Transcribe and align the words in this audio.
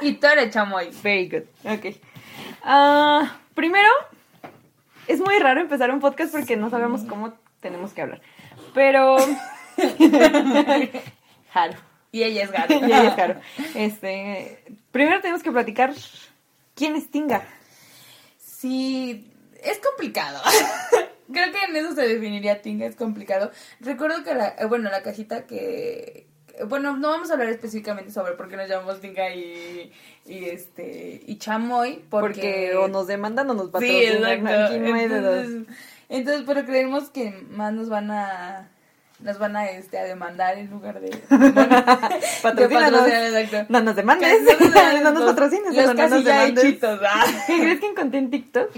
Y 0.00 0.14
tú 0.14 0.26
eres 0.26 0.52
chamoy. 0.52 0.90
Very 1.02 1.28
good. 1.28 1.44
Ok. 1.64 1.96
Ah, 2.62 3.38
primero, 3.54 3.90
es 5.06 5.20
muy 5.20 5.38
raro 5.38 5.60
empezar 5.60 5.90
un 5.90 6.00
podcast 6.00 6.32
porque 6.32 6.56
no 6.56 6.70
sabemos 6.70 7.02
cómo 7.02 7.34
tenemos 7.60 7.92
que 7.92 8.02
hablar. 8.02 8.20
Pero. 8.74 9.16
Jaro. 11.52 11.74
Y 12.12 12.22
ella 12.22 12.44
es 12.44 12.50
gato. 12.50 12.74
Y 12.80 12.84
ella 12.84 13.08
es 13.08 13.14
Jaro. 13.14 13.40
Este. 13.74 14.64
Primero 14.92 15.20
tenemos 15.20 15.42
que 15.42 15.52
platicar 15.52 15.92
quién 16.74 16.94
es 16.96 17.10
Tinga. 17.10 17.42
Sí, 18.38 19.32
es 19.62 19.78
complicado. 19.78 20.40
Creo 21.32 21.52
que 21.52 21.62
en 21.64 21.76
eso 21.76 21.94
se 21.94 22.08
definiría 22.08 22.62
Tinga, 22.62 22.86
es 22.86 22.96
complicado. 22.96 23.50
Recuerdo 23.80 24.24
que 24.24 24.34
la, 24.34 24.54
eh, 24.58 24.64
bueno, 24.64 24.88
la 24.90 25.02
cajita 25.02 25.46
que, 25.46 26.26
bueno, 26.66 26.96
no 26.96 27.08
vamos 27.08 27.30
a 27.30 27.34
hablar 27.34 27.48
específicamente 27.48 28.10
sobre 28.10 28.32
por 28.32 28.48
qué 28.48 28.56
nos 28.56 28.68
llamamos 28.68 29.00
Tinga 29.00 29.34
y, 29.34 29.92
y 30.26 30.44
este, 30.46 31.20
y 31.26 31.36
Chamoy, 31.38 32.04
porque... 32.10 32.70
Porque 32.70 32.76
o 32.76 32.88
nos 32.88 33.06
demandan 33.06 33.48
o 33.50 33.54
nos 33.54 33.66
Sí, 33.66 33.70
patrocinan. 33.72 34.32
exacto. 34.32 34.64
Aquí 34.74 34.78
no 34.78 34.94
hay 34.94 35.08
de 35.08 35.20
dos. 35.20 35.46
Entonces, 36.08 36.44
pero 36.46 36.64
creemos 36.64 37.10
que 37.10 37.30
más 37.50 37.72
nos 37.72 37.88
van 37.88 38.10
a 38.10 38.70
nos 39.20 39.38
van 39.38 39.56
a 39.56 39.68
este 39.70 39.98
a 39.98 40.04
demandar 40.04 40.56
en 40.58 40.70
lugar 40.70 41.00
de 41.00 41.08
exacto. 42.08 42.68
No 43.68 43.80
nos 43.80 43.96
demandes. 43.96 44.28
No 44.58 45.02
nos- 45.02 45.02
No 45.02 45.10
nos 45.12 45.24
patrocines. 45.24 45.74
Los 45.74 45.94
no 45.94 46.08
nos 46.08 46.24
demandes. 46.24 46.64
hechitos, 46.64 47.00
ah. 47.04 47.24
¿Qué 47.46 47.58
crees 47.60 47.80
que 47.80 47.86
encontré 47.88 48.18
en 48.20 48.30
TikTok? 48.30 48.70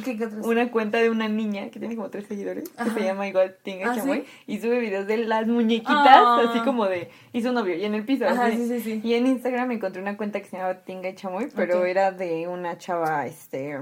Una 0.45 0.71
cuenta 0.71 0.99
de 0.99 1.11
una 1.11 1.29
niña 1.29 1.71
que 1.71 1.79
tiene 1.79 1.97
como 1.97 2.09
tres 2.11 2.27
seguidores, 2.27 2.69
que 2.71 2.91
se 2.91 3.01
llama 3.01 3.29
igual 3.29 3.57
Tinga 3.63 3.93
¿Ah, 3.93 3.95
Chamoy, 3.97 4.21
sí? 4.21 4.27
y 4.47 4.61
sube 4.61 4.79
videos 4.81 5.07
de 5.07 5.19
las 5.19 5.47
muñequitas, 5.47 5.97
Ah. 5.97 6.43
así 6.49 6.61
como 6.61 6.87
de, 6.87 7.11
hizo 7.33 7.49
un 7.51 7.55
novio, 7.57 7.77
y 7.77 7.85
en 7.85 7.95
el 7.95 8.05
piso. 8.05 8.27
Ajá, 8.27 8.47
así. 8.47 8.57
sí, 8.57 8.69
sí, 8.69 8.81
sí. 8.81 9.01
Y 9.05 9.15
en 9.15 9.27
Instagram 9.27 9.71
encontré 9.73 10.01
una 10.03 10.17
cuenta 10.17 10.41
que 10.41 10.47
se 10.47 10.57
llamaba 10.57 10.81
Tinga 10.81 11.09
y 11.11 11.15
Chamoy, 11.15 11.49
pero 11.55 11.85
era 11.85 12.13
de 12.13 12.49
una 12.49 12.79
chava, 12.79 13.27
este... 13.27 13.79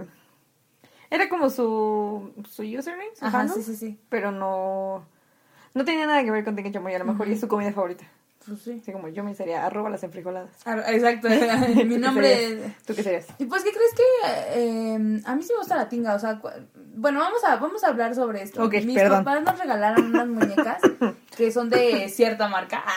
Era 1.11 1.28
como 1.30 1.48
su, 1.48 2.33
su 2.50 2.62
username, 2.62 3.14
su 3.18 3.24
Ajá, 3.24 3.40
handle, 3.40 3.56
sí, 3.56 3.62
sí, 3.62 3.77
sí. 3.77 3.98
pero 4.11 4.30
no... 4.30 5.06
No 5.78 5.84
tenía 5.84 6.06
nada 6.06 6.22
que 6.24 6.30
ver 6.30 6.44
con 6.44 6.56
Tinga 6.56 6.68
y 6.70 6.72
Chamoy, 6.72 6.94
a 6.94 6.98
lo 6.98 7.04
mejor 7.04 7.28
y 7.28 7.32
es 7.32 7.40
su 7.40 7.48
comida 7.48 7.72
favorita. 7.72 8.04
Pues 8.46 8.62
sí. 8.62 8.78
Así 8.82 8.92
como 8.92 9.08
yo 9.08 9.22
me 9.22 9.34
sería 9.34 9.66
arroba 9.66 9.90
las 9.90 10.02
enfrijoladas. 10.02 10.50
Ah, 10.64 10.78
Exacto, 10.88 11.28
¿Tú 11.74 11.84
mi 11.84 11.98
nombre 11.98 12.44
es... 12.66 12.82
¿Tú 12.86 12.94
qué 12.94 13.02
serías? 13.02 13.26
Y 13.38 13.44
pues, 13.44 13.62
¿qué 13.62 13.70
crees 13.70 13.92
que 13.94 14.02
eh, 14.60 15.20
a 15.26 15.36
mí 15.36 15.42
sí 15.42 15.52
me 15.52 15.58
gusta 15.58 15.76
la 15.76 15.88
tinga? 15.88 16.14
O 16.14 16.18
sea, 16.18 16.40
bueno, 16.94 17.20
vamos 17.20 17.44
a, 17.44 17.56
vamos 17.56 17.84
a 17.84 17.88
hablar 17.88 18.14
sobre 18.14 18.42
esto. 18.42 18.64
Ok, 18.64 18.72
Mis 18.84 18.94
perdón. 18.96 19.22
papás 19.24 19.42
nos 19.44 19.58
regalaron 19.58 20.06
unas 20.06 20.26
muñecas 20.28 20.80
que 21.36 21.52
son 21.52 21.68
de 21.70 22.08
cierta 22.08 22.48
marca. 22.48 22.82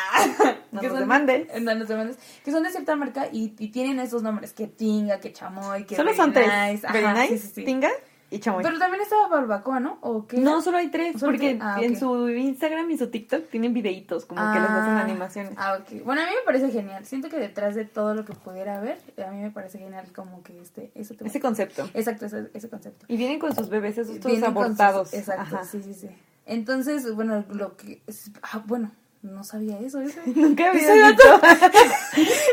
No 0.71 0.79
que 0.79 0.87
nos 0.87 0.93
son- 0.93 1.01
demandes. 1.03 1.61
No 1.61 1.75
nos 1.75 1.87
demandes. 1.89 2.17
Que 2.45 2.51
son 2.51 2.63
de 2.63 2.69
cierta 2.71 2.95
marca 2.95 3.27
y, 3.29 3.53
y 3.59 3.71
tienen 3.71 3.99
esos 3.99 4.23
nombres, 4.23 4.53
que 4.53 4.67
tinga, 4.67 5.19
que 5.19 5.33
chamoy, 5.33 5.83
que 5.85 5.97
Solo 5.97 6.13
son 6.15 6.31
tres. 6.31 6.47
nice. 6.47 6.87
Ajá, 6.87 6.93
Very 6.93 7.07
nice, 7.19 7.37
sí, 7.39 7.47
sí, 7.47 7.51
sí. 7.55 7.63
Tinga 7.65 7.89
y 8.31 8.39
Chamoy. 8.39 8.63
Pero 8.63 8.79
también 8.79 9.03
estaba 9.03 9.27
barbacoa, 9.27 9.79
¿no? 9.79 9.97
¿O 10.01 10.25
qué? 10.25 10.37
No, 10.37 10.61
solo 10.61 10.77
hay 10.77 10.87
tres, 10.89 11.19
Solo 11.19 11.33
porque. 11.33 11.59
Ah, 11.61 11.77
en 11.81 11.99
su 11.99 12.29
Instagram 12.29 12.89
y 12.89 12.97
su 12.97 13.09
TikTok 13.11 13.49
tienen 13.49 13.73
videitos, 13.73 14.25
como 14.25 14.51
que 14.53 14.59
les 14.59 14.69
hacen 14.71 14.93
Ah, 14.97 15.01
animaciones. 15.01 15.53
Ah, 15.57 15.77
ok. 15.81 16.03
Bueno, 16.05 16.21
a 16.21 16.25
mí 16.25 16.31
me 16.31 16.41
parece 16.45 16.71
genial. 16.71 17.05
Siento 17.05 17.29
que 17.29 17.37
detrás 17.37 17.75
de 17.75 17.85
todo 17.85 18.15
lo 18.15 18.25
que 18.25 18.33
pudiera 18.33 18.77
haber, 18.77 18.97
a 19.23 19.29
mí 19.31 19.41
me 19.41 19.51
parece 19.51 19.77
genial 19.79 20.11
como 20.15 20.41
que 20.43 20.59
este, 20.61 20.91
eso 20.95 21.13
te 21.13 21.27
Ese 21.27 21.39
concepto. 21.39 21.89
Exacto, 21.93 22.25
ese, 22.25 22.49
ese 22.53 22.69
concepto. 22.69 23.05
Y 23.09 23.17
vienen 23.17 23.37
con 23.37 23.53
sus 23.53 23.67
bebés 23.69 23.97
esos 23.97 24.17
todos 24.19 24.31
Vienen 24.31 24.49
sus- 24.49 24.49
abortados. 24.63 25.13
exacto, 25.13 25.55
Ajá. 25.57 25.65
sí, 25.65 25.81
sí, 25.83 25.93
sí. 25.93 26.07
Entonces, 26.45 27.13
bueno, 27.13 27.43
lo 27.49 27.77
que... 27.77 28.01
ah, 28.41 28.63
bueno, 28.65 28.91
no 29.23 29.43
sabía 29.43 29.79
eso. 29.79 30.01
Eso, 30.01 30.19
Nunca 30.35 30.69
había 30.69 30.81
Ese 30.81 30.93
visto. 30.93 31.41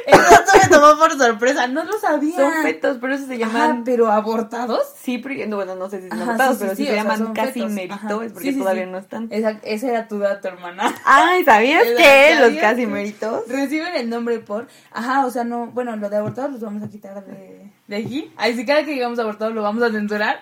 Eso 0.07 0.59
me 0.63 0.69
tomó 0.69 0.99
por 0.99 1.17
sorpresa, 1.19 1.67
no 1.67 1.85
lo 1.85 1.99
sabía. 1.99 2.37
Son 2.37 2.53
fetos, 2.63 2.99
por 2.99 3.11
eso 3.11 3.27
se 3.27 3.43
Ajá, 3.43 3.53
llaman... 3.53 3.85
pero 3.85 4.09
abortados. 4.11 4.83
Sí, 5.01 5.23
no, 5.49 5.57
bueno, 5.57 5.75
no 5.75 5.89
sé 5.89 6.03
si 6.03 6.09
son 6.09 6.19
Ajá, 6.21 6.31
abortados, 6.33 6.59
sí, 6.59 6.61
sí, 6.61 6.65
pero 6.65 6.77
si 6.77 6.83
sí, 6.83 6.89
se 6.89 6.95
sea, 6.95 7.03
llaman 7.03 7.33
casi 7.35 7.53
fetos. 7.55 7.71
mérito, 7.73 7.95
Ajá. 7.95 8.25
es 8.25 8.33
porque 8.33 8.53
todavía 8.53 8.87
no 8.87 8.99
están. 8.99 9.29
Exacto, 9.31 9.67
ese 9.67 9.89
era 9.89 10.09
tu 10.09 10.19
dato, 10.19 10.49
hermana. 10.49 10.95
Ay, 11.05 11.45
¿sabías 11.45 11.83
Exacto, 11.87 12.03
que 12.03 12.35
los 12.35 12.45
¿sabías 12.45 12.63
casi 12.63 12.81
que 12.83 12.87
méritos? 12.87 13.49
Reciben 13.49 13.95
el 13.97 14.11
nombre 14.11 14.39
por... 14.41 14.69
Ajá, 14.93 15.27
o 15.27 15.31
sea, 15.31 15.45
no... 15.45 15.67
Bueno, 15.69 15.97
lo 15.97 16.09
de 16.11 16.17
abortados 16.17 16.53
los 16.53 16.61
vamos 16.61 16.83
a 16.83 16.89
quitar 16.89 17.25
de, 17.25 17.71
de 17.87 17.97
aquí. 17.97 18.31
Ahí 18.37 18.55
sí, 18.55 18.65
cada 18.67 18.85
que 18.85 18.93
digamos 18.93 19.19
abortados 19.19 19.55
lo 19.55 19.63
vamos 19.63 19.83
a 19.83 19.91
censurar. 19.91 20.41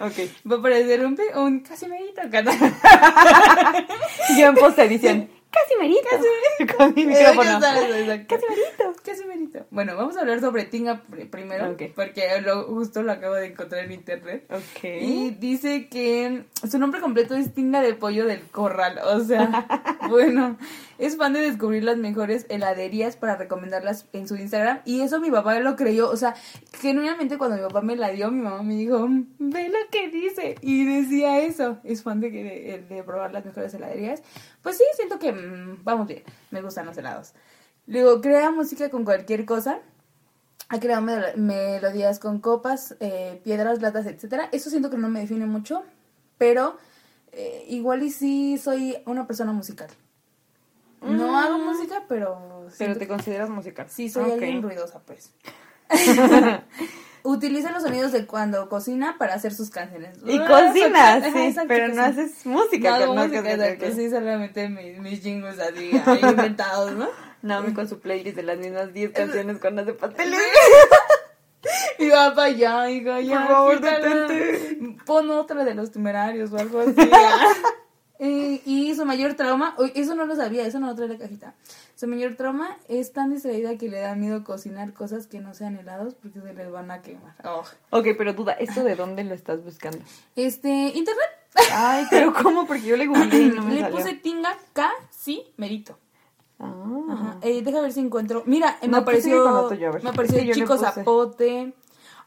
ok. 0.00 0.50
Va 0.50 0.56
a 0.56 0.62
parecer 0.62 1.04
un, 1.04 1.18
un 1.36 1.60
casi 1.60 1.86
merito. 1.88 2.20
Yo 4.38 4.46
en 4.46 4.54
post 4.54 4.78
edición. 4.78 5.35
Casi 5.50 5.74
merito. 5.80 6.08
Con 6.76 6.94
mi 6.94 7.06
micrófono. 7.06 7.50
Exacto. 7.58 8.34
Casi 8.36 8.44
merito. 8.48 9.02
Casi 9.04 9.24
merito. 9.24 9.66
Bueno, 9.70 9.96
vamos 9.96 10.16
a 10.16 10.20
hablar 10.20 10.40
sobre 10.40 10.64
Tinga 10.64 11.02
pr- 11.08 11.30
primero, 11.30 11.70
Ok. 11.70 11.82
porque 11.94 12.40
lo, 12.42 12.64
justo 12.64 13.02
lo 13.02 13.12
acabo 13.12 13.34
de 13.36 13.46
encontrar 13.46 13.84
en 13.84 13.92
internet. 13.92 14.44
Ok. 14.50 14.84
Y 14.84 15.30
dice 15.30 15.88
que 15.88 16.44
su 16.68 16.78
nombre 16.78 17.00
completo 17.00 17.34
es 17.36 17.54
Tinga 17.54 17.80
de 17.80 17.94
Pollo 17.94 18.26
del 18.26 18.42
Corral. 18.48 18.98
O 19.04 19.20
sea, 19.20 19.66
bueno, 20.10 20.58
es 20.98 21.16
fan 21.16 21.32
de 21.32 21.40
descubrir 21.40 21.84
las 21.84 21.96
mejores 21.96 22.46
heladerías 22.48 23.16
para 23.16 23.36
recomendarlas 23.36 24.06
en 24.12 24.26
su 24.28 24.36
Instagram. 24.36 24.80
Y 24.84 25.00
eso 25.02 25.20
mi 25.20 25.30
papá 25.30 25.58
lo 25.60 25.76
creyó. 25.76 26.10
O 26.10 26.16
sea, 26.16 26.34
genuinamente 26.80 27.38
cuando 27.38 27.56
mi 27.56 27.62
papá 27.62 27.80
me 27.82 27.96
la 27.96 28.08
dio, 28.10 28.30
mi 28.30 28.42
mamá 28.42 28.62
me 28.62 28.74
dijo, 28.74 29.06
"Mm, 29.06 29.26
ve 29.38 29.68
lo 29.68 29.78
que 29.90 30.08
dice. 30.10 30.56
Y 30.62 30.84
decía 30.84 31.40
eso. 31.40 31.78
Es 31.84 32.02
fan 32.02 32.20
de, 32.20 32.30
que- 32.32 32.84
de, 32.88 33.02
probar 33.02 33.32
las 33.32 33.44
mejores 33.44 33.72
heladerías. 33.74 34.22
Pues 34.62 34.76
sí, 34.78 34.84
siento 34.94 35.18
que 35.18 35.32
mm, 35.32 35.84
vamos 35.84 36.06
bien. 36.08 36.22
Me 36.50 36.62
gustan 36.62 36.86
los 36.86 36.96
helados. 36.98 37.34
Luego, 37.86 38.20
crea 38.20 38.50
música 38.50 38.90
con 38.90 39.04
cualquier 39.04 39.44
cosa. 39.44 39.80
Ha 40.68 40.80
creado 40.80 41.02
mel- 41.02 41.36
melodías 41.36 42.18
con 42.18 42.40
copas, 42.40 42.96
eh, 43.00 43.40
piedras, 43.44 43.80
latas, 43.80 44.06
etcétera. 44.06 44.48
Eso 44.50 44.70
siento 44.70 44.90
que 44.90 44.96
no 44.98 45.08
me 45.08 45.20
define 45.20 45.46
mucho, 45.46 45.84
pero 46.38 46.76
eh, 47.32 47.64
igual 47.68 48.02
y 48.02 48.10
sí 48.10 48.58
soy 48.58 48.96
una 49.06 49.26
persona 49.28 49.52
musical. 49.52 49.88
No 51.02 51.28
Mm. 51.32 51.34
hago 51.34 51.58
música, 51.58 52.02
pero 52.08 52.66
Pero 52.78 52.94
te 52.94 53.00
que- 53.00 53.08
consideras 53.08 53.48
musical. 53.50 53.86
sí 53.88 54.08
soy 54.08 54.24
Ok. 54.24 54.32
alguien 54.32 54.62
ruidosa, 54.62 55.00
pues. 55.00 55.32
Utiliza 57.22 57.72
los 57.72 57.82
sonidos 57.82 58.12
de 58.12 58.24
cuando 58.24 58.68
cocina 58.68 59.16
para 59.18 59.34
hacer 59.34 59.52
sus 59.52 59.68
canciones. 59.70 60.18
Y 60.24 60.38
cocinas, 60.38 61.18
exacto, 61.18 61.38
sí, 61.38 61.44
exacto, 61.46 61.68
pero 61.68 61.86
que 61.88 61.92
no 61.94 62.04
sí. 62.04 62.08
haces 62.10 62.46
música. 62.46 62.98
No 63.00 63.06
no 63.14 63.14
música, 63.26 63.40
ok. 63.40 63.92
sí, 63.96 64.10
solamente 64.10 64.68
mis, 64.68 64.98
mis 65.00 65.20
jingles 65.22 65.58
así 65.58 65.90
inventados, 66.22 66.92
¿no? 66.92 67.08
Naomi 67.42 67.74
con 67.74 67.88
su 67.88 67.98
playlist 68.00 68.36
de 68.36 68.42
las 68.44 68.58
mismas 68.58 68.92
10 68.92 69.10
canciones 69.12 69.58
con 69.58 69.74
las 69.76 69.86
de 69.86 69.92
pasteles. 69.94 70.40
Y 71.98 72.10
va 72.10 72.32
para 72.32 72.46
allá, 72.48 72.88
hijo, 72.90 73.18
ya. 73.18 73.40
Por 73.40 73.48
favor, 73.48 73.80
detente. 73.80 74.96
Pon 75.04 75.28
otra 75.30 75.64
de 75.64 75.74
los 75.74 75.90
temerarios 75.90 76.52
o 76.52 76.58
algo 76.58 76.78
así. 76.80 76.94
Eh, 78.18 78.62
y 78.64 78.94
su 78.94 79.04
mayor 79.04 79.34
trauma, 79.34 79.76
eso 79.94 80.14
no 80.14 80.24
lo 80.24 80.34
sabía, 80.36 80.66
eso 80.66 80.80
no 80.80 80.86
lo 80.86 80.94
trae 80.94 81.08
la 81.08 81.18
cajita. 81.18 81.54
Su 81.96 82.06
mayor 82.06 82.34
trauma 82.34 82.76
es 82.88 83.12
tan 83.12 83.30
distraída 83.32 83.76
que 83.76 83.88
le 83.88 84.00
da 84.00 84.14
miedo 84.14 84.42
cocinar 84.44 84.92
cosas 84.92 85.26
que 85.26 85.40
no 85.40 85.54
sean 85.54 85.76
helados 85.76 86.14
porque 86.14 86.40
se 86.40 86.54
les 86.54 86.70
van 86.70 86.90
a 86.90 87.02
quemar. 87.02 87.34
Oh. 87.44 87.62
Ok, 87.90 88.08
pero 88.16 88.32
duda, 88.32 88.52
¿esto 88.54 88.84
de 88.84 88.96
dónde 88.96 89.24
lo 89.24 89.34
estás 89.34 89.62
buscando? 89.62 89.98
Este, 90.34 90.68
internet. 90.68 91.26
Ay, 91.72 92.06
pero 92.10 92.32
¿cómo? 92.34 92.66
Porque 92.66 92.84
yo 92.84 92.96
le 92.96 93.06
googleé 93.06 93.42
y 93.42 93.50
no 93.50 93.62
me 93.62 93.74
le 93.74 93.80
salió. 93.80 93.96
puse 93.96 94.14
tinga 94.14 94.56
K, 94.72 94.90
sí, 95.10 95.42
merito. 95.56 95.98
Ah. 96.58 96.72
Ajá. 97.10 97.36
Eh, 97.42 97.62
deja 97.62 97.80
ver 97.80 97.92
si 97.92 98.00
encuentro. 98.00 98.42
Mira, 98.46 98.78
eh, 98.80 98.86
me 98.86 98.92
No, 98.92 98.96
apareció. 98.98 99.68
ver. 99.68 100.02
Me 100.02 100.10
apareció 100.10 100.38
yo 100.38 100.44
le 100.46 100.52
chico 100.54 100.76
zapote. 100.78 101.74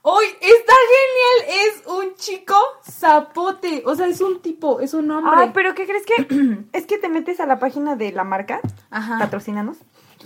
¡Uy! 0.01 0.25
¡Está 0.41 0.73
genial! 0.93 1.67
Es 1.67 1.87
un 1.87 2.15
chico 2.15 2.55
zapote. 2.89 3.83
O 3.85 3.95
sea, 3.95 4.07
es 4.07 4.21
un 4.21 4.41
tipo, 4.41 4.79
es 4.79 4.93
un 4.93 5.11
hombre. 5.11 5.31
Ah, 5.35 5.51
pero 5.53 5.75
¿qué 5.75 5.85
crees 5.85 6.03
que? 6.05 6.63
es 6.73 6.85
que 6.85 6.97
te 6.97 7.09
metes 7.09 7.39
a 7.39 7.45
la 7.45 7.59
página 7.59 7.95
de 7.95 8.11
la 8.11 8.23
marca, 8.23 8.61
Ajá. 8.89 9.19
patrocínanos, 9.19 9.77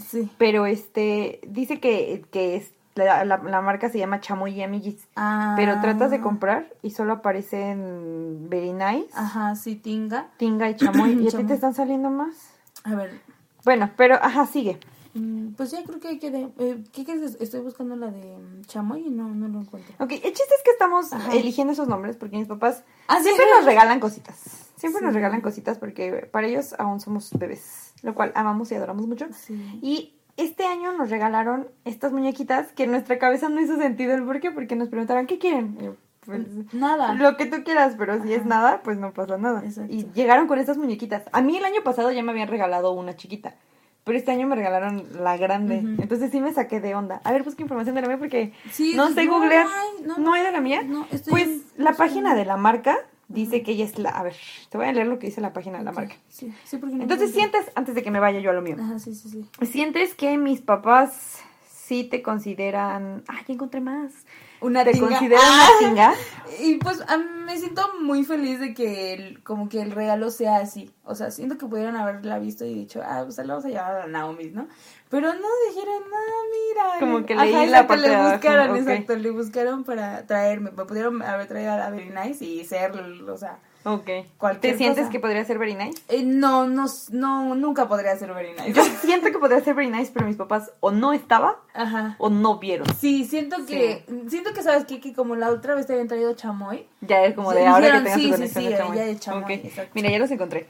Sí. 0.09 0.29
pero 0.37 0.65
este, 0.65 1.39
dice 1.47 1.79
que, 1.79 2.23
que 2.31 2.55
es, 2.55 2.71
la, 2.95 3.25
la- 3.25 3.37
la 3.37 3.61
marca 3.61 3.89
se 3.89 3.97
llama 3.97 4.21
Chamoy 4.21 4.51
y 4.53 4.61
Amiguis, 4.61 5.07
Ah. 5.15 5.53
pero 5.57 5.79
tratas 5.81 6.11
de 6.11 6.21
comprar 6.21 6.67
y 6.83 6.91
solo 6.91 7.13
aparecen 7.13 8.47
Very 8.49 8.73
Nice, 8.73 9.09
Ajá, 9.15 9.55
sí, 9.55 9.75
tinga. 9.75 10.27
Tinga 10.37 10.69
y 10.69 10.75
Chamoy, 10.75 11.13
¿y 11.23 11.27
a 11.27 11.31
ti 11.31 11.43
te 11.45 11.53
están 11.55 11.73
saliendo 11.73 12.09
más? 12.11 12.35
A 12.83 12.93
ver. 12.95 13.19
Bueno, 13.65 13.89
pero, 13.97 14.15
ajá, 14.15 14.45
sigue. 14.45 14.79
Mm, 15.13 15.53
Pues 15.55 15.71
ya 15.71 15.83
creo 15.83 15.99
que 15.99 16.07
hay 16.09 16.19
que. 16.19 16.31
De, 16.31 16.49
eh, 16.59 16.83
¿Qué 16.91 17.03
crees? 17.05 17.37
Estoy 17.39 17.61
buscando 17.61 17.95
la 17.95 18.11
de 18.11 18.37
mm, 18.37 18.61
chamoy 18.65 19.07
y 19.07 19.09
no, 19.09 19.27
no 19.29 19.47
lo 19.47 19.59
encuentro. 19.61 19.93
Ok, 19.99 20.11
el 20.13 20.19
chiste 20.21 20.55
es 20.55 20.63
que 20.63 20.71
estamos 20.71 21.11
Ajá. 21.13 21.33
eligiendo 21.33 21.73
esos 21.73 21.87
nombres 21.87 22.17
porque 22.17 22.37
mis 22.37 22.47
papás 22.47 22.83
Ah, 23.07 23.17
¿sí? 23.17 23.23
siempre 23.25 23.45
nos 23.55 23.65
regalan 23.65 23.99
cositas. 23.99 24.69
Siempre 24.75 25.01
nos 25.01 25.13
regalan 25.13 25.41
cositas 25.41 25.77
porque 25.77 26.27
para 26.31 26.47
ellos 26.47 26.75
aún 26.77 26.99
somos 26.99 27.29
bebés, 27.37 27.93
lo 28.01 28.13
cual 28.15 28.31
amamos 28.35 28.71
y 28.71 28.75
adoramos 28.75 29.07
mucho. 29.07 29.27
Sí. 29.31 29.79
Y 29.81 30.15
este 30.35 30.65
año 30.65 30.91
nos 30.93 31.09
regalaron 31.09 31.67
estas 31.85 32.11
muñequitas 32.11 32.71
que 32.73 32.83
en 32.83 32.91
nuestra 32.91 33.17
cabeza 33.19 33.47
no 33.49 33.61
hizo 33.61 33.77
sentido 33.77 34.13
el 34.13 34.23
por 34.25 34.39
qué, 34.41 34.51
porque 34.51 34.75
nos 34.75 34.89
preguntaron, 34.89 35.25
¿qué 35.27 35.37
quieren? 35.37 35.77
Y 35.79 35.85
yo, 35.85 35.95
pues, 36.25 36.41
Nada. 36.73 37.13
lo 37.13 37.37
que 37.37 37.45
tú 37.45 37.63
quieras, 37.63 37.95
pero 37.97 38.21
si 38.23 38.33
es 38.33 38.45
nada, 38.45 38.81
pues 38.83 38.97
no 38.97 39.13
pasa 39.13 39.37
nada. 39.37 39.61
Exacto. 39.63 39.93
Y 39.93 40.07
llegaron 40.13 40.47
con 40.47 40.57
estas 40.59 40.77
muñequitas. 40.77 41.23
A 41.31 41.41
mí 41.41 41.55
el 41.55 41.63
año 41.65 41.81
pasado 41.83 42.11
ya 42.11 42.23
me 42.23 42.31
habían 42.31 42.47
regalado 42.49 42.91
una 42.93 43.15
chiquita, 43.15 43.55
Pero 44.03 44.17
este 44.17 44.31
año 44.31 44.47
me 44.47 44.55
regalaron 44.55 45.05
la 45.23 45.37
grande. 45.37 45.77
Entonces 45.77 46.29
sí 46.31 46.41
me 46.41 46.51
saqué 46.53 46.81
de 46.81 46.93
onda. 46.93 47.21
A 47.23 47.31
ver, 47.31 47.43
busca 47.43 47.61
información 47.61 47.95
de 47.95 48.01
la 48.01 48.07
mía 48.09 48.17
porque 48.17 48.51
Sí, 48.69 48.93
no 48.95 49.07
sí, 49.07 49.13
sé 49.13 49.25
no, 49.25 49.33
googlear. 49.39 49.65
no 49.65 49.71
hay, 49.71 50.05
no, 50.05 50.17
no, 50.17 50.33
hay 50.33 50.43
de 50.43 50.51
la 50.51 50.59
mía. 50.61 50.83
no, 50.83 51.07
estoy 51.11 51.31
pues 51.31 51.43
en- 51.47 51.63
la 51.77 51.93
página 51.93 52.31
en- 52.31 52.37
de 52.37 52.45
la 52.45 52.57
marca 52.57 52.97
dice 53.29 53.63
que 53.63 53.71
ella 53.71 53.85
es 53.85 53.97
la... 53.97 54.09
A 54.09 54.23
ver, 54.23 54.35
te 54.69 54.77
voy 54.77 54.87
a 54.87 54.91
leer 54.91 55.07
lo 55.07 55.19
que 55.19 55.27
dice 55.27 55.39
la 55.41 55.53
página 55.53 55.77
de 55.77 55.85
la 55.85 55.91
marca. 55.93 56.15
Sí, 56.27 56.53
sí, 56.65 56.77
porque 56.77 56.95
no 56.97 57.03
Entonces 57.03 57.31
sientes, 57.31 57.65
antes 57.75 57.95
de 57.95 58.03
que 58.03 58.11
me 58.11 58.19
vaya 58.19 58.39
yo 58.41 58.49
a 58.49 58.53
lo 58.53 58.61
mío, 58.61 58.75
Ajá, 58.79 58.99
sí, 58.99 59.15
sí, 59.15 59.29
sí. 59.29 59.65
sientes 59.65 60.13
que 60.15 60.37
mis 60.37 60.59
papás 60.61 61.39
sí 61.73 62.03
te 62.03 62.21
consideran... 62.21 63.23
Ah, 63.29 63.37
ya 63.47 63.53
encontré 63.53 63.79
más. 63.81 64.11
Una 64.59 64.83
¿Te 64.83 64.91
tinga. 64.91 65.07
consideran 65.09 65.43
Ah. 65.45 65.67
una 65.79 65.87
tinga? 65.89 66.13
Y 66.61 66.75
pues 66.75 67.01
a 67.07 67.17
mí 67.17 67.25
me 67.45 67.57
siento 67.57 67.81
muy 68.01 68.23
feliz 68.23 68.59
de 68.59 68.73
que 68.73 69.13
el, 69.13 69.43
como 69.43 69.69
que 69.69 69.81
el 69.81 69.91
regalo 69.91 70.31
sea 70.31 70.57
así. 70.57 70.91
O 71.03 71.15
sea, 71.15 71.31
siento 71.31 71.57
que 71.57 71.65
pudieran 71.65 71.95
haberla 71.95 72.39
visto 72.39 72.65
y 72.65 72.73
dicho, 72.73 73.01
ah, 73.03 73.21
pues 73.23 73.37
la 73.37 73.45
vamos 73.45 73.65
a 73.65 73.69
llevar 73.69 74.01
a 74.01 74.07
Naomi, 74.07 74.49
¿no? 74.49 74.67
Pero 75.09 75.33
no 75.33 75.47
dijeron, 75.69 76.03
ah, 76.13 76.41
mira. 76.51 76.99
Como 76.99 77.25
que 77.25 77.33
Ajá, 77.33 77.45
leí 77.45 77.53
la 77.53 77.63
exacto, 77.63 77.87
parte 77.87 78.09
de 78.09 78.15
le 78.15 78.31
buscaron, 78.31 78.77
exacto, 78.77 79.15
le 79.15 79.31
buscaron 79.31 79.83
para 79.83 80.25
traerme. 80.25 80.71
Me 80.71 80.85
pudieron 80.85 81.21
haber 81.21 81.47
traído 81.47 81.73
a 81.73 81.77
la 81.77 81.89
Very 81.89 82.09
Nice 82.09 82.43
y 82.43 82.63
ser, 82.65 82.91
o 82.93 83.37
sea, 83.37 83.59
Ok. 83.85 84.09
Cualquier 84.37 84.73
¿Te 84.73 84.77
sientes 84.77 84.99
cosa. 85.01 85.11
que 85.11 85.19
podría 85.19 85.43
ser 85.43 85.59
very 85.59 85.75
nice? 85.75 86.01
eh, 86.07 86.23
no, 86.23 86.67
no, 86.67 86.85
no, 87.11 87.55
nunca 87.55 87.87
podría 87.87 88.15
ser 88.17 88.33
Very 88.33 88.51
Nice. 88.53 88.73
Yo 88.73 88.83
siento 89.01 89.27
que 89.31 89.37
podría 89.39 89.59
ser 89.61 89.73
very 89.75 89.89
nice, 89.89 90.11
pero 90.13 90.25
mis 90.25 90.37
papás 90.37 90.71
o 90.79 90.91
no 90.91 91.11
estaba 91.13 91.59
Ajá. 91.73 92.15
o 92.17 92.29
no 92.29 92.59
vieron. 92.59 92.87
Sí, 92.97 93.25
siento 93.25 93.65
que, 93.65 94.05
siento 94.29 94.53
que 94.53 94.63
sabes 94.63 94.85
que 94.85 95.13
como 95.13 95.35
la 95.35 95.49
otra 95.49 95.75
vez 95.75 95.85
te 95.85 95.93
habían 95.93 96.07
traído 96.07 96.33
chamoy. 96.33 96.87
Ya 97.01 97.23
es 97.25 97.33
como 97.35 97.51
Sí, 97.51 97.57
de 97.57 97.67
ahora 97.67 97.87
hicieron- 97.87 98.03
que 98.03 98.09
tengas 98.09 98.19
sí, 98.21 98.21
tu 98.21 98.27
sí, 98.27 98.31
conexión 98.31 98.63
sí, 98.63 98.69
de 98.69 98.77
chamoy. 98.77 98.97
ya 98.97 99.03
de 99.05 99.19
chamoy. 99.19 99.71
Mira, 99.93 100.09
ya 100.11 100.19
los 100.19 100.31
encontré. 100.31 100.67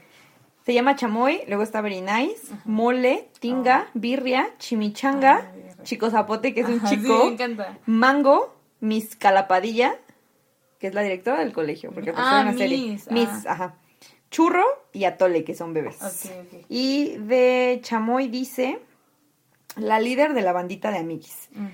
Se 0.66 0.72
llama 0.74 0.96
chamoy, 0.96 1.42
luego 1.46 1.62
está 1.62 1.82
very 1.82 2.00
nice, 2.00 2.40
mole, 2.64 3.28
tinga, 3.38 3.86
birria, 3.94 4.48
chimichanga, 4.58 5.42
birria. 5.54 5.82
chico 5.84 6.10
zapote, 6.10 6.54
que 6.54 6.60
es 6.62 6.68
un 6.68 6.76
Ajá, 6.78 6.88
sí, 6.88 6.96
chico, 7.02 7.18
me 7.26 7.32
encanta. 7.34 7.78
mango, 7.86 8.54
Miss 8.80 9.14
Calapadilla, 9.14 9.94
que 10.84 10.88
es 10.88 10.94
la 10.94 11.00
directora 11.00 11.38
del 11.38 11.54
colegio, 11.54 11.92
porque 11.92 12.12
pues 12.12 12.22
Ah, 12.28 12.40
una 12.42 12.52
serie. 12.52 12.76
Miss, 12.92 13.10
Miss, 13.10 13.28
ah. 13.46 13.52
ajá. 13.52 13.74
Churro 14.30 14.62
y 14.92 15.04
atole, 15.06 15.42
que 15.42 15.54
son 15.54 15.72
bebés. 15.72 15.96
Y 16.68 17.16
de 17.20 17.78
chamoy 17.82 18.28
dice 18.28 18.80
la 19.76 19.98
líder 19.98 20.34
de 20.34 20.42
la 20.42 20.52
bandita 20.52 20.90
de 20.90 20.98
amiguis. 20.98 21.48
Mm. 21.52 21.68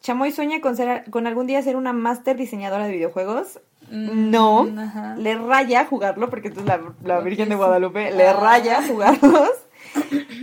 Chamoy 0.00 0.32
sueña 0.32 0.60
con, 0.60 0.74
ser, 0.74 1.08
con 1.12 1.28
algún 1.28 1.46
día 1.46 1.62
ser 1.62 1.76
una 1.76 1.92
máster 1.92 2.36
diseñadora 2.36 2.86
de 2.86 2.92
videojuegos. 2.92 3.60
Mm, 3.88 4.30
no, 4.32 4.68
ajá. 4.80 5.14
le 5.14 5.36
raya 5.36 5.84
jugarlo, 5.84 6.28
porque 6.28 6.50
tú 6.50 6.58
es 6.58 6.66
la, 6.66 6.80
la 7.04 7.20
Virgen 7.20 7.48
de. 7.48 7.54
Guadalupe, 7.54 8.10
le 8.10 8.26
Ah. 8.26 8.32
raya 8.32 8.82
jugarlos. 8.82 9.50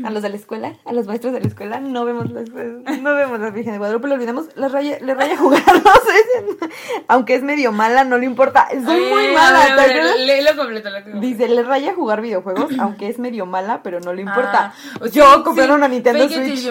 A 0.04 0.10
los 0.10 0.22
de 0.22 0.30
la 0.30 0.36
escuela, 0.36 0.76
a 0.86 0.92
los 0.92 1.08
maestros 1.08 1.34
de 1.34 1.40
la 1.40 1.48
escuela, 1.48 1.80
no 1.80 2.04
vemos 2.04 2.30
la, 2.30 2.42
no 2.42 3.16
vemos 3.16 3.40
la 3.40 3.50
Virgen 3.52 3.74
de 3.74 3.78
Guadalupe, 3.78 4.08
lo 4.08 4.16
olvidamos, 4.16 4.48
le 4.56 4.68
raya, 4.68 4.98
le 5.00 5.14
raya 5.14 5.38
jugarlos. 5.38 5.84
Aunque 7.08 7.36
es 7.36 7.44
medio 7.44 7.72
mala, 7.72 8.04
no 8.04 8.18
le 8.18 8.26
importa. 8.26 8.68
Soy 8.70 9.02
muy 9.02 9.34
mala, 9.34 9.60
ver, 9.60 9.68
¿te 9.68 9.72
a 9.72 9.76
ver, 9.76 9.92
acuerdas? 9.92 10.20
léelo 10.20 10.58
completo, 10.58 10.90
completo. 10.92 11.20
Dice, 11.20 11.48
le 11.48 11.64
raya 11.64 11.94
jugar 11.94 12.22
videojuegos, 12.22 12.72
aunque 12.80 13.08
es 13.08 13.20
medio 13.20 13.46
mala, 13.46 13.82
pero 13.84 14.00
no 14.00 14.14
le 14.14 14.22
importa. 14.24 14.74
Ah, 14.74 15.00
o 15.02 15.08
Yo 15.08 15.44
compré 15.44 15.66
sí, 15.66 15.72
una 15.72 15.88
Nintendo 15.88 16.28
Switch. 16.28 16.66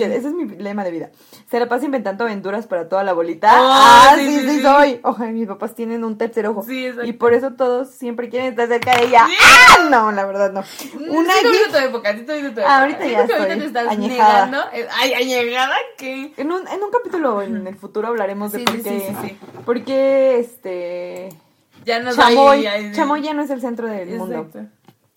Ese 0.00 0.16
es 0.16 0.32
mi 0.32 0.46
lema 0.56 0.84
de 0.84 0.90
vida. 0.90 1.10
Se 1.50 1.60
la 1.60 1.68
pasa 1.68 1.84
inventando 1.84 2.24
aventuras 2.24 2.66
para 2.66 2.88
toda 2.88 3.04
la 3.04 3.12
bolita. 3.12 3.52
Oh, 3.60 3.70
ah, 3.72 4.12
sí, 4.16 4.24
sí, 4.24 4.40
sí, 4.40 4.40
sí, 4.40 4.56
sí. 4.56 4.62
soy. 4.62 5.00
Ojalá, 5.02 5.30
mis 5.30 5.46
papás 5.46 5.74
tienen 5.74 6.04
un 6.04 6.18
tercer 6.18 6.46
ojo. 6.46 6.62
Sí, 6.62 6.88
y 7.04 7.12
por 7.12 7.34
eso 7.34 7.52
todos 7.52 7.90
siempre 7.90 8.28
quieren 8.28 8.48
estar 8.48 8.68
cerca 8.68 8.96
de 8.96 9.06
ella. 9.06 9.26
¡Ah! 9.26 9.88
No, 9.90 10.12
la 10.12 10.24
verdad 10.24 10.52
no. 10.52 10.64
Una 11.08 11.34
tu 11.78 11.84
época, 11.86 12.14
tu. 12.16 12.60
Ah, 12.66 12.80
ahorita 12.82 12.98
ya 13.06 13.06
que 13.26 13.32
ahorita 13.34 13.34
estoy 13.46 13.58
te 13.58 13.64
estás 13.66 13.88
añejada. 13.88 14.46
negando. 14.46 14.68
Ay, 14.96 15.12
añejada, 15.14 15.74
¿qué? 15.98 16.32
en 16.36 16.52
un, 16.52 16.66
en 16.68 16.82
un 16.82 16.90
capítulo 16.90 17.42
en 17.42 17.66
el 17.66 17.76
futuro 17.76 18.08
hablaremos 18.08 18.52
de 18.52 18.58
Sí, 18.60 18.64
por 18.64 18.82
qué, 18.82 18.82
sí, 18.82 19.00
sí, 19.08 19.14
sí. 19.28 19.38
por 19.64 19.84
qué, 19.84 20.38
este, 20.38 21.28
Ya 21.84 22.00
no 22.00 22.12
Chamoy, 22.14 22.66
hay- 22.66 22.92
Chamoy 22.92 23.22
ya 23.22 23.34
no 23.34 23.42
es 23.42 23.50
el 23.50 23.60
centro 23.60 23.88
del 23.88 24.08
mundo. 24.18 24.48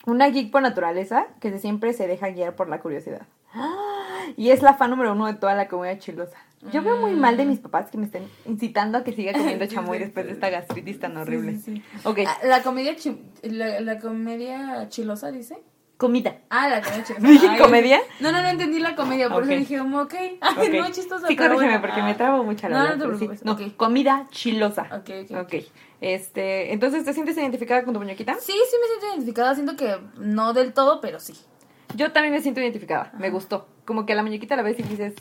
Una 0.06 0.28
geek 0.28 0.50
por 0.50 0.62
naturaleza 0.62 1.26
que 1.40 1.50
de 1.50 1.58
siempre 1.58 1.92
se 1.92 2.06
deja 2.06 2.28
guiar 2.30 2.56
por 2.56 2.68
la 2.68 2.80
curiosidad. 2.80 3.22
Y 4.36 4.50
es 4.50 4.62
la 4.62 4.74
fan 4.74 4.90
número 4.90 5.12
uno 5.12 5.26
de 5.26 5.34
toda 5.34 5.54
la 5.54 5.68
comunidad 5.68 5.98
chilosa. 5.98 6.36
Yo 6.72 6.82
veo 6.82 6.96
muy 6.96 7.12
mal 7.12 7.36
de 7.36 7.44
mis 7.44 7.60
papás 7.60 7.88
que 7.90 7.98
me 7.98 8.04
estén 8.06 8.28
incitando 8.44 8.98
a 8.98 9.04
que 9.04 9.12
siga 9.12 9.32
comiendo 9.32 9.66
chamoy 9.68 9.98
después 9.98 10.26
de 10.26 10.32
esta 10.32 10.50
gastritis 10.50 10.98
tan 10.98 11.16
horrible. 11.16 11.52
Sí, 11.54 11.60
sí, 11.60 11.74
sí. 11.76 11.82
Ok, 12.08 12.18
Ah, 12.26 12.36
La 12.44 12.62
comedia, 12.62 12.96
chi- 12.96 13.22
la, 13.42 13.80
la 13.80 13.98
comedia 14.00 14.88
chilosa, 14.88 15.30
dice. 15.30 15.58
Comida. 15.98 16.38
Ah, 16.48 16.68
la 16.68 16.80
chilosa. 16.80 17.14
¿Dije 17.18 17.48
Ay, 17.48 17.58
comedia? 17.60 18.00
No, 18.20 18.32
no, 18.32 18.40
no 18.40 18.48
entendí 18.48 18.78
la 18.78 18.96
comedia, 18.96 19.28
por 19.28 19.42
eso 19.42 19.52
dije, 19.52 19.78
como, 19.78 20.00
ok. 20.00 20.14
Ay, 20.40 20.68
Ok. 20.68 20.74
no, 20.74 20.90
chistosa. 20.90 21.26
Sí, 21.28 21.36
corrígeme 21.36 21.78
porque 21.80 22.00
Ah. 22.00 22.04
me 22.04 22.14
trabo 22.14 22.42
mucho 22.44 22.66
al 22.68 22.72
No, 22.72 22.78
no 22.84 22.88
te 22.88 22.94
sí. 23.18 23.26
preocupes, 23.26 23.44
No, 23.44 23.76
comida 23.76 24.26
chilosa. 24.30 24.88
Ok, 24.92 25.10
ok. 25.30 25.38
Ok. 25.42 25.54
Este, 26.00 26.72
entonces, 26.72 27.04
¿te 27.04 27.12
sientes 27.12 27.36
identificada 27.36 27.84
con 27.84 27.92
tu 27.92 28.00
muñequita? 28.00 28.34
Sí, 28.34 28.52
sí 28.52 28.76
me 28.80 28.86
siento 28.86 29.06
identificada, 29.08 29.54
siento 29.54 29.76
que 29.76 29.96
no 30.18 30.52
del 30.54 30.72
todo, 30.72 31.00
pero 31.00 31.18
sí. 31.20 31.34
Yo 31.96 32.12
también 32.12 32.32
me 32.32 32.40
siento 32.40 32.60
identificada. 32.60 33.12
Me 33.18 33.30
gustó. 33.30 33.66
Como 33.84 34.06
que 34.06 34.12
a 34.12 34.16
la 34.16 34.22
muñequita 34.22 34.54
la 34.56 34.62
ves 34.62 34.78
y 34.78 34.82
dices, 34.84 35.14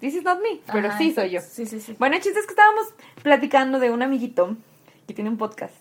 this 0.00 0.14
is 0.14 0.24
not 0.24 0.40
me. 0.42 0.60
Pero 0.72 0.88
Ajá, 0.88 0.98
sí 0.98 1.12
soy 1.14 1.30
yo. 1.30 1.40
Sí, 1.40 1.66
sí, 1.66 1.80
sí. 1.80 1.94
Bueno, 1.98 2.16
el 2.16 2.22
chiste 2.22 2.40
es 2.40 2.46
que 2.46 2.52
estábamos 2.52 2.86
platicando 3.22 3.78
de 3.78 3.90
un 3.90 4.02
amiguito 4.02 4.56
que 5.06 5.14
tiene 5.14 5.30
un 5.30 5.36
podcast. 5.36 5.74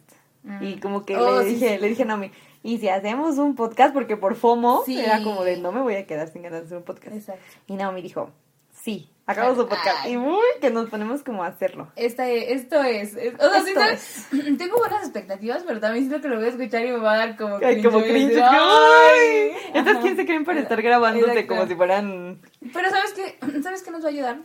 Mm. 0.44 0.64
Y 0.64 0.80
como 0.80 1.06
que 1.06 1.18
Oh, 1.18 1.40
le 1.40 1.46
sí, 1.48 1.54
dije, 1.56 1.76
sí. 1.76 1.82
le 1.82 1.90
dije 1.90 2.04
a 2.04 2.06
Naomi, 2.06 2.32
y 2.70 2.78
si 2.80 2.90
hacemos 2.90 3.38
un 3.38 3.56
podcast, 3.56 3.94
porque 3.94 4.18
por 4.18 4.36
FOMO 4.36 4.84
Sí. 4.86 5.00
era 5.00 5.24
como 5.24 5.44
de 5.44 5.58
no 5.58 5.72
me 5.72 5.82
voy 5.82 5.96
a 5.96 6.06
quedar 6.06 6.28
sin 6.28 6.42
ganas 6.44 6.62
de 6.62 6.66
hacer 6.66 6.78
un 6.78 6.84
podcast. 6.84 7.16
Exacto. 7.16 7.42
Y 7.68 7.74
Naomi 7.76 8.02
dijo, 8.02 8.30
sí, 8.74 9.10
hagamos 9.26 9.58
un 9.58 9.68
podcast. 9.70 9.98
Ay. 10.04 10.14
Y 10.14 10.18
uy, 10.18 10.38
que 10.62 10.70
nos 10.70 10.90
ponemos 10.90 11.24
como 11.24 11.44
a 11.44 11.48
hacerlo. 11.48 11.92
Esta 11.96 12.30
es- 12.30 12.62
esto 12.62 12.82
es. 12.84 13.16
es- 13.16 13.34
o 13.36 13.38
sea, 13.38 13.58
Esto 13.58 14.30
siento- 14.30 14.58
tengo 14.64 14.78
buenas 14.80 15.04
expectativas, 15.04 15.64
pero 15.66 15.80
también 15.80 16.06
siento 16.08 16.22
que 16.22 16.28
lo 16.30 16.36
voy 16.38 16.46
a 16.46 16.50
escuchar 16.50 16.86
y 16.86 16.92
me 16.92 16.98
va 16.98 17.14
a 17.14 17.18
dar 17.18 17.38
como 17.38 17.58
Ay, 17.64 17.82
como 17.82 18.02
cringe. 18.02 18.38
"Ay". 18.44 19.52
Estas 19.74 19.98
quién 20.00 20.16
se 20.16 20.26
creen 20.26 20.44
para 20.46 20.60
estar 20.60 20.82
grabándose 20.82 21.32
Exacto. 21.32 21.48
como 21.56 21.68
si 21.68 21.76
fueran... 21.76 22.42
Pero 22.74 22.90
¿sabes 22.90 23.14
qué? 23.14 23.40
¿Sabes 23.64 23.82
qué 23.84 23.92
nos 23.92 24.04
va 24.04 24.08
a 24.08 24.12
ayudar? 24.12 24.38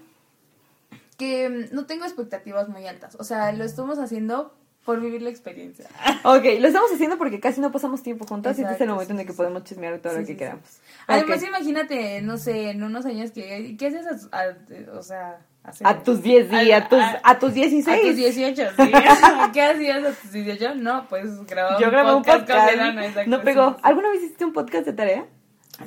Que 1.19 1.48
mm, 1.48 1.74
no 1.74 1.86
tengo 1.86 2.04
expectativas 2.04 2.69
muy 2.69 2.86
altas. 2.86 3.16
O 3.19 3.24
sea, 3.24 3.52
lo 3.52 3.64
estamos 3.64 3.98
haciendo 3.98 4.54
por 4.84 5.00
vivir 5.00 5.23
la 5.23 5.31
experiencia. 5.31 5.86
Ok, 6.24 6.44
lo 6.60 6.69
estamos 6.69 6.91
haciendo 6.93 7.19
porque 7.19 7.41
casi 7.41 7.60
no 7.60 7.72
pasamos 7.72 8.03
tiempo 8.03 8.24
juntas 8.27 8.56
y 8.58 8.62
este 8.62 8.74
es 8.74 8.81
el 8.82 8.89
momento 8.91 9.12
en 9.12 9.20
el 9.20 9.27
que 9.27 9.32
podemos 9.32 9.65
chismear 9.65 9.98
todo 9.98 10.12
Sí, 10.12 10.19
lo 10.20 10.27
que 10.27 10.32
sí, 10.32 10.39
queramos. 10.39 10.65
Además, 11.08 11.43
imagínate, 11.43 12.22
no 12.22 12.39
sé, 12.39 12.70
en 12.70 12.82
unos 12.84 13.05
años 13.06 13.32
que... 13.32 13.77
¿Qué 13.77 13.86
haces 13.89 14.29
a, 14.32 14.39
a- 14.43 14.96
o 14.98 15.03
sea... 15.03 15.39
A 15.84 16.03
tus 16.03 16.22
10 16.22 16.53
y 16.65 16.72
a 16.72 16.89
tus, 16.89 17.01
a 17.22 17.39
tus 17.39 17.55
16. 17.55 17.98
A 17.98 18.01
tus 18.08 18.17
18, 18.17 18.62
sí. 18.77 18.93
¿Qué 19.53 19.62
hacías 19.62 20.05
a 20.05 20.08
tus 20.12 20.32
18? 20.32 20.74
No, 20.77 21.06
pues 21.08 21.44
grababa 21.46 21.81
Yo 21.81 21.91
grabé 21.91 22.15
un 22.15 22.22
podcast. 22.22 23.27
no 23.27 23.43
pegó. 23.43 23.77
¿Alguna 23.82 24.10
vez 24.10 24.22
hiciste 24.22 24.44
un 24.44 24.53
podcast 24.53 24.86
de 24.86 24.93
tarea? 24.93 25.24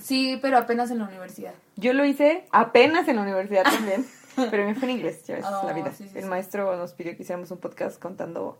Sí, 0.01 0.37
pero 0.41 0.57
apenas 0.57 0.91
en 0.91 0.99
la 0.99 1.05
universidad. 1.05 1.53
Yo 1.77 1.93
lo 1.93 2.05
hice 2.05 2.45
apenas 2.51 3.07
en 3.07 3.17
la 3.17 3.21
universidad 3.23 3.63
también. 3.63 4.05
pero 4.49 4.65
me 4.65 4.75
fue 4.75 4.89
en 4.89 4.95
inglés, 4.97 5.25
ya 5.27 5.35
ves, 5.35 5.45
Oh, 5.45 5.65
la 5.67 5.73
vida. 5.73 5.91
sí, 5.97 6.07
sí, 6.11 6.17
el 6.19 6.25
maestro 6.25 6.75
nos 6.77 6.93
pidió 6.93 7.15
que 7.15 7.23
hiciéramos 7.23 7.51
un 7.51 7.57
podcast 7.57 8.01
contando 8.01 8.57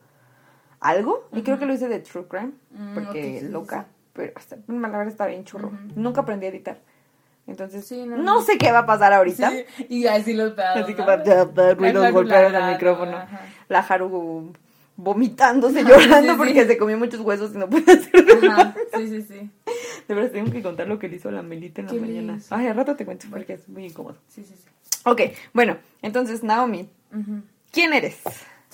algo. 0.90 1.28
Y 1.34 1.42
creo 1.42 1.58
que 1.60 1.66
lo 1.66 1.74
hice 1.74 1.88
de 1.88 2.00
True 2.00 2.26
Crime. 2.28 2.52
Mm, 2.72 2.94
Porque 2.94 3.10
ok, 3.10 3.40
sí, 3.40 3.40
sí, 3.48 3.52
loca. 3.52 3.88
Pero 4.14 4.32
hasta, 4.36 4.58
la 4.68 4.88
verdad 4.90 5.08
está 5.08 5.28
bien 5.28 5.44
churro. 5.44 5.72
Nunca 5.96 6.22
aprendí 6.22 6.46
a 6.46 6.50
editar. 6.50 6.80
Entonces, 7.48 7.86
Sí, 7.86 8.06
no, 8.06 8.18
no, 8.18 8.42
sé 8.42 8.58
qué 8.58 8.72
va 8.72 8.80
a 8.80 8.86
pasar 8.86 9.14
ahorita. 9.14 9.52
Sí, 9.52 9.66
y 9.90 10.08
así 10.08 10.34
los 10.34 10.54
pedados. 10.54 10.84
Así 10.84 10.96
que 10.96 11.74
ruidos 11.76 12.12
golpearon 12.12 12.56
al 12.56 12.72
micrófono. 12.74 13.18
ajá. 13.18 13.42
La 13.68 13.80
Haru 13.80 14.54
vomitándose, 14.98 15.84
llorando 15.86 16.34
sí, 16.34 16.38
porque 16.38 16.66
se 16.66 16.78
comió 16.78 16.98
muchos 16.98 17.20
huesos 17.20 17.54
y 17.54 17.58
no 17.58 17.70
puede 17.70 17.92
hacer 17.92 18.26
Ajá, 18.50 18.74
sí, 18.96 19.08
sí, 19.10 19.22
sí. 19.24 19.50
De 20.08 20.16
verdad, 20.16 20.32
tengo 20.32 20.52
que 20.52 20.62
contar 20.62 20.88
lo 20.88 21.00
que 21.00 21.10
le 21.10 21.18
hizo 21.18 21.30
la 21.32 21.42
Melita 21.42 21.82
en 21.82 21.88
la 21.88 21.92
¿Qué 21.94 22.00
le 22.00 22.08
mañana. 22.08 22.38
hizo? 22.38 22.56
Ay, 22.56 22.68
al 22.68 22.76
rato 22.78 22.96
te 22.96 23.06
cuento 23.06 23.28
porque 23.30 23.54
es 23.54 23.68
muy 23.68 23.86
incómodo. 23.86 24.16
Sí, 24.30 24.44
sí, 24.44 24.56
sí. 24.56 24.70
Ok, 25.04 25.22
bueno, 25.54 25.78
entonces, 26.02 26.44
Naomi, 26.44 26.90
Ujú. 27.14 27.42
¿quién 27.72 27.94
eres? 27.94 28.22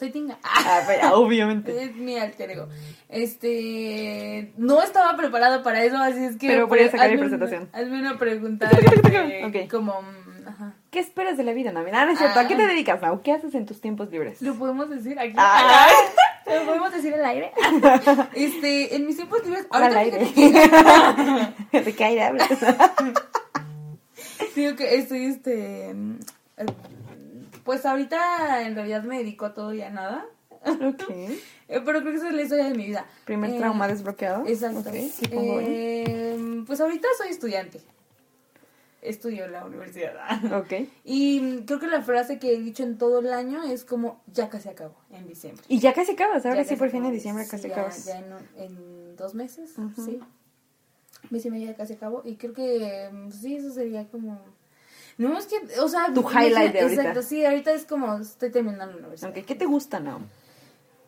Soy 0.02 0.10
Tinga. 0.10 0.40
Ah, 0.44 0.82
obviamente. 1.14 1.84
Es 1.84 1.96
mi 1.96 2.18
alter 2.18 2.50
ego. 2.50 2.68
Este. 3.08 4.52
No 4.58 4.82
estaba 4.82 5.16
preparada 5.16 5.62
para 5.62 5.84
eso, 5.84 5.96
así 5.98 6.24
es 6.26 6.38
que. 6.38 6.48
Pero 6.48 6.66
voy 6.66 6.80
a 6.80 6.90
sacar 6.90 7.08
mi 7.10 7.18
una- 7.18 7.22
presentación. 7.26 7.70
Hazme 7.72 8.00
una 8.00 8.18
pregunta. 8.18 8.68
este, 8.72 9.46
Ok. 9.46 9.70
Como. 9.70 10.02
mm, 10.02 10.48
Ajá. 10.48 10.74
¿Qué 10.90 10.98
esperas 11.00 11.38
de 11.38 11.44
la 11.44 11.54
vida, 11.54 11.72
Naomi? 11.72 11.92
Ah, 11.94 12.06
no 12.06 12.14
es 12.14 12.18
cierto. 12.18 12.40
¿A 12.40 12.48
qué 12.48 12.56
te 12.56 12.64
Ah. 12.64 12.68
dedicas, 12.68 13.00
Nau? 13.04 13.22
¿Qué 13.22 13.32
haces 13.32 13.54
en 13.54 13.68
tus 13.68 13.80
tiempos 13.80 14.10
libres? 14.10 14.42
¿Lo 14.42 14.56
podemos 14.56 14.90
decir 14.90 15.20
aquí? 15.20 15.34
Ah. 15.38 15.88
¿Lo 16.48 16.66
podemos 16.66 16.92
decir 16.92 17.14
al 17.14 17.24
aire? 17.24 17.52
Este, 18.34 18.96
en 18.96 19.06
mis 19.06 19.18
tiempos 19.18 19.46
libres. 19.46 19.68
Al 19.70 19.84
ahorita 19.84 20.00
aire. 20.00 20.32
que- 21.72 21.80
¿De 21.84 21.94
qué 21.96 22.04
aire 22.06 22.24
hablas? 22.24 22.50
Digo 24.56 24.76
que 24.76 24.96
estoy, 24.96 25.26
este. 25.26 25.94
mm, 25.94 26.16
Pues 27.64 27.86
ahorita 27.86 28.66
en 28.66 28.76
realidad 28.76 29.04
me 29.04 29.18
dedico 29.20 29.46
a 29.46 29.54
todo 29.54 29.74
y 29.74 29.82
a 29.82 29.90
nada. 29.90 30.26
ok. 30.66 31.04
Eh, 31.74 31.80
Pero 31.86 32.02
creo 32.02 32.12
que 32.12 32.18
esa 32.18 32.28
es 32.28 32.34
la 32.36 32.42
historia 32.42 32.66
de 32.66 32.76
mi 32.76 32.86
vida. 32.86 33.06
Primer 33.24 33.52
Eh, 33.52 33.58
trauma 33.58 33.88
desbloqueado. 33.88 34.46
Exacto. 34.46 34.90
Ok, 34.90 34.96
sí 35.10 35.26
pongo 35.30 35.60
ahí. 35.60 35.66
Eh, 35.70 36.64
pues 36.68 36.82
ahorita 36.82 37.08
soy 37.18 37.30
estudiante. 37.30 37.80
estudio 39.02 39.46
en 39.46 39.54
la 39.54 39.66
universidad. 39.66 40.14
Ok. 40.54 40.90
Y 41.06 41.62
creo 41.66 41.80
que 41.80 41.88
la 41.88 42.02
frase 42.02 42.40
que 42.40 42.54
he 42.54 42.60
dicho 42.60 42.84
en 42.84 42.98
todo 42.98 43.20
el 43.20 43.32
año 43.32 43.64
es 43.64 43.86
como, 43.86 44.22
ya 44.28 44.50
casi 44.50 44.68
acabó, 44.68 44.96
en 45.12 45.28
diciembre. 45.30 45.64
Y 45.70 45.80
ya 45.80 45.94
casi 45.94 46.12
acabas, 46.12 46.46
ahora 46.46 46.62
Ya 46.64 46.68
sí, 46.70 46.76
por 46.76 46.90
fin 46.90 47.06
en 47.06 47.14
diciembre 47.14 47.48
casi 47.50 47.70
ya- 47.70 47.74
acabas. 47.76 48.06
Ya 48.06 48.18
en, 48.58 49.16
dos 49.16 49.34
meses, 49.34 49.78
Ujú. 49.78 50.04
sí. 50.06 50.20
Mes 51.30 51.46
y 51.46 51.52
medio 51.52 51.68
ya 51.68 51.76
casi 51.78 51.94
acabo. 51.94 52.22
Y 52.26 52.36
creo 52.36 52.54
que 52.54 53.10
mm, 53.12 53.32
sí, 53.32 53.56
eso 53.56 53.72
sería 53.72 54.08
como... 54.10 54.40
No, 55.22 55.38
es 55.38 55.46
que, 55.46 55.80
o 55.80 55.88
sea... 55.88 56.14
Tu 56.14 56.22
highlight 56.22 56.74
de 56.74 56.82
ahorita. 56.82 57.02
Exacto, 57.02 57.22
sí, 57.22 57.46
ahorita 57.46 57.74
es 57.74 57.86
como, 57.86 58.18
estoy 58.18 58.50
terminando 58.52 58.94
la 58.94 59.00
universidad. 59.00 59.32
Ok, 59.32 59.46
¿qué 59.46 59.56
te 59.56 59.66
gusta, 59.66 60.00
no? 60.00 60.22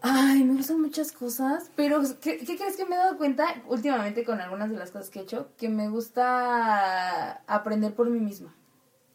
Ay, 0.01 0.43
me 0.43 0.55
gustan 0.55 0.81
muchas 0.81 1.11
cosas, 1.11 1.71
pero 1.75 2.01
¿qué, 2.21 2.37
qué 2.39 2.57
crees 2.57 2.75
que 2.75 2.85
me 2.85 2.95
he 2.95 2.97
dado 2.97 3.17
cuenta 3.17 3.45
últimamente 3.69 4.23
con 4.25 4.41
algunas 4.41 4.69
de 4.69 4.77
las 4.77 4.91
cosas 4.91 5.09
que 5.09 5.19
he 5.19 5.23
hecho? 5.23 5.47
Que 5.57 5.69
me 5.69 5.89
gusta 5.89 7.41
aprender 7.47 7.95
por 7.95 8.09
mí 8.09 8.19
misma. 8.19 8.53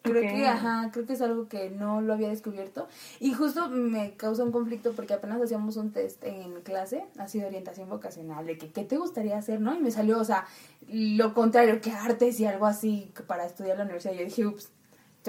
Creo 0.02 0.23
que, 0.23 0.47
ajá, 0.47 0.90
creo 0.90 1.07
que 1.07 1.12
es 1.12 1.21
algo 1.21 1.49
que 1.49 1.69
no 1.69 2.00
lo 2.00 2.14
había 2.14 2.31
descubierto. 2.31 2.88
Y 3.21 3.35
justo 3.35 3.69
me 3.69 4.14
causa 4.17 4.43
un 4.43 4.52
conflicto 4.52 4.93
porque 4.93 5.12
apenas 5.12 5.43
hacíamos 5.43 5.76
un 5.76 5.93
test 5.93 6.25
en 6.25 6.62
clase, 6.62 7.05
así 7.19 7.40
de 7.40 7.47
orientación 7.47 7.90
vocacional, 7.90 8.47
de 8.47 8.57
que 8.57 8.71
qué 8.73 8.85
te 8.85 8.97
gustaría 8.97 9.37
hacer, 9.37 9.61
¿no? 9.61 9.75
Y 9.76 9.81
me 9.81 9.90
salió, 9.90 10.19
o 10.19 10.25
sea, 10.25 10.47
lo 10.88 11.35
contrario, 11.35 11.83
que 11.83 11.90
artes 11.90 12.40
y 12.40 12.47
algo 12.47 12.64
así 12.64 13.12
para 13.26 13.45
estudiar 13.45 13.73
en 13.73 13.78
la 13.78 13.85
universidad. 13.85 14.14
Yo 14.14 14.25
dije, 14.25 14.47
ups, 14.47 14.71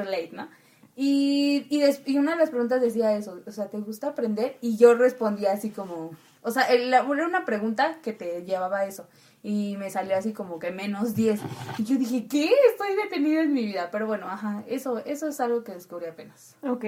too 0.03 0.09
late, 0.09 0.29
¿no? 0.33 0.47
Y, 0.95 1.65
y, 1.69 1.79
des- 1.79 2.01
y 2.05 2.17
una 2.17 2.31
de 2.31 2.37
las 2.37 2.49
preguntas 2.49 2.81
decía 2.81 3.15
eso, 3.15 3.41
o 3.45 3.51
sea, 3.51 3.67
¿te 3.67 3.77
gusta 3.79 4.07
aprender? 4.09 4.57
Y 4.61 4.75
yo 4.77 4.95
respondía 4.95 5.53
así 5.53 5.69
como, 5.69 6.11
o 6.41 6.51
sea, 6.51 6.63
era 6.67 7.03
una 7.03 7.45
pregunta 7.45 7.99
que 8.03 8.11
te 8.13 8.43
llevaba 8.43 8.79
a 8.79 8.85
eso. 8.85 9.07
Y 9.41 9.77
me 9.77 9.89
salió 9.89 10.17
así 10.17 10.33
como 10.33 10.59
que 10.59 10.71
menos 10.71 11.15
10. 11.15 11.39
Y 11.77 11.83
yo 11.85 11.95
dije, 11.97 12.27
¿qué? 12.27 12.51
Estoy 12.71 12.93
detenida 13.01 13.41
en 13.41 13.53
mi 13.53 13.65
vida. 13.65 13.89
Pero 13.91 14.05
bueno, 14.07 14.27
ajá, 14.27 14.63
eso, 14.67 14.97
eso 15.05 15.29
es 15.29 15.39
algo 15.39 15.63
que 15.63 15.71
descubrí 15.71 16.07
apenas. 16.07 16.57
Ok. 16.63 16.83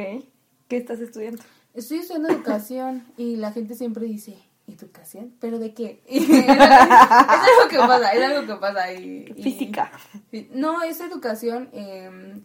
¿Qué 0.67 0.75
estás 0.77 0.99
estudiando? 0.99 1.41
Estoy 1.73 1.99
estudiando 1.99 2.27
educación 2.29 3.05
y 3.15 3.37
la 3.37 3.53
gente 3.53 3.75
siempre 3.75 4.03
dice, 4.05 4.35
¿educación? 4.67 5.33
¿Pero 5.39 5.59
de 5.59 5.73
qué? 5.73 6.01
Es, 6.09 6.19
algo 6.49 7.69
que 7.69 7.77
pasa, 7.77 8.11
es 8.11 8.23
algo 8.23 8.45
que 8.53 8.59
pasa. 8.59 8.91
Y, 8.93 9.31
y- 9.37 9.41
Física. 9.43 9.89
No, 10.51 10.83
es 10.83 10.99
educación. 10.99 11.69
eh, 11.71 12.41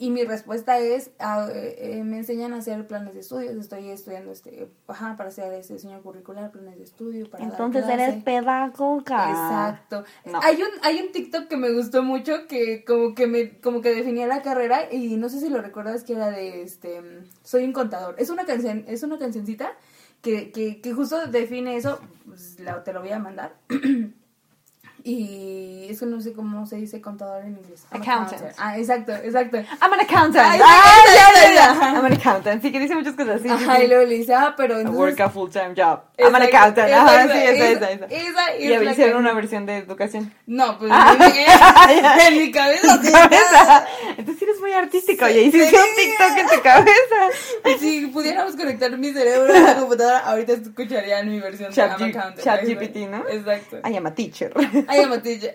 y, 0.00 0.10
mi 0.10 0.24
respuesta 0.24 0.78
es, 0.78 1.10
ah, 1.18 1.48
eh, 1.52 1.76
eh, 1.98 2.04
me 2.04 2.16
enseñan 2.18 2.52
a 2.54 2.56
hacer 2.56 2.86
planes 2.86 3.14
de 3.14 3.20
estudios. 3.20 3.54
Estoy 3.54 3.88
estudiando 3.90 4.32
este, 4.32 4.68
ajá, 4.88 5.16
para 5.16 5.28
hacer 5.28 5.52
este 5.52 5.74
diseño 5.74 6.02
curricular, 6.02 6.50
planes 6.50 6.78
de 6.78 6.84
estudio, 6.84 7.28
para 7.30 7.44
dar 7.44 7.52
Entonces 7.52 7.84
clase. 7.84 8.02
eres 8.04 8.24
pedagoga. 8.24 9.30
Exacto. 9.30 10.04
No. 10.24 10.40
Hay 10.42 10.56
un 10.56 10.68
hay 10.82 11.00
un 11.00 11.12
TikTok 11.12 11.48
que 11.48 11.56
me 11.56 11.72
gustó 11.72 12.02
mucho 12.02 12.46
que 12.48 12.84
como 12.84 13.14
que 13.14 13.26
me 13.26 13.60
como 13.60 13.80
que 13.80 13.94
definía 13.94 14.26
la 14.26 14.42
carrera 14.42 14.92
y 14.92 15.16
no 15.16 15.28
sé 15.28 15.38
si 15.40 15.48
lo 15.48 15.60
recuerdas 15.62 16.02
que 16.04 16.14
era 16.14 16.30
de 16.30 16.62
este 16.62 17.00
soy 17.44 17.64
un 17.64 17.72
contador. 17.72 18.14
Es 18.18 18.30
una 18.30 18.44
canción, 18.46 18.84
es 18.88 19.02
una 19.02 19.18
cancioncita 19.18 19.72
que, 20.22 20.50
que, 20.52 20.80
que 20.80 20.92
justo 20.92 21.26
define 21.28 21.76
eso, 21.76 21.98
pues, 22.26 22.58
la- 22.60 22.84
te 22.84 22.92
lo 22.92 23.00
voy 23.00 23.10
a 23.10 23.18
mandar. 23.18 23.54
Y 25.02 25.86
es 25.90 25.98
que 26.00 26.06
no 26.06 26.20
sé 26.20 26.32
cómo 26.32 26.66
se 26.66 26.76
dice 26.76 27.00
contador 27.00 27.42
en 27.44 27.56
inglés. 27.58 27.84
I'm 27.92 28.02
Accountant. 28.02 28.32
accountant. 28.42 28.54
Ah, 28.58 28.78
exacto, 28.78 29.12
exacto. 29.14 29.56
I'm 29.58 29.92
an 29.92 30.00
accountant. 30.00 30.44
Ay, 30.46 30.60
Ah, 30.62 31.02
ya, 31.14 31.54
ya. 31.54 31.92
I'm 31.94 32.04
an 32.04 32.12
accountant. 32.12 32.62
Sí, 32.62 32.70
que 32.70 32.78
dice 32.80 32.94
muchas 32.94 33.14
cosas 33.14 33.36
así. 33.40 33.48
sí, 33.48 33.50
Ajá, 33.50 33.76
sí. 33.76 33.82
y 33.84 33.86
luego 33.88 34.04
le 34.04 34.14
dice, 34.16 34.34
ah, 34.34 34.54
pero 34.56 34.74
I 34.76 34.80
entonces... 34.80 35.00
work 35.00 35.20
a 35.20 35.30
full-time 35.30 35.74
job. 35.76 36.00
I'm 36.18 36.34
an 36.34 36.42
Exacto, 36.42 36.56
accountant. 36.82 36.92
Ajá, 36.92 37.22
exacto, 37.22 37.32
sí, 37.34 37.38
esa, 37.40 37.68
esa- 37.70 37.90
esa, 37.90 38.06
esa. 38.06 38.56
Y 38.56 38.64
hicieron 38.66 38.94
que- 38.94 39.14
una 39.16 39.32
versión 39.32 39.66
de 39.66 39.76
educación. 39.78 40.32
No, 40.46 40.78
pues 40.78 40.90
Ah. 40.94 41.16
en, 41.18 41.18
mi, 41.32 42.36
en 42.38 42.46
mi 42.46 42.52
cabeza. 42.52 42.94
En 42.94 43.02
sí, 43.04 43.12
cabeza. 43.12 43.86
Entonces 44.18 44.42
eres 44.42 44.60
muy 44.60 44.72
artístico. 44.72 45.24
Oye, 45.24 45.42
hiciste 45.42 45.76
un 45.76 45.96
TikTok 45.96 46.36
en 46.38 46.46
tu 46.56 46.62
cabeza. 46.62 47.78
Si 47.78 48.06
pudiéramos 48.08 48.54
conectar 48.56 48.96
mi 48.98 49.12
cerebro 49.12 49.54
a 49.54 49.58
la 49.60 49.74
computadora, 49.76 50.18
ahorita 50.20 50.52
escucharían 50.52 51.28
mi 51.30 51.40
versión 51.40 51.70
de 51.70 51.74
Chat 51.76 51.98
I'm 52.00 52.12
G- 52.12 52.16
Accountant. 52.16 52.44
Chat 52.44 52.62
GPT, 52.64 52.96
¿no? 53.10 53.26
Exacto. 53.28 53.78
I 53.88 53.96
am 53.96 54.06
a 54.06 54.14
teacher. 54.14 54.52
I 54.90 54.98
am 54.98 55.12
a 55.12 55.22
teacher. 55.22 55.52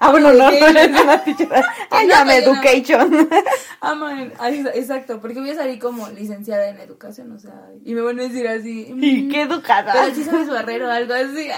Ah, 0.00 0.10
bueno, 0.10 0.32
no, 0.32 0.50
no 0.50 0.66
eres 0.66 0.88
una 1.02 1.22
teacher. 1.24 1.48
I 1.92 2.10
am 2.12 2.30
education. 2.30 3.28
Ah, 3.80 4.50
exa- 4.50 4.72
exacto, 4.74 5.20
porque 5.20 5.38
voy 5.38 5.50
a 5.50 5.54
salir 5.54 5.78
como 5.78 6.08
licenciada 6.10 6.68
en 6.68 6.78
educación, 6.80 7.30
o 7.32 7.38
sea, 7.38 7.54
y 7.84 7.94
me 7.94 8.00
van 8.00 8.18
a 8.18 8.24
decir 8.24 8.46
así. 8.48 8.86
Y 8.88 9.22
mm, 9.22 9.30
qué 9.30 9.42
educada. 9.42 9.92
Pero 9.92 10.14
sí 10.14 10.24
sabes 10.24 10.48
barrer 10.48 10.82
o 10.82 10.90
algo 10.90 11.14
así. 11.14 11.48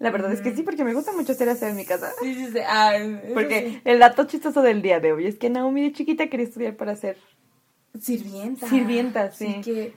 La 0.00 0.10
verdad 0.10 0.32
es 0.32 0.40
que 0.40 0.54
sí, 0.56 0.62
porque 0.62 0.82
me 0.82 0.92
gusta 0.94 1.12
mucho 1.12 1.32
hacer 1.32 1.48
aseo 1.48 1.68
en 1.68 1.76
mi 1.76 1.84
casa. 1.84 2.10
Sí, 2.20 2.34
sí, 2.34 2.48
sí. 2.52 2.58
Ah, 2.66 2.94
Porque 3.34 3.80
el 3.84 3.98
dato 3.98 4.24
chistoso 4.24 4.60
del 4.62 4.82
día 4.82 4.98
de 4.98 5.12
hoy 5.12 5.26
es 5.26 5.36
que 5.36 5.50
Naomi 5.50 5.82
de 5.82 5.92
chiquita 5.92 6.28
quería 6.28 6.46
estudiar 6.46 6.74
para 6.76 6.96
ser. 6.96 7.16
Sirvienta. 8.00 8.66
Sirvienta, 8.68 9.30
sí. 9.30 9.60
que. 9.64 9.92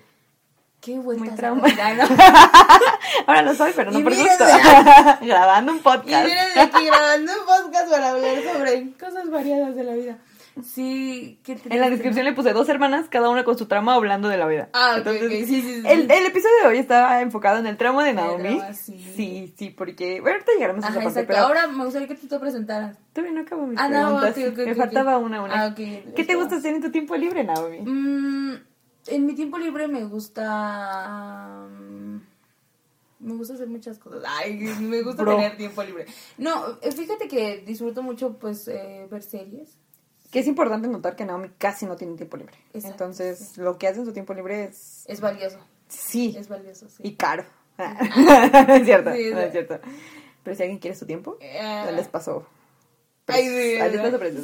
Qué 0.84 1.00
vueltas. 1.00 1.28
Muy 1.28 1.36
trauma. 1.38 1.68
¿no? 1.68 2.04
Ahora 3.28 3.42
lo 3.42 3.54
soy, 3.56 3.72
pero 3.76 3.92
no 3.92 4.00
Y 4.00 4.04
por 4.04 4.14
gusto. 4.16 4.44
Grabando 5.22 5.72
un 5.72 5.78
Y 5.78 5.82
podcast. 5.82 6.26
miren 6.28 6.60
aquí 6.60 6.86
grabando 6.86 7.32
un 7.32 7.46
podcast 7.46 7.90
para 7.90 8.10
hablar 8.10 8.36
sobre 8.54 8.92
cosas 9.00 9.30
variadas 9.30 9.76
de 9.76 9.84
la 9.84 9.94
vida. 9.94 10.18
Sí, 10.64 11.40
¿qué 11.44 11.56
te 11.56 11.74
En 11.74 11.82
la 11.82 11.90
descripción 11.90 12.26
le 12.26 12.34
puse 12.34 12.54
dos 12.54 12.70
hermanas, 12.70 13.08
cada 13.10 13.30
una 13.30 13.44
con 13.44 13.58
su 13.58 13.66
trama 13.66 13.96
hablando 13.96 14.28
de 14.28 14.38
la 14.38 14.46
vida. 14.46 14.70
Ah, 14.74 14.92
ok, 14.92 14.98
Entonces, 14.98 15.24
ok, 15.24 15.32
sí, 15.32 15.46
sí, 15.48 15.62
sí. 15.62 15.84
El, 15.88 16.02
el 16.12 16.26
episodio 16.28 16.56
de 16.62 16.68
hoy 16.68 16.78
estaba 16.78 17.22
enfocado 17.22 17.58
en 17.58 17.66
el 17.66 17.76
tramo 17.76 18.04
de 18.04 18.14
Naomi. 18.14 18.62
sí. 18.74 19.14
sí, 19.16 19.54
sí, 19.58 19.70
porque 19.72 20.22
bueno, 20.22 20.36
ahorita 20.36 20.52
llegaremos 20.54 20.86
a 20.86 20.90
esa 20.90 21.00
Ajá, 21.00 21.06
parte, 21.06 21.24
pero 21.24 21.40
Ahora 21.40 21.66
me 21.68 21.84
gustaría 21.86 22.08
que 22.08 22.14
tú 22.16 22.28
te 22.28 22.38
presentaras. 22.38 22.96
todavía 23.14 23.34
no 23.34 23.42
acabo 23.42 23.66
mis 23.66 23.80
Ah, 23.80 23.90
no, 23.90 24.20
preguntas. 24.20 24.38
ok, 24.38 24.60
ok, 24.60 24.66
Me 24.68 24.76
faltaba 24.76 25.18
una, 25.18 25.42
una. 25.42 25.64
Ah. 25.64 25.74
¿Qué 25.76 26.24
te 26.28 26.36
gusta 26.36 26.58
hacer 26.58 26.76
en 26.76 26.82
tu 26.84 26.92
tiempo 26.92 27.16
libre, 27.16 27.44
Naomi? 27.44 27.80
Mm, 27.80 28.58
en 29.08 29.26
mi 29.26 29.36
tiempo 29.36 29.58
libre 29.58 29.88
me 29.88 30.04
gusta. 30.06 31.68
Me 33.20 33.36
gusta 33.36 33.54
hacer 33.54 33.68
muchas 33.68 34.00
cosas. 34.00 34.24
Ay, 34.28 34.54
me 34.82 35.02
gusta 35.02 35.24
Bro. 35.24 35.38
tener 35.38 35.56
tiempo 35.56 35.82
libre. 35.84 36.06
No, 36.38 36.78
eh, 36.82 36.92
fíjate 36.92 37.28
que 37.28 37.60
disfruto 37.66 38.04
mucho, 38.04 38.38
pues, 38.38 38.68
eh, 38.68 39.08
ver 39.10 39.24
series. 39.24 39.78
Que 40.30 40.40
es 40.40 40.48
importante 40.48 40.88
notar 40.88 41.16
que 41.16 41.24
Naomi 41.26 41.50
casi 41.58 41.86
no 41.86 41.96
tiene 41.96 42.16
tiempo 42.18 42.36
libre. 42.38 42.56
Exacto, 42.74 43.04
Entonces, 43.06 43.58
lo 43.58 43.78
que 43.78 43.88
hace 43.88 44.00
en 44.00 44.06
su 44.08 44.14
tiempo 44.14 44.34
libre 44.34 44.66
es... 44.66 45.04
Es 45.08 45.22
valioso. 45.22 45.60
Sí, 45.88 46.36
Es 46.38 46.50
valioso, 46.50 46.90
sí. 46.90 47.04
y 47.06 47.16
caro. 47.16 47.46
es 47.78 48.86
cierto, 48.86 49.14
Sí, 49.14 49.30
no 49.32 49.38
sí. 49.40 49.44
es 49.46 49.52
cierto. 49.52 49.80
Pero 50.44 50.56
si 50.58 50.64
alguien 50.64 50.80
quiere 50.80 50.98
su 50.98 51.06
tiempo, 51.06 51.38
Eh, 51.40 51.92
les 51.96 52.08
paso. 52.08 52.46
Ay, 53.28 53.48
sí. 53.48 53.78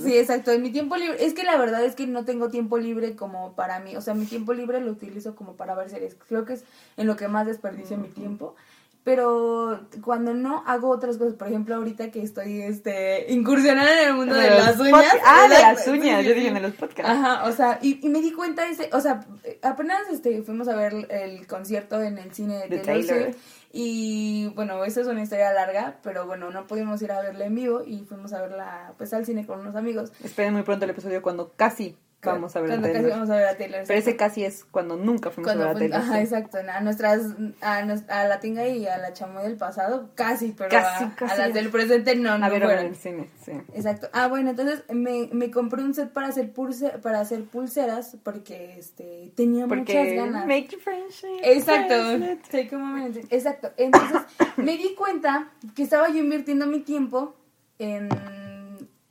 Sí, 0.04 0.18
exacto. 0.18 0.52
En 0.52 0.62
mi 0.62 0.72
tiempo 0.72 0.96
libre, 0.96 1.26
es 1.26 1.34
que 1.34 1.44
la 1.44 1.58
verdad 1.58 1.84
es 1.84 1.96
que 1.96 2.08
no 2.08 2.24
tengo 2.26 2.50
tiempo 2.50 2.78
libre 2.78 3.16
como 3.16 3.54
para 3.54 3.80
mí. 3.80 3.96
O 3.96 4.02
sea, 4.02 4.14
mi 4.14 4.26
tiempo 4.26 4.54
libre 4.54 4.80
lo 4.80 4.92
utilizo 4.92 5.36
como 5.36 5.54
para 5.56 5.76
ver 5.76 5.90
series. 5.90 6.16
Creo 6.28 6.46
que 6.46 6.54
es 6.54 6.64
en 6.98 7.08
lo 7.08 7.16
que 7.16 7.28
más 7.28 7.46
desperdicio 7.46 7.98
mi 7.98 8.08
tiempo. 8.08 8.56
Pero 9.04 9.88
cuando 10.04 10.34
no 10.34 10.64
hago 10.68 10.90
otras 10.90 11.18
cosas, 11.18 11.34
por 11.36 11.48
ejemplo, 11.48 11.76
ahorita 11.76 12.12
que 12.12 12.22
estoy 12.22 12.62
este 12.62 13.32
incursionando 13.32 13.92
en 13.92 14.08
el 14.10 14.14
mundo 14.14 14.36
de, 14.36 14.50
las 14.50 14.80
uñas. 14.80 15.06
Ah, 15.26 15.48
de 15.48 15.62
las 15.62 15.88
uñas, 15.88 16.26
yo 16.26 16.34
dije 16.34 16.52
de 16.52 16.60
los 16.60 16.74
podcasts. 16.74 17.10
Ajá, 17.10 17.46
o 17.46 17.52
sea, 17.52 17.80
y, 17.82 18.06
y 18.06 18.10
me 18.10 18.22
di 18.22 18.32
cuenta 18.34 18.68
ese, 18.70 18.90
o 18.94 19.00
sea, 19.00 19.26
apenas 19.62 20.02
este 20.12 20.42
fuimos 20.44 20.68
a 20.68 20.76
ver 20.76 21.08
el 21.10 21.48
concierto 21.48 22.02
en 22.02 22.18
el 22.18 22.34
cine 22.34 22.60
de 22.60 22.68
De 22.68 22.80
Taylor 22.80 23.36
y 23.72 24.48
bueno, 24.56 24.84
esa 24.84 25.02
es 25.02 25.08
una 25.08 25.22
historia 25.22 25.54
larga, 25.54 26.00
pero 26.02 26.26
bueno, 26.26 26.50
no 26.50 26.66
pudimos 26.66 27.02
ir 27.02 27.12
a 27.12 27.22
verla 27.22 27.46
en 27.46 27.56
vivo 27.56 27.84
y 27.86 28.04
fuimos 28.04 28.34
a 28.34 28.42
verla 28.42 28.94
pues 28.98 29.14
al 29.14 29.26
cine 29.26 29.46
con 29.46 29.60
unos 29.60 29.76
amigos. 29.76 30.12
Esperen 30.24 30.54
muy 30.54 30.64
pronto 30.64 30.86
el 30.86 30.92
episodio 30.92 31.22
cuando 31.22 31.54
casi 31.56 31.96
vamos 32.22 32.56
a 32.56 32.62
ver 32.62 32.72
a 32.72 32.74
Cuando 32.74 32.88
casi 32.88 32.94
Taylor. 33.02 33.12
vamos 33.18 33.30
a 33.30 33.36
ver 33.36 33.48
a 33.48 33.58
Taylor. 33.58 33.84
Pero 33.88 34.00
ese 34.00 34.16
casi 34.18 34.44
es 34.44 34.66
cuando 34.66 34.96
nunca 34.98 35.32
fuimos 35.32 35.48
Cuando 35.54 35.64
a 35.64 35.68
ver 35.68 35.76
a 35.76 35.80
Taylor. 35.80 36.00
ajá, 36.02 36.14
sí. 36.18 36.20
exacto, 36.24 36.58
a 36.70 36.82
nuestras, 36.82 37.22
a, 37.62 37.82
nos- 37.86 38.10
a 38.10 38.26
la 38.28 38.40
tinga 38.40 38.68
y 38.68 38.88
a 38.88 38.98
la 38.98 39.14
chamoy 39.14 39.44
del 39.44 39.56
pasado, 39.58 40.10
casi, 40.16 40.52
pero 40.58 40.70
Casi, 40.70 41.04
a, 41.06 41.16
casi. 41.16 41.34
a 41.34 41.46
las 41.46 41.54
del 41.54 41.70
presente 41.70 42.16
no, 42.16 42.38
no 42.38 42.46
A 42.46 42.50
ver, 42.50 42.64
a 42.64 42.68
ver 42.68 42.76
fueron. 42.78 42.94
el 42.94 42.96
cine, 43.00 43.30
sí. 43.44 43.52
Exacto. 43.74 44.10
Ah, 44.14 44.28
bueno, 44.28 44.50
entonces 44.50 44.84
me, 44.90 45.30
me 45.32 45.50
compré 45.52 45.82
un 45.84 45.94
set 45.94 46.10
para 46.12 46.28
hacer 46.28 46.52
pulse, 46.52 46.90
para 47.02 47.20
hacer 47.22 47.44
pulseras 47.46 48.18
porque 48.24 48.76
este 48.78 49.32
tenía 49.36 49.66
muchas 49.66 49.80
Porque 49.86 50.16
ganas. 50.16 50.46
make 50.46 50.68
your 50.68 50.82
friendship. 50.82 51.40
Exacto. 51.44 51.94
bracelet. 51.96 52.42
Take 52.50 52.76
a 52.76 52.78
moment. 52.78 53.18
Exacto. 53.32 53.72
Entonces 53.78 54.22
me 54.58 54.78
di 54.78 54.94
cuenta 54.96 55.52
que 55.76 55.84
estaba 55.84 56.10
yo 56.10 56.18
invirtiendo 56.18 56.68
mi 56.68 56.82
tiempo 56.82 57.36
en 57.80 58.10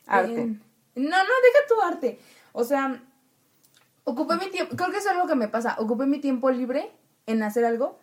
Arte. 0.06 0.40
en- 0.40 0.62
no, 0.94 1.10
no, 1.10 1.16
deja 1.16 1.66
tu 1.68 1.80
arte. 1.80 2.18
O 2.58 2.64
sea, 2.64 3.00
ocupé 4.02 4.34
mi 4.34 4.50
tiempo, 4.50 4.74
creo 4.74 4.90
que 4.90 4.96
eso 4.96 5.10
es 5.10 5.14
algo 5.14 5.28
que 5.28 5.36
me 5.36 5.46
pasa, 5.46 5.76
ocupé 5.78 6.06
mi 6.06 6.18
tiempo 6.18 6.50
libre 6.50 6.90
en 7.26 7.40
hacer 7.44 7.64
algo 7.64 8.00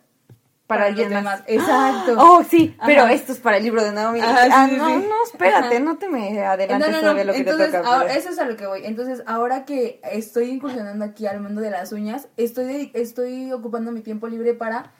Para, 0.66 0.80
Para 0.80 0.84
alguien 0.86 1.12
los 1.12 1.22
más. 1.22 1.44
demás. 1.46 1.62
Exacto. 1.68 2.14
Oh, 2.18 2.42
sí, 2.42 2.74
pero 2.86 3.06
esto 3.06 3.32
es 3.32 3.38
para 3.38 3.58
el 3.58 3.64
libro 3.64 3.84
de 3.84 3.92
Naomi. 3.92 4.20
Ajá, 4.20 4.44
sí, 4.44 4.50
ah, 4.54 4.66
sí, 4.70 4.76
no, 4.78 4.86
sí. 4.88 5.06
no, 5.10 5.14
espérate, 5.30 5.76
Ajá. 5.76 5.84
no 5.84 5.98
te 5.98 6.08
me 6.08 6.42
adelantes 6.42 6.88
no, 6.88 6.94
no. 6.96 7.00
todavía 7.02 7.24
lo 7.24 7.34
que 7.34 7.44
te 7.44 7.50
toca. 7.52 7.78
ahora, 7.80 8.06
pero- 8.06 8.18
eso 8.18 8.30
es 8.30 8.38
a 8.38 8.46
lo 8.46 8.56
que 8.56 8.66
voy. 8.66 8.80
Entonces, 8.86 9.22
ahora 9.26 9.66
que 9.66 10.00
estoy 10.10 10.48
incursionando 10.52 11.04
aquí 11.04 11.26
al 11.26 11.40
mundo 11.40 11.60
de 11.60 11.70
las 11.70 11.92
uñas, 11.92 12.28
estoy, 12.38 12.90
estoy 12.94 13.52
ocupando 13.52 13.92
mi 13.92 14.00
tiempo 14.00 14.26
libre 14.26 14.54
para 14.54 14.90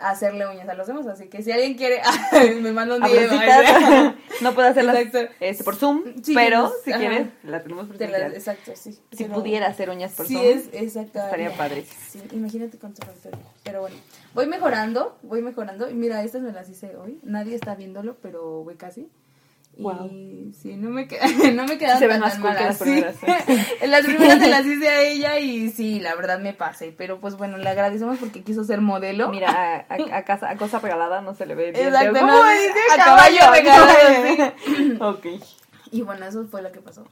hacerle 0.00 0.46
uñas 0.48 0.68
a 0.68 0.74
los 0.74 0.86
demás. 0.86 1.06
Así 1.06 1.28
que 1.28 1.42
si 1.42 1.52
alguien 1.52 1.74
quiere, 1.74 2.00
me 2.60 2.72
manda 2.72 2.96
un 2.96 3.02
DM. 3.02 4.14
No 4.40 4.54
puedo 4.54 4.68
hacerlas 4.68 4.96
este, 5.40 5.64
por 5.64 5.74
Zoom, 5.74 6.02
Sí, 6.22 6.32
pero 6.34 6.72
si 6.84 6.92
ajá. 6.92 7.00
quieres, 7.00 7.26
la 7.42 7.60
tenemos 7.62 7.88
Te 7.88 8.06
la- 8.06 8.18
presencial. 8.28 8.34
exacto, 8.34 8.72
sí. 8.76 8.92
Si 9.10 9.24
Pero- 9.24 9.34
pudiera 9.34 9.66
hacer 9.66 9.90
uñas 9.90 10.12
por 10.12 10.26
Sí, 10.26 10.34
Zoom. 10.34 10.46
es 10.46 10.68
exacto. 10.72 11.18
estaría 11.18 11.50
padre. 11.56 11.84
Sí, 12.08 12.22
imagínate 12.32 12.78
cuánto 12.78 13.04
faltaría. 13.04 13.44
Pero 13.64 13.80
bueno, 13.80 13.96
voy 14.34 14.46
mejorando, 14.46 15.18
voy 15.22 15.42
mejorando. 15.42 15.90
Y 15.90 15.94
mira, 15.94 16.22
estas 16.22 16.42
me 16.42 16.52
las 16.52 16.68
hice 16.68 16.96
hoy. 16.96 17.18
Nadie 17.24 17.56
está 17.56 17.74
viéndolo, 17.74 18.16
pero 18.22 18.62
voy 18.62 18.76
casi. 18.76 19.08
Y 19.80 20.52
sí, 20.60 20.76
no 20.76 20.90
me, 20.90 21.06
no 21.54 21.64
me 21.66 21.78
quedan 21.78 21.98
Se 22.00 22.06
ven 22.08 22.20
tan, 22.20 22.20
más 22.20 22.32
tan 22.32 22.42
cool 22.42 22.50
que 22.50 22.56
malas, 22.58 22.66
las 22.66 22.78
sí. 22.78 22.84
primeras, 22.84 23.16
¿eh? 23.22 23.66
En 23.82 23.90
las 23.92 24.04
primeras 24.04 24.38
se 24.40 24.48
las 24.48 24.66
hice 24.66 24.88
a 24.88 25.00
ella 25.02 25.38
y 25.38 25.70
sí, 25.70 26.00
la 26.00 26.14
verdad 26.16 26.40
me 26.40 26.52
pasé. 26.52 26.92
Pero 26.96 27.20
pues 27.20 27.36
bueno, 27.36 27.58
le 27.58 27.68
agradecemos 27.68 28.18
porque 28.18 28.42
quiso 28.42 28.64
ser 28.64 28.80
modelo. 28.80 29.28
Mira, 29.30 29.50
a, 29.50 29.94
a- 29.94 30.16
a 30.16 30.24
casa, 30.24 30.50
a 30.50 30.56
cosa 30.56 30.80
regalada 30.80 31.20
no 31.20 31.34
se 31.34 31.46
le 31.46 31.54
ve 31.54 31.70
bien. 31.72 31.86
Exacto, 31.86 32.18
¿Cómo 32.20 32.32
no, 32.32 32.48
dice? 32.48 32.72
a 33.00 33.04
caballo 33.04 33.38
regalado, 33.52 34.54
sí. 34.66 34.96
ok. 35.00 35.26
Y 35.92 36.02
bueno, 36.02 36.26
eso 36.26 36.44
fue 36.48 36.60
lo 36.62 36.72
que 36.72 36.80
pasó. 36.80 37.06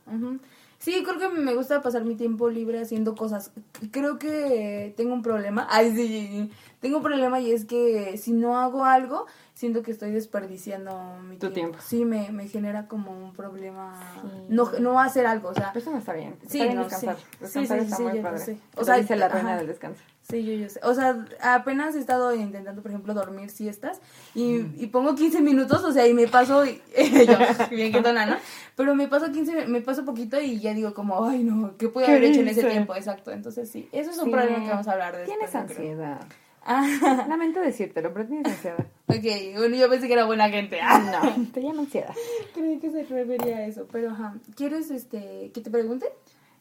Sí, 0.78 1.02
creo 1.06 1.18
que 1.18 1.28
me 1.40 1.54
gusta 1.54 1.80
pasar 1.80 2.04
mi 2.04 2.16
tiempo 2.16 2.50
libre 2.50 2.80
haciendo 2.80 3.14
cosas. 3.14 3.50
Creo 3.90 4.18
que 4.18 4.92
tengo 4.96 5.14
un 5.14 5.22
problema. 5.22 5.66
Ay, 5.70 5.94
sí, 5.96 6.50
tengo 6.80 6.98
un 6.98 7.02
problema 7.02 7.40
y 7.40 7.52
es 7.52 7.64
que 7.64 8.16
si 8.18 8.32
no 8.32 8.58
hago 8.58 8.84
algo, 8.84 9.26
siento 9.54 9.82
que 9.82 9.90
estoy 9.90 10.10
desperdiciando 10.10 11.16
mi 11.22 11.36
Tu 11.36 11.50
tiempo. 11.50 11.78
tiempo. 11.78 11.78
Sí, 11.86 12.04
me, 12.04 12.30
me 12.30 12.48
genera 12.48 12.86
como 12.88 13.12
un 13.12 13.32
problema 13.32 13.94
Sí. 14.14 14.28
no, 14.50 14.70
no 14.80 15.00
hacer 15.00 15.26
algo, 15.26 15.48
o 15.50 15.54
sea, 15.54 15.70
Pero 15.72 15.80
eso 15.82 15.90
no 15.92 15.98
está 15.98 16.12
bien. 16.12 16.36
Sí, 16.48 16.58
está 16.60 16.64
bien 16.64 16.74
no, 16.76 16.84
descansar. 16.84 17.16
sí. 17.16 17.24
Descansar 17.40 17.78
Sí, 17.78 17.84
sí, 17.84 17.84
está 17.84 17.96
sí, 17.96 18.02
muy 18.02 18.20
padre. 18.20 18.38
sé. 18.40 18.58
O 18.76 18.84
sea, 18.84 18.96
dice 18.96 19.16
la 19.16 19.28
reina 19.28 19.56
del 19.56 19.66
descanso. 19.66 20.00
Sí, 20.28 20.44
yo, 20.44 20.52
yo 20.54 20.68
sé. 20.68 20.80
O 20.82 20.92
sea, 20.92 21.24
apenas 21.40 21.94
he 21.94 22.00
estado 22.00 22.34
intentando, 22.34 22.82
por 22.82 22.90
ejemplo, 22.90 23.14
dormir 23.14 23.48
siestas 23.48 24.00
y, 24.34 24.56
y 24.76 24.88
pongo 24.88 25.14
15 25.14 25.40
minutos, 25.40 25.84
o 25.84 25.92
sea, 25.92 26.06
y 26.08 26.14
me 26.14 26.26
paso, 26.26 26.66
y, 26.66 26.82
yo, 27.26 27.38
bien 27.70 27.92
quietona, 27.92 28.26
¿no? 28.26 28.36
Pero 28.74 28.94
me 28.96 29.06
paso 29.06 29.30
15, 29.30 29.68
me 29.68 29.80
paso 29.82 30.04
poquito 30.04 30.38
y 30.40 30.58
ya 30.58 30.74
digo 30.74 30.94
como, 30.94 31.24
ay, 31.24 31.44
no, 31.44 31.76
¿qué 31.78 31.90
¿Qué 31.92 32.04
haber 32.04 32.24
hecho 32.24 32.40
en 32.40 32.48
ese 32.48 32.64
tiempo? 32.64 32.94
Exacto, 32.96 33.30
entonces 33.30 33.70
sí, 33.70 33.88
eso 33.92 34.10
es 34.10 34.18
un 34.18 34.24
Sí. 34.26 34.30
problema 34.32 34.64
que 34.64 34.70
vamos 34.70 34.88
a 34.88 34.92
hablar 34.92 35.16
de 35.16 35.24
Tienes 35.26 35.54
ansiedad. 35.54 36.20
Ah, 36.66 37.24
Lamento 37.28 37.60
decírtelo, 37.60 38.12
pero 38.12 38.26
tienes 38.26 38.46
ansiedad. 38.52 38.78
ok, 39.06 39.58
bueno, 39.58 39.76
yo 39.76 39.88
pensé 39.88 40.06
que 40.08 40.12
era 40.14 40.24
buena 40.24 40.48
gente. 40.48 40.80
Ah, 40.82 41.22
No, 41.24 41.46
te 41.52 41.62
llama 41.62 41.80
ansiedad. 41.82 42.12
creí 42.54 42.78
que 42.78 42.90
se 42.90 43.04
refería 43.04 43.58
a 43.58 43.66
eso, 43.66 43.86
pero 43.90 44.10
ajá. 44.10 44.34
¿Quieres 44.56 44.90
este, 44.90 45.50
que 45.54 45.60
te 45.60 45.70
pregunte? 45.70 46.06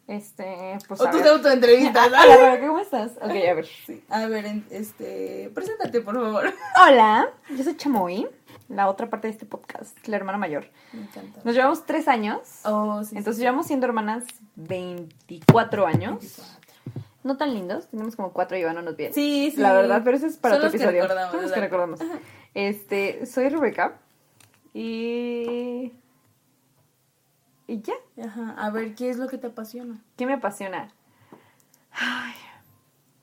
Este, 0.08 0.78
pues 0.88 1.02
O 1.02 1.08
a 1.08 1.10
tú 1.10 1.18
ver. 1.18 1.26
te 1.26 1.32
autoentrevistas, 1.32 2.08
Hola, 2.10 2.60
¿cómo 2.60 2.80
estás? 2.80 3.14
Ok, 3.18 3.24
a 3.32 3.54
ver. 3.56 3.68
A 4.10 4.26
ver, 4.28 4.62
este, 4.70 5.50
preséntate, 5.56 6.02
por 6.02 6.14
favor. 6.14 6.54
Hola, 6.88 7.30
yo 7.50 7.64
soy 7.64 7.76
Chamoy, 7.76 8.28
la 8.70 8.88
otra 8.88 9.10
parte 9.10 9.26
de 9.28 9.34
este 9.34 9.48
podcast, 9.48 9.98
la 10.08 10.18
hermana 10.18 10.38
mayor. 10.38 10.68
Me 10.94 11.02
encanta. 11.02 11.42
Nos 11.44 11.56
llevamos 11.56 11.88
tres 11.88 12.08
años. 12.08 12.40
Oh, 12.66 13.04
sí, 13.04 13.18
Entonces 13.18 13.38
sí. 13.38 13.42
llevamos 13.42 13.66
siendo 13.66 13.88
hermanas 13.88 14.26
24 14.56 15.88
años. 15.88 16.20
24. 16.20 16.65
No 17.26 17.38
tan 17.38 17.54
lindos, 17.56 17.88
tenemos 17.88 18.16
como 18.16 18.32
cuatro 18.34 18.56
llevándonos 18.56 18.96
bien. 18.96 19.12
Sí, 19.14 19.52
sí. 19.54 19.60
La 19.60 19.74
verdad, 19.74 20.02
pero 20.06 20.16
eso 20.16 20.28
es 20.28 20.38
para 20.38 20.56
Son 20.56 20.60
otro 20.66 20.68
los 20.68 20.72
que 20.72 20.78
episodio. 20.84 21.02
recordamos, 21.02 21.32
Son 21.34 21.42
los 21.42 21.52
que 21.52 21.60
recordamos. 21.60 22.00
Este, 22.54 23.26
soy 23.26 23.50
Rebeca. 23.50 23.98
Y. 24.74 25.92
Y 27.68 27.82
ya. 27.82 27.94
Ajá, 28.24 28.54
a 28.58 28.70
ver, 28.70 28.94
¿qué 28.94 29.10
es 29.10 29.18
lo 29.18 29.28
que 29.28 29.38
te 29.40 29.48
apasiona? 29.48 30.00
¿Qué 30.18 30.26
me 30.28 30.34
apasiona? 30.34 30.90
Ay, 31.92 32.34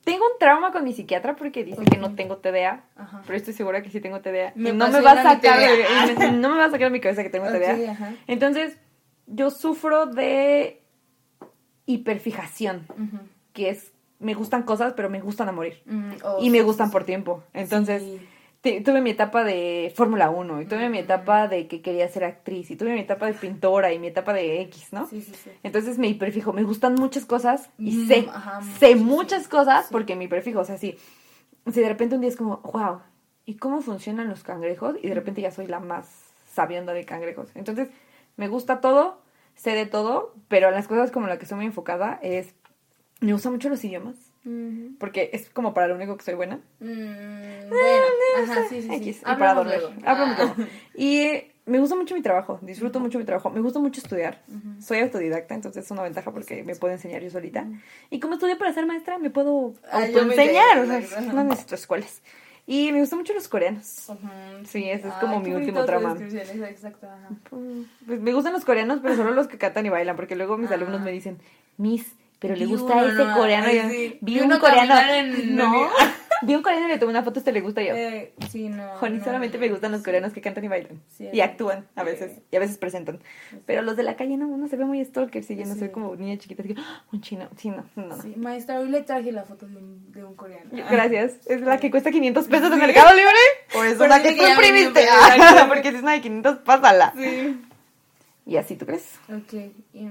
tengo 0.04 0.25
un 0.25 0.38
trauma 0.40 0.73
con 0.73 0.82
mi 0.82 0.92
psiquiatra 0.92 1.37
porque 1.37 1.62
dice 1.62 1.85
que 1.85 1.97
no 1.97 2.14
tengo 2.16 2.38
TDA. 2.38 2.82
Ajá. 2.97 3.23
Pero 3.25 3.37
estoy 3.37 3.54
segura 3.54 3.82
que 3.82 3.90
sí 3.90 4.00
tengo 4.00 4.21
TDA. 4.21 4.52
Me 4.56 4.71
y 4.71 4.73
no 4.73 4.88
me 4.88 5.00
va 5.00 5.12
a 5.12 5.23
sacar 5.23 5.61
me- 6.18 6.33
no 6.33 6.50
me 6.50 6.57
va 6.57 6.64
a 6.64 6.70
sacar 6.70 6.88
de 6.88 6.90
mi 6.90 7.00
cabeza 7.00 7.22
que 7.22 7.31
tengo 7.31 7.46
TDA. 7.46 7.92
ajá. 7.92 8.14
Entonces, 8.27 8.77
yo 9.29 9.50
sufro 9.50 10.07
de 10.07 10.83
hiperfijación, 11.87 12.87
que 13.53 13.68
es 13.70 13.91
me 14.22 14.35
gustan 14.35 14.62
cosas, 14.62 14.92
pero 14.94 15.11
me 15.11 15.20
gustan 15.20 15.48
a 15.48 15.52
morir. 15.52 15.82
Mm, 15.87 16.12
oh, 16.24 16.38
y 16.40 16.50
me 16.50 16.62
gustan 16.62 16.88
sí, 16.88 16.92
por 16.92 17.04
tiempo. 17.04 17.42
Entonces, 17.52 18.02
Sí. 18.02 18.28
te- 18.61 18.80
tuve 18.80 19.00
mi 19.00 19.11
etapa 19.11 19.44
de 19.44 19.92
Fórmula 19.94 20.30
1 20.30 20.61
y 20.62 20.66
tuve 20.66 20.88
mi 20.88 20.98
Mm. 20.98 21.04
etapa 21.04 21.48
de 21.48 21.66
que 21.66 21.82
quería 21.82 22.08
ser 22.08 22.24
actriz 22.24 22.70
y 22.70 22.76
tuve 22.76 22.92
mi 22.94 23.00
etapa 23.00 23.26
de 23.26 23.35
pintora 23.35 23.92
y 23.92 23.98
mi 23.98 24.06
etapa 24.06 24.32
de 24.32 24.61
X, 24.62 24.92
¿no? 24.92 25.06
Sí, 25.08 25.20
sí, 25.20 25.32
sí. 25.35 25.50
Entonces 25.62 25.98
me 25.98 26.06
hiperfijo, 26.08 26.52
me 26.52 26.62
gustan 26.62 26.94
muchas 26.94 27.24
cosas 27.26 27.68
y 27.78 27.90
Mm, 27.92 28.08
sé, 28.08 28.28
ajá, 28.32 28.61
sé 28.78 28.94
muchas 28.96 29.48
cosas 29.48 29.88
porque 29.90 30.14
me 30.16 30.24
hiperfijo, 30.24 30.61
o 30.61 30.64
sea, 30.64 30.78
sí, 30.78 30.96
si 31.72 31.80
de 31.80 31.88
repente 31.88 32.14
un 32.14 32.20
día 32.20 32.30
es 32.30 32.37
como, 32.37 32.58
wow, 32.72 33.00
¿y 33.44 33.56
cómo 33.56 33.80
funcionan 33.80 34.28
los 34.28 34.42
cangrejos? 34.44 34.96
Y 35.02 35.08
de 35.08 35.14
repente 35.14 35.40
ya 35.40 35.50
soy 35.50 35.66
la 35.66 35.80
más 35.80 36.08
sabionda 36.46 36.92
de 36.92 37.04
cangrejos. 37.04 37.48
Entonces, 37.54 37.88
me 38.37 38.46
gusta 38.48 38.80
todo, 38.80 39.20
sé 39.54 39.72
de 39.74 39.87
todo, 39.87 40.35
pero 40.48 40.70
las 40.70 40.87
cosas 40.88 41.11
como 41.11 41.26
la 41.26 41.38
que 41.38 41.46
soy 41.46 41.56
muy 41.56 41.66
enfocada 41.66 42.18
es, 42.22 42.54
me 43.22 43.32
gustan 43.32 43.52
mucho 43.52 43.68
los 43.68 43.82
idiomas, 43.85 44.16
porque 44.98 45.30
es 45.32 45.48
como 45.50 45.72
para 45.72 45.88
lo 45.88 45.94
único 45.94 46.16
que 46.16 46.24
soy 46.24 46.35
buena. 46.35 46.56
Mm, 46.80 47.70
bueno, 47.70 48.06
ajá, 48.42 48.64
sí, 48.68 48.82
sí, 48.82 48.88
sí. 48.98 49.11
Y 49.11 49.35
para 49.37 49.54
dormir. 49.54 49.80
Ah. 50.04 50.54
Y 50.94 51.44
me 51.64 51.78
gusta 51.78 51.94
mucho 51.96 52.14
mi 52.14 52.22
trabajo, 52.22 52.58
disfruto 52.62 52.98
mucho 53.00 53.18
mi 53.18 53.24
trabajo, 53.24 53.50
me 53.50 53.61
gusta 53.61 53.78
mucho 53.78 54.00
estudiar. 54.00 54.42
Soy 54.80 54.98
autodidacta, 54.98 55.54
entonces 55.54 55.85
es 55.85 55.90
una 55.90 56.02
ventaja 56.02 56.32
porque 56.32 56.64
me 56.64 56.74
puedo 56.74 56.92
enseñar 56.92 57.22
yo 57.22 57.30
solita. 57.30 57.66
Y 58.11 58.18
como 58.20 58.35
estudio 58.35 58.58
para 58.58 58.72
ser 58.72 58.85
maestra, 58.87 59.18
me 59.18 59.30
puedo 59.30 59.74
Ah, 59.90 60.02
autoenseñar, 60.02 60.78
o 60.80 60.87
sea, 60.87 61.32
no 61.32 61.44
necesito 61.44 61.74
escuelas. 61.76 62.22
Y 62.66 62.92
me 62.92 63.00
gustan 63.00 63.18
mucho 63.20 63.35
los 63.35 63.48
coreanos. 63.48 64.08
Ujú, 64.08 64.18
Sí, 64.64 64.88
ese 64.88 65.08
es 65.08 65.14
como 65.14 65.40
mi 65.40 65.52
último 65.52 65.82
descripción, 65.85 66.64
Exacto, 66.64 67.08
ajá. 67.11 67.28
Pues 68.06 68.20
me 68.20 68.32
gustan 68.32 68.52
los 68.52 68.64
coreanos, 68.64 69.00
pero 69.02 69.16
solo 69.16 69.32
los 69.32 69.48
que 69.48 69.58
cantan 69.58 69.85
y 69.87 69.88
bailan, 69.88 70.14
porque 70.16 70.37
luego 70.37 70.56
mis 70.56 70.70
Ah. 70.70 70.74
alumnos 70.74 71.00
me 71.00 71.11
dicen, 71.11 71.38
Miss, 71.76 72.14
pero 72.42 72.57
le 72.57 72.66
gusta 72.66 72.92
uno, 72.94 73.07
ese 73.07 73.24
no, 73.24 73.35
coreano. 73.37 73.66
ay, 73.68 73.81
sí. 73.90 74.18
Vi 74.20 74.35
Vi 74.35 74.40
un 74.40 74.46
uno 74.46 74.61
coreano. 74.61 74.94
en- 75.14 75.57
No, 75.57 75.88
vi 76.42 76.55
un 76.57 76.62
coreano 76.62 76.87
y 76.88 76.90
le 76.90 76.98
tomé 76.98 77.11
una 77.11 77.22
foto, 77.22 77.38
este 77.38 77.52
le 77.52 77.61
gusta 77.61 77.81
yo. 77.83 77.94
Eh, 77.94 78.35
sí, 78.50 78.68
no. 78.68 79.00
No, 79.00 79.24
solamente 79.24 79.59
me 79.59 79.68
gustan 79.68 79.92
los 79.92 80.02
coreanos 80.02 80.33
que 80.33 80.40
cantan 80.40 80.64
y 80.64 80.68
bailan. 80.68 81.00
Sí, 81.09 81.28
y 81.33 81.40
actúan 81.40 81.87
a 81.94 82.02
veces. 82.02 82.33
Y 82.50 82.57
a 82.57 82.59
veces 82.59 82.76
presentan. 82.78 83.20
Pero 83.64 83.83
los 83.83 83.96
de 83.96 84.02
la 84.02 84.16
calle 84.16 84.37
no, 84.37 84.48
uno 84.48 84.66
se 84.66 84.76
ve 84.76 84.85
muy 84.85 85.02
stalker. 85.05 85.44
Si 85.44 85.55
yo 85.57 85.64
no 85.66 85.76
soy 85.76 85.90
como 85.90 86.16
niña 86.16 86.37
chiquita. 86.38 86.62
Así 86.62 86.74
que, 86.74 86.81
"Ah, 86.81 87.05
un 87.12 87.20
chino. 87.20 87.48
Sí, 87.57 87.70
no, 87.70 87.85
no. 87.94 88.20
Sí, 88.20 88.35
maestra, 88.37 88.81
hoy 88.81 88.88
le 88.88 89.02
traje 89.02 89.31
la 89.33 89.44
foto 89.44 89.66
de 89.66 89.76
un, 89.76 90.12
de 90.12 90.24
un 90.24 90.35
coreano. 90.35 90.68
Gracias. 90.90 91.35
¿Es 91.46 91.61
la 91.61 91.78
que 91.78 91.90
cuesta 91.90 92.11
500 92.11 92.48
pesos 92.48 92.72
en 92.72 92.78
Mercado 92.78 93.14
Libre? 93.14 93.33
¿O 93.76 93.85
es 93.85 93.98
dice 93.98 94.22
que 94.22 94.35
tú 94.35 94.44
imprimiste? 94.50 95.07
porque 95.68 95.90
si 95.90 95.96
es 95.96 96.02
una 96.02 96.12
de 96.12 96.20
500, 96.20 96.59
pásala. 96.59 97.12
Sí. 97.16 97.61
¿Y 98.44 98.57
así 98.57 98.74
tú 98.74 98.85
crees? 98.87 99.20
Ok. 99.28 99.52
mm, 99.92 100.09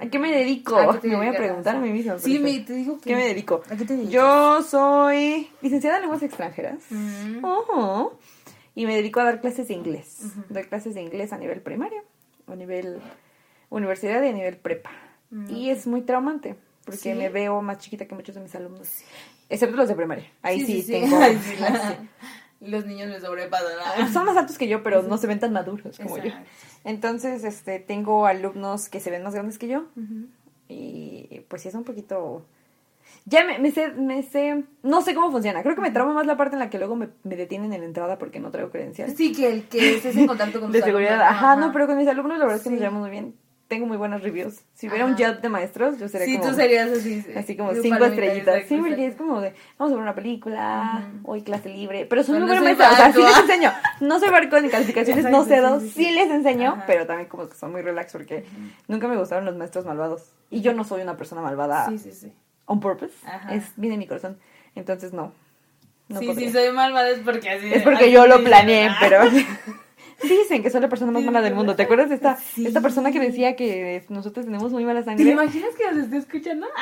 ¿A 0.00 0.06
qué 0.08 0.18
me 0.18 0.30
dedico? 0.32 0.76
¿a 0.76 0.94
qué 0.94 0.98
te 1.00 1.08
me 1.08 1.16
voy 1.16 1.26
a 1.26 1.32
preguntar 1.36 1.76
a 1.76 1.78
mí 1.80 1.90
misma. 1.90 2.18
Sí, 2.18 2.38
me, 2.38 2.58
te 2.60 2.72
digo 2.72 2.98
que... 2.98 3.10
¿Qué 3.10 3.16
me 3.16 3.26
dedico? 3.26 3.62
¿A 3.70 3.76
qué 3.76 3.84
te 3.84 3.94
dedicas? 3.94 4.12
Yo 4.12 4.62
soy 4.62 5.50
licenciada 5.60 5.96
en 5.96 6.02
lenguas 6.02 6.22
extranjeras. 6.22 6.78
Ujú. 6.90 8.12
Y 8.74 8.86
me 8.86 8.96
dedico 8.96 9.20
a 9.20 9.24
dar 9.24 9.40
clases 9.40 9.68
de 9.68 9.74
inglés. 9.74 10.20
Ujú. 10.24 10.44
Doy 10.48 10.64
clases 10.64 10.94
de 10.94 11.02
inglés 11.02 11.32
a 11.32 11.38
nivel 11.38 11.60
primario, 11.60 12.02
a 12.46 12.54
nivel 12.56 12.98
universidad 13.68 14.22
y 14.22 14.28
a 14.28 14.32
nivel 14.32 14.56
prepa. 14.56 14.90
Mm. 15.30 15.50
Y 15.50 15.70
es 15.70 15.86
muy 15.86 16.00
traumante, 16.02 16.56
porque 16.84 16.98
¿Sí? 16.98 17.14
me 17.14 17.28
veo 17.28 17.60
más 17.60 17.78
chiquita 17.78 18.06
que 18.06 18.14
muchos 18.14 18.34
de 18.34 18.40
mis 18.40 18.54
alumnos. 18.54 18.88
Excepto 19.50 19.76
los 19.76 19.88
de 19.88 19.96
primaria. 19.96 20.24
Ahí 20.42 20.64
sí, 20.64 20.82
tengo... 20.90 21.16
Ay, 21.20 21.38
sí, 21.44 21.56
la- 21.60 21.98
Los 22.60 22.84
niños 22.84 23.08
me 23.08 23.20
sobrepasan. 23.20 24.12
Son 24.12 24.26
más 24.26 24.36
altos 24.36 24.58
que 24.58 24.68
yo, 24.68 24.82
pero 24.82 25.02
no 25.02 25.16
se 25.16 25.26
ven 25.26 25.40
tan 25.40 25.52
maduros 25.52 25.98
como 25.98 26.18
yo. 26.18 26.30
Entonces, 26.84 27.44
este, 27.44 27.78
tengo 27.78 28.26
alumnos 28.26 28.88
que 28.88 29.00
se 29.00 29.10
ven 29.10 29.22
más 29.22 29.34
grandes 29.34 29.58
que 29.58 29.68
yo. 29.68 29.84
Y 30.68 31.42
pues 31.48 31.62
sí 31.62 31.68
es 31.68 31.74
un 31.74 31.84
poquito... 31.84 32.44
Ya 33.24 33.44
me, 33.44 33.58
me 33.58 33.70
sé, 33.72 33.88
me 33.92 34.22
sé, 34.22 34.64
no 34.82 35.02
sé 35.02 35.14
cómo 35.14 35.32
funciona. 35.32 35.62
Creo 35.62 35.74
que 35.74 35.80
me 35.80 35.90
trauma 35.90 36.14
más 36.14 36.26
la 36.26 36.36
parte 36.36 36.54
en 36.54 36.60
la 36.60 36.70
que 36.70 36.78
luego 36.78 36.94
me, 36.96 37.08
me 37.24 37.34
detienen 37.34 37.72
en 37.72 37.80
la 37.80 37.86
entrada 37.86 38.18
porque 38.18 38.38
no 38.40 38.50
traigo 38.50 38.70
credencial. 38.70 39.14
Sí, 39.16 39.32
que 39.32 39.50
el 39.52 39.64
que 39.64 39.96
estés 39.96 40.16
en 40.16 40.26
contacto 40.26 40.60
con 40.60 40.70
de 40.72 40.80
seguridad. 40.80 41.14
alumnos, 41.20 41.32
Ajá, 41.32 41.56
no, 41.56 41.72
pero 41.72 41.86
con 41.86 41.96
mis 41.98 42.06
alumnos 42.06 42.38
la 42.38 42.44
verdad 42.44 42.58
es 42.58 42.62
que 42.62 42.70
nos 42.70 42.78
llevamos 42.78 43.00
muy 43.00 43.10
bien. 43.10 43.34
Tengo 43.70 43.86
muy 43.86 43.96
buenos 43.96 44.20
reviews. 44.24 44.62
Si 44.74 44.88
hubiera 44.88 45.04
un 45.06 45.16
job 45.16 45.40
de 45.40 45.48
maestros, 45.48 45.96
yo 46.00 46.08
sería 46.08 46.26
Sí, 46.26 46.38
como... 46.38 46.50
tú 46.50 46.56
serías 46.56 46.90
así. 46.90 47.24
Así 47.36 47.56
como 47.56 47.72
cinco 47.72 48.04
estrellitas. 48.04 48.64
sí, 48.66 48.76
porque 48.76 49.06
es 49.06 49.14
como 49.14 49.40
de, 49.40 49.54
vamos 49.78 49.92
a 49.92 49.94
ver 49.94 50.02
una 50.02 50.14
película, 50.16 51.08
hoy 51.22 51.42
clase 51.42 51.68
libre. 51.68 52.04
Pero 52.04 52.24
soy 52.24 52.40
muy 52.40 52.48
buena 52.48 52.62
maestra, 52.62 52.90
o 52.90 52.96
sea, 52.96 53.12
sí 53.12 53.22
les 53.22 53.38
enseño. 53.38 53.72
No 54.00 54.18
soy 54.18 54.28
barco 54.30 54.58
ni 54.60 54.70
calificaciones, 54.70 55.22
no 55.22 55.42
Exacto, 55.44 55.54
cedo, 55.54 55.78
sí, 55.80 55.86
sí, 55.86 55.92
sí, 55.92 56.04
sí. 56.06 56.10
les 56.10 56.30
enseño, 56.32 56.72
Ajá. 56.72 56.84
pero 56.88 57.06
también 57.06 57.28
como 57.28 57.48
que 57.48 57.54
son 57.54 57.70
muy 57.70 57.82
relax 57.82 58.12
porque 58.12 58.44
nunca 58.88 59.06
me 59.06 59.16
gustaron 59.16 59.44
los 59.44 59.54
maestros 59.56 59.86
malvados. 59.86 60.32
Y 60.50 60.62
yo 60.62 60.72
no 60.74 60.82
soy 60.82 61.02
una 61.02 61.16
persona 61.16 61.40
malvada 61.40 61.86
Sí, 61.90 61.98
sí, 61.98 62.10
sí. 62.10 62.32
on 62.66 62.80
purpose. 62.80 63.14
Ajá. 63.24 63.54
Es 63.54 63.72
viene 63.76 63.96
mi 63.96 64.08
corazón. 64.08 64.36
Entonces 64.74 65.12
no. 65.12 65.32
no 66.08 66.18
sí, 66.18 66.26
podría. 66.26 66.48
sí, 66.48 66.52
soy 66.52 66.72
malvada 66.72 67.08
es 67.10 67.20
porque 67.20 67.50
así. 67.50 67.72
Es 67.72 67.84
porque 67.84 68.10
yo 68.10 68.26
lo 68.26 68.42
planeé, 68.42 68.90
pero 68.98 69.20
Dicen 70.22 70.62
que 70.62 70.70
soy 70.70 70.80
la 70.80 70.88
persona 70.88 71.12
más 71.12 71.22
mala 71.24 71.40
del 71.42 71.54
mundo. 71.54 71.76
¿Te 71.76 71.84
acuerdas 71.84 72.08
de 72.10 72.14
esta, 72.16 72.36
Sí. 72.36 72.66
esta 72.66 72.80
persona 72.80 73.10
que 73.12 73.20
decía 73.20 73.56
que 73.56 74.04
nosotros 74.08 74.44
tenemos 74.44 74.70
muy 74.72 74.84
mala 74.84 75.00
¿Te 75.00 75.06
sangre? 75.06 75.30
imaginas 75.30 75.70
que 75.76 75.84
nos 75.90 76.04
esté 76.04 76.16
escuchando? 76.18 76.66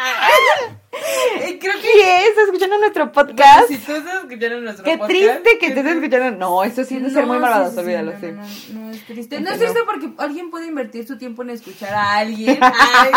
Eh, 1.40 1.58
Creo 1.60 1.74
que 1.74 1.80
¿Qué? 1.80 2.26
¿Estás 2.28 2.44
escuchando 2.46 2.78
nuestro 2.78 3.12
podcast? 3.12 3.68
Si 3.68 3.78
tú 3.78 3.94
estás 3.94 4.24
escuchando 4.24 4.60
nuestro 4.60 4.84
Qué 4.84 4.98
podcast, 4.98 5.10
triste 5.10 5.58
que 5.58 5.58
¿qué 5.68 5.70
te 5.72 5.80
estés 5.80 5.96
escuchando. 5.96 6.30
No, 6.38 6.64
eso 6.64 6.84
sí 6.84 6.96
es 6.96 7.12
ser 7.12 7.26
muy 7.26 7.36
sí, 7.36 7.40
malvados, 7.42 7.68
sí, 7.70 7.74
sí, 7.74 7.80
olvídalo, 7.80 8.12
no, 8.12 8.20
sí. 8.20 8.26
No, 8.26 8.80
no, 8.80 8.86
no 8.86 8.90
es 8.90 9.06
triste. 9.06 9.40
No 9.40 9.50
es 9.50 9.58
triste 9.58 9.78
porque 9.86 10.10
alguien 10.18 10.50
puede 10.50 10.66
invertir 10.66 11.06
su 11.06 11.16
tiempo 11.16 11.42
en 11.42 11.50
escuchar 11.50 11.94
a 11.94 12.16
alguien 12.18 12.58
ay, 12.62 13.12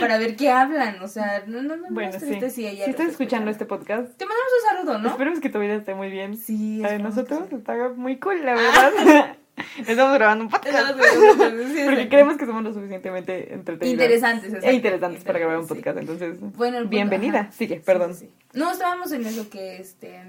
para 0.00 0.18
ver 0.18 0.36
qué 0.36 0.50
hablan. 0.50 1.00
O 1.02 1.08
sea, 1.08 1.44
no, 1.46 1.62
no, 1.62 1.76
no, 1.76 1.88
no 1.88 1.94
Bueno, 1.94 2.12
sí. 2.12 2.18
si 2.50 2.66
ella. 2.66 2.84
Si 2.84 2.90
estás 2.90 3.00
está 3.00 3.04
escuchando 3.04 3.50
este 3.50 3.64
podcast, 3.66 4.16
Te 4.16 4.26
mandamos 4.26 4.52
un 4.62 4.76
saludo, 4.76 4.98
¿no? 4.98 5.08
esperemos 5.10 5.40
que 5.40 5.48
tu 5.48 5.58
vida 5.58 5.74
esté 5.74 5.94
muy 5.94 6.10
bien. 6.10 6.36
Sí, 6.36 6.78
La 6.80 6.92
de 6.92 6.98
nosotros 6.98 7.44
sí. 7.48 7.56
está 7.56 7.74
muy 7.96 8.18
cool, 8.18 8.44
la 8.44 8.54
verdad. 8.54 9.36
Estamos 9.86 10.14
grabando 10.14 10.44
un 10.44 10.50
podcast. 10.50 10.96
Porque 11.84 12.08
creemos 12.08 12.38
que 12.38 12.46
somos 12.46 12.62
lo 12.64 12.72
suficientemente 12.72 13.52
entretenidos. 13.52 13.92
Interesantes. 13.92 14.64
E 14.64 14.72
interesantes 14.72 15.24
para 15.24 15.38
grabar 15.38 15.58
un 15.58 15.66
podcast. 15.68 15.98
Entonces, 15.98 16.40
Bueno, 16.40 16.78
punto- 16.78 16.88
bienvenida. 16.90 17.40
ajá. 17.40 17.52
Sigue, 17.52 17.76
perdón. 17.84 18.14
sí, 18.14 18.26
sí. 18.26 18.58
No, 18.58 18.72
estábamos 18.72 19.12
en 19.12 19.26
eso 19.26 19.50
que 19.50 19.76
este. 19.76 20.20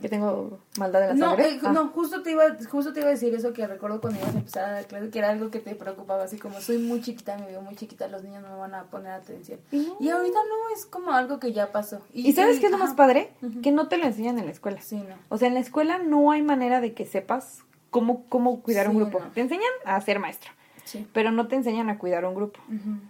Yo 0.00 0.08
tengo 0.08 0.58
maldad 0.78 1.00
de 1.00 1.06
la 1.08 1.14
No, 1.14 1.26
sangre. 1.30 1.48
eh, 1.54 1.60
Ah. 1.62 1.72
no, 1.72 1.88
justo 1.88 2.22
te, 2.22 2.30
iba, 2.30 2.44
justo 2.70 2.92
te 2.92 3.00
iba 3.00 3.08
a 3.08 3.12
decir 3.12 3.34
eso 3.34 3.52
que 3.52 3.66
recuerdo 3.66 4.00
cuando 4.00 4.18
ibas 4.20 4.34
a 4.34 4.38
empezar 4.38 4.64
a 4.64 4.72
dar 4.72 4.86
clase, 4.86 5.10
que 5.10 5.18
era 5.18 5.30
algo 5.30 5.50
que 5.50 5.58
te 5.60 5.74
preocupaba, 5.74 6.24
así 6.24 6.38
como 6.38 6.60
soy 6.60 6.78
muy 6.78 7.00
chiquita, 7.02 7.36
me 7.36 7.46
veo 7.46 7.60
muy 7.62 7.76
chiquita, 7.76 8.08
los 8.08 8.22
niños 8.24 8.42
no 8.42 8.48
me 8.50 8.56
van 8.56 8.74
a 8.74 8.84
poner 8.84 9.12
atención. 9.12 9.60
Y 9.72 9.78
no. 9.78 9.96
Y 10.00 10.08
ahorita 10.08 10.38
no, 10.38 10.74
es 10.76 10.86
como 10.86 11.12
algo 11.12 11.38
que 11.38 11.52
ya 11.52 11.70
pasó. 11.72 12.00
¿Y 12.14 12.32
sabes 12.32 12.60
qué 12.60 12.66
es 12.66 12.72
lo 12.72 12.78
más 12.78 12.94
padre? 12.94 13.32
Que 13.62 13.72
no 13.72 13.88
te 13.88 13.98
lo 13.98 14.04
enseñan 14.06 14.38
en 14.38 14.46
la 14.46 14.52
escuela. 14.52 14.80
Sí, 14.80 14.96
no. 14.96 15.14
O 15.28 15.36
sea, 15.38 15.48
en 15.48 15.54
la 15.54 15.60
escuela 15.60 15.98
no 15.98 16.30
hay 16.30 16.42
manera 16.42 16.80
de 16.80 16.94
que 16.94 17.04
sepas 17.06 17.62
cómo, 17.90 18.24
cómo 18.28 18.60
cuidar 18.62 18.88
un 18.88 18.96
grupo. 18.96 19.20
no. 19.20 19.26
Te 19.32 19.40
enseñan 19.42 19.64
a 19.84 20.00
ser 20.00 20.18
maestro, 20.18 20.50
Sí. 20.84 21.06
pero 21.12 21.30
no 21.30 21.46
te 21.48 21.56
enseñan 21.56 21.90
a 21.90 21.98
cuidar 21.98 22.24
un 22.24 22.34
grupo. 22.34 22.58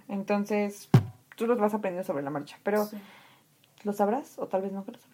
Entonces, 0.09 0.89
tú 1.37 1.47
los 1.47 1.59
vas 1.59 1.75
aprendiendo 1.75 2.07
sobre 2.07 2.23
la 2.23 2.31
marcha. 2.31 2.59
Pero. 2.63 2.89
¿lo 3.83 3.95
sabrás 3.95 4.39
o 4.39 4.47
tal 4.47 4.61
vez 4.61 4.73
no 4.73 4.81
lo 4.87 4.99
sabrás? 4.99 5.10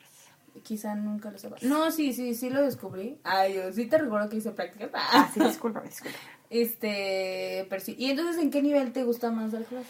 Quizá 0.66 0.96
nunca 0.96 1.30
lo 1.30 1.38
sepas. 1.38 1.62
No, 1.62 1.92
sí, 1.92 2.12
sí, 2.12 2.34
sí 2.34 2.50
lo 2.50 2.60
descubrí. 2.60 3.20
Ay, 3.22 3.54
yo 3.54 3.72
sí 3.72 3.86
te 3.86 3.98
recuerdo 3.98 4.28
que 4.28 4.38
hice 4.38 4.50
prácticas. 4.50 4.90
Ah, 4.94 5.30
sí, 5.32 5.38
disculpa, 5.38 5.80
disculpa. 5.80 6.18
Este, 6.50 7.66
pero 7.70 7.80
sí. 7.80 7.94
¿Y 7.96 8.10
entonces 8.10 8.42
en 8.42 8.50
qué 8.50 8.62
nivel 8.62 8.92
te 8.92 9.04
gusta 9.04 9.30
más 9.30 9.52
dar 9.52 9.62
clases? 9.64 9.86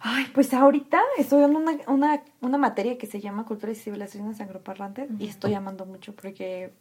Ay, 0.00 0.24
pues 0.32 0.54
ahorita 0.54 0.98
estoy 1.18 1.42
dando 1.42 1.58
una, 1.58 1.76
una, 1.86 2.22
una 2.40 2.56
materia 2.56 2.96
que 2.96 3.06
se 3.06 3.20
llama 3.20 3.44
Cultura 3.44 3.72
y 3.72 3.74
Civilizaciones 3.74 4.40
Agroparlantes 4.40 5.10
y 5.10 5.14
Ujú. 5.14 5.24
estoy 5.24 5.52
amando 5.52 5.84
mucho 5.84 6.14
porque 6.14 6.72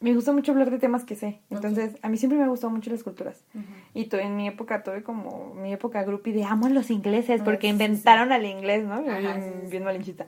me 0.00 0.12
gusta 0.12 0.32
mucho 0.32 0.50
hablar 0.50 0.72
de 0.72 0.80
temas 0.80 1.04
que 1.04 1.14
sé. 1.14 1.40
Entonces, 1.48 1.96
a 2.02 2.08
mí 2.08 2.16
siempre 2.16 2.36
me 2.36 2.42
han 2.42 2.50
gustado 2.50 2.72
mucho 2.72 2.90
las 2.90 3.04
culturas. 3.04 3.44
Y 3.94 4.06
tu- 4.06 4.16
en 4.16 4.36
mi 4.36 4.48
época 4.48 4.82
tuve 4.82 5.04
como 5.04 5.54
mi 5.54 5.72
época 5.72 6.02
groupie 6.02 6.32
de 6.34 6.42
amo 6.44 6.66
a 6.66 6.70
los 6.70 6.90
ingleses 6.90 7.40
Ah, 7.40 7.44
porque 7.44 7.68
inventaron 7.68 8.32
al 8.32 8.44
inglés, 8.44 8.84
¿no? 8.84 8.94
Ajá, 8.94 9.18
bien, 9.18 9.42
sí, 9.42 9.48
sí. 9.66 9.70
bien 9.70 9.84
malinchista. 9.84 10.26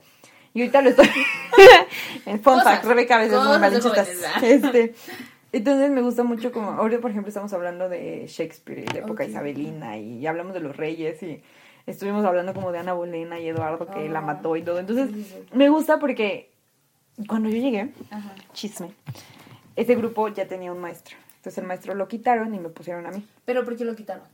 Y 0.59 0.63
ahorita 0.63 0.83
lo 0.83 0.91
estoy. 0.91 1.07
en 2.27 2.41
fun 2.41 2.61
fact, 2.63 2.85
Rebeca 2.85 3.15
a 3.15 3.19
veces 3.19 3.35
es 3.35 3.39
muy 3.39 3.47
cosas 3.47 3.61
de 3.61 3.69
malinchista. 3.69 4.05
jóvenes, 4.05 4.21
¿verdad? 4.21 4.45
Este, 4.45 4.95
entonces 5.53 5.91
me 5.93 6.03
gusta 6.03 6.25
mucho 6.25 6.51
como, 6.51 6.71
ahorita 6.73 7.01
por 7.01 7.11
ejemplo 7.13 7.29
estamos 7.29 7.53
hablando 7.53 7.89
de 7.89 8.27
Shakespeare 8.27 8.81
y 8.81 8.87
la 8.93 8.99
época 9.01 9.25
isabelina 9.25 9.97
y 9.99 10.27
hablamos 10.27 10.53
de 10.55 10.61
los 10.61 10.77
reyes 10.77 11.23
y 11.23 11.41
estuvimos 11.87 12.25
hablando 12.25 12.53
como 12.55 12.73
de 12.73 12.79
Ana 12.81 12.93
Bolena 12.93 13.39
y 13.39 13.49
Eduardo 13.49 13.87
que 13.87 14.09
la 14.09 14.19
Ah, 14.19 14.23
mató 14.23 14.57
y 14.57 14.63
todo. 14.63 14.79
Entonces 14.81 15.11
me 15.53 15.69
gusta 15.69 15.99
porque 16.01 16.51
cuando 17.29 17.49
yo 17.49 17.57
llegué, 17.59 17.91
Ajá. 18.11 18.35
chisme, 18.53 18.91
ese 19.77 19.95
grupo 19.95 20.27
ya 20.29 20.47
tenía 20.49 20.73
un 20.73 20.81
maestro. 20.81 21.17
Entonces 21.37 21.59
el 21.59 21.67
maestro 21.69 21.95
lo 21.95 22.09
quitaron 22.09 22.53
y 22.55 22.59
me 22.59 22.69
pusieron 22.69 23.07
a 23.07 23.11
mí. 23.13 23.25
¿Pero 23.45 23.65
por 23.65 23.77
qué 23.77 23.85
lo 23.85 23.95
quitaron? 23.95 24.25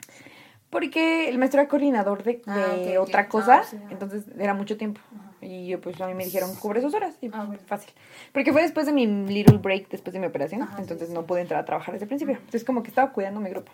Porque 0.70 1.28
el 1.28 1.38
maestro 1.38 1.60
era 1.60 1.68
coordinador 1.68 2.24
de, 2.24 2.42
Ah, 2.46 2.74
de 2.76 2.98
otra 2.98 3.28
cosa, 3.28 3.58
Ah, 3.60 3.64
sí, 3.64 3.76
ajá. 3.76 3.86
entonces 3.90 4.24
era 4.38 4.54
mucho 4.54 4.76
tiempo. 4.76 5.00
Ajá. 5.14 5.30
Y 5.44 5.66
yo, 5.68 5.80
pues 5.80 6.00
a 6.00 6.06
mí 6.06 6.14
me 6.14 6.24
dijeron, 6.24 6.54
cubre 6.56 6.80
sus 6.80 6.94
horas. 6.94 7.16
Y 7.20 7.28
Ah, 7.32 7.44
bueno. 7.44 7.60
fácil. 7.66 7.92
Porque 8.32 8.52
fue 8.52 8.62
después 8.62 8.86
de 8.86 8.92
mi 8.92 9.06
little 9.06 9.58
break, 9.58 9.88
después 9.90 10.12
de 10.14 10.20
mi 10.20 10.26
operación. 10.26 10.62
Ajá, 10.62 10.78
entonces 10.80 11.08
sí. 11.08 11.14
no 11.14 11.26
pude 11.26 11.42
entrar 11.42 11.60
a 11.60 11.64
trabajar 11.64 11.92
desde 11.92 12.04
el 12.04 12.08
principio. 12.08 12.36
Entonces, 12.36 12.64
como 12.64 12.82
que 12.82 12.88
estaba 12.88 13.12
cuidando 13.12 13.40
mi 13.40 13.50
grupo. 13.50 13.70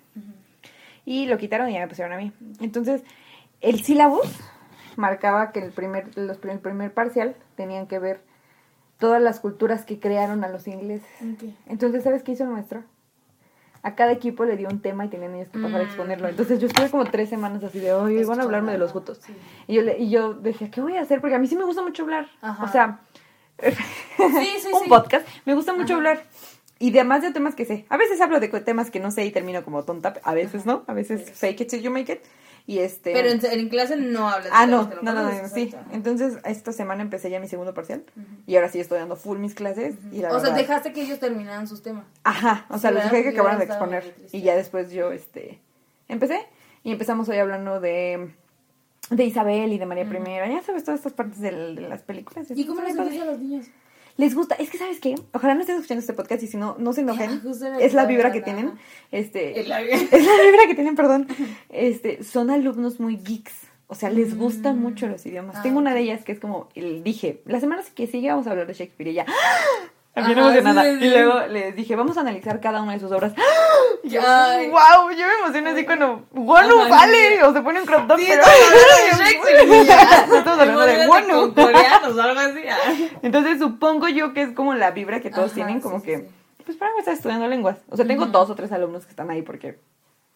Y 1.04 1.26
lo 1.26 1.38
quitaron 1.38 1.70
y 1.70 1.74
ya 1.74 1.80
me 1.80 1.88
pusieron 1.88 2.12
a 2.12 2.16
mí. 2.18 2.32
Entonces, 2.60 3.02
el 3.60 3.82
sílabus 3.82 4.28
marcaba 4.96 5.52
que 5.52 5.60
el 5.60 5.70
primer, 5.72 6.16
los, 6.18 6.38
el 6.44 6.58
primer 6.58 6.92
parcial 6.92 7.36
tenían 7.56 7.86
que 7.86 7.98
ver 7.98 8.20
todas 8.98 9.22
las 9.22 9.40
culturas 9.40 9.84
que 9.84 9.98
crearon 9.98 10.44
a 10.44 10.48
los 10.48 10.66
ingleses. 10.66 11.08
Entonces, 11.66 12.04
¿sabes 12.04 12.22
qué 12.22 12.32
hizo 12.32 12.44
el 12.44 12.50
maestro? 12.50 12.82
A 13.82 13.94
cada 13.94 14.12
equipo 14.12 14.44
le 14.44 14.56
dio 14.56 14.68
un 14.68 14.80
tema 14.80 15.06
y 15.06 15.08
tenían 15.08 15.34
ellos 15.34 15.48
que 15.48 15.58
pasar 15.58 15.80
a 15.80 15.84
Mm. 15.84 15.86
exponerlo. 15.86 16.28
Entonces 16.28 16.60
yo 16.60 16.66
estuve 16.66 16.90
como 16.90 17.04
tres 17.06 17.28
semanas 17.30 17.64
así 17.64 17.78
de, 17.78 17.92
oye, 17.94 18.24
van 18.24 18.38
a 18.40 18.42
hablarme 18.42 18.72
de 18.72 18.78
los 18.78 18.92
jutos. 18.92 19.20
Sí. 19.24 19.32
Y 19.68 19.74
yo, 19.76 19.82
le, 19.82 19.98
y 19.98 20.10
yo 20.10 20.34
decía, 20.34 20.70
¿qué 20.70 20.80
voy 20.80 20.96
a 20.96 21.00
hacer? 21.02 21.20
Porque 21.20 21.34
a 21.36 21.38
mí 21.38 21.46
sí 21.46 21.56
me 21.56 21.64
gusta 21.64 21.80
mucho 21.82 22.02
hablar. 22.02 22.28
Ajá. 22.42 22.64
O 22.64 22.68
sea, 22.68 23.00
Sí, 23.62 24.46
sí, 24.60 24.68
un 24.82 24.88
podcast, 24.88 25.26
me 25.44 25.54
gusta 25.54 25.72
mucho 25.72 25.94
Ajá. 25.94 25.96
hablar. 25.96 26.22
Y 26.78 26.90
además 26.90 27.20
de 27.22 27.30
temas 27.30 27.54
que 27.54 27.66
sé. 27.66 27.84
A 27.90 27.98
veces 27.98 28.20
hablo 28.22 28.40
de 28.40 28.48
temas 28.48 28.90
que 28.90 29.00
no 29.00 29.10
sé 29.10 29.24
y 29.26 29.30
termino 29.30 29.62
como 29.64 29.82
tonta. 29.84 30.14
A 30.24 30.32
veces 30.32 30.64
no. 30.64 30.82
A 30.86 30.94
veces 30.94 31.30
fake 31.38 31.60
it 31.62 31.68
till 31.68 31.82
you 31.82 31.90
make 31.90 32.10
it. 32.10 32.20
Y 32.70 32.78
este... 32.78 33.12
Pero 33.12 33.30
en, 33.30 33.40
en 33.44 33.68
clase 33.68 33.96
no 33.96 34.28
hablas 34.28 34.44
de 34.44 34.50
Ah, 34.52 34.64
no, 34.64 34.88
no, 35.02 35.12
no, 35.12 35.48
sí. 35.48 35.74
Entonces, 35.90 36.38
esta 36.44 36.70
semana 36.70 37.02
empecé 37.02 37.28
ya 37.28 37.40
mi 37.40 37.48
segundo 37.48 37.74
parcial. 37.74 38.04
Y 38.46 38.54
ahora 38.54 38.68
sí 38.68 38.78
estoy 38.78 39.00
dando 39.00 39.16
full 39.16 39.38
mis 39.38 39.56
clases. 39.56 39.96
Y 40.12 40.20
la 40.20 40.32
O 40.32 40.38
sea, 40.38 40.54
dejaste 40.54 40.92
que 40.92 41.02
ellos 41.02 41.18
terminaran 41.18 41.66
sus 41.66 41.82
temas. 41.82 42.04
Ajá, 42.22 42.66
o 42.68 42.78
sea, 42.78 42.90
Sí, 42.90 42.94
los 42.94 43.10
dejé 43.10 43.24
que 43.24 43.28
acabaran 43.30 43.58
de 43.58 43.64
exponer. 43.64 44.14
Y 44.30 44.42
ya 44.42 44.54
después 44.54 44.92
yo, 44.92 45.10
este, 45.10 45.58
empecé. 46.06 46.46
Y 46.84 46.92
empezamos 46.92 47.28
hoy 47.28 47.38
hablando 47.38 47.80
de, 47.80 48.30
de 49.10 49.24
Isabel 49.24 49.72
y 49.72 49.78
de 49.78 49.86
María 49.86 50.04
I. 50.04 50.52
Ya 50.54 50.62
sabes, 50.62 50.84
todas 50.84 51.00
estas 51.00 51.14
partes 51.14 51.40
del- 51.40 51.74
de, 51.74 51.88
las 51.88 52.02
películas. 52.02 52.46
¿Y 52.54 52.66
cómo 52.66 52.82
les 52.82 52.96
a 52.96 53.24
los 53.24 53.40
niños? 53.40 53.66
Les 54.20 54.34
gusta, 54.34 54.54
es 54.56 54.68
que 54.70 54.76
¿sabes 54.78 55.00
qué? 55.00 55.14
Ojalá 55.32 55.54
no 55.54 55.60
estén 55.62 55.76
escuchando 55.76 56.00
este 56.00 56.12
podcast 56.12 56.42
y 56.42 56.46
si 56.46 56.56
no, 56.56 56.76
no 56.78 56.92
se 56.92 57.00
enojen. 57.00 57.40
Ya, 57.60 57.66
era 57.68 57.78
es 57.80 57.94
la 57.94 58.04
vibra 58.04 58.30
que 58.32 58.40
tienen. 58.42 58.72
Este, 59.10 59.58
Es 59.60 59.66
la- 59.68 59.80
vibra 59.80 60.66
que 60.68 60.74
tienen, 60.74 60.94
perdón. 60.94 61.26
Este, 61.70 62.22
son 62.22 62.50
alumnos 62.50 63.00
muy 63.00 63.16
geeks. 63.16 63.54
O 63.86 63.94
sea, 63.94 64.10
les 64.10 64.36
gustan 64.36 64.78
Mm. 64.78 64.82
mucho 64.82 65.06
los 65.08 65.24
idiomas. 65.26 65.56
Ah, 65.56 65.62
Tengo 65.62 65.78
una 65.78 65.94
de 65.94 66.00
ellas 66.00 66.22
que 66.24 66.32
es 66.32 66.38
como, 66.38 66.68
el- 66.74 67.02
dije, 67.02 67.40
la 67.46 67.58
semana 67.60 67.82
que 67.94 68.06
sigue 68.06 68.28
vamos 68.30 68.46
a 68.46 68.50
hablar 68.50 68.66
de 68.66 68.74
Shakespeare 68.74 69.08
y 69.08 69.12
ella, 69.12 69.26
¡ah! 69.26 69.90
Ajá, 70.14 70.32
emocionada. 70.32 70.82
sí, 70.82 70.90
sí, 70.98 71.04
Y 71.06 71.08
sí. 71.08 71.14
luego 71.14 71.46
les 71.46 71.76
dije, 71.76 71.94
vamos 71.96 72.16
a 72.18 72.20
analizar 72.22 72.60
cada 72.60 72.82
una 72.82 72.92
de 72.94 73.00
sus 73.00 73.12
obras. 73.12 73.32
Y 74.02 74.08
yo, 74.10 74.20
wow, 74.22 75.10
yo 75.10 75.26
me 75.26 75.32
emociono 75.44 75.70
así 75.70 75.84
cuando 75.84 76.26
Wonu 76.32 76.84
sí. 76.84 77.42
o 77.44 77.52
se 77.52 77.60
pone 77.62 77.80
un 77.80 77.86
crop 77.86 78.08
top. 78.08 78.18
Pero- 78.18 78.42
estamos 80.36 80.60
hablando 80.60 80.80
de 80.86 81.06
Wonu. 81.08 81.54
coreanos 81.54 82.16
o 82.16 82.22
algo 82.22 82.40
así. 82.40 82.60
ah. 82.68 82.76
Entonces 83.22 83.58
supongo 83.58 84.08
yo 84.08 84.32
que 84.32 84.42
es 84.42 84.52
como 84.52 84.74
la 84.74 84.90
vibra 84.90 85.20
que 85.20 85.30
todos 85.30 85.46
Ajá, 85.52 85.54
tienen, 85.54 85.80
como 85.80 86.02
que, 86.02 86.28
pues 86.64 86.76
para 86.76 86.90
estar 86.98 87.14
estudiando 87.14 87.46
lenguas. 87.48 87.78
O 87.88 87.96
sea, 87.96 88.06
tengo 88.06 88.24
Ujú. 88.24 88.32
dos 88.32 88.50
o 88.50 88.54
tres 88.54 88.72
alumnos 88.72 89.04
que 89.04 89.10
están 89.10 89.30
ahí 89.30 89.42
porque 89.42 89.78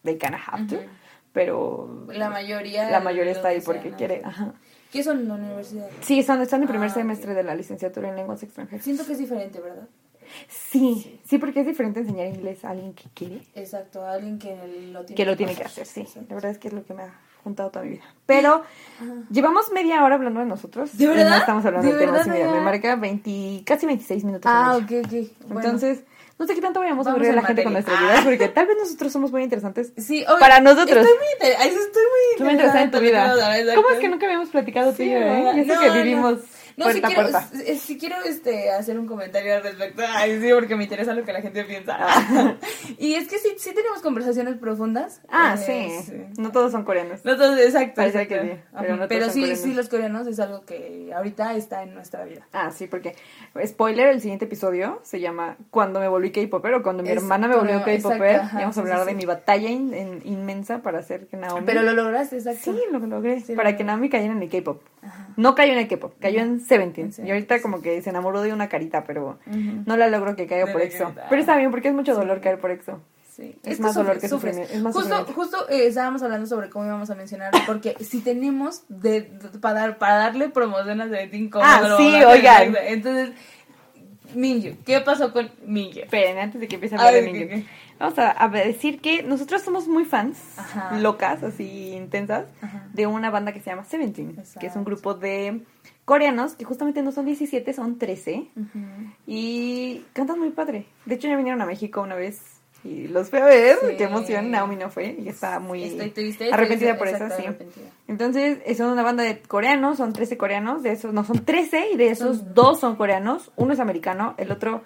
they 0.03 0.17
kinda 0.17 0.39
have 0.47 0.67
to, 0.67 0.75
Ujú. 0.75 0.85
pero 1.33 2.05
La 2.09 2.29
mayoría. 2.29 2.89
la 2.89 2.99
mayoría 2.99 3.31
está 3.31 3.49
ahí 3.49 3.61
porque 3.61 3.91
quiere. 3.91 4.21
Ajá. 4.23 4.53
¿Qué 4.91 5.03
son 5.03 5.19
en 5.19 5.27
la 5.27 5.33
universidad? 5.35 5.87
Sí, 6.01 6.19
están, 6.19 6.41
están 6.41 6.61
en 6.61 6.67
primer 6.67 6.89
Ah, 6.89 6.93
semestre 6.93 7.31
ok. 7.31 7.37
de 7.37 7.43
la 7.43 7.55
licenciatura 7.55 8.09
en 8.09 8.15
lenguas 8.15 8.41
extranjeras. 8.43 8.83
Siento 8.83 9.05
que 9.05 9.13
es 9.13 9.19
diferente, 9.19 9.59
¿verdad? 9.59 9.87
Sí, 10.49 11.19
sí, 11.25 11.37
porque 11.37 11.61
es 11.61 11.67
diferente 11.67 11.99
enseñar 11.99 12.27
inglés 12.27 12.65
a 12.65 12.71
alguien 12.71 12.93
que 12.93 13.03
quiere 13.13 13.41
Exacto, 13.53 14.03
a 14.03 14.13
alguien 14.13 14.39
que 14.39 14.55
lo 14.91 15.05
tiene 15.05 15.15
que 15.15 15.25
lo 15.25 15.37
tiene 15.37 15.55
que 15.55 15.63
hacer, 15.63 15.85
sí. 15.85 16.01
Exacto. 16.01 16.25
La 16.29 16.35
verdad 16.35 16.51
es 16.51 16.57
que 16.57 16.67
es 16.69 16.73
lo 16.73 16.83
que 16.83 16.93
me 16.95 17.03
ha 17.03 17.13
juntado 17.43 17.69
toda 17.69 17.85
mi 17.85 17.91
vida. 17.91 18.03
Pero 18.25 18.49
Ajá. 18.55 19.13
llevamos 19.29 19.71
media 19.71 20.03
hora 20.03 20.15
hablando 20.15 20.39
de 20.39 20.47
nosotros. 20.47 20.97
¿De 20.97 21.05
verdad? 21.07 21.29
No 21.29 21.35
estamos 21.37 21.65
hablando 21.65 21.87
¿De 21.87 21.93
de, 21.93 21.99
temas. 22.05 22.25
verdad, 22.27 22.51
me 22.51 22.61
marca 22.61 22.95
20, 22.95 23.63
casi 23.65 23.85
26 23.85 24.23
minutos. 24.23 24.51
Ah, 24.53 24.77
ok, 24.77 24.91
ok. 25.05 25.11
Bueno. 25.47 25.61
Entonces, 25.61 26.03
no 26.37 26.45
sé 26.47 26.53
qué 26.55 26.61
tanto 26.61 26.79
vayamos 26.81 27.07
a 27.07 27.11
Vamos 27.11 27.25
aburrir 27.27 27.31
a 27.31 27.35
la 27.35 27.41
en 27.41 27.47
gente 27.47 27.63
con 27.63 27.73
materia. 27.73 27.99
nuestras 27.99 28.19
vidas, 28.21 28.25
porque 28.25 28.47
tal 28.53 28.65
vez 28.67 28.77
nosotros 28.77 29.11
somos 29.11 29.31
muy 29.31 29.43
interesantes. 29.43 29.93
Sí, 29.97 30.23
obvio, 30.27 30.39
para 30.39 30.59
nosotros. 30.59 30.97
Estoy 31.05 31.17
muy, 31.17 31.27
inter- 31.33 31.55
estoy 31.67 32.03
muy 32.03 32.37
Tú 32.37 32.43
me 32.45 32.51
interesas 32.53 32.81
en 32.83 32.91
tu 32.91 32.99
vida. 32.99 33.31
a 33.31 33.75
¿Cómo 33.75 33.89
es 33.91 33.99
que 33.99 34.09
nunca 34.09 34.25
habíamos 34.25 34.49
platicado 34.49 34.91
tú 34.93 35.03
y 35.03 35.05
Sí, 35.05 35.11
yo, 35.11 35.17
eh? 35.17 35.51
Y 35.55 35.59
eso 35.61 35.73
No, 35.75 35.79
que 35.79 35.89
vivimos 35.91 36.33
No, 36.33 36.39
sí 36.75 36.81
puerta 37.01 37.07
quiero, 37.07 37.21
a 37.21 37.23
puerta. 37.31 37.49
s- 37.53 37.77
sí 37.77 37.97
quiero 37.97 38.15
este, 38.25 38.69
hacer 38.71 38.99
un 38.99 39.07
comentario 39.07 39.55
al 39.55 39.63
respecto. 39.63 40.03
Ay, 40.07 40.39
sí, 40.41 40.49
porque 40.53 40.75
me 40.75 40.83
interesa 40.83 41.13
lo 41.13 41.23
que 41.23 41.33
la 41.33 41.41
gente 41.41 41.63
piensa. 41.63 41.97
y 42.97 43.13
es 43.15 43.27
que 43.27 43.37
sí, 43.39 43.49
sí 43.57 43.73
tenemos 43.73 44.01
conversaciones 44.01 44.57
profundas. 44.57 45.21
Ah, 45.29 45.55
Eh, 45.67 46.01
sí. 46.05 46.41
No 46.41 46.51
todos 46.51 46.71
son 46.71 46.83
coreanos. 46.83 47.23
No 47.25 47.35
todos, 47.37 47.57
exacto. 47.59 47.93
Parece 47.95 48.21
exacto. 48.23 48.43
que 48.45 48.51
sí, 48.55 48.61
pero 48.79 48.97
no 48.97 49.07
pero 49.07 49.29
sí, 49.29 49.39
coreanos. 49.41 49.59
sí, 49.63 49.73
los 49.73 49.89
coreanos 49.89 50.27
es 50.27 50.39
algo 50.39 50.65
que 50.65 51.11
ahorita 51.15 51.55
está 51.55 51.83
en 51.83 51.93
nuestra 51.93 52.25
vida. 52.25 52.47
Ah, 52.53 52.71
sí, 52.71 52.87
porque, 52.87 53.15
spoiler, 53.65 54.07
el 54.09 54.21
siguiente 54.21 54.45
episodio 54.45 54.99
se 55.03 55.19
llama 55.19 55.57
Cuando 55.69 55.99
me 55.99 56.07
volví 56.07 56.31
K-Popper 56.31 56.73
o 56.75 56.83
Cuando 56.83 57.03
mi 57.03 57.09
Es- 57.09 57.17
hermana 57.17 57.47
me 57.47 57.55
volvió 57.55 57.83
K-Popper. 57.83 58.41
vamos 58.53 58.77
a 58.77 58.81
hablar 58.81 59.05
de 59.05 59.13
mi 59.13 59.25
batalla 59.25 59.69
in- 59.69 59.93
en- 59.93 60.21
inmensa 60.25 60.79
para 60.81 60.99
hacer 60.99 61.27
que 61.27 61.37
Naomi... 61.37 61.65
Pero 61.65 61.81
lo 61.83 61.93
lograste, 61.93 62.37
exacto. 62.37 62.73
Sí, 62.73 62.79
lo 62.91 62.99
logré. 62.99 63.41
Sí, 63.41 63.53
para 63.55 63.71
lo 63.71 63.77
que. 63.77 63.83
Naomi 63.83 64.09
cayera 64.09 64.33
en 64.33 64.41
el 64.41 64.49
K-pop. 64.49 64.81
No 65.37 65.53
cayó 65.53 65.73
en 65.73 65.79
el 65.79 65.87
K-pop, 65.87 66.13
cayó 66.19 66.39
en 66.41 66.64
Seventeen. 66.67 67.11
En 67.17 67.27
Y 67.27 67.31
ahorita 67.31 67.61
como 67.61 67.81
que 67.81 68.01
se 68.01 68.09
enamoró 68.09 68.41
de 68.41 68.53
una 68.53 68.69
carita, 68.69 69.03
pero 69.03 69.39
no 69.85 69.97
la 69.97 70.07
logro 70.07 70.35
que 70.35 70.47
caiga 70.47 70.65
De 70.65 70.71
por 70.73 70.81
EXO. 70.81 71.03
carita. 71.05 71.25
Pero 71.29 71.41
está 71.41 71.55
bien 71.57 71.71
porque 71.71 71.89
es 71.89 71.93
mucho 71.93 72.13
Sí. 72.13 72.19
dolor 72.19 72.41
caer 72.41 72.59
por 72.59 72.71
EXO. 72.71 72.99
Sí. 73.35 73.53
Es 73.63 73.77
que 73.77 73.83
más 73.83 73.93
dolor 73.93 74.17
que 74.17 74.29
sufrimiento, 74.29 74.73
es 74.73 74.81
más 74.81 74.93
justo, 74.95 75.09
sufrimiento. 75.09 75.33
justo 75.41 75.69
eh, 75.69 75.87
estábamos 75.87 76.23
hablando 76.23 76.47
sobre 76.47 76.69
cómo 76.69 76.85
íbamos 76.85 77.09
a 77.09 77.15
mencionar, 77.15 77.51
porque 77.67 77.95
si 77.99 78.21
tenemos 78.21 78.83
de, 78.87 79.21
de- 79.23 79.59
para, 79.59 79.81
dar, 79.81 79.97
para 79.97 80.15
darle 80.15 80.47
promoción 80.47 81.01
a 81.01 81.09
Seventeen, 81.09 81.49
¿cómo 81.49 81.65
Ah, 81.67 81.95
sí, 81.97 82.23
oigan. 82.23 82.75
Entonces, 82.87 83.31
Minju, 84.33 84.77
¿qué 84.85 85.01
pasó 85.01 85.31
con 85.33 85.49
Minju? 85.65 85.99
Esperen, 85.99 86.37
antes 86.39 86.59
de 86.61 86.67
que 86.67 86.75
empiece 86.75 86.95
a 86.95 86.99
A 86.99 87.07
hablar 87.07 87.21
de 87.23 87.31
Mingyu. 87.31 87.47
¿qué, 87.47 87.55
qué? 87.55 87.65
Vamos 87.99 88.17
a, 88.19 88.43
a 88.43 88.49
decir 88.49 88.99
que 88.99 89.23
nosotros 89.23 89.61
somos 89.61 89.87
muy 89.87 90.03
fans, 90.05 90.37
Ajá. 90.57 90.97
locas, 90.99 91.43
así 91.43 91.91
intensas, 91.93 92.45
Ajá. 92.61 92.87
de 92.93 93.07
una 93.07 93.29
banda 93.29 93.53
que 93.53 93.61
se 93.61 93.69
llama 93.69 93.83
Seventeen, 93.85 94.35
que 94.59 94.67
es 94.67 94.75
un 94.75 94.83
grupo 94.83 95.13
de 95.13 95.61
coreanos 96.05 96.55
que 96.55 96.65
justamente 96.65 97.01
no 97.01 97.11
son 97.11 97.25
17, 97.25 97.73
son 97.73 97.97
13 97.97 98.47
Ujú. 98.55 98.79
y 99.27 100.03
cantan 100.13 100.39
muy 100.39 100.51
padre. 100.51 100.85
De 101.05 101.15
hecho 101.15 101.27
ya 101.27 101.35
vinieron 101.35 101.61
a 101.61 101.65
México 101.65 102.01
una 102.01 102.15
vez 102.15 102.41
y 102.83 103.07
los 103.07 103.31
fui 103.31 103.39
a 103.39 103.45
ver, 103.45 103.77
Sí. 103.81 103.95
qué 103.97 104.03
emoción, 104.03 104.51
Naomi 104.51 104.75
no 104.75 104.91
fue 104.91 105.15
y 105.19 105.27
está 105.27 105.59
muy 105.59 105.83
Estoy 105.83 106.11
triste. 106.11 106.53
arrepentida 106.53 106.91
estoy- 106.91 106.99
por 106.99 107.07
eso, 107.15 107.35
sí. 107.35 107.43
arrepentida. 107.47 107.85
Entonces, 108.07 108.77
son 108.77 108.91
una 108.91 109.01
banda 109.01 109.23
de 109.23 109.39
coreanos, 109.41 109.97
son 109.97 110.13
13 110.13 110.37
coreanos, 110.37 110.83
de 110.83 110.91
esos, 110.91 111.11
no, 111.11 111.23
son 111.23 111.43
13 111.43 111.89
y 111.93 111.97
de 111.97 112.09
esos 112.09 112.53
dos 112.53 112.79
son 112.79 112.95
coreanos, 112.95 113.51
uno 113.55 113.73
es 113.73 113.79
americano, 113.79 114.35
el 114.37 114.51
otro 114.51 114.83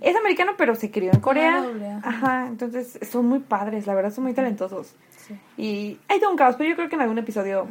es 0.00 0.16
americano 0.16 0.52
pero 0.58 0.74
se 0.74 0.90
crió 0.90 1.12
en 1.12 1.20
Corea. 1.20 1.64
Ajá, 2.02 2.46
entonces 2.48 2.98
son 3.08 3.26
muy 3.26 3.38
padres, 3.38 3.86
la 3.86 3.94
verdad 3.94 4.12
son 4.12 4.24
muy 4.24 4.32
talentosos. 4.34 4.94
Sí. 5.16 5.34
Y 5.56 5.98
hay 6.08 6.18
todo 6.18 6.30
un 6.30 6.36
caos, 6.36 6.56
pero 6.56 6.70
yo 6.70 6.74
creo 6.76 6.88
que 6.88 6.96
en 6.96 7.02
algún 7.02 7.18
episodio 7.18 7.68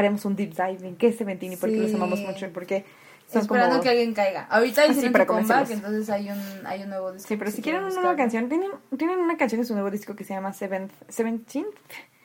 haremos 0.00 0.24
un 0.24 0.34
deep 0.36 0.50
dive 0.54 0.86
en 0.88 0.96
qué 0.96 1.08
es 1.08 1.16
Seventeen 1.16 1.52
y 1.52 1.56
por 1.56 1.70
qué 1.70 1.76
los 1.76 1.90
Sí. 1.90 1.96
amamos 1.96 2.20
mucho 2.20 2.46
y 2.46 2.48
por 2.48 2.66
qué 2.66 2.84
son 3.28 3.42
Esperando 3.42 3.70
como... 3.76 3.82
que 3.84 3.88
alguien 3.90 4.12
caiga. 4.12 4.46
Ahorita 4.50 4.82
Ah, 4.82 4.84
sí, 4.86 4.90
hicieron 4.92 5.12
para 5.12 5.24
su 5.24 5.28
comeback, 5.32 5.70
entonces 5.70 6.10
hay 6.10 6.30
un, 6.30 6.66
hay 6.66 6.82
un 6.82 6.88
nuevo 6.90 7.12
disco. 7.12 7.28
Sí, 7.28 7.36
pero 7.36 7.50
si 7.52 7.62
quieren 7.62 7.84
una 7.84 7.94
nueva 7.94 8.16
canción, 8.16 8.48
tienen, 8.48 8.70
tienen 8.98 9.18
una 9.20 9.36
canción 9.36 9.60
en 9.60 9.66
su 9.66 9.74
nuevo 9.74 9.90
disco 9.90 10.16
que 10.16 10.24
se 10.24 10.34
llama 10.34 10.52
Seventh, 10.52 10.92
Seventeenth, 11.08 11.68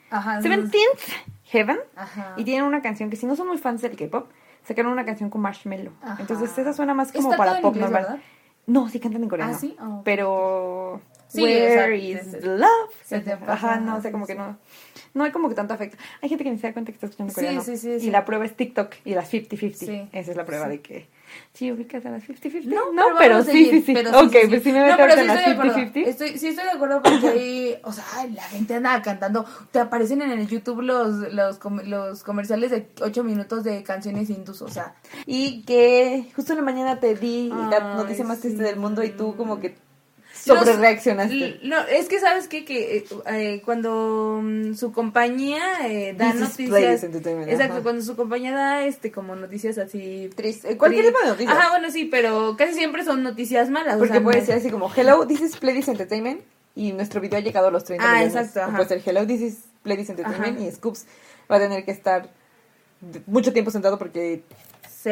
Ajá. 0.10 0.42
Seventeenth 0.42 1.00
Heaven. 1.44 1.78
Ajá. 1.96 2.34
Y 2.38 2.44
tienen 2.44 2.64
una 2.64 2.82
canción 2.82 3.10
que 3.12 3.18
si 3.18 3.26
no 3.28 3.36
son 3.36 3.48
muy 3.48 3.58
fans 3.60 3.82
del 3.84 3.96
K-pop, 3.96 4.30
sacaron 4.68 4.92
una 4.92 5.06
canción 5.06 5.30
con 5.30 5.42
Marshmello. 5.42 5.92
Ajá. 6.02 6.18
Entonces 6.20 6.58
esa 6.58 6.74
suena 6.74 6.94
más 6.96 7.12
como 7.12 7.30
Está 7.30 7.38
para 7.38 7.50
todo 7.52 7.58
en 7.58 7.62
pop 7.64 7.76
inglés, 7.76 7.92
normal. 7.92 8.04
¿verdad? 8.12 8.24
No, 8.68 8.90
sí 8.90 9.00
cantan 9.00 9.22
en 9.22 9.30
coreano. 9.30 9.54
Ah, 9.54 9.60
¿sí? 9.60 9.78
Oh. 9.80 10.02
Pero 10.04 11.02
Sí, 11.28 11.44
Where 11.44 11.68
o 11.68 11.74
sea, 11.74 11.96
is 11.96 12.20
sí, 12.24 12.30
sí. 12.32 12.38
the 12.40 12.48
love? 12.58 12.70
Se 13.04 13.20
te 13.20 13.34
Ajá, 13.34 13.46
pasa, 13.46 13.80
no, 13.80 13.98
o 13.98 14.02
sea, 14.02 14.10
sí, 14.10 14.12
como 14.12 14.26
que 14.26 14.34
sí. 14.34 14.40
no. 14.40 14.58
No 15.16 15.24
hay 15.24 15.32
como 15.32 15.50
que 15.50 15.56
tanto 15.56 15.74
afecto. 15.74 15.98
Hay 16.22 16.30
gente 16.30 16.44
que 16.44 16.52
ni 16.52 16.58
se 16.60 16.68
da 16.68 16.74
cuenta 16.74 16.92
que 16.92 16.96
está 16.98 17.08
escuchando 17.08 17.32
Sí, 17.34 17.36
coreano. 17.36 17.62
sí, 17.64 17.78
sí, 17.78 17.90
Y 17.94 18.00
sí. 18.02 18.12
la 18.12 18.24
prueba 18.26 18.46
es 18.46 18.56
TikTok 18.56 18.94
y 19.06 19.16
las 19.16 19.34
50-50. 19.34 19.74
Sí. 19.76 20.10
Esa 20.12 20.32
es 20.32 20.38
la 20.38 20.46
prueba 20.46 20.68
de 20.68 20.82
que. 20.82 21.08
Sí, 21.54 21.72
ubicas 21.72 22.06
a 22.06 22.12
las 22.12 22.24
50-50. 22.24 22.66
No, 22.66 22.92
No, 22.94 23.04
pero, 23.06 23.18
pero, 23.18 23.36
a 23.38 23.44
sí, 23.44 23.66
sí, 23.72 23.82
sí. 23.82 23.94
pero 23.94 24.10
ok, 24.20 24.32
sí, 24.32 24.40
sí, 24.42 24.48
pues 24.48 24.64
sí. 24.64 24.72
me 24.74 24.88
No, 24.90 24.98
pero 24.98 25.14
en 25.14 25.20
sí 25.22 25.26
las 25.26 25.38
estoy 25.40 25.54
de 25.54 25.60
acuerdo. 25.60 25.78
50-50. 25.80 26.08
Estoy, 26.08 26.38
sí 26.38 26.48
estoy 26.50 26.64
de 26.66 26.70
acuerdo 26.72 27.02
porque 27.02 27.28
ahí, 27.30 27.76
o 27.84 27.92
sea, 27.92 28.04
la 28.34 28.44
gente 28.44 28.76
anda 28.76 29.02
cantando. 29.02 29.46
Te 29.72 29.80
aparecen 29.80 30.22
en 30.22 30.32
el 30.32 30.48
YouTube 30.48 30.82
los, 30.82 31.34
los, 31.34 31.60
los 31.86 32.24
comerciales 32.24 32.72
de 32.72 32.88
8 33.02 33.24
minutos 33.24 33.64
de 33.64 33.84
canciones 33.84 34.30
hindús, 34.30 34.62
o 34.62 34.68
sea. 34.70 34.96
Y 35.26 35.64
que 35.64 36.30
justo 36.36 36.52
en 36.54 36.58
la 36.60 36.64
mañana 36.66 37.00
te 37.00 37.16
di 37.16 37.50
la 37.50 37.92
Ay, 37.92 37.98
noticia 37.98 38.26
más 38.26 38.42
triste 38.42 38.64
del 38.64 38.76
mundo 38.76 39.02
y 39.04 39.10
tú 39.12 39.36
como 39.38 39.60
que 39.62 39.76
sobre 40.46 40.74
reaccionaste. 40.78 41.60
No, 41.64 41.80
es 41.82 42.08
que 42.08 42.20
sabes 42.20 42.48
qué? 42.48 42.64
que 42.66 42.98
eh, 42.98 43.06
eh, 43.28 43.62
cuando 43.66 44.40
mm, 44.44 44.74
su 44.76 44.92
compañía 44.92 45.62
eh, 45.88 46.14
da 46.18 46.32
This 46.32 46.42
is 46.42 46.42
noticias, 46.70 47.04
exacto, 47.04 47.74
ajá. 47.74 47.84
cuando 47.84 48.02
su 48.04 48.16
compañía 48.16 48.52
da 48.54 48.86
este 48.86 49.12
como 49.12 49.36
noticias 49.36 49.78
así 49.78 50.30
Triste. 50.36 50.72
Eh, 50.72 50.78
Cualquier 50.78 51.06
tipo 51.08 51.20
de 51.20 51.28
noticias. 51.30 51.58
Ajá, 51.58 51.70
bueno 51.70 51.90
sí, 51.92 52.06
pero 52.06 52.56
casi 52.58 52.74
siempre 52.74 53.04
son 53.04 53.24
noticias 53.24 53.70
malas. 53.70 53.96
o 53.96 54.00
Porque 54.00 54.14
sea, 54.14 54.24
puede 54.24 54.40
no- 54.40 54.46
ser 54.46 54.56
así 54.58 54.70
como, 54.70 54.92
hello, 54.96 55.26
this 55.28 55.42
is 55.42 55.58
Pledis 55.58 55.88
Entertainment. 55.88 56.42
Y 56.78 56.92
nuestro 56.92 57.22
video 57.22 57.38
ha 57.40 57.42
llegado 57.42 57.68
a 57.68 57.72
los 57.72 57.86
30 57.86 58.04
Ah, 58.06 58.14
millones. 58.18 58.36
exacto, 58.36 58.62
ajá. 58.64 58.76
puede 58.78 58.90
ser, 58.90 59.02
hello, 59.06 59.26
this 59.26 59.42
is 59.42 59.58
Pledis 59.82 60.10
Entertainment. 60.10 60.58
Ajá. 60.60 60.68
Y 60.68 60.72
Scoops 60.74 61.06
va 61.50 61.56
a 61.56 61.60
tener 61.60 61.86
que 61.86 61.92
estar 61.92 62.30
mucho 63.28 63.54
tiempo 63.54 63.72
sentado 63.72 63.98
porque 63.98 64.44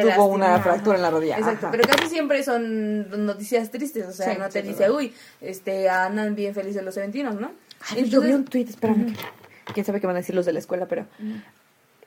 tuvo 0.00 0.08
lastima, 0.08 0.24
una 0.34 0.60
fractura 0.60 0.96
en 0.96 1.02
la 1.02 1.10
rodilla. 1.10 1.38
Exacto, 1.38 1.66
Ajá. 1.66 1.70
pero 1.76 1.88
casi 1.88 2.08
siempre 2.08 2.42
son 2.42 3.26
noticias 3.26 3.70
tristes, 3.70 4.06
o 4.06 4.12
sea, 4.12 4.32
Sí, 4.32 4.38
no 4.38 4.48
te 4.48 4.62
sí, 4.62 4.68
dice, 4.68 4.80
verdad. 4.80 4.96
uy, 4.96 5.14
este, 5.40 5.88
andan 5.88 6.34
bien 6.34 6.54
felices 6.54 6.82
los 6.82 6.94
seventinos, 6.94 7.34
¿no? 7.40 7.50
Ay, 7.90 8.08
yo 8.08 8.20
vi 8.20 8.32
un 8.32 8.44
tweet, 8.44 8.64
espérame. 8.68 9.14
Quién 9.72 9.86
sabe 9.86 10.00
qué 10.00 10.06
van 10.06 10.16
a 10.16 10.20
decir 10.20 10.34
los 10.34 10.46
de 10.46 10.52
la 10.52 10.58
escuela, 10.58 10.86
pero 10.86 11.06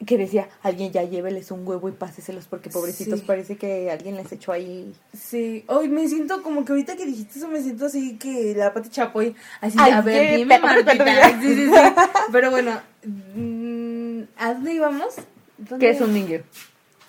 que 0.06 0.16
decía, 0.18 0.48
alguien 0.62 0.92
ya 0.92 1.02
lléveles 1.04 1.50
un 1.50 1.68
huevo 1.68 1.90
y 1.90 1.92
páseselos 1.92 2.46
porque 2.46 2.70
pobrecitos 2.70 3.20
Sí. 3.22 3.26
parece 3.26 3.58
que 3.58 3.90
alguien 3.90 4.16
les 4.16 4.32
echó 4.32 4.52
ahí. 4.52 4.94
Sí, 5.18 5.64
hoy 5.68 5.90
me 5.90 6.08
siento 6.08 6.44
como 6.44 6.64
que 6.66 6.72
ahorita 6.74 6.96
que 6.96 7.06
dijiste 7.08 7.40
eso 7.40 7.48
me 7.48 7.62
siento 7.64 7.88
así 7.88 8.16
que 8.18 8.54
la 8.56 8.74
Pati 8.74 8.90
Chapoy, 8.90 9.36
así, 9.60 9.76
Ay, 9.80 9.92
a 9.94 10.02
ver, 10.02 10.38
dime 10.38 10.60
Martita. 10.60 11.30
Sí, 11.42 11.56
sí, 11.56 11.66
sí. 11.66 11.72
Pero 12.32 12.52
bueno, 12.52 12.80
mm, 13.36 14.22
¿a 14.38 14.54
dónde 14.54 14.74
íbamos? 14.74 15.16
¿Dónde 15.58 15.84
¿Qué 15.88 15.92
es 15.94 16.02
un 16.02 16.14
niño? 16.14 16.42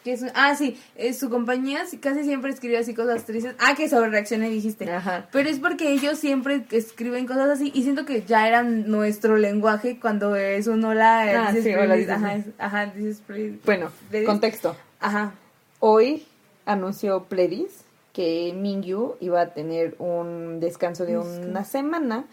Que 0.04 0.12
es 0.12 0.24
ah, 0.34 0.54
sí, 0.54 0.78
eh, 0.96 1.12
su 1.12 1.28
compañía 1.30 1.82
casi 2.00 2.24
siempre 2.24 2.50
escribe 2.50 2.78
así 2.78 2.94
cosas 2.94 3.24
tristes. 3.24 3.54
Ah, 3.58 3.74
que 3.76 3.88
sobre 3.88 4.10
reaccioné 4.10 4.48
dijiste. 4.50 4.90
Ajá. 4.90 5.28
Pero 5.32 5.48
es 5.48 5.58
porque 5.58 5.90
ellos 5.92 6.18
siempre 6.18 6.64
escriben 6.70 7.26
cosas 7.26 7.48
así 7.50 7.70
y 7.74 7.82
siento 7.82 8.04
que 8.04 8.22
ya 8.22 8.46
era 8.48 8.62
nuestro 8.62 9.36
lenguaje 9.36 9.98
cuando 10.00 10.34
es 10.36 10.66
un 10.66 10.84
hola, 10.84 11.48
Ah, 11.48 11.52
sí, 11.52 11.74
hola, 11.74 11.94
ajá, 12.14 12.34
es- 12.36 12.46
ajá, 12.58 12.92
this 12.92 13.04
is 13.04 13.20
pretty- 13.26 13.58
Bueno, 13.64 13.90
¿Le 14.10 14.20
dices? 14.20 14.30
contexto. 14.32 14.76
Ajá. 15.00 15.32
Hoy 15.80 16.26
anunció 16.66 17.24
Pledis 17.24 17.84
que 18.12 18.52
Mingyu 18.56 19.14
iba 19.20 19.40
a 19.40 19.54
tener 19.54 19.94
un 19.98 20.58
descanso 20.60 21.04
de 21.06 21.18
una 21.18 21.64
semana 21.64 22.24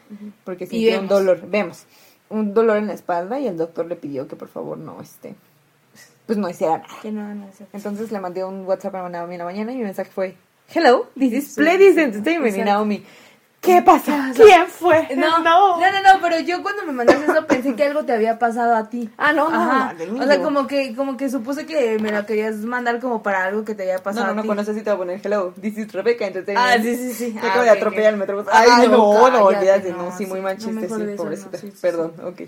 porque 0.43 0.65
sintió 0.65 0.99
un 0.99 1.07
dolor, 1.07 1.47
vemos, 1.47 1.85
un 2.29 2.53
dolor 2.55 2.77
en 2.77 2.87
la 2.87 2.93
espalda 2.93 3.39
y 3.39 3.45
el 3.47 3.55
doctor 3.57 3.85
le 3.85 3.95
pidió 3.95 4.27
que 4.27 4.35
por 4.35 4.47
favor 4.47 4.77
no 4.79 4.99
este 5.01 5.35
pues 6.25 6.37
no 6.37 6.49
hiciera 6.49 6.77
nada. 6.77 6.89
Que 7.01 7.11
no, 7.11 7.33
no. 7.35 7.47
Entonces 7.73 8.11
le 8.11 8.19
mandé 8.19 8.43
un 8.43 8.65
WhatsApp 8.65 8.95
a 8.95 9.09
Naomi 9.09 9.35
en 9.35 9.39
la 9.39 9.45
mañana 9.45 9.71
y 9.71 9.77
mi 9.77 9.83
mensaje 9.83 10.11
fue, 10.13 10.35
"Hello, 10.73 11.07
this 11.17 11.33
is 11.33 11.53
Sí, 11.55 11.61
Entertainment." 11.61 12.57
Y. 12.57 12.61
Naomi, 12.61 13.05
¿qué 13.61 13.81
pasó? 13.81 14.11
¿Quién 14.35 14.67
fue? 14.67 15.07
No, 15.15 15.39
no, 15.39 15.79
no, 15.79 15.91
no, 16.01 16.21
pero 16.21 16.39
yo 16.39 16.61
cuando 16.63 16.83
me 16.85 16.91
mandaste 16.93 17.25
eso 17.31 17.45
pensé 17.45 17.75
que 17.75 17.83
algo 17.83 18.03
te 18.05 18.13
había 18.13 18.39
pasado 18.39 18.75
a 18.75 18.89
ti. 18.89 19.09
Ah, 19.17 19.33
no, 19.33 19.49
no, 19.49 19.55
Ajá. 19.57 19.93
del 19.93 20.21
O 20.21 20.25
sea, 20.25 20.41
como 20.41 20.67
que, 20.67 20.95
como 20.95 21.17
que 21.17 21.29
supuse 21.29 21.65
que 21.65 21.99
me 21.99 22.11
lo 22.11 22.25
querías 22.25 22.55
mandar 22.57 22.99
como 22.99 23.21
para 23.23 23.43
algo 23.45 23.63
que 23.65 23.75
te 23.75 23.83
había 23.83 23.97
No, 23.97 24.03
pasado 24.03 24.27
no, 24.27 24.41
no, 24.41 24.47
con 24.47 24.59
eso 24.59 24.73
sí 24.73 24.81
te 24.81 24.89
voy 24.89 24.95
a 24.95 24.97
poner 24.97 25.21
hello. 25.23 25.53
This 25.61 25.77
is 25.77 25.91
Rebecca 25.93 26.25
Entertainment. 26.25 26.79
Ah, 26.79 26.81
sí, 26.81 26.95
sí, 26.95 27.13
sí. 27.13 27.33
Yo 27.33 27.39
Ah, 27.43 27.47
acabo 27.49 27.63
de 27.63 27.69
atropellar 27.71 28.13
el 28.13 28.19
metrobús. 28.19 28.45
Ay, 28.51 28.87
no, 28.87 28.89
no, 28.89 29.29
no, 29.29 29.45
olvídate, 29.45 29.91
no, 29.91 30.05
no, 30.09 30.17
sí, 30.17 30.25
muy 30.25 30.41
mal 30.41 30.57
no, 30.57 30.65
chiste, 30.65 30.87
sí, 30.89 30.93
no, 30.93 31.15
pobrecita. 31.15 31.57
sí, 31.57 31.71
sí, 31.71 31.77
Perdón, 31.81 32.13
ok. 32.23 32.41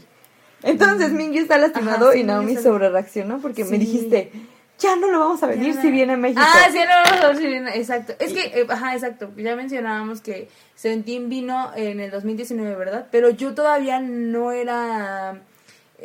Entonces 0.63 1.11
Mingyu 1.11 1.41
está 1.41 1.57
lastimado 1.57 2.05
Ajá, 2.07 2.13
sí, 2.13 2.19
y 2.19 2.23
Naomi 2.23 2.55
sobre 2.55 2.89
reaccionó 2.89 3.39
porque 3.39 3.63
me 3.63 3.77
dijiste, 3.77 4.31
ya 4.79 4.95
no 4.95 5.09
lo 5.09 5.19
vamos 5.19 5.41
a 5.43 5.47
venir 5.47 5.75
si 5.81 5.89
viene 5.89 6.13
a 6.13 6.17
México. 6.17 6.41
Ah, 6.43 6.67
sí, 6.71 6.77
no, 6.79 7.15
no, 7.15 7.33
no, 7.33 7.39
sí, 7.39 7.59
no, 7.59 7.69
exacto. 7.69 8.13
Es 8.19 8.33
que, 8.33 8.61
eh, 8.61 8.67
ajá, 8.69 8.93
exacto. 8.93 9.31
Ya 9.35 9.55
mencionábamos 9.55 10.21
que 10.21 10.49
Seventeen 10.75 11.29
vino 11.29 11.71
en 11.75 11.99
el 11.99 12.11
2019, 12.11 12.75
¿verdad? 12.75 13.07
Pero 13.11 13.29
yo 13.29 13.53
todavía 13.55 13.99
no 13.99 14.51
era 14.51 15.41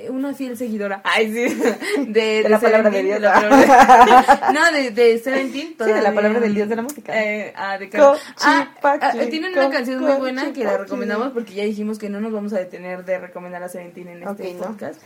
una 0.09 0.33
fiel 0.33 0.57
seguidora. 0.57 1.03
Ay, 1.05 1.33
sí. 1.33 1.63
De, 2.09 2.43
De 2.43 2.49
la 2.49 2.59
palabra 2.59 2.91
de 2.91 3.03
Dios. 3.03 3.21
De 3.21 3.29
palabra 3.29 4.53
no, 4.55 4.73
de, 4.73 4.91
de 4.91 5.19
Seventeen. 5.19 5.75
Sí, 5.79 5.93
de 5.93 6.03
la 6.03 6.15
palabra 6.15 6.41
del 6.41 6.55
dios 6.55 6.69
de 6.69 6.77
la 6.77 6.83
música. 6.83 7.23
Eh, 7.23 7.53
ah, 7.55 7.77
de 7.79 7.89
Carol. 7.91 8.17
Ah, 8.41 8.75
ah, 8.83 9.13
tienen 9.29 9.53
una 9.53 9.71
canción 9.71 10.03
muy 10.03 10.17
buena 10.17 10.53
que 10.53 10.65
la 10.65 10.79
recomendamos 10.79 11.33
porque 11.33 11.55
ya 11.55 11.65
dijimos 11.65 11.99
que 11.99 12.09
no 12.09 12.21
nos 12.21 12.33
vamos 12.33 12.53
a 12.55 12.59
detener 12.59 13.05
de 13.05 13.19
recomendar 13.19 13.63
a 13.63 13.69
Seventeen 13.69 14.09
en 14.09 14.23
este 14.23 14.53
Ok, 14.53 14.55
¿no? 14.55 14.67
podcast. 14.69 15.01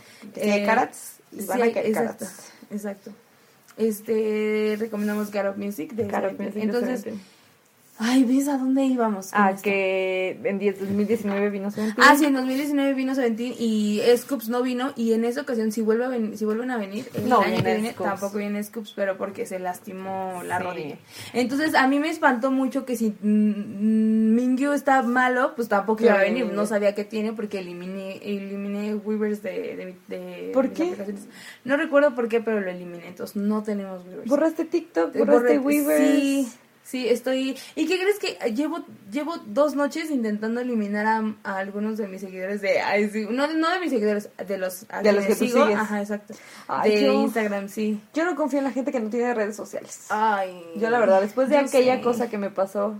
A 1.49 1.57
caer 1.57 1.95
exacto. 2.71 3.11
Este, 3.77 4.75
recomendamos 4.79 5.27
of 5.27 5.57
Music 5.57 5.93
de 5.93 6.07
que 6.07 6.61
Entonces. 6.61 7.05
Ay, 7.99 8.23
¿ves 8.23 8.47
a 8.47 8.57
dónde 8.57 8.83
íbamos? 8.85 9.27
esto? 9.27 9.61
que 9.63 10.39
en 10.43 10.59
10 10.59 10.79
2019 10.79 11.49
vino 11.49 11.71
Seventeen. 11.71 12.07
Ah, 12.07 12.15
sí, 12.15 12.25
en 12.25 12.33
2019 12.33 12.93
vino 12.93 13.15
Seventeen 13.15 13.53
y 13.57 14.01
Scoops 14.17 14.49
no 14.49 14.61
vino 14.61 14.93
y 14.95 15.13
en 15.13 15.25
esa 15.25 15.41
ocasión 15.41 15.71
si 15.71 15.81
vuelve 15.81 16.05
a 16.05 16.09
ven- 16.09 16.37
si 16.37 16.45
vuelven 16.45 16.71
a 16.71 16.77
venir 16.77 17.07
el 17.13 17.27
No 17.27 17.39
año 17.39 17.47
viene 17.47 17.63
que 17.63 17.73
viene 17.73 17.91
Scoops. 17.93 18.09
tampoco 18.09 18.37
viene 18.37 18.63
Scoops, 18.63 18.93
pero 18.95 19.17
porque 19.17 19.45
se 19.45 19.59
lastimó 19.59 20.41
la 20.45 20.57
Sí. 20.59 20.63
rodilla. 20.63 20.97
Entonces 21.33 21.75
a 21.75 21.87
mí 21.87 21.99
me 21.99 22.09
espantó 22.09 22.51
mucho 22.51 22.85
que 22.85 22.95
si 22.95 23.09
mm, 23.09 24.35
Mingyu 24.35 24.71
está 24.73 25.01
malo, 25.03 25.53
pues 25.55 25.67
tampoco 25.67 26.03
iba 26.03 26.13
a 26.13 26.21
venir. 26.23 26.45
No 26.53 26.65
sabía 26.65 26.93
qué 26.95 27.03
tiene 27.03 27.33
porque 27.33 27.59
eliminé 27.59 28.17
eliminé 28.23 28.95
Weavers 28.95 29.41
de, 29.41 29.95
de, 30.09 30.15
de 30.17 30.51
¿Por 30.53 30.69
qué? 30.71 30.95
No 31.65 31.77
recuerdo 31.77 32.13
por 32.15 32.27
qué, 32.29 32.41
pero 32.41 32.61
lo 32.61 32.69
eliminé. 32.69 33.07
Entonces 33.07 33.35
no 33.35 33.63
tenemos 33.63 34.05
Weavers. 34.05 34.27
Borraste 34.29 34.65
TikTok, 34.65 35.15
borraste 35.17 35.59
borré- 35.59 35.63
Weavers. 35.63 36.11
Sí, 36.19 36.47
sí, 36.87 37.07
estoy... 37.09 37.57
¿Y 37.75 37.85
qué 37.85 37.99
crees 37.99 38.17
que 38.19 38.51
llevo 38.53 38.79
llevo 39.11 39.37
dos 39.45 39.75
noches 39.75 40.09
intentando 40.09 40.61
eliminar 40.61 41.05
a, 41.05 41.33
a 41.43 41.57
algunos 41.57 41.97
de 41.97 42.07
mis 42.07 42.21
seguidores 42.21 42.61
de... 42.61 43.27
no, 43.29 43.47
no 43.53 43.69
de 43.71 43.79
mis 43.79 43.89
seguidores, 43.91 44.29
de 44.47 44.57
los, 44.57 44.85
a 44.89 45.01
De 45.01 45.11
los 45.11 45.25
que 45.25 45.35
tú 45.35 45.45
sigues. 45.47 45.75
Ajá, 45.75 46.01
exacto. 46.01 46.33
Ay, 46.67 46.91
de 46.95 47.03
yo- 47.05 47.13
Instagram, 47.21 47.67
sí. 47.69 47.99
Yo 48.13 48.25
no 48.25 48.35
confío 48.35 48.59
en 48.59 48.65
la 48.65 48.71
gente 48.71 48.91
que 48.91 48.99
no 48.99 49.09
tiene 49.09 49.33
redes 49.33 49.55
sociales. 49.55 50.05
Ay. 50.09 50.63
Yo 50.77 50.89
la 50.89 50.99
verdad, 50.99 51.21
después 51.21 51.49
de 51.49 51.57
aquella 51.57 52.01
cosa 52.01 52.29
que 52.29 52.37
me 52.37 52.49
pasó, 52.49 52.95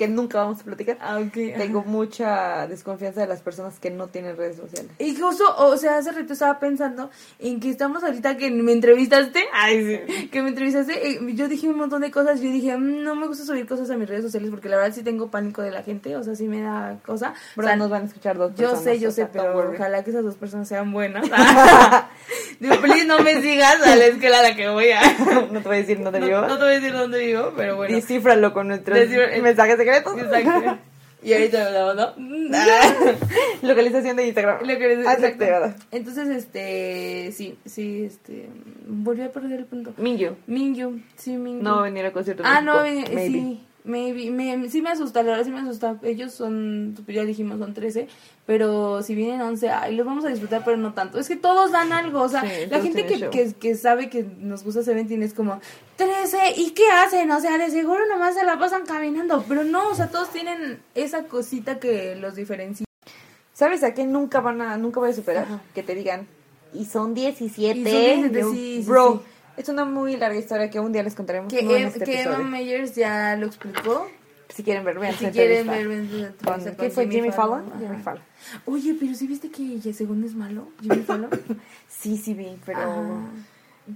que 0.00 0.08
nunca 0.08 0.38
vamos 0.38 0.60
a 0.62 0.64
platicar. 0.64 0.96
Ah. 1.02 1.20
Tengo 1.32 1.82
mucha 1.84 2.66
desconfianza 2.66 3.20
de 3.20 3.26
las 3.26 3.42
personas 3.42 3.78
que 3.78 3.90
no 3.90 4.06
tienen 4.08 4.34
redes 4.34 4.56
sociales. 4.56 4.90
Y 4.98 5.14
justo, 5.14 5.44
o 5.58 5.76
sea, 5.76 5.98
hace 5.98 6.10
rato 6.10 6.32
estaba 6.32 6.58
pensando 6.58 7.10
en 7.38 7.60
que 7.60 7.68
estamos 7.68 8.02
ahorita 8.02 8.38
que 8.38 8.50
me 8.50 8.72
entrevistaste. 8.72 9.44
Ay, 9.52 10.00
sí. 10.08 10.28
Que 10.28 10.40
me 10.40 10.48
entrevistaste. 10.48 11.06
eh, 11.10 11.20
yo 11.34 11.48
dije 11.48 11.68
un 11.68 11.76
montón 11.76 12.00
de 12.00 12.10
cosas. 12.10 12.40
Yo 12.40 12.50
dije, 12.50 12.74
"Mm, 12.78 13.02
no 13.02 13.14
me 13.14 13.26
gusta 13.26 13.44
subir 13.44 13.66
cosas 13.66 13.90
a 13.90 13.96
mis 13.98 14.08
redes 14.08 14.24
sociales 14.24 14.48
porque 14.50 14.70
la 14.70 14.78
verdad 14.78 14.94
sí 14.94 15.02
tengo 15.02 15.30
pánico 15.30 15.60
de 15.60 15.70
la 15.70 15.82
gente. 15.82 16.16
O 16.16 16.22
sea, 16.24 16.34
sí 16.34 16.48
me 16.48 16.62
da 16.62 16.96
cosa. 17.04 17.34
Pero 17.54 17.66
o 17.66 17.68
sea, 17.68 17.76
nos 17.76 17.90
van 17.90 18.02
a 18.02 18.06
escuchar 18.06 18.38
dos 18.38 18.52
yo 18.52 18.70
personas. 18.70 18.84
sé, 18.84 18.98
yo 19.00 19.10
o 19.10 19.12
sea, 19.12 19.26
sé, 19.26 19.30
pero 19.34 19.52
worry. 19.54 19.76
ojalá 19.76 20.02
que 20.02 20.08
esas 20.10 20.24
dos 20.24 20.36
personas 20.36 20.66
sean 20.66 20.90
buenas. 20.92 21.28
Digo, 22.60 22.76
please 22.80 23.04
no 23.06 23.20
me 23.20 23.40
sigas 23.40 23.80
a 23.82 23.96
la 23.96 24.04
escuela 24.06 24.40
a 24.40 24.42
la 24.42 24.54
que 24.56 24.68
voy 24.68 24.90
a. 24.90 25.00
no 25.50 25.60
te 25.60 25.68
voy 25.68 25.76
a 25.76 25.80
decir 25.80 26.02
dónde 26.02 26.20
vivo. 26.20 26.40
No, 26.42 26.48
no 26.48 26.56
te 26.58 26.64
voy 26.64 26.72
a 26.72 26.80
decir 26.80 26.92
dónde 26.92 27.18
vivo, 27.18 27.52
pero 27.56 27.76
bueno. 27.76 27.94
Descífralo 27.94 28.52
con 28.52 28.68
nuestros 28.68 28.98
Descifra- 28.98 29.40
mensajes 29.40 29.78
secretos. 29.94 30.18
Exacto. 30.18 30.78
Y 31.22 31.34
ahorita 31.34 31.66
hablamos, 31.66 31.96
¿no? 31.96 32.56
Ah. 32.56 33.12
Localización 33.62 34.16
de 34.16 34.28
Instagram. 34.28 34.60
Lo 34.66 34.78
que 34.78 34.96
les- 34.96 35.06
Aceptada. 35.06 35.66
exacto. 35.66 35.86
Entonces, 35.90 36.28
este, 36.28 37.30
sí, 37.32 37.58
sí, 37.66 38.04
este, 38.04 38.48
volví 38.88 39.20
a 39.20 39.30
perder 39.30 39.58
el 39.58 39.66
punto. 39.66 39.92
Mingyu. 39.98 40.30
Mingyu, 40.46 40.98
sí, 41.16 41.36
Mingyu. 41.36 41.62
No 41.62 41.74
va 41.74 41.80
a 41.80 41.84
venir 41.84 42.06
al 42.06 42.12
concierto. 42.12 42.42
ah, 42.46 42.62
no, 42.62 42.82
México, 42.84 43.10
eh, 43.10 43.14
maybe. 43.14 43.32
sí, 43.38 43.60
maybe, 43.84 44.30
me, 44.30 44.68
sí 44.68 44.82
me 44.82 44.90
asusta, 44.90 45.22
la 45.22 45.30
verdad 45.30 45.44
sí 45.44 45.50
me 45.50 45.60
asusta. 45.60 45.96
Ellos 46.02 46.32
son, 46.32 46.96
pues 47.04 47.14
ya 47.14 47.24
dijimos, 47.24 47.58
son 47.58 47.74
13, 47.74 48.08
pero 48.46 49.02
si 49.02 49.14
vienen 49.14 49.40
11, 49.40 49.70
ay, 49.70 49.96
los 49.96 50.06
vamos 50.06 50.24
a 50.24 50.28
disfrutar, 50.28 50.62
pero 50.64 50.76
no 50.76 50.92
tanto. 50.94 51.18
Es 51.18 51.28
que 51.28 51.36
todos 51.36 51.72
dan 51.72 51.92
algo, 51.92 52.22
o 52.22 52.28
sea, 52.28 52.42
Sí, 52.42 52.66
la 52.68 52.80
gente 52.80 53.06
que, 53.06 53.30
que, 53.30 53.52
que 53.52 53.74
sabe 53.74 54.10
que 54.10 54.24
nos 54.38 54.64
gusta 54.64 54.82
Seventeen 54.82 55.22
es 55.22 55.34
como, 55.34 55.60
13, 55.96 56.38
¿y 56.56 56.70
qué 56.70 56.90
hacen? 56.90 57.30
O 57.30 57.40
sea, 57.40 57.58
de 57.58 57.70
seguro 57.70 58.06
nomás 58.06 58.34
se 58.34 58.44
la 58.44 58.58
pasan 58.58 58.86
caminando, 58.86 59.44
pero 59.48 59.64
no, 59.64 59.88
o 59.88 59.94
sea, 59.94 60.08
todos 60.08 60.30
tienen 60.30 60.80
esa 60.94 61.24
cosita 61.24 61.78
que 61.78 62.16
los 62.16 62.34
diferencia. 62.34 62.86
¿Sabes 63.52 63.82
a 63.82 63.92
qué 63.92 64.04
nunca 64.04 64.40
van 64.40 64.62
a, 64.62 64.76
nunca 64.78 65.00
voy 65.00 65.10
a 65.10 65.12
superar? 65.14 65.44
Ajá. 65.44 65.60
Que 65.74 65.82
te 65.82 65.94
digan, 65.94 66.26
y 66.72 66.86
son 66.86 67.14
17. 67.14 67.78
Y 67.78 67.84
son 67.84 68.32
17, 68.32 68.40
Yo, 68.40 68.50
sí, 68.52 68.82
sí, 68.82 68.88
Bro, 68.88 69.12
sí. 69.12 69.39
Es 69.62 69.68
una 69.68 69.84
muy 69.84 70.16
larga 70.16 70.38
historia 70.38 70.70
que 70.70 70.80
un 70.80 70.92
día 70.92 71.02
les 71.02 71.14
contaremos. 71.14 71.52
Que, 71.52 71.60
Em- 71.60 71.86
este 71.88 72.04
que 72.04 72.22
Emma. 72.22 72.38
Meyers 72.38 72.94
ya 72.94 73.36
lo 73.36 73.46
explicó. 73.46 74.08
Si 74.54 74.64
quieren 74.64 74.84
ver, 74.84 74.98
vean 74.98 75.14
Si 75.14 75.26
quieren 75.26 75.66
ver, 75.68 75.86
entrevista 75.90 76.76
¿Qué 76.76 76.90
fue? 76.90 77.08
Jimmy 77.08 77.30
Fallon. 77.30 77.64
Jimmy 77.78 78.02
Fallon. 78.02 78.22
Oye, 78.66 78.96
pero 78.98 79.14
si 79.14 79.26
viste 79.28 79.48
que 79.50 79.80
según 79.92 80.24
es 80.24 80.34
malo, 80.34 80.68
Jimmy 80.82 81.02
Fallon. 81.02 81.30
Sí, 81.88 82.16
sí 82.16 82.34
vi, 82.34 82.58
pero... 82.64 82.80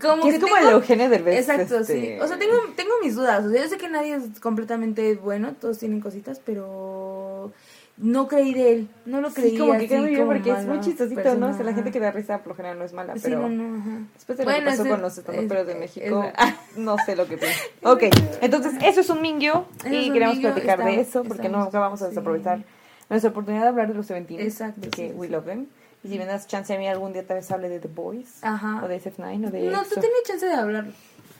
Como 0.00 0.22
que 0.24 0.30
que 0.30 0.36
es 0.36 0.42
como 0.42 0.54
tengo- 0.56 0.68
el 0.68 0.74
Eugenio 0.74 1.08
Derbez. 1.08 1.38
Exacto, 1.40 1.78
este, 1.80 2.16
sí. 2.16 2.20
O 2.20 2.26
sea, 2.28 2.38
tengo, 2.38 2.54
tengo 2.76 2.92
mis 3.02 3.14
dudas. 3.14 3.44
O 3.44 3.50
sea, 3.50 3.62
yo 3.62 3.68
sé 3.68 3.78
que 3.78 3.88
nadie 3.88 4.16
es 4.16 4.40
completamente 4.40 5.14
bueno, 5.14 5.52
todos 5.60 5.78
tienen 5.78 6.00
cositas, 6.00 6.40
pero 6.44 7.52
no 7.96 8.26
creí 8.28 8.52
de 8.54 8.72
él. 8.72 8.88
No 9.06 9.20
lo 9.20 9.30
creí. 9.30 9.50
Sí, 9.52 9.58
como 9.58 9.78
que 9.78 9.86
queda 9.88 10.00
muy 10.00 10.10
bien 10.10 10.26
porque 10.26 10.50
es 10.50 10.66
muy 10.66 10.80
chistosito, 10.80 11.22
persona, 11.22 11.46
¿no? 11.46 11.52
O 11.52 11.56
sea, 11.56 11.64
la 11.64 11.74
gente 11.74 11.90
que 11.92 12.00
da 12.00 12.10
risa 12.10 12.38
por 12.38 12.48
lo 12.48 12.54
general 12.56 12.78
no 12.78 12.84
es 12.84 12.92
mala, 12.92 13.14
Sí, 13.14 13.20
pero... 13.24 13.40
no, 13.40 13.48
no, 13.48 13.78
ajá. 13.80 13.98
Después 14.14 14.38
de 14.38 14.44
lo 14.44 14.50
Bueno, 14.50 14.64
que 14.64 14.70
pasó 14.70 14.82
ese- 14.82 14.90
con 14.90 15.02
los 15.02 15.18
estandoperos 15.18 15.66
de 15.66 15.72
es- 15.74 15.78
México, 15.78 16.24
es- 16.24 16.78
no 16.78 16.96
sé 17.06 17.14
lo 17.16 17.26
que 17.26 17.36
pienso. 17.38 17.58
Ok, 17.84 18.02
entonces 18.40 18.74
eso 18.82 19.00
es 19.00 19.10
un 19.10 19.22
mingyo 19.22 19.66
Eso 19.84 19.94
y 19.94 20.06
es 20.08 20.12
queremos 20.12 20.34
mingyo, 20.36 20.52
platicar 20.52 20.84
de 20.84 21.00
eso 21.00 21.22
porque 21.22 21.46
estamos- 21.46 21.66
nunca 21.66 21.78
vamos 21.78 22.02
a 22.02 22.06
sí. 22.06 22.10
desaprovechar 22.10 22.64
nuestra 23.10 23.30
oportunidad 23.30 23.62
de 23.62 23.68
hablar 23.68 23.88
de 23.88 23.94
los 23.94 24.06
Seventines. 24.06 24.44
Exacto, 24.46 24.80
De 24.80 24.88
que 24.90 25.08
sí, 25.10 25.14
we 25.14 25.26
sí. 25.28 25.32
love 25.32 25.44
them. 25.44 25.66
Y 26.02 26.08
si 26.08 26.18
me 26.18 26.26
das 26.26 26.46
chance 26.46 26.74
a 26.74 26.78
mí 26.78 26.86
algún 26.88 27.12
día 27.14 27.26
tal 27.26 27.36
vez 27.36 27.50
hable 27.50 27.68
de 27.70 27.78
The 27.80 27.88
Boys 27.88 28.38
Ajá. 28.42 28.82
o 28.84 28.88
de 28.88 28.96
SF9 29.00 29.46
o 29.46 29.50
de 29.50 29.70
No, 29.70 29.80
EXO. 29.82 29.94
tú 29.94 30.00
tienes 30.00 30.22
chance 30.26 30.44
de 30.46 30.52
hablar. 30.54 30.86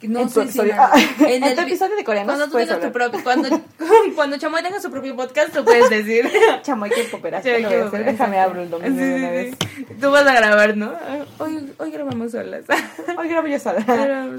No 0.08 0.20
En 0.20 0.28
tu 0.28 0.42
sé 0.42 0.52
si 0.52 0.58
nada. 0.62 0.90
Ah, 0.92 1.00
en 1.26 1.42
tu 1.42 1.48
vi- 1.48 1.68
episodio 1.68 1.96
de 1.96 2.04
coreanos 2.04 2.36
Cuando 2.36 2.50
tú 2.52 2.58
tengas 2.58 2.80
tu 2.80 2.92
propio, 2.92 3.20
cuando, 3.24 3.48
cuando 4.14 4.36
Chamoy 4.38 4.62
tenga 4.62 4.80
su 4.80 4.90
propio 4.90 5.16
podcast, 5.16 5.52
tú 5.54 5.64
puedes 5.64 5.88
decir. 5.90 6.30
Chamoy 6.62 6.90
que 6.90 7.04
bueno, 7.16 7.38
Déjame 8.04 8.38
abro 8.38 8.62
el 8.62 8.70
domingo 8.70 8.96
Sí, 8.96 9.02
una 9.12 9.30
vez. 9.30 9.54
sí. 9.76 9.86
Tú 10.00 10.10
vas 10.10 10.26
a 10.26 10.34
grabar, 10.34 10.76
¿no? 10.76 10.92
Hoy, 11.38 11.72
hoy 11.78 11.90
grabamos 11.90 12.32
solas. 12.32 12.64
Hoy 13.16 13.28
grabo 13.28 13.46
yo 13.48 13.58
sola. 13.58 13.84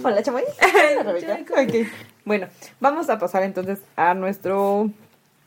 Hola, 0.03 0.21
Chamoy. 0.23 0.43
Hola, 0.61 1.03
Rebeca. 1.03 1.39
Ok. 1.61 1.87
Bueno, 2.25 2.47
vamos 2.79 3.09
a 3.09 3.19
pasar 3.19 3.43
entonces 3.43 3.79
a 3.95 4.13
nuestro 4.13 4.89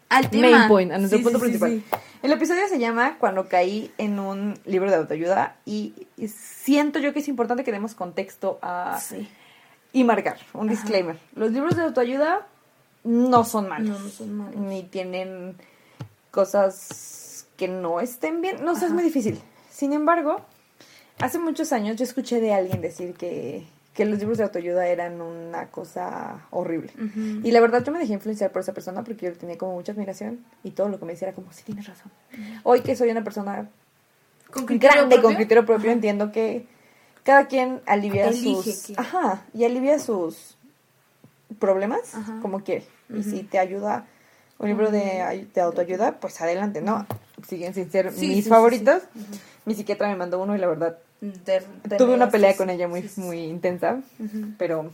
Al 0.09 0.31
tema. 0.31 0.49
main 0.51 0.69
point, 0.69 0.93
a 0.93 0.99
nuestro 0.99 1.19
Sí, 1.19 1.25
punto 1.25 1.39
sí, 1.39 1.43
principal. 1.45 1.71
sí. 1.71 1.85
El 2.23 2.33
episodio 2.33 2.67
se 2.69 2.79
llama 2.79 3.17
Cuando 3.19 3.49
caí 3.49 3.93
en 3.99 4.19
un 4.19 4.59
libro 4.65 4.91
de 4.91 4.97
autoayuda 4.97 5.55
y 5.65 5.93
y 6.17 6.27
siento 6.29 6.99
yo 6.99 7.13
que 7.13 7.21
es 7.21 7.29
importante 7.29 7.63
que 7.63 7.71
demos 7.73 7.95
contexto 7.95 8.59
a 8.63 8.99
Sí. 9.01 9.29
Y 9.99 10.05
marcar 10.05 10.37
un 10.55 10.69
disclaimer. 10.69 11.17
Los 11.35 11.51
libros 11.51 11.77
de 11.77 11.83
autoayuda 11.83 12.47
no 13.05 13.45
son 13.45 13.69
malos. 13.69 13.99
No, 13.99 13.99
no 13.99 14.11
son 14.11 14.37
malos. 14.37 14.57
Ni 14.57 14.83
tienen 14.85 15.57
cosas 16.31 17.47
que 17.57 17.69
no 17.69 18.01
estén 18.01 18.41
bien. 18.41 18.65
No 18.65 18.77
sé, 18.77 18.87
es 18.87 18.93
muy 18.93 19.03
difícil. 19.03 19.41
Sin 19.71 19.93
embargo, 19.93 20.41
hace 21.19 21.39
muchos 21.39 21.73
años 21.73 21.97
yo 21.97 22.05
escuché 22.05 22.41
de 22.41 22.53
alguien 22.55 22.81
decir 22.81 23.15
que, 23.15 23.67
que 23.93 24.05
los 24.05 24.21
libros 24.21 24.39
de 24.39 24.45
autoayuda 24.45 24.87
eran 24.87 25.21
una 25.21 25.67
cosa 25.67 26.47
horrible. 26.51 26.93
Y 27.43 27.51
la 27.51 27.61
verdad 27.61 27.85
yo 27.85 27.91
me 27.91 27.99
dejé 27.99 28.13
influenciar 28.13 28.53
por 28.53 28.63
esa 28.63 28.73
persona 28.73 29.03
porque 29.03 29.27
yo 29.27 29.33
tenía 29.33 29.59
como 29.59 29.75
mucha 29.75 29.93
admiración 29.93 30.45
y 30.63 30.71
todo 30.71 30.89
lo 30.89 31.01
que 31.01 31.05
me 31.07 31.13
decía 31.13 31.29
era 31.29 31.35
como, 31.35 31.53
sí, 31.53 31.65
tienes 31.65 31.89
razón. 31.89 32.13
Hoy 32.63 32.83
que 32.83 32.95
soy 32.95 33.11
una 33.11 33.25
persona 33.25 33.69
¿Con 34.53 34.65
criterio 34.65 34.97
grande 34.97 35.17
con 35.17 35.23
propio? 35.23 35.37
criterio 35.39 35.67
propio, 35.67 35.91
entiendo 35.91 36.33
que 36.33 36.67
cada 37.25 37.47
quien 37.47 37.81
alivia 37.87 38.29
Elige 38.29 38.73
sus... 38.73 38.99
Ajá, 38.99 39.43
y 39.55 39.65
alivia 39.65 39.99
sus 39.99 40.57
problemas 41.59 42.15
Ajá. 42.15 42.39
como 42.43 42.61
quiere. 42.61 42.87
Y 43.15 43.23
si 43.23 43.43
te 43.43 43.59
ayuda 43.59 44.07
un 44.59 44.69
libro 44.69 44.91
de, 44.91 45.23
ay- 45.23 45.51
de 45.55 45.61
autoayuda, 45.61 46.21
pues 46.21 46.41
adelante, 46.41 46.81
¿no? 46.83 47.07
Siguen 47.47 47.73
sin 47.75 47.91
ser 47.91 48.13
Sí, 48.13 48.29
mis 48.29 48.45
sí, 48.45 48.51
favoritos. 48.51 49.03
sí. 49.15 49.41
Mi 49.65 49.75
psiquiatra 49.75 50.09
me 50.09 50.17
mandó 50.17 50.41
uno 50.43 50.55
y 50.57 50.59
la 50.59 50.67
verdad 50.67 50.99
De- 51.21 51.63
de 51.85 51.97
tuve 51.97 52.15
una 52.15 52.31
pelea 52.31 52.57
con 52.57 52.71
ella 52.71 52.87
muy, 52.89 53.09
muy 53.17 53.41
intensa, 53.45 54.01
pero 54.59 54.91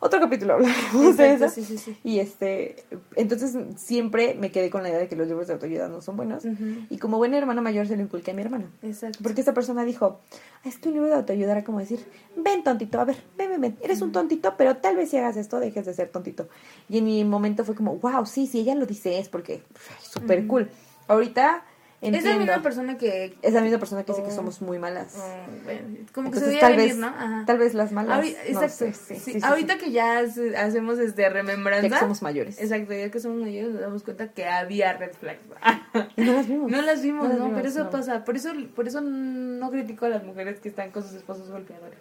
otro 0.00 0.20
capítulo 0.20 0.54
hablaremos 0.54 1.16
de 1.16 1.32
eso. 1.34 1.48
sí, 1.48 1.64
sí, 1.64 1.78
sí. 1.78 1.96
Y 2.04 2.18
este, 2.20 2.84
entonces 3.16 3.56
siempre 3.76 4.34
me 4.34 4.50
quedé 4.50 4.70
con 4.70 4.82
la 4.82 4.88
idea 4.90 4.98
de 4.98 5.08
que 5.08 5.16
los 5.16 5.26
libros 5.28 5.46
de 5.46 5.54
autoayuda 5.54 5.88
no 5.88 6.00
son 6.00 6.16
buenos. 6.16 6.44
Y 6.90 6.98
como 6.98 7.18
buena 7.18 7.36
hermana 7.38 7.60
mayor 7.60 7.86
se 7.86 7.96
lo 7.96 8.02
inculqué 8.02 8.30
a 8.30 8.34
mi 8.34 8.42
hermana. 8.42 8.66
Exacto. 8.82 9.18
Porque 9.22 9.40
esa 9.40 9.54
persona 9.54 9.84
dijo, 9.84 10.20
es 10.64 10.78
que 10.78 10.88
un 10.88 10.94
libro 10.94 11.08
de 11.08 11.14
autoayuda 11.14 11.52
era 11.52 11.64
como 11.64 11.78
decir, 11.80 12.04
ven 12.36 12.62
tontito, 12.62 13.00
a 13.00 13.04
ver, 13.04 13.16
ven, 13.36 13.50
ven, 13.50 13.60
ven, 13.60 13.76
eres 13.82 14.00
un 14.02 14.12
tontito, 14.12 14.54
pero 14.56 14.76
tal 14.76 14.96
vez 14.96 15.10
si 15.10 15.16
hagas 15.16 15.36
esto 15.36 15.60
dejes 15.60 15.86
de 15.86 15.94
ser 15.94 16.08
tontito. 16.10 16.48
Y 16.88 16.98
en 16.98 17.04
mi 17.04 17.24
momento 17.24 17.64
fue 17.64 17.74
como, 17.74 17.96
wow, 17.96 18.26
sí, 18.26 18.46
sí, 18.46 18.60
ella 18.60 18.74
lo 18.74 18.86
dice 18.86 19.18
es 19.18 19.28
porque 19.28 19.62
súper 20.02 20.40
Ujú. 20.40 20.48
cool. 20.48 20.70
Ahorita 21.08 21.64
Es 22.00 22.12
la 22.12 22.18
entiendo. 22.18 22.38
misma 22.44 22.62
persona 22.62 22.96
que... 22.96 23.36
Es 23.42 23.52
la 23.54 23.60
misma 23.60 23.78
persona 23.78 24.04
que 24.04 24.12
dice 24.12 24.22
que 24.22 24.30
Oh. 24.30 24.34
somos 24.36 24.62
muy 24.62 24.78
malas. 24.78 25.16
mm, 25.16 25.64
bueno, 25.64 25.80
como 26.14 26.30
que 26.30 26.36
Entonces 26.38 26.54
se 26.54 26.60
tal 26.60 26.76
venir, 26.76 26.88
vez, 26.90 26.96
¿no? 26.98 27.08
Ajá. 27.08 27.42
tal 27.44 27.58
vez 27.58 27.74
las 27.74 27.90
malas. 27.90 28.20
Ahori- 28.24 28.36
no 28.52 28.62
exacto. 28.62 28.96
sí, 28.96 29.16
sí, 29.18 29.32
sí, 29.32 29.40
ahorita 29.42 29.78
que 29.78 29.90
ya 29.90 30.20
hace- 30.20 30.56
hacemos 30.56 31.00
este 31.00 31.28
remembranza. 31.28 31.88
Ya 31.88 31.94
que 31.94 31.98
somos 32.00 32.22
mayores. 32.22 32.60
Exacto, 32.60 32.92
ya 32.94 33.10
que 33.10 33.18
somos 33.18 33.40
mayores 33.42 33.72
nos 33.72 33.80
damos 33.80 34.02
cuenta 34.04 34.28
que 34.28 34.46
había 34.46 34.92
red 34.92 35.10
flags. 35.12 35.40
No 36.16 36.32
las 36.34 36.46
vimos. 36.48 36.70
No 36.70 36.82
las 36.82 37.02
vimos, 37.02 37.28
No 37.28 37.28
¿no? 37.30 37.34
las 37.34 37.38
vimos, 37.46 37.56
pero 37.56 37.68
eso 37.68 37.84
no. 37.84 37.90
pasa. 37.90 38.24
Por 38.24 38.36
eso, 38.36 38.52
por 38.76 38.86
eso 38.86 39.00
no 39.00 39.68
critico 39.72 40.06
a 40.06 40.10
las 40.10 40.22
mujeres 40.22 40.60
que 40.60 40.68
están 40.68 40.92
con 40.92 41.02
sus 41.02 41.14
esposos 41.14 41.50
golpeadores. 41.50 41.98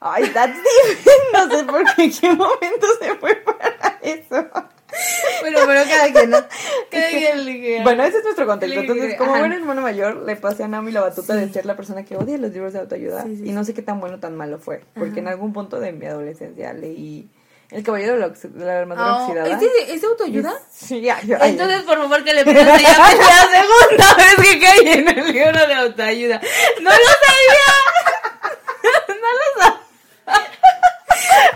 Ay, 0.00 0.28
that's 0.34 0.58
different. 0.86 1.32
No 1.32 1.56
sé 1.56 1.64
por 1.64 1.84
qué, 1.94 2.04
en 2.04 2.12
qué 2.12 2.32
momento 2.32 2.86
se 3.00 3.14
fue 3.14 3.36
para 3.36 3.98
eso. 4.02 4.46
Bueno, 5.40 5.58
pero 5.66 5.82
cada 5.88 6.12
quien, 6.12 6.30
¿no? 6.30 6.38
Cada 6.90 7.08
quien 7.10 7.38
elige. 7.38 7.82
Bueno, 7.82 8.04
ese 8.04 8.18
es 8.18 8.24
nuestro 8.24 8.46
contexto. 8.46 8.80
Le- 8.80 8.86
Entonces, 8.86 9.14
como 9.18 9.36
buen 9.38 9.52
hermano 9.52 9.82
mayor, 9.82 10.16
le 10.24 10.36
pasé 10.36 10.64
a 10.64 10.68
Naomi 10.68 10.92
la 10.92 11.00
batuta 11.00 11.34
de 11.34 11.52
ser 11.52 11.66
la 11.66 11.76
persona 11.76 12.04
que 12.04 12.16
odia 12.16 12.38
los 12.38 12.52
libros 12.52 12.72
de 12.72 12.78
autoayuda. 12.80 13.24
Sí, 13.24 13.36
sí, 13.36 13.42
y 13.46 13.52
no 13.52 13.64
sé 13.64 13.74
qué 13.74 13.82
tan 13.82 14.00
bueno 14.00 14.16
o 14.16 14.20
tan 14.20 14.36
malo 14.36 14.58
fue. 14.58 14.82
Porque 14.94 15.10
Ajá. 15.12 15.20
en 15.20 15.28
algún 15.28 15.52
punto 15.52 15.80
de 15.80 15.92
mi 15.92 16.06
adolescencia 16.06 16.72
leí 16.72 17.28
El 17.70 17.82
Caballero 17.82 18.14
de 18.14 18.18
la, 18.20 18.28
de 18.28 18.64
la 18.64 18.78
Armadura 18.80 19.16
Oh, 19.16 19.24
Oxidada. 19.24 19.48
¿es, 19.48 19.60
de, 19.60 19.94
¿Es 19.94 20.00
de 20.00 20.06
autoayuda? 20.06 20.52
Sí, 20.72 21.00
ya, 21.00 21.18
ay, 21.40 21.50
Entonces, 21.50 21.82
por 21.82 21.96
favor, 21.98 22.22
que 22.24 22.34
le 22.34 22.44
pidas 22.44 22.80
ya 22.80 22.98
la 22.98 23.48
segunda 23.50 24.14
vez 24.16 24.34
que 24.48 24.60
caí 24.60 24.88
en 24.92 25.08
el 25.08 25.32
libro 25.32 25.66
de 25.66 25.74
autoayuda. 25.74 26.40
¡No 26.80 26.90
lo 26.90 26.96
sabía! 26.96 27.70
¡No 29.08 29.14
lo 29.14 29.62
sabía! 29.62 29.80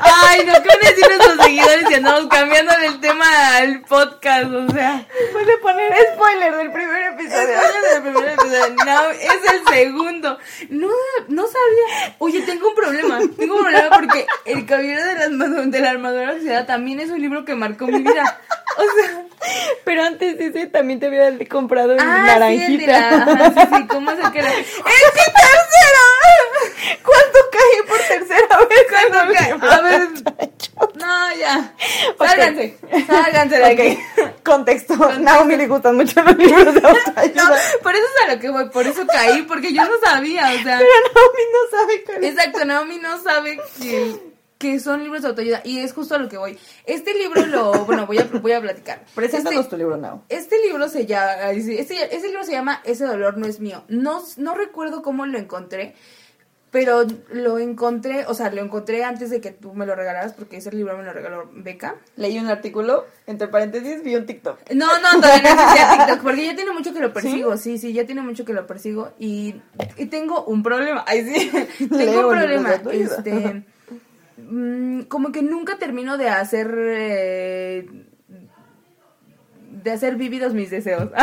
Ay, 0.00 0.44
no, 0.46 0.52
¿qué 0.62 0.67
van 0.78 0.86
a 0.86 0.90
decir 0.90 1.04
nuestros 1.08 1.44
seguidores 1.46 1.88
si 1.88 1.94
andamos 1.94 2.26
cambiando 2.28 2.72
el 2.84 3.00
tema 3.00 3.56
al 3.56 3.80
podcast? 3.82 4.44
O 4.52 4.70
sea, 4.72 5.06
puede 5.32 5.58
poner 5.58 5.92
spoiler 6.14 6.56
del 6.56 6.72
primer 6.72 7.02
episodio. 7.14 7.58
spoiler 7.58 7.92
del 7.92 8.02
primer 8.12 8.28
episodio. 8.34 8.76
No, 8.86 9.10
es 9.10 9.52
el 9.52 9.74
segundo. 9.74 10.38
No, 10.70 10.88
no 11.28 11.42
sabía. 11.46 12.14
Oye, 12.18 12.40
tengo 12.42 12.68
un 12.68 12.74
problema. 12.74 13.18
Tengo 13.36 13.56
un 13.56 13.62
problema 13.62 13.90
porque 13.90 14.26
El 14.44 14.66
Caballero 14.66 15.04
de 15.04 15.14
la, 15.14 15.24
Armadura- 15.26 15.66
de 15.66 15.80
la 15.80 15.90
Armadura 15.90 16.32
Oxidada 16.32 16.66
también 16.66 17.00
es 17.00 17.10
un 17.10 17.20
libro 17.20 17.44
que 17.44 17.54
marcó 17.54 17.86
mi 17.86 18.02
vida. 18.02 18.40
O 18.76 18.82
sea... 18.82 19.24
Pero 19.84 20.02
antes 20.04 20.38
ese 20.40 20.66
también 20.66 21.00
te 21.00 21.06
había 21.06 21.32
comprado 21.48 21.92
el 21.92 22.00
Ah, 22.00 22.24
naranjita. 22.26 22.84
sí, 22.84 23.14
ajá, 23.14 23.50
sí, 23.54 23.60
sí, 23.76 23.86
¿cómo 23.88 24.10
es 24.10 24.18
el 24.24 24.32
que 24.32 24.38
era? 24.40 24.50
¡Es 24.50 24.58
¡Es 24.66 24.66
mi 24.66 25.32
tercero! 25.34 26.98
¿Cuánto 27.04 27.38
caí 27.52 27.88
por 27.88 27.98
tercera 27.98 28.58
vez? 28.68 28.86
¿Cuánto 28.90 29.34
caí? 29.34 29.70
A 29.70 29.80
ver. 29.80 30.08
No, 30.94 31.34
ya. 31.34 31.74
Sálganse. 32.18 32.76
Sálganse 33.06 33.58
de 33.58 33.64
Ok. 33.64 33.70
aquí. 33.80 33.98
Contexto. 34.44 34.94
Naomi 35.18 35.56
le 35.56 35.66
gustan 35.66 35.96
mucho 35.96 36.22
los 36.22 36.36
libros 36.36 36.74
de 36.74 36.80
autoayuda. 36.88 37.44
No, 37.44 37.54
por 37.82 37.94
eso 37.94 38.04
es 38.04 38.24
a 38.28 38.34
lo 38.34 38.40
que 38.40 38.48
voy, 38.50 38.68
por 38.68 38.86
eso 38.86 39.04
caí, 39.06 39.42
porque 39.42 39.72
yo 39.72 39.82
no 39.84 39.90
sabía, 40.04 40.46
o 40.48 40.62
sea. 40.62 40.78
Pero 40.78 40.90
Naomi 41.14 41.42
no 41.52 41.78
sabe 41.78 42.04
es. 42.26 42.32
Exacto, 42.32 42.64
Naomi 42.64 42.98
no 42.98 43.22
sabe 43.22 43.58
que, 43.80 44.14
que 44.58 44.80
son 44.80 45.02
libros 45.04 45.22
de 45.22 45.28
autoayuda 45.28 45.62
y 45.64 45.78
es 45.78 45.92
justo 45.92 46.16
a 46.16 46.18
lo 46.18 46.28
que 46.28 46.36
voy. 46.36 46.58
Este 46.84 47.14
libro 47.14 47.46
lo, 47.46 47.72
bueno, 47.86 48.06
voy 48.06 48.18
a, 48.18 48.24
voy 48.24 48.52
a 48.52 48.60
platicar. 48.60 49.04
Preséntanos 49.14 49.60
Este- 49.60 49.70
tu 49.70 49.76
libro, 49.76 49.96
Nao. 49.96 50.24
Este 50.28 50.56
libro 50.66 50.88
se 50.88 51.06
llama, 51.06 51.50
este, 51.52 51.80
este 51.80 52.26
libro 52.28 52.44
se 52.44 52.52
llama 52.52 52.80
Ese 52.84 53.04
dolor 53.04 53.38
no 53.38 53.46
es 53.46 53.60
mío. 53.60 53.84
No, 53.88 54.22
no 54.36 54.54
recuerdo 54.54 55.02
cómo 55.02 55.26
lo 55.26 55.38
encontré, 55.38 55.94
pero 56.70 57.06
lo 57.30 57.58
encontré, 57.58 58.26
o 58.26 58.34
sea, 58.34 58.50
lo 58.50 58.60
encontré 58.60 59.02
antes 59.04 59.30
de 59.30 59.40
que 59.40 59.52
tú 59.52 59.72
me 59.72 59.86
lo 59.86 59.94
regalaras 59.94 60.34
porque 60.34 60.58
ese 60.58 60.70
libro 60.72 60.98
me 60.98 61.04
lo 61.04 61.12
regaló 61.12 61.48
Beca. 61.54 61.94
Leí 62.16 62.38
un 62.38 62.48
artículo, 62.48 63.06
entre 63.26 63.48
paréntesis, 63.48 64.02
vi 64.02 64.16
un 64.16 64.26
TikTok. 64.26 64.58
No, 64.74 64.86
no, 65.00 65.20
todavía 65.20 65.54
no 65.54 65.62
existía 65.62 65.90
TikTok, 66.06 66.22
porque 66.22 66.44
ya 66.44 66.54
tiene 66.56 66.72
mucho 66.72 66.92
que 66.92 67.00
lo 67.00 67.12
persigo, 67.12 67.56
sí, 67.56 67.78
sí, 67.78 67.92
ya 67.94 68.04
tiene 68.04 68.20
mucho 68.20 68.44
que 68.44 68.52
lo 68.52 68.66
persigo 68.66 69.12
y, 69.18 69.54
y 69.96 70.06
tengo 70.06 70.44
un 70.44 70.62
problema, 70.62 71.04
ay 71.06 71.24
sí, 71.32 71.50
tengo 71.78 71.96
Leo 71.96 72.28
un 72.28 72.34
problema, 72.36 72.74
este, 72.92 73.64
mm, 74.38 75.02
como 75.02 75.32
que 75.32 75.42
nunca 75.42 75.78
termino 75.78 76.16
de 76.16 76.28
hacer, 76.28 76.74
eh, 76.78 77.86
de 79.82 79.90
hacer 79.90 80.16
vividos 80.16 80.54
mis 80.54 80.70
deseos. 80.70 81.10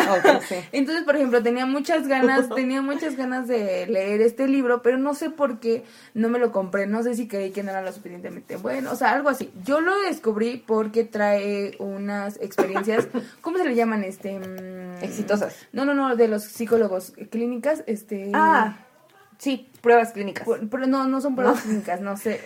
Sí. 0.47 0.55
Entonces, 0.71 1.03
por 1.03 1.15
ejemplo, 1.15 1.41
tenía 1.41 1.65
muchas 1.65 2.07
ganas, 2.07 2.49
tenía 2.55 2.81
muchas 2.81 3.15
ganas 3.15 3.47
de 3.47 3.87
leer 3.87 4.21
este 4.21 4.47
libro, 4.47 4.81
pero 4.81 4.97
no 4.97 5.13
sé 5.13 5.29
por 5.29 5.59
qué 5.59 5.83
no 6.13 6.29
me 6.29 6.39
lo 6.39 6.51
compré, 6.51 6.87
no 6.87 7.03
sé 7.03 7.15
si 7.15 7.27
creí 7.27 7.51
que 7.51 7.63
no 7.63 7.71
era 7.71 7.81
lo 7.81 7.91
suficientemente 7.91 8.57
bueno, 8.57 8.91
o 8.91 8.95
sea, 8.95 9.11
algo 9.11 9.29
así. 9.29 9.51
Yo 9.63 9.81
lo 9.81 9.97
descubrí 10.01 10.63
porque 10.65 11.03
trae 11.03 11.75
unas 11.79 12.37
experiencias, 12.41 13.07
¿cómo 13.41 13.57
se 13.57 13.65
le 13.65 13.75
llaman? 13.75 14.03
Este, 14.03 14.39
mm, 14.39 15.03
Exitosas. 15.03 15.67
No, 15.71 15.85
no, 15.85 15.93
no, 15.93 16.15
de 16.15 16.27
los 16.27 16.43
psicólogos, 16.43 17.13
clínicas, 17.31 17.83
este. 17.87 18.31
Ah, 18.33 18.77
sí, 19.37 19.69
pruebas 19.81 20.11
clínicas. 20.11 20.47
pero 20.69 20.87
no, 20.87 21.07
no 21.07 21.21
son 21.21 21.35
pruebas 21.35 21.57
¿No? 21.57 21.63
clínicas, 21.63 22.01
no 22.01 22.17
sé. 22.17 22.41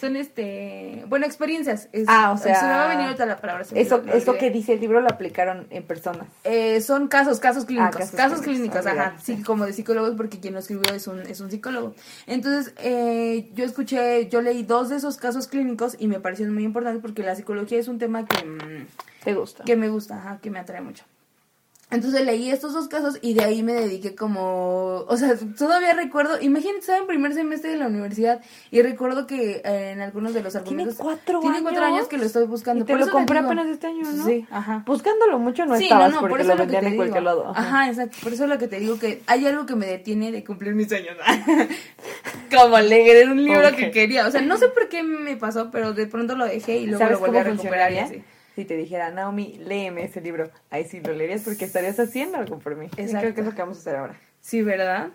Son 0.00 0.16
este, 0.16 1.04
bueno, 1.08 1.26
experiencias. 1.26 1.88
es- 1.92 2.06
Ah, 2.08 2.32
o 2.32 2.38
sea, 2.38 2.54
Se 2.58 2.64
me 2.66 2.72
va 2.72 2.86
a 2.86 2.88
venir 2.88 3.04
ahorita 3.06 3.26
la 3.26 3.36
palabra. 3.36 3.64
se 3.64 3.74
me 3.74 3.80
Eso, 3.82 4.02
eso 4.14 4.36
que 4.38 4.50
dice 4.50 4.72
el 4.74 4.80
libro 4.80 5.00
lo 5.00 5.08
aplicaron 5.08 5.66
en 5.70 5.82
personas. 5.82 6.26
Eh, 6.44 6.80
son 6.80 7.08
casos, 7.08 7.38
casos 7.40 7.64
clínicos, 7.66 7.94
Ah, 7.96 7.98
casos, 7.98 8.14
casos 8.16 8.40
clínicos, 8.40 8.80
clínicos, 8.82 8.86
ajá, 8.86 9.16
sí. 9.22 9.42
como 9.42 9.66
de 9.66 9.72
psicólogos 9.72 10.14
porque 10.16 10.40
quien 10.40 10.54
lo 10.54 10.60
escribió 10.60 10.94
es 10.94 11.06
un, 11.06 11.20
es 11.20 11.40
un 11.40 11.50
psicólogo. 11.50 11.94
Entonces, 12.26 12.72
eh, 12.78 13.50
yo 13.54 13.64
escuché, 13.64 14.28
yo 14.28 14.40
leí 14.40 14.62
dos 14.62 14.88
de 14.88 14.96
esos 14.96 15.16
casos 15.18 15.46
clínicos 15.48 15.96
y 15.98 16.08
me 16.08 16.20
parecieron 16.20 16.54
muy 16.54 16.64
importantes 16.64 17.02
porque 17.02 17.22
la 17.22 17.34
psicología 17.36 17.78
es 17.78 17.88
un 17.88 17.98
tema 17.98 18.24
que, 18.26 18.44
mm, 18.46 18.86
¿Te 19.24 19.34
gusta? 19.34 19.64
que 19.64 19.76
me 19.76 19.88
gusta, 19.88 20.16
ajá, 20.16 20.38
que 20.40 20.50
me 20.50 20.58
atrae 20.58 20.80
mucho. 20.80 21.04
Entonces 21.90 22.24
leí 22.24 22.50
estos 22.50 22.72
dos 22.72 22.86
casos 22.88 23.18
y 23.20 23.34
de 23.34 23.42
ahí 23.44 23.62
me 23.64 23.72
dediqué 23.72 24.14
como, 24.14 25.04
o 25.08 25.16
sea, 25.16 25.34
todavía 25.58 25.92
recuerdo, 25.94 26.40
imagínate, 26.40 26.78
estaba 26.80 26.98
en 26.98 27.06
primer 27.08 27.34
semestre 27.34 27.70
de 27.72 27.78
la 27.78 27.88
universidad 27.88 28.40
y 28.70 28.80
recuerdo 28.82 29.26
que 29.26 29.60
eh, 29.64 29.90
en 29.92 30.00
algunos 30.00 30.32
de 30.32 30.42
los 30.42 30.52
Tiene 30.52 30.64
argumentos... 30.66 30.94
cuatro 30.96 31.40
Tiene 31.40 31.62
cuatro 31.62 31.82
años. 31.84 31.96
años 31.96 32.08
que 32.08 32.18
lo 32.18 32.24
estoy 32.26 32.46
buscando. 32.46 32.84
Y 32.84 32.86
te 32.86 32.92
por 32.96 33.04
lo 33.06 33.10
compré 33.12 33.38
apenas 33.40 33.66
este 33.66 33.88
año, 33.88 34.02
¿no? 34.10 34.24
Sí, 34.24 34.46
ajá. 34.50 34.84
Buscándolo 34.86 35.38
mucho 35.40 35.66
no 35.66 35.76
Sí, 35.76 35.84
estabas 35.84 36.10
no, 36.10 36.14
no, 36.16 36.20
porque 36.20 36.32
por 36.32 36.40
eso 36.42 36.48
lo 36.50 36.54
lo 36.54 36.58
que 36.58 36.72
vendían 36.72 36.82
te 36.84 36.88
en 36.90 36.96
cualquier 36.96 37.22
digo. 37.22 37.34
lado. 37.44 37.52
Ajá. 37.56 37.88
exacto. 37.88 38.16
Por 38.22 38.32
eso 38.32 38.44
es 38.44 38.50
lo 38.50 38.58
que 38.58 38.68
te 38.68 38.78
digo 38.78 38.98
que 38.98 39.22
hay 39.26 39.46
algo 39.46 39.66
que 39.66 39.74
me 39.74 39.86
detiene 39.86 40.30
de 40.30 40.44
cumplir 40.44 40.74
mis 40.74 40.88
sueños. 40.88 41.16
Como 42.56 42.78
leer 42.80 43.28
un 43.30 43.44
libro 43.44 43.74
que 43.76 43.90
quería. 43.90 44.26
O 44.26 44.30
sea, 44.30 44.40
no 44.42 44.56
sé 44.56 44.68
por 44.68 44.88
qué 44.88 45.02
me 45.02 45.36
pasó, 45.36 45.70
pero 45.70 45.92
de 45.92 46.06
pronto 46.06 46.36
lo 46.36 46.44
dejé 46.46 46.78
y 46.78 46.86
luego 46.86 46.98
¿Sabes 47.00 47.20
lo 47.20 47.26
volví 47.26 47.38
a 47.38 47.44
recuperar 47.44 47.92
y 47.92 47.98
así. 47.98 48.22
Si 48.60 48.66
te 48.66 48.76
dijera, 48.76 49.10
Naomi, 49.10 49.56
léeme 49.64 50.04
ese 50.04 50.20
libro, 50.20 50.50
ahí 50.68 50.84
sí 50.84 51.00
lo 51.00 51.14
leerías 51.14 51.40
porque 51.40 51.64
estarías 51.64 51.98
haciendo 51.98 52.36
algo 52.36 52.58
por 52.58 52.76
mí. 52.76 52.90
Y 52.98 53.00
Exacto. 53.00 53.20
creo 53.20 53.34
que 53.34 53.40
es 53.40 53.46
lo 53.46 53.54
que 53.54 53.62
vamos 53.62 53.78
a 53.78 53.80
hacer 53.80 53.96
ahora. 53.96 54.20
Sí, 54.42 54.60
¿verdad? 54.60 55.08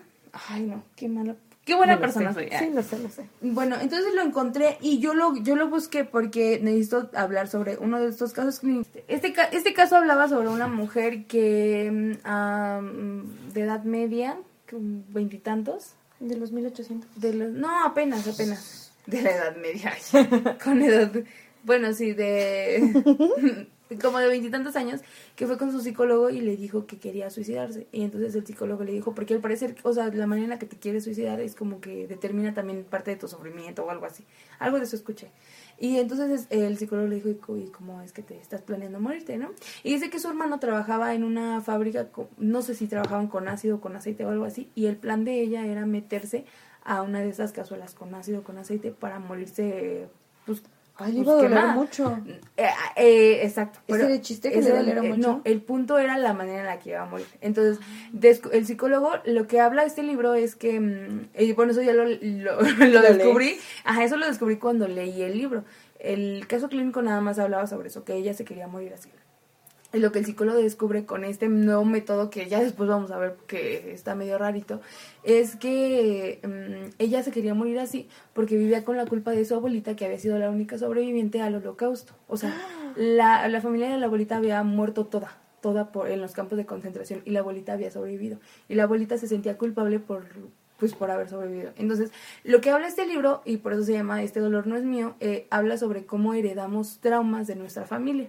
Ay, 0.48 0.62
no, 0.64 0.82
qué 0.96 1.06
mala. 1.06 1.36
Qué 1.64 1.76
buena 1.76 1.94
No 1.94 2.00
persona 2.00 2.34
soy. 2.34 2.48
Sí, 2.58 2.70
lo 2.74 2.82
sé, 2.82 2.98
lo 2.98 3.08
sé. 3.08 3.24
Bueno, 3.42 3.76
entonces 3.80 4.12
lo 4.16 4.22
encontré 4.22 4.78
y 4.80 4.98
yo 4.98 5.14
lo, 5.14 5.36
yo 5.36 5.54
lo 5.54 5.68
busqué 5.68 6.02
porque 6.04 6.58
necesito 6.60 7.08
hablar 7.14 7.46
sobre 7.46 7.76
uno 7.76 8.00
de 8.00 8.08
estos 8.08 8.32
casos. 8.32 8.60
Este, 9.06 9.32
este 9.52 9.72
caso 9.72 9.94
hablaba 9.94 10.26
sobre 10.28 10.48
una 10.48 10.66
mujer 10.66 11.26
que 11.26 11.88
mm, 12.24 13.52
de 13.52 13.60
edad 13.60 13.84
media, 13.84 14.36
veintitantos, 14.72 15.94
De 16.18 16.36
los 16.36 16.50
1800. 16.50 17.08
de 17.14 17.32
los, 17.32 17.50
no, 17.52 17.84
apenas, 17.84 18.26
apenas, 18.26 18.92
de 19.06 19.22
la 19.22 19.30
edad 19.30 19.56
media, 19.56 19.92
con 20.64 20.82
edad, 20.82 21.12
bueno, 21.66 21.92
sí, 21.92 22.12
de 22.14 23.66
como 24.02 24.18
de 24.18 24.26
veintitantos 24.28 24.74
años, 24.76 25.00
que 25.36 25.46
fue 25.46 25.58
con 25.58 25.70
su 25.70 25.80
psicólogo 25.80 26.30
y 26.30 26.40
le 26.40 26.56
dijo 26.56 26.86
que 26.86 26.98
quería 26.98 27.30
suicidarse. 27.30 27.86
Y 27.92 28.02
entonces 28.02 28.34
el 28.34 28.44
psicólogo 28.46 28.82
le 28.82 28.92
dijo, 28.92 29.14
porque 29.14 29.34
al 29.34 29.40
parecer, 29.40 29.76
o 29.84 29.92
sea, 29.92 30.08
la 30.08 30.26
manera 30.26 30.44
en 30.44 30.50
la 30.50 30.58
que 30.58 30.66
te 30.66 30.76
quieres 30.76 31.04
suicidar 31.04 31.40
es 31.40 31.54
como 31.54 31.80
que 31.80 32.06
determina 32.08 32.52
también 32.52 32.84
parte 32.84 33.12
de 33.12 33.16
tu 33.16 33.28
sufrimiento 33.28 33.84
o 33.84 33.90
algo 33.90 34.06
así. 34.06 34.24
Algo 34.58 34.78
de 34.78 34.84
eso 34.84 34.96
escuché. 34.96 35.30
Y 35.78 35.98
entonces 35.98 36.46
el 36.50 36.78
psicólogo 36.78 37.06
le 37.08 37.16
dijo, 37.16 37.28
¿y 37.28 37.34
co- 37.36 37.56
¿y 37.58 37.66
cómo 37.68 38.00
es 38.02 38.12
que 38.12 38.22
te 38.22 38.36
estás 38.38 38.62
planeando 38.62 38.98
morirte, 38.98 39.36
no? 39.38 39.50
Y 39.84 39.92
dice 39.92 40.10
que 40.10 40.18
su 40.18 40.26
hermano 40.28 40.58
trabajaba 40.58 41.14
en 41.14 41.22
una 41.22 41.60
fábrica, 41.60 42.08
no 42.38 42.62
sé 42.62 42.74
si 42.74 42.86
trabajaban 42.88 43.28
con 43.28 43.46
ácido 43.46 43.80
con 43.80 43.94
aceite 43.94 44.24
o 44.24 44.30
algo 44.30 44.46
así, 44.46 44.70
y 44.74 44.86
el 44.86 44.96
plan 44.96 45.24
de 45.24 45.40
ella 45.40 45.66
era 45.66 45.84
meterse 45.86 46.44
a 46.82 47.02
una 47.02 47.20
de 47.20 47.28
esas 47.28 47.52
cazuelas 47.52 47.94
con 47.94 48.14
ácido 48.14 48.40
o 48.40 48.42
con 48.42 48.58
aceite 48.58 48.90
para 48.90 49.18
morirse, 49.18 50.08
pues, 50.46 50.62
Ay, 50.98 51.12
pues, 51.12 51.14
le 51.14 51.20
iba 51.20 51.32
a 51.32 51.36
doler 51.36 51.66
mucho. 51.74 52.18
Eh, 52.56 52.68
eh, 52.96 53.40
exacto. 53.42 53.80
¿Ese 53.86 54.04
era 54.04 54.14
el 54.14 54.22
chiste 54.22 54.50
que 54.50 54.62
le 54.62 54.70
doliera 54.70 55.04
eh, 55.04 55.08
mucho? 55.08 55.28
No, 55.28 55.40
el 55.44 55.60
punto 55.60 55.98
era 55.98 56.16
la 56.16 56.32
manera 56.32 56.60
en 56.60 56.66
la 56.66 56.78
que 56.78 56.90
iba 56.90 57.02
a 57.02 57.06
morir. 57.06 57.26
Entonces, 57.42 57.78
el 58.52 58.66
psicólogo, 58.66 59.10
lo 59.26 59.46
que 59.46 59.60
habla 59.60 59.84
este 59.84 60.02
libro 60.02 60.34
es 60.34 60.56
que, 60.56 60.80
mm, 60.80 61.54
bueno, 61.54 61.72
eso 61.72 61.82
ya 61.82 61.92
lo, 61.92 62.06
lo 62.06 62.60
Lo 62.86 63.02
descubrí. 63.02 63.58
Ajá, 63.84 64.04
eso 64.04 64.16
lo 64.16 64.26
descubrí 64.26 64.56
cuando 64.56 64.88
leí 64.88 65.22
el 65.22 65.36
libro. 65.36 65.64
El 65.98 66.46
caso 66.46 66.68
clínico 66.68 67.02
nada 67.02 67.20
más 67.20 67.38
hablaba 67.38 67.66
sobre 67.66 67.88
eso, 67.88 68.04
que 68.04 68.14
ella 68.14 68.32
se 68.32 68.44
quería 68.44 68.66
morir 68.66 68.94
así. 68.94 69.10
Y 69.92 69.98
lo 69.98 70.10
que 70.12 70.18
el 70.18 70.26
psicólogo 70.26 70.58
descubre 70.58 71.06
con 71.06 71.24
este 71.24 71.48
nuevo 71.48 71.84
método, 71.84 72.28
que 72.28 72.48
ya 72.48 72.60
después 72.60 72.88
vamos 72.88 73.10
a 73.12 73.18
ver 73.18 73.36
que 73.46 73.92
está 73.92 74.14
medio 74.14 74.36
rarito, 74.36 74.80
es 75.22 75.56
que 75.56 76.40
mm, 76.42 76.94
ella 76.98 77.22
se 77.22 77.30
quería 77.30 77.54
morir 77.54 77.78
así 77.78 78.08
porque 78.34 78.56
vivía 78.56 78.84
con 78.84 78.96
la 78.96 79.06
culpa 79.06 79.30
de 79.30 79.44
su 79.44 79.54
abuelita, 79.54 79.94
que 79.94 80.04
había 80.04 80.18
sido 80.18 80.38
la 80.38 80.50
única 80.50 80.76
sobreviviente 80.76 81.40
al 81.40 81.54
holocausto. 81.54 82.14
O 82.26 82.36
sea, 82.36 82.54
la, 82.96 83.46
la 83.48 83.60
familia 83.60 83.88
de 83.90 83.98
la 83.98 84.06
abuelita 84.06 84.36
había 84.36 84.62
muerto 84.64 85.06
toda, 85.06 85.38
toda 85.60 85.92
por, 85.92 86.10
en 86.10 86.20
los 86.20 86.32
campos 86.32 86.58
de 86.58 86.66
concentración 86.66 87.22
y 87.24 87.30
la 87.30 87.40
abuelita 87.40 87.72
había 87.72 87.90
sobrevivido. 87.90 88.38
Y 88.68 88.74
la 88.74 88.84
abuelita 88.84 89.18
se 89.18 89.28
sentía 89.28 89.56
culpable 89.56 90.00
por 90.00 90.26
pues 90.78 90.94
por 90.94 91.10
haber 91.10 91.28
sobrevivido. 91.28 91.72
Entonces, 91.76 92.10
lo 92.44 92.60
que 92.60 92.70
habla 92.70 92.86
este 92.88 93.06
libro, 93.06 93.42
y 93.44 93.56
por 93.58 93.72
eso 93.72 93.82
se 93.84 93.92
llama 93.92 94.22
Este 94.22 94.40
dolor 94.40 94.66
no 94.66 94.76
es 94.76 94.84
mío, 94.84 95.14
eh, 95.20 95.46
habla 95.50 95.76
sobre 95.78 96.04
cómo 96.04 96.34
heredamos 96.34 96.98
traumas 97.00 97.46
de 97.46 97.56
nuestra 97.56 97.84
familia. 97.86 98.28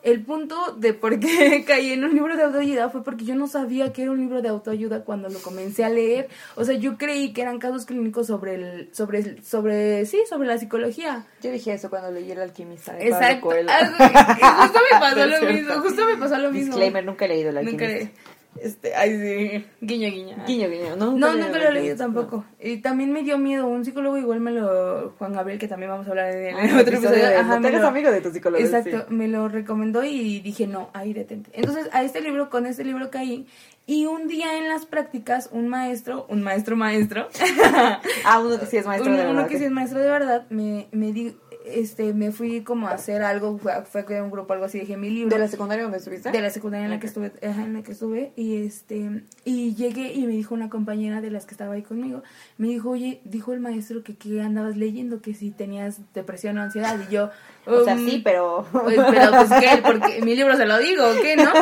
El 0.00 0.22
punto 0.22 0.72
de 0.76 0.94
por 0.94 1.18
qué 1.18 1.64
caí 1.66 1.92
en 1.92 2.04
un 2.04 2.14
libro 2.14 2.36
de 2.36 2.44
autoayuda 2.44 2.88
fue 2.88 3.02
porque 3.02 3.24
yo 3.24 3.34
no 3.34 3.48
sabía 3.48 3.92
que 3.92 4.02
era 4.02 4.12
un 4.12 4.18
libro 4.20 4.40
de 4.42 4.48
autoayuda 4.48 5.02
cuando 5.04 5.28
lo 5.28 5.40
comencé 5.40 5.84
a 5.84 5.88
leer. 5.88 6.28
O 6.54 6.64
sea, 6.64 6.76
yo 6.76 6.96
creí 6.96 7.32
que 7.32 7.42
eran 7.42 7.58
casos 7.58 7.84
clínicos 7.84 8.28
sobre 8.28 8.54
el, 8.54 8.88
sobre, 8.94 9.42
sobre, 9.42 10.06
sí, 10.06 10.22
sobre 10.28 10.46
la 10.46 10.56
psicología. 10.56 11.26
Yo 11.42 11.50
dije 11.50 11.72
eso 11.72 11.90
cuando 11.90 12.12
leí 12.12 12.30
El 12.30 12.40
alquimista 12.40 12.92
de 12.92 13.10
Pablo 13.10 13.16
Exacto. 13.16 13.46
Coelho. 13.48 13.70
Justo 13.72 14.78
me 14.92 15.00
pasó 15.00 15.26
lo 15.26 15.52
mismo, 15.52 15.74
justo 15.80 16.06
me 16.06 16.16
pasó 16.16 16.38
lo 16.38 16.50
mismo. 16.52 16.66
Disclaimer, 16.76 17.04
nunca 17.04 17.24
he 17.24 17.28
leído 17.28 17.48
El 17.50 17.64
Nunca 17.64 17.84
alquimista. 17.86 18.04
le- 18.22 18.37
Este, 18.62 18.94
ay, 18.94 19.10
sí. 19.18 19.66
Guiño, 19.80 20.08
guiño. 20.10 20.36
Guiño, 20.46 20.68
guiño. 20.68 20.96
No, 20.96 21.12
he 21.32 21.36
nunca 21.36 21.58
lo 21.58 21.68
he 21.68 21.72
leído 21.72 21.96
tampoco. 21.96 22.44
Y 22.60 22.78
también 22.78 23.12
me 23.12 23.22
dio 23.22 23.38
miedo. 23.38 23.66
Un 23.66 23.84
psicólogo 23.84 24.18
igual 24.18 24.40
me 24.40 24.52
lo. 24.52 25.14
Juan 25.18 25.32
Gabriel, 25.32 25.58
que 25.58 25.68
también 25.68 25.90
vamos 25.90 26.06
a 26.06 26.10
hablar 26.10 26.32
de 26.32 26.50
él 26.50 26.54
no. 26.54 26.60
en 26.62 26.70
Ah, 26.70 26.80
otro 26.80 26.94
episodio. 26.96 27.24
de- 27.26 27.36
Ajá, 27.36 27.60
no 27.60 27.68
lo- 27.70 27.86
amigo 27.88 28.10
de 28.10 28.20
tu 28.20 28.30
psicólogo. 28.30 28.62
Exacto, 28.64 29.06
sí. 29.08 29.14
me 29.14 29.28
lo 29.28 29.48
recomendó 29.48 30.04
y 30.04 30.40
dije, 30.40 30.66
no, 30.66 30.90
ahí 30.94 31.12
detente. 31.12 31.50
Entonces, 31.54 31.88
a 31.92 32.02
este 32.02 32.20
libro, 32.20 32.50
con 32.50 32.66
este 32.66 32.84
libro 32.84 33.10
caí. 33.10 33.46
Y 33.86 34.04
un 34.04 34.28
día 34.28 34.58
en 34.58 34.68
las 34.68 34.84
prácticas, 34.84 35.48
un 35.50 35.66
maestro, 35.68 36.26
un 36.28 36.42
maestro 36.42 36.76
maestro, 36.76 37.28
Ah, 38.24 38.38
uno 38.40 38.58
que 38.60 38.66
sí 38.66 38.76
es 38.76 38.86
maestro 38.86 39.10
uno, 39.10 39.18
de 39.18 39.24
uno 39.26 39.34
verdad. 39.34 39.48
que 39.48 39.58
sí 39.58 39.64
es 39.64 39.70
maestro 39.70 39.98
de 40.00 40.10
verdad, 40.10 40.46
me, 40.50 40.88
me 40.92 41.12
di, 41.12 41.34
este, 41.74 42.14
me 42.14 42.32
fui 42.32 42.62
como 42.62 42.88
a 42.88 42.92
hacer 42.92 43.22
algo, 43.22 43.58
fue, 43.58 43.72
fue 43.84 44.22
un 44.22 44.30
grupo, 44.30 44.52
algo 44.52 44.64
así, 44.64 44.78
dejé 44.78 44.96
mi 44.96 45.10
libro. 45.10 45.34
¿De 45.34 45.38
la 45.38 45.48
secundaria 45.48 45.84
donde 45.84 45.98
estuviste? 45.98 46.30
De 46.30 46.40
la 46.40 46.50
secundaria 46.50 46.84
en 46.84 46.90
la 46.90 47.00
que 47.00 47.06
estuve, 47.06 47.32
ajá, 47.42 47.64
en 47.64 47.74
la 47.74 47.82
que 47.82 47.92
estuve, 47.92 48.32
y 48.36 48.64
este, 48.64 49.22
y 49.44 49.74
llegué 49.74 50.12
y 50.12 50.26
me 50.26 50.32
dijo 50.32 50.54
una 50.54 50.68
compañera 50.70 51.20
de 51.20 51.30
las 51.30 51.46
que 51.46 51.52
estaba 51.52 51.74
ahí 51.74 51.82
conmigo, 51.82 52.22
me 52.56 52.68
dijo, 52.68 52.90
oye, 52.90 53.20
dijo 53.24 53.52
el 53.52 53.60
maestro 53.60 54.02
que 54.02 54.16
qué 54.16 54.40
andabas 54.40 54.76
leyendo, 54.76 55.20
que 55.20 55.34
si 55.34 55.50
tenías 55.50 56.00
depresión 56.14 56.58
o 56.58 56.62
ansiedad, 56.62 56.98
y 57.08 57.12
yo, 57.12 57.30
O 57.66 57.84
sea, 57.84 57.94
um, 57.94 58.08
sí, 58.08 58.20
pero... 58.24 58.66
pues, 58.72 58.98
pero 59.10 59.30
pues 59.30 59.50
qué, 59.60 59.82
porque 59.84 60.22
mi 60.22 60.34
libro 60.34 60.56
se 60.56 60.66
lo 60.66 60.78
digo, 60.78 61.04
¿o 61.04 61.20
¿qué, 61.20 61.36
no? 61.36 61.52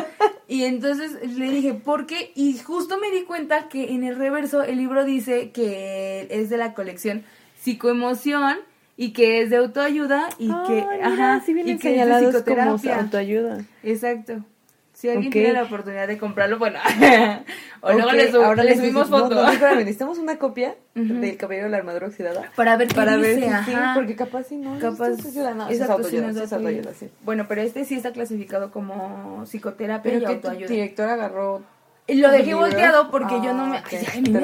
Y 0.48 0.64
entonces 0.64 1.12
le 1.36 1.50
dije, 1.50 1.74
¿por 1.74 2.06
qué? 2.06 2.30
Y 2.36 2.58
justo 2.58 2.98
me 2.98 3.10
di 3.10 3.24
cuenta 3.24 3.68
que 3.68 3.92
en 3.92 4.04
el 4.04 4.16
reverso 4.16 4.62
el 4.62 4.76
libro 4.76 5.04
dice 5.04 5.50
que 5.50 6.28
es 6.30 6.48
de 6.48 6.56
la 6.56 6.74
colección 6.74 7.24
Psicoemoción 7.60 8.58
y 8.96 9.12
que 9.12 9.42
es 9.42 9.50
de 9.50 9.56
autoayuda 9.56 10.28
y 10.38 10.48
que 10.48 10.84
Ay, 10.88 10.98
mira, 10.98 11.06
ajá, 11.08 11.42
sí 11.44 11.52
vienen 11.52 11.76
y 11.76 11.78
que 11.78 11.88
es 11.88 11.94
de 11.94 12.00
señalados 12.00 12.24
como 12.42 12.44
psicoterapia. 12.44 13.00
autoayuda. 13.00 13.58
Exacto. 13.82 14.44
Si 14.94 15.10
alguien 15.10 15.26
Ok. 15.26 15.32
tiene 15.34 15.52
la 15.52 15.64
oportunidad 15.64 16.08
de 16.08 16.16
comprarlo, 16.16 16.58
bueno, 16.58 16.78
o 17.82 17.92
luego 17.92 18.08
Ok, 18.08 18.14
le, 18.14 18.30
sub- 18.32 18.40
ahora 18.42 18.62
le 18.64 18.70
les 18.70 18.78
subimos 18.78 19.02
decimos- 19.10 19.20
foto. 19.28 19.34
No, 19.34 19.52
no, 19.52 19.74
necesitamos 19.76 20.18
una 20.18 20.38
copia 20.38 20.74
Ujú. 20.94 21.14
del 21.20 21.36
caballero 21.36 21.66
de 21.66 21.70
la 21.72 21.76
armadura 21.76 22.06
oxidada. 22.06 22.50
para 22.56 22.78
ver 22.78 22.88
Para 22.94 23.18
ver 23.18 23.36
dice, 23.36 23.50
si 23.66 23.72
sí, 23.72 23.76
porque 23.94 24.16
capaz 24.16 24.44
si 24.44 24.56
no. 24.56 24.78
Capaz, 24.78 25.08
es 25.10 25.18
autoayuda, 25.18 25.52
no, 25.54 25.68
es 25.68 25.82
autoayuda, 25.82 26.32
sí 26.32 26.40
es 26.40 26.52
autoayuda. 26.54 26.94
sí. 26.94 27.10
Bueno, 27.22 27.44
pero 27.46 27.60
este 27.60 27.84
sí 27.84 27.94
está 27.96 28.12
clasificado 28.12 28.70
como 28.70 29.42
psicoterapia 29.44 30.12
Pero 30.12 30.24
y 30.24 30.26
que 30.34 30.40
tu 30.40 30.48
autoayuda. 30.48 30.68
director 30.70 31.08
agarró 31.10 31.60
Lo 32.08 32.30
dejé 32.30 32.54
volteado 32.54 33.10
porque 33.10 33.34
yo 33.42 33.52
no 33.52 33.64
Ah, 33.64 33.66
me. 33.66 33.78
ok. 33.78 33.86
Ay, 33.92 34.08
ay. 34.14 34.34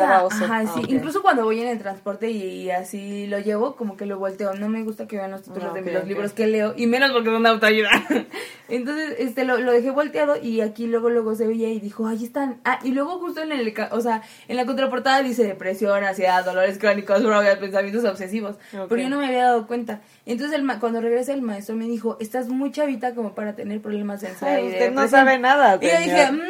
Ajá, 0.42 0.58
Ah, 0.58 0.66
sí. 0.66 0.80
ok. 0.80 0.90
Incluso 0.90 1.22
cuando 1.22 1.44
voy 1.44 1.60
en 1.60 1.68
el 1.68 1.78
transporte 1.78 2.28
y, 2.28 2.70
así 2.70 3.26
lo 3.28 3.38
llevo, 3.38 3.76
como 3.76 3.96
que 3.96 4.04
lo 4.04 4.18
volteo. 4.18 4.52
No 4.54 4.68
me 4.68 4.82
gusta 4.82 5.06
que 5.06 5.16
vean 5.16 5.30
los 5.30 5.42
títulos 5.42 5.68
Ah, 5.70 5.80
de 5.80 5.92
los 5.92 6.06
libros 6.08 6.32
que 6.32 6.48
leo. 6.48 6.74
Y 6.76 6.86
menos 6.88 7.12
porque 7.12 7.30
son 7.30 7.42
de 7.44 7.48
autoayuda. 7.50 7.90
Entonces, 8.68 9.14
este, 9.18 9.44
lo, 9.44 9.58
lo 9.58 9.70
dejé 9.72 9.90
volteado 9.90 10.36
y 10.42 10.60
aquí 10.60 10.86
luego, 10.86 11.10
luego 11.10 11.34
se 11.36 11.46
veía 11.46 11.68
y 11.68 11.78
dijo, 11.78 12.06
ahí 12.06 12.24
están. 12.24 12.60
Ah, 12.64 12.78
y 12.82 12.90
luego 12.92 13.18
justo 13.20 13.42
en 13.42 13.52
el, 13.52 13.72
o 13.90 14.00
sea, 14.00 14.22
en 14.48 14.56
la 14.56 14.64
contraportada 14.66 15.22
dice 15.22 15.44
depresión, 15.44 16.02
ansiedad, 16.04 16.44
dolores 16.44 16.78
crónicos, 16.78 17.22
drogas, 17.22 17.56
pensamientos 17.58 18.04
obsesivos. 18.04 18.56
Pero 18.88 18.96
yo 19.02 19.08
no 19.08 19.18
me 19.18 19.26
había 19.26 19.44
dado 19.44 19.66
cuenta. 19.68 20.00
Entonces, 20.26 20.56
el 20.56 20.62
ma- 20.64 20.80
cuando 20.80 21.00
regresé, 21.00 21.32
el 21.34 21.42
maestro 21.42 21.76
me 21.76 21.84
dijo, 21.86 22.16
estás 22.20 22.48
muy 22.48 22.72
chavita 22.72 23.14
como 23.14 23.34
para 23.34 23.54
tener 23.54 23.80
problemas 23.80 24.20
de 24.22 24.28
ansiedad. 24.28 24.54
Ay, 24.56 24.62
y 24.62 24.66
de 24.68 24.72
usted 24.72 24.92
no 24.92 25.02
depresión". 25.02 25.10
sabe 25.26 25.38
nada, 25.38 25.78
Y 25.80 25.86
yo 25.88 25.98
dije. 25.98 26.32
"Mm", 26.32 26.40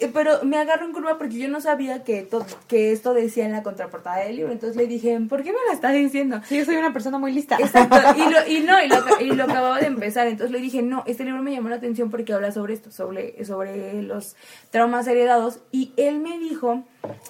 eh, 0.00 0.10
pero 0.12 0.44
me 0.44 0.55
agarro 0.56 0.86
en 0.86 0.92
curva 0.92 1.18
porque 1.18 1.36
yo 1.38 1.48
no 1.48 1.60
sabía 1.60 2.04
que, 2.04 2.22
to- 2.22 2.44
que 2.68 2.92
esto 2.92 3.14
decía 3.14 3.44
en 3.44 3.52
la 3.52 3.62
contraportada 3.62 4.18
del 4.24 4.36
libro. 4.36 4.52
Entonces 4.52 4.76
le 4.76 4.86
dije, 4.86 5.18
¿por 5.28 5.42
qué 5.42 5.50
me 5.52 5.58
la 5.68 5.74
estás 5.74 5.92
diciendo? 5.94 6.40
Sí, 6.46 6.58
yo 6.58 6.64
soy 6.64 6.76
una 6.76 6.92
persona 6.92 7.18
muy 7.18 7.32
lista. 7.32 7.56
Exacto, 7.58 7.96
y, 8.16 8.30
lo, 8.30 8.46
y 8.48 8.60
no, 8.66 8.82
y 8.82 8.88
lo, 8.88 8.96
y 9.20 9.36
lo 9.36 9.44
acababa 9.44 9.78
de 9.80 9.86
empezar, 9.86 10.26
entonces 10.26 10.50
le 10.52 10.60
dije, 10.60 10.82
no, 10.82 11.02
este 11.06 11.24
libro 11.24 11.42
me 11.42 11.52
llamó 11.52 11.68
la 11.68 11.76
atención 11.76 12.10
porque 12.10 12.32
habla 12.32 12.52
sobre 12.52 12.74
esto, 12.74 12.90
sobre, 12.90 13.44
sobre 13.44 14.02
los 14.02 14.36
traumas 14.70 15.06
heredados, 15.06 15.60
y 15.72 15.92
él 15.96 16.18
me 16.20 16.38
dijo, 16.38 16.84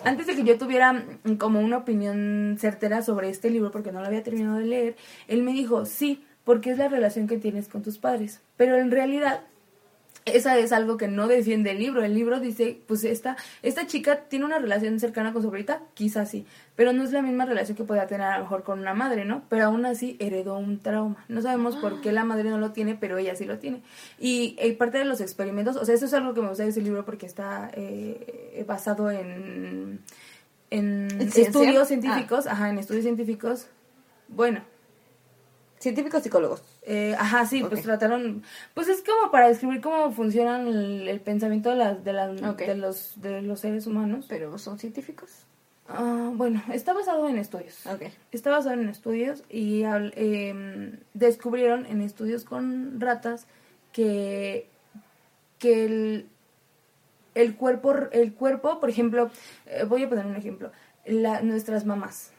antes 0.05 0.27
de 0.27 0.35
que 0.37 0.45
yo 0.45 0.59
tuviera 0.59 0.93
mm, 0.93 1.35
como 1.39 1.61
una 1.61 1.79
opinión 1.79 2.57
certera 2.59 3.03
sobre 3.03 3.29
este 3.29 3.51
libro, 3.51 3.71
porque 3.71 3.93
no 3.93 4.01
lo 4.01 4.07
había 4.07 4.23
terminado 4.23 4.59
de 4.59 4.65
leer, 4.65 4.97
él 5.29 5.43
me 5.43 5.53
dijo, 5.53 5.85
sí, 5.87 6.25
porque 6.45 6.71
es 6.71 6.79
la 6.79 6.89
relación 6.89 7.27
que 7.27 7.39
tienes 7.39 7.67
con 7.69 7.83
tus 7.83 7.99
padres, 7.99 8.41
pero 8.57 8.77
en 8.77 8.91
realidad 8.91 9.41
esa 10.27 10.59
es 10.59 10.73
algo 10.73 10.97
que 10.97 11.07
no 11.07 11.29
defiende 11.29 11.71
el 11.71 11.79
libro. 11.79 12.05
El 12.05 12.13
libro 12.13 12.41
dice, 12.41 12.81
pues 12.87 13.05
esta, 13.05 13.37
esta 13.63 13.87
chica 13.87 14.25
tiene 14.29 14.45
una 14.45 14.59
relación 14.59 14.99
cercana 14.99 15.33
con 15.33 15.41
su 15.41 15.49
abuelita, 15.49 15.83
quizás 15.95 16.29
sí, 16.31 16.45
pero 16.75 16.93
no 16.93 17.05
es 17.05 17.13
la 17.13 17.23
misma 17.23 17.47
relación 17.47 17.77
que 17.77 17.85
podía 17.85 18.09
tener 18.09 18.27
a 18.27 18.39
lo 18.39 18.45
mejor 18.45 18.65
con 18.65 18.81
una 18.81 18.93
madre, 18.93 19.25
¿no? 19.25 19.45
Pero 19.49 19.67
aún 19.67 19.87
así 19.87 20.17
heredó 20.19 20.59
un 20.59 20.81
trauma. 20.81 21.25
No 21.29 21.41
sabemos 21.43 21.77
por 21.77 22.01
qué 22.01 22.11
la 22.11 22.25
madre 22.25 22.51
no 22.51 22.59
lo 22.59 22.73
tiene, 22.73 22.97
pero 22.97 23.19
ella 23.19 23.37
sí 23.37 23.45
lo 23.45 23.59
tiene. 23.59 23.83
Y, 24.19 24.57
eh, 24.59 24.73
parte 24.73 24.99
de 24.99 25.05
los 25.05 25.21
experimentos, 25.21 25.77
o 25.77 25.85
sea, 25.85 25.95
eso 25.95 26.07
es 26.07 26.13
algo 26.13 26.35
que 26.35 26.43
me 26.43 26.49
gusta 26.49 26.65
de 26.65 26.71
ese 26.71 26.83
libro 26.83 27.05
porque 27.05 27.27
está 27.27 27.71
eh, 27.75 28.65
basado 28.67 29.13
en, 29.13 30.01
en 30.71 31.09
estudios 31.21 31.87
científicos, 31.87 32.49
ajá, 32.49 32.69
en 32.69 32.79
estudios 32.79 33.05
científicos. 33.05 33.69
Bueno, 34.29 34.61
Científicos 35.79 36.23
psicólogos. 36.23 36.63
eh, 36.83 37.15
ajá, 37.19 37.45
sí, 37.47 37.63
pues 37.63 37.83
trataron, 37.83 38.43
pues 38.75 38.89
es 38.89 39.03
como 39.03 39.31
para 39.31 39.49
describir 39.49 39.81
cómo 39.81 40.11
funcionan 40.11 40.67
el, 40.67 41.07
el 41.07 41.21
pensamiento 41.21 41.71
de, 41.71 41.77
las 41.77 42.03
de, 42.03 42.13
las 42.13 42.57
de, 42.57 42.75
los, 42.77 43.21
de 43.21 43.43
los 43.43 43.61
seres 43.61 43.87
humanos. 43.87 44.25
Pero 44.29 44.57
son 44.59 44.79
científicos. 44.79 45.47
Ah, 45.89 46.31
bueno, 46.35 46.63
está 46.73 46.93
basado 46.93 47.29
en 47.29 47.39
estudios. 47.39 47.85
Está 48.33 48.51
basado 48.51 48.75
en 48.75 48.89
estudios 48.89 49.45
y 49.49 49.83
em, 49.85 50.99
descubrieron 51.15 51.87
en 51.87 52.01
estudios 52.01 52.45
con 52.45 53.01
ratas 53.01 53.47
que, 53.93 54.69
que 55.59 55.85
el, 55.85 56.29
el 57.35 57.55
cuerpo, 57.55 57.95
el 58.11 58.33
cuerpo, 58.35 58.81
por 58.81 58.91
ejemplo, 58.91 59.31
eh, 59.67 59.85
voy 59.85 60.03
a 60.03 60.09
poner 60.09 60.27
un 60.27 60.37
ejemplo, 60.37 60.73
la, 61.05 61.41
nuestras 61.43 61.85
mamás. 61.85 62.33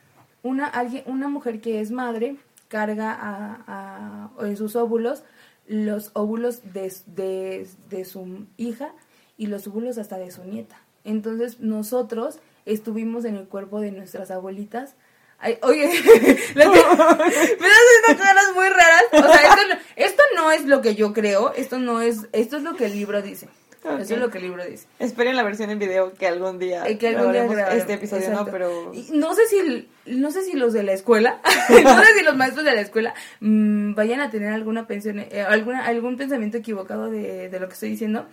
Una, 0.44 0.68
alguien, 0.68 1.04
una 1.06 1.30
mujer 1.30 1.62
que 1.62 1.80
es 1.80 1.92
madre 1.92 2.36
carga 2.68 3.12
a, 3.14 4.30
a- 4.40 4.46
en 4.46 4.58
sus 4.58 4.76
óvulos 4.76 5.24
los 5.68 6.12
óvulos 6.14 6.62
de, 6.74 6.94
de, 7.08 7.68
de 7.90 8.06
su 8.06 8.46
hija 8.58 8.94
y 9.38 9.48
los 9.48 9.68
óvulos 9.68 9.98
hasta 9.98 10.18
de 10.18 10.32
su 10.32 10.44
nieta. 10.46 10.82
Entonces 11.04 11.60
nosotros 11.60 12.40
estuvimos 12.66 13.26
en 13.26 13.36
el 13.36 13.48
cuerpo 13.48 13.80
de 13.82 13.92
nuestras 13.92 14.32
abuelitas. 14.32 14.96
Ay, 15.40 15.58
oye, 15.62 15.88
me 16.56 16.64
das 16.66 17.84
unas 18.08 18.18
caras 18.22 18.46
muy 18.56 18.68
raras. 18.70 19.04
O 19.14 19.18
sea, 19.18 19.42
esto, 19.42 19.68
no- 19.68 19.80
esto 19.96 20.24
no 20.36 20.52
es 20.52 20.66
lo 20.66 20.82
que 20.82 20.96
yo 20.96 21.14
creo, 21.14 21.54
esto 21.54 21.80
no 21.80 22.02
es, 22.02 22.28
esto 22.32 22.58
es 22.58 22.64
lo 22.64 22.76
que 22.76 22.86
el 22.86 22.94
libro 22.94 23.22
dice. 23.22 23.50
Ok. 23.96 24.00
Eso 24.02 24.14
es 24.16 24.20
lo 24.20 24.30
que 24.30 24.38
el 24.38 24.44
libro 24.46 24.66
dice. 24.66 24.88
Esperen 25.00 25.36
la 25.36 25.44
versión 25.44 25.70
en 25.70 25.80
video 25.80 26.14
que 26.14 26.28
algún 26.28 26.60
día 26.60 26.88
Eh, 26.88 26.98
que 26.98 27.10
algún 27.10 27.32
día 27.32 27.46
este 27.74 27.94
episodio, 27.94 28.24
Exacto. 28.28 28.46
no, 28.46 28.52
pero 28.52 28.92
Y 28.94 29.08
No 29.14 29.34
sé 29.36 29.48
si 29.48 29.88
no 30.06 30.32
sé 30.32 30.44
si 30.44 30.54
los 30.54 30.72
de 30.74 30.84
la 30.84 30.94
escuela, 30.94 31.42
no 31.70 32.04
sé 32.04 32.14
si 32.18 32.24
los 32.24 32.36
maestros 32.36 32.64
de 32.66 32.74
la 32.74 32.82
escuela 32.82 33.14
mm, 33.42 33.94
vayan 33.96 34.22
a 34.22 34.30
tener 34.30 34.54
alguna 34.54 34.88
pensión, 34.88 35.20
eh, 35.20 35.46
alguna 35.48 35.86
algún 35.86 36.16
pensamiento 36.18 36.58
equivocado 36.58 37.10
de, 37.12 37.50
de 37.50 37.60
lo 37.60 37.68
que 37.68 37.74
estoy 37.74 37.90
diciendo, 37.90 38.26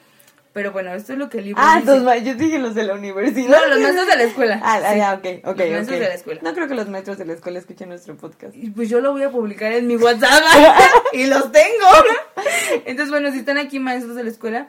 pero 0.52 0.70
bueno, 0.70 0.94
esto 0.94 1.14
es 1.14 1.18
lo 1.18 1.28
que 1.28 1.38
el 1.38 1.46
libro 1.46 1.60
Ah, 1.64 1.80
dice. 1.80 1.98
los 1.98 2.22
yo 2.22 2.34
dije 2.36 2.60
los 2.60 2.76
de 2.76 2.84
la 2.84 2.94
universidad. 2.94 3.48
No, 3.60 3.66
los 3.66 3.80
maestros 3.80 4.06
de 4.06 4.16
la 4.16 4.22
escuela. 4.22 4.60
Ah, 4.62 4.80
ah, 4.84 4.92
Sí. 4.92 4.98
ya, 4.98 5.14
ok, 5.14 5.48
ok, 5.48 5.58
Los 5.58 5.68
maestros 5.70 5.96
ok. 5.96 6.02
de 6.04 6.08
la 6.08 6.14
escuela. 6.14 6.40
No 6.44 6.54
creo 6.54 6.68
que 6.68 6.74
los 6.76 6.88
maestros 6.88 7.18
de 7.18 7.24
la 7.24 7.32
escuela 7.32 7.58
escuchen 7.58 7.88
nuestro 7.88 8.16
podcast. 8.16 8.54
Y 8.54 8.70
pues 8.70 8.88
yo 8.88 9.00
lo 9.00 9.10
voy 9.10 9.24
a 9.24 9.30
publicar 9.32 9.72
en 9.72 9.88
mi 9.88 9.96
WhatsApp 9.96 10.42
y 11.12 11.26
los 11.26 11.50
tengo. 11.50 11.88
Entonces, 12.86 13.10
bueno, 13.10 13.32
si 13.32 13.38
están 13.38 13.58
aquí 13.58 13.80
maestros 13.80 14.14
de 14.14 14.22
la 14.22 14.30
escuela, 14.30 14.68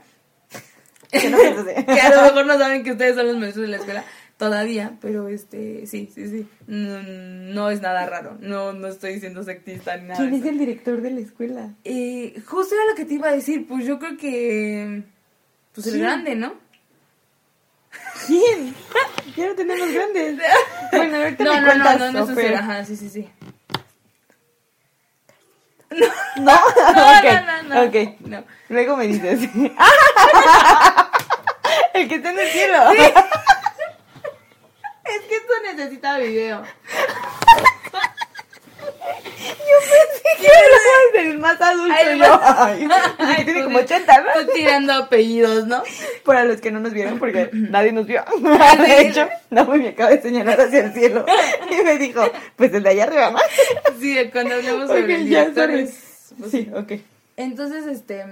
Que 1.22 1.30
no 1.30 1.38
a 1.38 2.10
lo 2.16 2.22
mejor 2.24 2.46
no 2.46 2.58
saben 2.58 2.84
que 2.84 2.92
ustedes 2.92 3.16
son 3.16 3.28
los 3.28 3.38
maestros 3.38 3.64
de 3.66 3.72
la 3.72 3.78
escuela 3.78 4.04
todavía, 4.38 4.98
pero 5.02 5.30
este, 5.30 5.88
sí, 5.88 6.10
sí, 6.14 6.28
sí, 6.28 6.48
no, 6.68 7.02
no 7.04 7.70
es 7.70 7.82
nada 7.82 8.06
raro, 8.06 8.38
no, 8.42 8.74
no 8.74 8.88
estoy 8.88 9.20
siendo 9.22 9.44
sectista 9.44 9.96
ni 9.96 10.10
nada. 10.10 10.20
¿Quién 10.20 10.34
es 10.34 10.46
el 10.46 10.58
director 10.60 11.02
de 11.02 11.12
la 11.12 11.20
escuela? 11.22 11.70
Eh, 11.86 12.42
justo 12.46 12.76
era 12.76 12.86
lo 12.90 12.96
que 12.96 13.06
te 13.06 13.14
iba 13.14 13.30
a 13.30 13.32
decir, 13.32 13.66
pues 13.68 13.86
yo 13.86 13.98
creo 13.98 14.18
que, 14.18 15.04
pues 15.74 15.88
el 15.88 15.94
¿Quién? 15.94 16.04
grande, 16.04 16.36
¿no? 16.36 16.54
¿Quién? 18.28 18.76
Quiero 19.36 19.56
tenerlos 19.56 19.92
grandes. 19.94 20.36
Bueno, 20.92 21.18
ahorita 21.18 21.44
No, 21.44 21.54
me 21.54 21.60
no, 21.62 21.62
no, 21.62 21.68
cuentas, 21.84 22.00
no, 22.00 22.12
no, 22.12 22.26
no, 22.26 22.34
Ofer. 22.34 22.56
ajá, 22.56 22.86
sí, 22.86 22.96
sí, 22.98 23.10
sí. 23.10 23.30
No, 25.92 26.08
No, 26.44 26.54
ok, 26.54 27.24
no, 27.24 27.64
no, 27.64 27.76
no. 27.76 27.84
ok. 27.84 27.96
No. 28.28 28.44
Luego 28.70 28.98
me 28.98 29.08
dices. 29.08 29.50
El 31.96 32.08
que 32.08 32.16
está 32.16 32.32
en 32.32 32.40
el 32.40 32.48
cielo. 32.50 32.78
Es 35.06 35.22
que 35.30 35.36
esto 35.36 35.54
necesita 35.72 36.18
video. 36.18 36.64
Yo 38.82 39.78
pensé 39.82 40.42
que 40.42 40.48
era 40.48 41.30
el 41.30 41.38
más 41.38 41.62
adulto 41.62 41.94
Ay, 41.96 42.18
yo. 42.20 42.40
Ay, 42.44 42.88
Ay, 43.20 43.46
tiene 43.46 43.60
tú 43.62 43.66
como 43.66 43.80
di- 43.80 43.86
80, 43.86 44.22
¿no? 44.22 44.26
tú 44.34 44.52
tirando 44.54 44.94
apellidos, 44.94 45.68
¿no? 45.68 45.84
Para 46.24 46.44
los 46.44 46.60
que 46.60 46.72
no 46.72 46.80
nos 46.80 46.92
vieron, 46.92 47.20
porque 47.20 47.50
nadie 47.54 47.92
nos 47.92 48.08
vio. 48.08 48.24
De 48.80 49.02
hecho, 49.02 49.30
Naomi 49.52 49.80
me 49.84 49.90
acaba 49.90 50.10
de 50.10 50.22
señalar 50.24 50.60
hacia 50.60 50.80
el 50.86 50.94
cielo. 50.94 51.24
Y 51.72 51.84
me 51.84 51.98
dijo, 52.00 52.28
pues 52.56 52.74
el 52.74 52.82
de 52.84 52.90
allá 52.90 53.04
arriba 53.04 53.30
más. 53.32 53.44
Sí, 54.00 54.18
cuando 54.32 54.56
hablamos 54.56 54.88
sobre 54.88 55.16
el 55.16 55.30
ya 55.30 55.42
director 55.42 55.68
sabes. 55.70 55.90
es- 55.90 56.34
pues, 56.40 56.52
Sí, 56.52 56.72
ok. 56.76 56.92
Entonces, 57.38 57.86
este... 57.86 58.26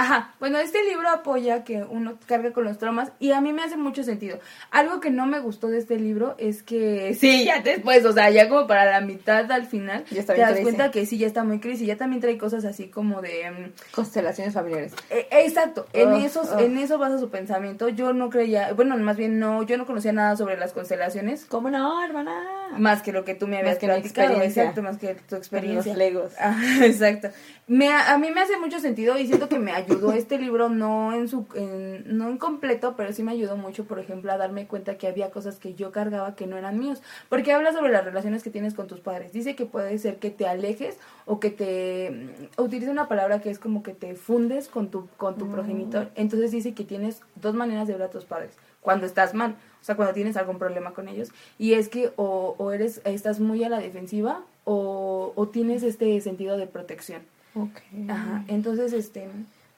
Ajá, 0.00 0.32
bueno, 0.38 0.60
este 0.60 0.84
libro 0.84 1.08
apoya 1.10 1.64
que 1.64 1.82
uno 1.82 2.18
cargue 2.26 2.52
con 2.52 2.62
los 2.62 2.78
traumas 2.78 3.10
y 3.18 3.32
a 3.32 3.40
mí 3.40 3.52
me 3.52 3.64
hace 3.64 3.76
mucho 3.76 4.04
sentido. 4.04 4.38
Algo 4.70 5.00
que 5.00 5.10
no 5.10 5.26
me 5.26 5.40
gustó 5.40 5.66
de 5.66 5.78
este 5.78 5.98
libro 5.98 6.36
es 6.38 6.62
que 6.62 7.14
sí, 7.18 7.44
ya 7.44 7.60
después, 7.60 8.04
o 8.04 8.12
sea, 8.12 8.30
ya 8.30 8.48
como 8.48 8.68
para 8.68 8.84
la 8.84 9.00
mitad 9.00 9.50
al 9.50 9.66
final, 9.66 10.04
Ya 10.12 10.20
está 10.20 10.34
te 10.34 10.40
das 10.40 10.60
cuenta 10.60 10.92
que 10.92 11.04
sí, 11.04 11.18
ya 11.18 11.26
está 11.26 11.42
muy 11.42 11.58
crisis, 11.58 11.84
ya 11.84 11.96
también 11.96 12.20
trae 12.20 12.38
cosas 12.38 12.64
así 12.64 12.86
como 12.86 13.20
de... 13.22 13.50
mm, 13.50 13.72
Constelaciones 13.90 14.54
familiares. 14.54 14.94
eh, 15.10 15.26
exacto, 15.32 15.86
en, 15.92 16.12
Ugh, 16.12 16.24
esos, 16.24 16.48
en 16.60 16.78
eso 16.78 16.96
basa 16.98 17.18
su 17.18 17.28
pensamiento. 17.28 17.88
Yo 17.88 18.12
no 18.12 18.30
creía, 18.30 18.72
bueno, 18.74 18.96
más 18.98 19.16
bien 19.16 19.40
no, 19.40 19.64
yo 19.64 19.76
no 19.78 19.84
conocía 19.84 20.12
nada 20.12 20.36
sobre 20.36 20.56
las 20.56 20.72
constelaciones. 20.72 21.44
¿Cómo 21.44 21.70
no, 21.70 22.04
hermana? 22.04 22.57
Más 22.76 23.02
que 23.02 23.12
lo 23.12 23.24
que 23.24 23.34
tú 23.34 23.46
me 23.46 23.58
habías 23.58 23.74
Más 23.74 23.78
que 23.78 23.86
platicado, 23.86 24.42
exacto, 24.42 24.82
más 24.82 24.98
que 24.98 25.14
tu 25.14 25.36
experiencia. 25.36 25.92
Los 25.92 25.98
legos. 25.98 26.32
Ajá, 26.38 26.84
exacto. 26.86 27.28
Me, 27.66 27.92
a 27.92 28.16
mí 28.18 28.30
me 28.30 28.40
hace 28.40 28.58
mucho 28.58 28.78
sentido 28.80 29.18
y 29.18 29.26
siento 29.26 29.48
que 29.48 29.58
me 29.58 29.72
ayudó 29.72 30.12
este 30.12 30.38
libro, 30.38 30.68
no 30.70 31.12
en 31.12 31.28
su, 31.28 31.46
en- 31.54 32.16
no 32.16 32.30
en 32.30 32.38
completo, 32.38 32.94
pero 32.96 33.12
sí 33.12 33.22
me 33.22 33.32
ayudó 33.32 33.56
mucho, 33.56 33.84
por 33.84 33.98
ejemplo, 33.98 34.32
a 34.32 34.38
darme 34.38 34.66
cuenta 34.66 34.96
que 34.96 35.06
había 35.06 35.30
cosas 35.30 35.58
que 35.58 35.74
yo 35.74 35.92
cargaba 35.92 36.34
que 36.34 36.46
no 36.46 36.56
eran 36.56 36.78
míos. 36.78 37.02
Porque 37.28 37.52
habla 37.52 37.72
sobre 37.72 37.92
las 37.92 38.04
relaciones 38.04 38.42
que 38.42 38.50
tienes 38.50 38.72
con 38.74 38.86
tus 38.86 39.00
padres. 39.00 39.32
Dice 39.32 39.54
que 39.54 39.66
puede 39.66 39.98
ser 39.98 40.16
que 40.16 40.30
te 40.30 40.46
alejes 40.46 40.96
o 41.26 41.40
que 41.40 41.50
te, 41.50 42.30
utiliza 42.56 42.90
una 42.90 43.08
palabra 43.08 43.40
que 43.40 43.50
es 43.50 43.58
como 43.58 43.82
que 43.82 43.92
te 43.92 44.14
fundes 44.14 44.68
con 44.68 44.90
tu, 44.90 45.08
con 45.18 45.36
tu 45.36 45.50
progenitor. 45.50 46.10
Entonces 46.14 46.50
dice 46.50 46.72
que 46.72 46.84
tienes 46.84 47.20
dos 47.34 47.54
maneras 47.54 47.86
de 47.86 47.94
ver 47.94 48.02
a 48.04 48.10
tus 48.10 48.24
padres. 48.24 48.52
Cuando 48.80 49.04
estás 49.04 49.34
mal, 49.34 49.56
o 49.80 49.84
sea, 49.84 49.96
cuando 49.96 50.14
tienes 50.14 50.36
algún 50.36 50.58
problema 50.58 50.92
con 50.92 51.08
ellos. 51.08 51.30
Y 51.58 51.74
es 51.74 51.88
que 51.88 52.12
o, 52.16 52.54
o 52.58 52.72
eres, 52.72 53.00
estás 53.04 53.40
muy 53.40 53.64
a 53.64 53.68
la 53.68 53.78
defensiva 53.78 54.42
o, 54.64 55.32
o 55.34 55.48
tienes 55.48 55.82
este 55.82 56.20
sentido 56.20 56.56
de 56.56 56.66
protección. 56.66 57.22
Ok. 57.54 57.78
Ajá, 58.10 58.44
entonces, 58.48 58.92
este... 58.92 59.28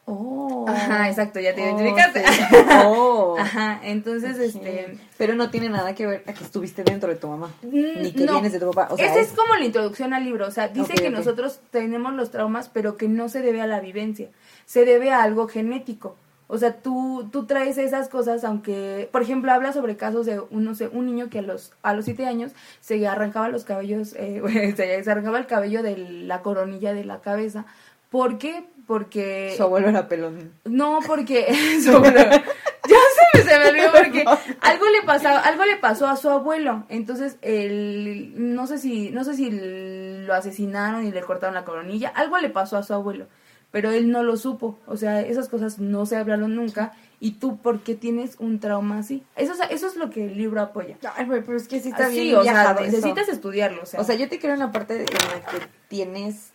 Oh. 0.07 0.65
Ajá, 0.69 1.09
exacto, 1.09 1.39
ya 1.39 1.55
te 1.55 1.63
Oh, 1.63 1.67
identificaste. 1.67 2.25
sí. 2.27 2.43
Oh. 2.85 3.37
Ajá, 3.39 3.81
entonces, 3.85 4.39
este... 4.39 4.99
Pero 5.17 5.35
no 5.35 5.51
tiene 5.51 5.69
nada 5.69 5.95
que 5.95 6.05
ver 6.07 6.25
a 6.27 6.33
que 6.33 6.43
estuviste 6.43 6.83
dentro 6.83 7.09
de 7.11 7.15
tu 7.17 7.29
mamá. 7.29 7.53
Mm, 7.63 8.03
Ni 8.03 8.13
que 8.13 8.25
no. 8.25 8.33
vienes 8.33 8.53
de 8.53 8.59
tu 8.59 8.71
papá. 8.73 8.93
O 8.93 8.97
sea, 8.97 9.07
Esta 9.07 9.21
es- 9.21 9.29
es 9.29 9.35
como 9.37 9.55
la 9.55 9.65
introducción 9.65 10.13
al 10.13 10.25
libro, 10.25 10.49
o 10.49 10.51
sea, 10.51 10.67
dice 10.69 10.95
que 10.95 11.11
nosotros 11.11 11.61
tenemos 11.71 12.13
los 12.15 12.31
traumas, 12.33 12.69
pero 12.69 12.97
que 12.97 13.07
no 13.09 13.29
se 13.29 13.41
debe 13.41 13.61
a 13.61 13.69
la 13.69 13.79
vivencia, 13.79 14.29
se 14.67 14.85
debe 14.85 15.13
a 15.13 15.23
algo 15.23 15.47
genético. 15.47 16.17
O 16.53 16.59
sea, 16.59 16.75
tú, 16.75 17.29
tú 17.31 17.47
traes 17.47 17.79
esas 17.79 18.09
cosas, 18.09 18.43
aunque, 18.43 19.09
por 19.13 19.23
ejemplo, 19.23 19.53
habla 19.53 19.73
sobre 19.73 19.97
casos 19.97 20.27
de 20.27 20.41
un, 20.41 20.65
no 20.65 20.75
sé, 20.75 20.89
un 20.89 21.07
niño 21.07 21.31
que 21.31 21.39
a 21.39 21.43
los, 21.43 21.73
a 21.83 21.95
los 21.95 22.05
siete 22.05 22.27
años 22.27 22.51
se 22.81 23.07
arrancaba 23.07 23.49
los 23.49 23.65
cabellos, 23.65 24.15
eh, 24.19 24.75
se, 24.77 25.11
arrancaba 25.11 25.39
el 25.39 25.47
cabello 25.47 25.85
de 25.85 25.97
la 25.97 26.43
coronilla 26.43 26.93
de 26.93 27.05
la 27.05 27.21
cabeza. 27.21 27.67
¿Por 28.11 28.39
qué? 28.39 28.65
Porque... 28.89 29.55
Su 29.57 29.63
abuelo 29.63 29.91
era 29.91 30.09
pelón. 30.09 30.53
No, 30.65 30.99
porque 31.07 31.47
ya 31.85 31.85
se 31.85 33.39
me, 33.39 33.45
se 33.45 33.59
me 33.59 33.69
olvidó 33.69 33.93
porque 33.93 34.25
algo 34.61 34.89
le 34.89 35.03
pasaba, 35.07 35.39
algo 35.39 35.65
le 35.65 35.77
pasó 35.77 36.09
a 36.09 36.17
su 36.17 36.31
abuelo. 36.31 36.85
Entonces, 36.89 37.37
él, 37.43 38.33
no 38.37 38.67
sé 38.67 38.79
si, 38.79 39.11
no 39.11 39.23
sé 39.23 39.35
si 39.35 39.51
lo 39.53 40.35
asesinaron 40.35 41.07
y 41.07 41.13
le 41.13 41.21
cortaron 41.21 41.55
la 41.55 41.65
coronilla. 41.65 42.09
Algo 42.09 42.39
le 42.39 42.51
pasó 42.51 42.77
a 42.77 42.83
su 42.83 42.93
abuelo, 42.93 43.27
pero 43.71 43.91
él 43.91 44.11
no 44.11 44.23
lo 44.23 44.37
supo. 44.37 44.79
O 44.87 44.97
sea, 44.97 45.21
esas 45.23 45.49
cosas 45.49 45.79
no 45.79 46.07
se 46.07 46.17
hablaron 46.17 46.55
nunca. 46.57 46.93
Y 47.23 47.33
tú, 47.33 47.59
¿por 47.59 47.81
qué 47.81 47.95
tienes 47.95 48.37
un 48.39 48.61
trauma 48.61 48.99
así? 48.99 49.23
Eso, 49.37 49.53
es- 49.53 49.71
eso 49.71 49.87
es 49.89 49.97
lo 49.97 50.09
que 50.11 50.25
el 50.27 50.39
libro 50.39 50.61
apoya. 50.63 50.97
Ay, 51.17 51.27
güey, 51.27 51.43
pero 51.43 51.57
es 51.59 51.69
que 51.69 51.79
sí 51.81 51.91
está 51.91 52.07
Así, 52.07 52.21
bien 52.23 52.37
o 52.37 52.43
sea, 52.43 52.73
eso. 52.73 52.81
necesitas 52.81 53.29
estudiarlo. 53.29 53.83
O 53.83 53.87
sea, 53.87 54.01
O 54.01 54.05
sea, 54.05 54.15
yo 54.15 54.29
te 54.29 54.39
creo 54.39 54.55
en 54.55 54.61
la 54.61 54.73
parte 54.73 54.95
en 55.01 55.05
la 55.05 55.47
que 55.51 55.67
tienes 55.89 56.49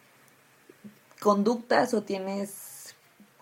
conductas 1.20 1.93
o 1.93 2.01
tienes 2.03 2.95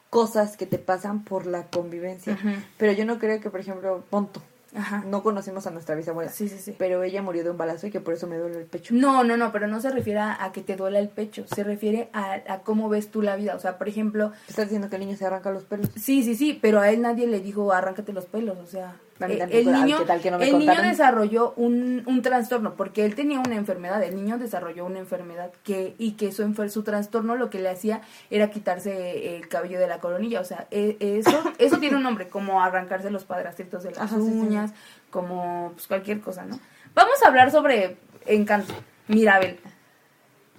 cosas 0.09 0.57
que 0.57 0.65
te 0.65 0.77
pasan 0.77 1.23
por 1.23 1.45
la 1.47 1.67
convivencia. 1.67 2.37
Pero 2.77 2.91
yo 2.91 3.05
no 3.05 3.17
creo 3.19 3.39
que, 3.39 3.49
por 3.49 3.59
ejemplo, 3.59 4.03
Ponto, 4.09 4.41
Ajá. 4.75 5.03
no 5.05 5.21
conocimos 5.23 5.67
a 5.67 5.71
nuestra 5.71 5.95
bisabuela, 5.95 6.31
Sí, 6.31 6.49
sí, 6.49 6.57
sí. 6.57 6.75
pero 6.77 7.03
ella 7.03 7.21
murió 7.21 7.43
de 7.43 7.51
un 7.51 7.57
balazo 7.57 7.87
y 7.87 7.91
que 7.91 7.99
por 7.99 8.13
eso 8.13 8.27
me 8.27 8.37
duele 8.37 8.57
el 8.59 8.65
pecho. 8.65 8.93
No, 8.95 9.23
no, 9.23 9.37
no, 9.37 9.51
pero 9.51 9.67
no 9.67 9.79
se 9.81 9.89
refiere 9.91 10.19
a, 10.19 10.51
que 10.53 10.61
te 10.61 10.75
duela 10.75 10.99
el 10.99 11.09
pecho, 11.09 11.45
se 11.47 11.63
refiere 11.63 12.09
a, 12.13 12.41
a 12.47 12.59
cómo 12.59 12.89
ves 12.89 13.09
tú 13.09 13.21
la 13.21 13.35
vida. 13.35 13.55
O 13.55 13.59
sea, 13.59 13.77
por 13.77 13.87
ejemplo, 13.87 14.31
Estás 14.47 14.65
diciendo 14.65 14.89
que 14.89 14.95
el 14.97 15.05
niño 15.05 15.17
se 15.17 15.25
arranca 15.25 15.51
los 15.51 15.63
pelos. 15.63 15.89
sí, 15.95 16.23
sí, 16.23 16.35
sí, 16.35 16.57
pero 16.61 16.79
a 16.79 16.89
él 16.89 17.01
nadie 17.01 17.27
le 17.27 17.39
dijo 17.39 17.71
arráncate 17.71 18.13
los 18.13 18.25
pelos, 18.25 18.57
o 18.57 18.65
sea, 18.67 18.95
eh, 19.19 19.47
el 19.51 19.71
niño, 19.71 19.99
¿qué 19.99 20.05
tal 20.05 20.21
que 20.21 20.31
no 20.31 20.37
me 20.37 20.49
el 20.49 20.57
niño 20.59 20.81
desarrolló 20.81 21.53
un, 21.55 22.03
un 22.05 22.21
trastorno, 22.21 22.75
porque 22.75 23.05
él 23.05 23.15
tenía 23.15 23.39
una 23.39 23.55
enfermedad, 23.55 24.01
el 24.03 24.15
niño 24.15 24.37
desarrolló 24.37 24.85
una 24.85 24.99
enfermedad 24.99 25.51
que 25.63 25.95
y 25.97 26.13
que 26.13 26.31
su, 26.31 26.51
su 26.69 26.83
trastorno 26.83 27.35
lo 27.35 27.49
que 27.49 27.59
le 27.59 27.69
hacía 27.69 28.01
era 28.29 28.49
quitarse 28.49 29.35
el 29.37 29.47
cabello 29.47 29.79
de 29.79 29.87
la 29.87 29.99
coronilla, 29.99 30.41
o 30.41 30.45
sea, 30.45 30.67
e- 30.71 30.97
eso, 30.99 31.43
eso 31.57 31.77
tiene 31.77 31.97
un 31.97 32.03
nombre, 32.03 32.27
como 32.27 32.61
arrancarse 32.61 33.09
los 33.11 33.23
padrastritos 33.23 33.83
de 33.83 33.91
las 33.91 33.99
Ajá, 33.99 34.15
sí, 34.17 34.23
sí. 34.23 34.29
uñas, 34.39 34.73
como 35.09 35.71
pues, 35.73 35.87
cualquier 35.87 36.19
cosa, 36.21 36.45
¿no? 36.45 36.59
Vamos 36.95 37.21
a 37.23 37.27
hablar 37.27 37.51
sobre 37.51 37.97
Encanto, 38.25 38.73
Mirabel. 39.07 39.59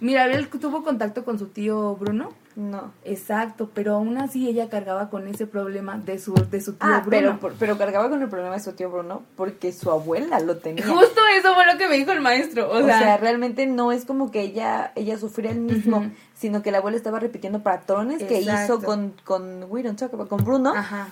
Mirabel 0.00 0.48
tuvo 0.48 0.82
contacto 0.82 1.24
con 1.24 1.38
su 1.38 1.48
tío 1.48 1.96
Bruno. 1.96 2.32
No. 2.56 2.92
Exacto, 3.04 3.70
pero 3.74 3.94
aún 3.94 4.16
así 4.18 4.48
ella 4.48 4.68
cargaba 4.68 5.10
con 5.10 5.26
ese 5.26 5.46
problema 5.46 5.98
de 5.98 6.18
su, 6.18 6.34
de 6.34 6.60
su 6.60 6.74
tío 6.74 6.88
Ah, 6.88 7.00
Bruno. 7.04 7.10
pero, 7.10 7.40
por- 7.40 7.54
pero 7.54 7.76
cargaba 7.78 8.08
con 8.08 8.22
el 8.22 8.28
problema 8.28 8.54
de 8.54 8.60
su 8.60 8.72
tío 8.72 8.90
Bruno 8.90 9.22
porque 9.36 9.72
su 9.72 9.90
abuela 9.90 10.38
lo 10.40 10.56
tenía. 10.58 10.86
Justo 10.86 11.20
eso 11.38 11.54
fue 11.54 11.66
lo 11.66 11.76
que 11.78 11.88
me 11.88 11.96
dijo 11.96 12.12
el 12.12 12.20
maestro. 12.20 12.70
O, 12.70 12.78
O 12.78 12.84
sea, 12.84 12.98
sea, 12.98 13.16
realmente 13.16 13.66
no 13.66 13.90
es 13.92 14.04
como 14.04 14.30
que 14.30 14.42
ella 14.42 14.92
ella 14.94 15.18
sufría 15.18 15.50
el 15.50 15.60
mismo, 15.60 16.10
sino 16.34 16.62
que 16.62 16.70
la 16.70 16.78
abuela 16.78 16.96
estaba 16.96 17.18
repitiendo 17.18 17.62
patrones 17.62 18.22
que 18.22 18.40
hizo 18.40 18.80
con 18.82 19.14
con 19.24 19.64
We 19.68 19.82
Don't 19.82 19.98
Talk 19.98 20.12
About- 20.12 20.28
con 20.28 20.44
Bruno. 20.44 20.72
ajá. 20.76 21.08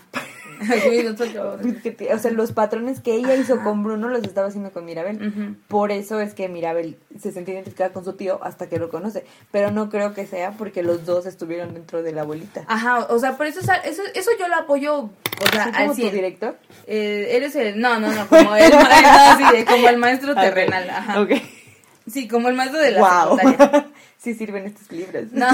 Te- 1.97 2.15
O 2.15 2.19
sea, 2.19 2.31
los 2.31 2.53
patrones 2.53 3.01
que 3.01 3.15
ella 3.15 3.35
hizo 3.35 3.63
con 3.63 3.83
Bruno 3.83 4.09
los 4.09 4.23
estaba 4.25 4.49
haciendo 4.49 4.71
con 4.73 4.85
Mirabel. 4.85 5.57
Por 5.69 5.93
eso 5.93 6.21
es 6.21 6.35
que 6.35 6.49
Mirabel 6.49 6.97
se 7.21 7.33
sentía 7.33 7.55
identificada 7.55 7.93
con 7.93 8.05
su 8.05 8.15
tío 8.15 8.41
hasta 8.43 8.69
que 8.69 8.79
lo 8.79 8.89
conoce. 8.89 9.25
Pero 9.51 9.71
no 9.71 9.91
creo 9.91 10.15
que 10.15 10.27
sea 10.27 10.53
porque 10.53 10.83
los 10.83 11.05
dos 11.07 11.27
estuvieron 11.27 11.75
dentro 11.75 12.03
de 12.03 12.13
la 12.13 12.23
abuelita. 12.23 12.65
Ajá, 12.69 13.07
o 13.11 13.19
sea, 13.19 13.37
por 13.37 13.47
eso, 13.47 13.61
eso, 13.61 14.03
eso 14.15 14.31
yo 14.39 14.49
lo 14.49 14.57
apoyo, 14.57 14.97
o 15.05 15.11
sea, 15.53 15.65
¿Sí, 15.65 15.71
al 15.75 15.83
como 15.83 15.89
tu 15.95 16.01
100. 16.03 16.13
director? 16.15 16.57
Eh, 16.87 17.29
eres 17.33 17.55
el, 17.57 17.81
no, 17.81 17.99
no, 18.01 18.13
no, 18.13 18.27
como 18.29 18.55
el, 18.57 18.73
ma- 18.73 19.37
no, 19.39 19.39
sí, 19.51 19.57
de- 19.57 19.65
como 19.65 19.89
el 19.89 19.97
maestro 19.99 20.35
terrenal, 20.37 20.89
ajá. 20.91 21.21
Ok. 21.21 21.31
Sí, 22.11 22.27
como 22.29 22.49
el 22.49 22.55
maestro 22.55 22.81
de 22.81 22.91
la 22.93 23.01
Wow. 23.27 23.37
secundaria. 23.39 23.87
sí 24.19 24.35
sirven 24.35 24.67
estos 24.67 24.91
libros. 24.91 25.25
No, 25.33 25.47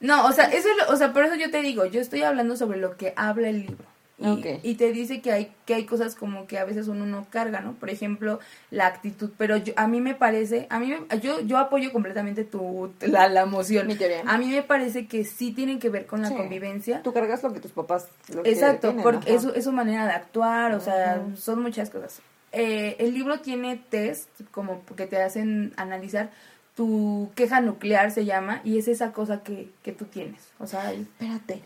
no, 0.00 0.26
o 0.26 0.32
sea, 0.32 0.44
eso 0.46 0.68
o 0.88 0.96
sea, 0.96 1.12
por 1.12 1.24
eso 1.24 1.34
yo 1.34 1.50
te 1.50 1.62
digo, 1.62 1.84
yo 1.86 2.00
estoy 2.00 2.22
hablando 2.22 2.56
sobre 2.56 2.78
lo 2.78 2.96
que 2.96 3.12
habla 3.16 3.48
el 3.48 3.60
libro. 3.62 3.84
Y, 4.16 4.74
te 4.76 4.92
dice 4.92 5.20
que 5.20 5.32
hay 5.32 5.52
que 5.66 5.74
hay 5.74 5.86
cosas 5.86 6.14
como 6.14 6.46
que 6.46 6.58
a 6.58 6.64
veces 6.64 6.86
uno 6.86 7.04
no 7.04 7.26
carga, 7.30 7.60
¿no? 7.60 7.72
Por 7.72 7.90
ejemplo, 7.90 8.38
la 8.70 8.86
actitud, 8.86 9.30
pero 9.36 9.56
yo, 9.56 9.72
a 9.76 9.88
mí 9.88 10.00
me 10.00 10.14
parece, 10.14 10.68
a 10.70 10.78
mí 10.78 10.86
me- 10.86 11.18
yo 11.20 11.40
yo 11.40 11.58
apoyo 11.58 11.92
completamente 11.92 12.44
tu 12.44 12.92
la, 13.00 13.28
la 13.28 13.42
emoción. 13.42 13.88
Mi 13.88 13.96
teoría. 13.96 14.22
A 14.26 14.38
mí 14.38 14.46
me 14.46 14.62
parece 14.62 15.08
que 15.08 15.24
sí 15.24 15.50
tienen 15.50 15.80
que 15.80 15.88
ver 15.88 16.06
con 16.06 16.22
la 16.22 16.28
Sí. 16.28 16.36
convivencia. 16.36 17.02
Tú 17.02 17.12
cargas 17.12 17.42
lo 17.42 17.52
que 17.52 17.58
tus 17.60 17.72
papás 17.72 18.08
lo 18.32 18.44
que 18.44 18.50
Exacto, 18.52 18.88
tienen, 18.88 19.02
porque 19.02 19.34
es, 19.34 19.42
su- 19.42 19.50
es 19.50 19.64
su 19.64 19.72
manera 19.72 20.06
de 20.06 20.12
actuar, 20.12 20.74
o 20.74 20.80
sea, 20.80 21.20
son 21.36 21.60
muchas 21.62 21.90
cosas. 21.90 22.20
Eh, 22.52 22.94
el 23.00 23.14
libro 23.14 23.40
tiene 23.40 23.76
test 23.90 24.28
como 24.52 24.84
que 24.96 25.08
te 25.08 25.20
hacen 25.20 25.72
analizar 25.76 26.30
tu 26.76 27.30
queja 27.34 27.60
nuclear 27.60 28.10
se 28.12 28.24
llama 28.24 28.60
y 28.64 28.78
es 28.78 28.86
esa 28.88 29.12
cosa 29.12 29.42
que, 29.42 29.70
que 29.82 29.90
tú 29.92 30.04
tienes. 30.04 30.40
O 30.60 30.66
sea, 30.68 30.92
Espérate. 30.92 31.62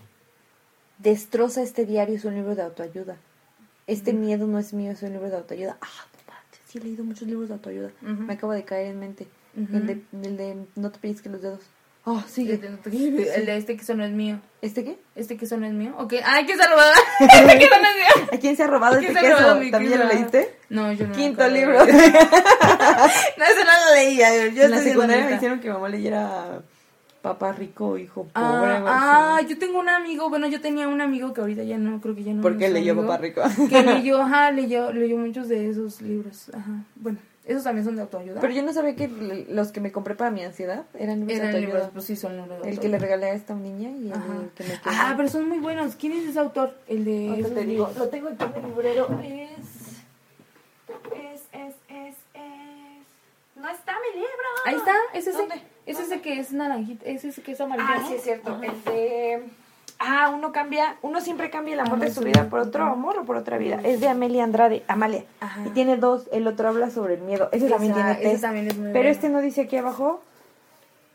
Destroza 0.98 1.62
este 1.62 1.86
diario, 1.86 2.16
es 2.16 2.24
un 2.24 2.34
libro 2.34 2.54
de 2.54 2.62
autoayuda. 2.62 3.16
Este 3.86 4.12
miedo 4.12 4.46
no 4.46 4.58
es 4.58 4.72
mío, 4.72 4.92
es 4.92 5.02
un 5.02 5.12
libro 5.12 5.30
de 5.30 5.36
autoayuda. 5.36 5.78
Ah, 5.80 5.86
no 6.12 6.32
manches, 6.32 6.60
sí 6.66 6.78
he 6.78 6.80
leído 6.82 7.04
muchos 7.04 7.26
libros 7.28 7.48
de 7.48 7.54
autoayuda. 7.54 7.90
Me 8.02 8.34
acaba 8.34 8.54
de 8.54 8.64
caer 8.64 8.88
en 8.88 8.98
mente. 8.98 9.28
El, 9.56 9.86
de, 9.86 10.02
el 10.22 10.36
de 10.36 10.56
No 10.76 10.90
te 10.90 10.98
pellizques 10.98 11.30
los 11.32 11.42
dedos. 11.42 11.60
Oh, 12.04 12.22
el 12.36 12.60
de, 12.60 13.34
el 13.34 13.46
de 13.46 13.56
este 13.56 13.76
queso 13.76 13.94
no 13.94 14.04
es 14.04 14.12
mío. 14.12 14.40
¿Este 14.62 14.82
qué? 14.82 14.98
Este 15.14 15.36
queso 15.36 15.56
no 15.58 15.66
es 15.66 15.72
mío. 15.74 15.94
Ok, 15.98 16.14
ay, 16.24 16.46
que 16.46 16.56
se 16.56 16.62
ha 16.62 16.68
robado. 16.68 16.92
este 17.20 17.58
queso 17.58 17.74
no 17.80 17.88
es 17.88 17.96
mío. 17.96 18.28
¿A 18.32 18.36
quién 18.38 18.56
se 18.56 18.62
ha 18.62 18.66
robado 18.66 18.98
¿Quién 18.98 19.16
este 19.16 19.28
robado 19.30 19.54
queso? 19.54 19.64
mi 19.64 19.70
¿También 19.70 19.92
ya 19.92 19.98
lo 19.98 20.08
queso? 20.10 20.20
leíste? 20.20 20.56
No, 20.70 20.92
yo 20.92 21.06
no. 21.06 21.14
Quinto 21.14 21.42
acabo 21.42 21.54
libro. 21.54 21.78
no, 21.84 21.84
eso 21.84 23.64
no 23.64 23.86
lo 23.86 23.94
leía. 23.94 24.46
Yo 24.48 24.62
en 24.64 24.70
la 24.70 24.82
secundaria 24.82 25.26
me 25.26 25.36
hicieron 25.36 25.60
que 25.60 25.70
mamá 25.70 25.88
leyera 25.88 26.62
Papá 27.28 27.52
rico, 27.52 27.98
hijo 27.98 28.24
pobre. 28.24 28.34
Ah, 28.34 28.76
algo 28.76 28.88
ah, 28.88 29.40
yo 29.46 29.58
tengo 29.58 29.78
un 29.78 29.88
amigo, 29.88 30.28
bueno, 30.30 30.46
yo 30.48 30.60
tenía 30.60 30.88
un 30.88 31.00
amigo 31.00 31.32
que 31.32 31.40
ahorita 31.40 31.62
ya 31.62 31.76
no, 31.78 32.00
creo 32.00 32.14
que 32.14 32.24
ya 32.24 32.32
no. 32.32 32.42
Porque 32.42 32.68
leyó 32.70 32.92
amigo, 32.92 33.06
Papá 33.06 33.18
rico. 33.18 33.42
Que 33.68 33.82
leyó, 33.84 34.22
ajá, 34.22 34.50
leyó, 34.50 34.92
leyó 34.92 35.18
muchos 35.18 35.48
de 35.48 35.68
esos 35.68 36.00
libros, 36.00 36.50
ajá. 36.54 36.84
Bueno, 36.96 37.18
esos 37.44 37.64
también 37.64 37.84
son 37.84 37.96
de 37.96 38.02
autoayuda. 38.02 38.40
Pero 38.40 38.52
yo 38.52 38.62
no 38.62 38.72
sabía 38.72 38.94
que 38.94 39.08
los 39.48 39.72
que 39.72 39.80
me 39.80 39.90
compré 39.90 40.14
para 40.14 40.30
mi 40.30 40.42
ansiedad 40.42 40.84
eran 40.98 41.20
libros 41.20 41.38
Eran 41.38 41.52
de 41.52 41.60
libros, 41.60 41.74
autoayuda. 41.76 41.92
pues 41.94 42.04
sí, 42.04 42.16
son 42.16 42.36
libros 42.36 42.62
de 42.62 42.70
El 42.70 42.78
que 42.78 42.88
le 42.88 42.98
regalé 42.98 43.26
a 43.26 43.32
esta 43.32 43.54
niña 43.54 43.90
y 43.90 44.10
el 44.10 44.50
que 44.54 44.64
me. 44.64 44.80
Ah, 44.84 45.14
pero 45.16 45.28
son 45.28 45.48
muy 45.48 45.58
buenos. 45.58 45.96
¿Quién 45.96 46.12
es 46.12 46.28
ese 46.28 46.38
autor? 46.38 46.74
El 46.88 47.04
de. 47.04 47.50
Te 47.54 47.64
digo, 47.64 47.90
lo 47.96 48.08
tengo 48.08 48.28
aquí 48.28 48.44
en 48.44 48.64
el 48.64 48.70
librero. 48.70 49.08
Es. 49.22 49.58
Es, 51.14 51.40
es, 51.52 51.74
es, 51.88 52.16
es. 52.34 53.56
No 53.56 53.68
está 53.68 53.92
mi 53.92 54.18
libro. 54.20 54.48
Ahí 54.66 54.74
está, 54.74 54.94
es 55.14 55.26
ese. 55.26 55.38
¿Dónde? 55.38 55.62
Es 55.88 55.98
ese 55.98 56.20
que 56.20 56.38
es 56.38 56.52
naranjita, 56.52 57.06
es 57.06 57.24
ese 57.24 57.42
que 57.42 57.52
es 57.52 57.60
amarillo. 57.60 57.88
Ah, 57.88 58.04
sí, 58.06 58.14
es 58.14 58.22
cierto. 58.22 58.50
Ajá. 58.52 58.66
El 58.66 58.84
de. 58.84 59.42
Ah, 60.00 60.30
uno 60.32 60.52
cambia, 60.52 60.96
uno 61.02 61.20
siempre 61.20 61.50
cambia 61.50 61.74
el 61.74 61.80
amor 61.80 61.98
de 61.98 62.12
su 62.12 62.20
vida 62.20 62.48
por 62.48 62.60
otro 62.60 62.84
amor 62.84 63.18
o 63.18 63.24
por 63.24 63.36
otra 63.36 63.58
vida. 63.58 63.80
Es 63.82 64.00
de 64.00 64.08
Amelia 64.08 64.44
Andrade, 64.44 64.84
Amalia. 64.86 65.24
Ajá. 65.40 65.62
Y 65.66 65.70
tiene 65.70 65.96
dos, 65.96 66.28
el 66.30 66.46
otro 66.46 66.68
habla 66.68 66.90
sobre 66.90 67.14
el 67.14 67.22
miedo. 67.22 67.48
Ese 67.50 67.68
también 67.68 67.94
tiene 67.94 68.14
test. 68.14 68.42
también 68.42 68.68
es 68.68 68.76
muy 68.76 68.84
Pero 68.88 68.98
bueno. 68.98 69.10
este 69.10 69.28
no 69.28 69.40
dice 69.40 69.62
aquí 69.62 69.76
abajo 69.76 70.20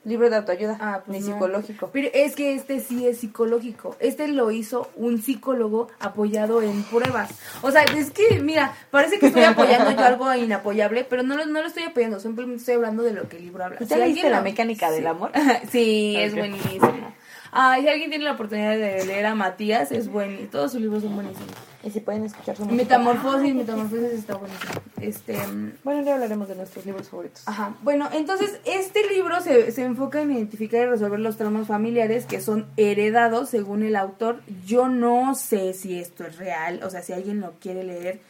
libro 0.06 0.30
de 0.30 0.36
autoayuda, 0.36 0.78
Ah, 0.82 1.02
pues 1.06 1.18
ni 1.20 1.26
no. 1.28 1.34
psicológico. 1.34 1.90
Pero 1.94 2.10
es 2.14 2.36
que 2.36 2.54
este 2.56 2.80
sí 2.82 3.08
es 3.08 3.20
psicológico. 3.20 3.96
Este 4.00 4.28
lo 4.28 4.52
hizo 4.52 4.90
un 4.96 5.22
psicólogo 5.22 5.88
apoyado 6.00 6.62
en 6.62 6.84
pruebas. 6.84 7.32
O 7.62 7.72
sea, 7.72 7.84
es 7.84 8.12
que, 8.12 8.40
mira, 8.42 8.74
parece 8.92 9.20
que 9.20 9.28
estoy 9.28 9.44
apoyando 9.44 9.92
yo 9.92 10.00
algo 10.06 10.34
inapoyable, 10.36 11.06
pero 11.06 11.24
no 11.24 11.36
lo, 11.38 11.46
no 11.46 11.62
lo 11.62 11.68
estoy 11.68 11.84
apoyando, 11.84 12.20
simplemente 12.20 12.60
estoy 12.60 12.76
hablando 12.76 13.04
de 13.04 13.14
lo 13.14 13.30
que 13.30 13.38
el 13.38 13.44
libro 13.46 13.64
habla. 13.64 13.80
¿Ya 13.80 13.98
leíste 13.98 14.30
la 14.30 14.42
mecánica 14.42 14.92
del 14.92 15.08
amor? 15.08 15.32
sí, 15.72 16.16
es 16.18 16.36
buenísimo. 16.36 17.14
Ay, 17.52 17.84
si 17.84 17.88
alguien 17.90 18.10
tiene 18.10 18.26
la 18.26 18.32
oportunidad 18.34 18.72
de 18.72 19.06
leer 19.06 19.26
a 19.28 19.36
Matías, 19.36 19.92
es 19.92 20.08
bueno. 20.10 20.38
Todos 20.52 20.72
sus 20.72 20.82
libros 20.82 21.04
son 21.04 21.16
buenísimos. 21.16 21.50
Y 21.84 21.92
si 21.92 22.00
pueden 22.00 22.24
escuchar 22.24 22.56
su 22.56 22.64
música. 22.64 22.82
Metamorfosis, 22.82 23.54
Metamorfosis 23.54 24.12
está 24.14 24.36
buenísimo. 24.36 24.72
Este, 25.02 25.38
Bueno, 25.84 26.02
ya 26.04 26.14
hablaremos 26.14 26.48
de 26.48 26.56
nuestros 26.56 26.86
libros 26.86 27.10
favoritos. 27.10 27.44
Ajá. 27.46 27.76
Bueno, 27.82 28.08
entonces 28.14 28.58
este 28.64 29.06
libro 29.10 29.42
se, 29.42 29.72
se 29.74 29.84
enfoca 29.84 30.22
en 30.22 30.32
identificar 30.32 30.82
y 30.82 30.86
resolver 30.86 31.20
los 31.20 31.36
traumas 31.36 31.68
familiares 31.68 32.26
que 32.26 32.40
son 32.40 32.68
heredados 32.78 33.50
según 33.50 33.84
el 33.84 33.98
autor. 33.98 34.42
Yo 34.66 34.88
no 34.88 35.36
sé 35.36 35.74
si 35.74 36.00
esto 36.00 36.26
es 36.26 36.38
real, 36.38 36.80
o 36.84 36.90
sea, 36.90 37.02
si 37.02 37.12
alguien 37.12 37.42
lo 37.42 37.52
quiere 37.60 37.84
leer, 37.84 38.22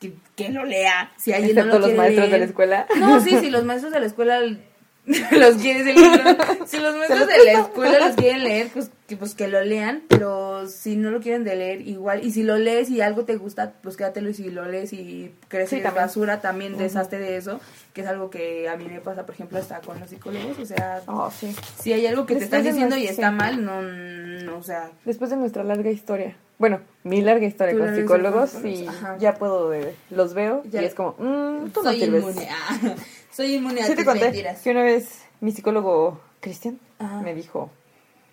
que, 0.00 0.14
que 0.34 0.48
lo 0.48 0.64
lea. 0.64 1.12
Si 1.18 1.34
alguien 1.34 1.50
Excepto 1.58 1.78
no 1.78 1.80
lo 1.80 1.86
los 1.88 1.96
maestros 1.98 2.26
de 2.30 2.30
la 2.30 2.36
leer- 2.38 2.48
escuela. 2.48 2.86
No, 2.98 3.20
sí, 3.20 3.36
sí, 3.40 3.50
los 3.50 3.64
maestros 3.64 3.92
de 3.92 4.00
la 4.00 4.06
escuela 4.06 4.40
los 4.40 5.56
quieres 5.56 5.86
el 5.86 5.96
libro. 5.96 6.22
Si 6.66 6.78
los 6.78 6.96
maestros 6.96 7.26
de 7.26 7.44
la 7.44 7.60
escuela 7.60 7.98
los 8.06 8.16
quieren 8.16 8.42
leer, 8.44 8.68
pues 8.72 8.90
que, 9.12 9.16
pues 9.18 9.34
que 9.34 9.48
lo 9.48 9.62
lean, 9.62 10.02
pero 10.08 10.66
si 10.68 10.96
no 10.96 11.10
lo 11.10 11.20
quieren 11.20 11.44
de 11.44 11.54
leer, 11.56 11.80
igual. 11.86 12.24
Y 12.24 12.30
si 12.30 12.42
lo 12.42 12.56
lees 12.56 12.88
y 12.90 13.00
algo 13.00 13.24
te 13.24 13.36
gusta, 13.36 13.74
pues 13.82 13.96
quédatelo. 13.96 14.30
Y 14.30 14.34
si 14.34 14.50
lo 14.50 14.64
lees 14.64 14.92
y 14.92 15.34
crees 15.48 15.68
Sí, 15.70 15.76
que 15.76 15.80
es 15.80 15.84
también. 15.84 16.04
basura, 16.06 16.40
también 16.40 16.76
deshazte 16.78 17.18
de 17.18 17.36
eso, 17.36 17.60
que 17.92 18.00
es 18.00 18.06
algo 18.06 18.30
que 18.30 18.68
a 18.68 18.76
mí 18.76 18.86
me 18.86 19.00
pasa, 19.00 19.26
por 19.26 19.34
ejemplo, 19.34 19.58
hasta 19.58 19.80
con 19.80 20.00
los 20.00 20.08
psicólogos. 20.10 20.58
O 20.58 20.64
sea, 20.66 21.02
Oh, 21.06 21.30
sí. 21.30 21.54
si 21.80 21.92
hay 21.92 22.06
algo 22.06 22.26
que 22.26 22.36
te 22.36 22.44
están 22.44 22.62
de 22.62 22.70
diciendo 22.72 22.96
y 22.96 23.06
está 23.06 23.30
sí. 23.30 23.36
mal, 23.36 23.64
no, 23.64 23.82
no, 23.82 24.56
o 24.58 24.62
sea, 24.62 24.90
Después 25.04 25.30
de 25.30 25.36
nuestra 25.36 25.62
larga 25.64 25.90
historia. 25.90 26.36
Bueno, 26.58 26.80
mi 27.02 27.20
larga 27.22 27.44
historia 27.46 27.76
con 27.76 27.94
psicólogos 27.96 28.64
y 28.64 28.86
ajá. 28.86 29.16
ya 29.18 29.34
puedo, 29.34 29.74
eh, 29.74 29.94
los 30.10 30.32
veo 30.32 30.62
Ya. 30.70 30.80
y 30.82 30.84
es 30.84 30.94
como, 30.94 31.16
mmm, 31.18 31.70
tú 31.70 31.82
soy 31.82 32.04
inmune. 32.04 32.48
ah, 32.50 32.78
soy 33.32 33.54
inmune 33.56 33.80
a 33.82 33.84
Sí 33.86 33.90
te 33.92 33.96
tus 33.96 34.04
conté 34.04 34.24
mentiras. 34.26 34.60
que 34.60 34.70
una 34.70 34.82
vez 34.84 35.22
mi 35.40 35.50
psicólogo 35.50 36.20
Cristian 36.40 36.78
me 37.24 37.34
dijo, 37.34 37.70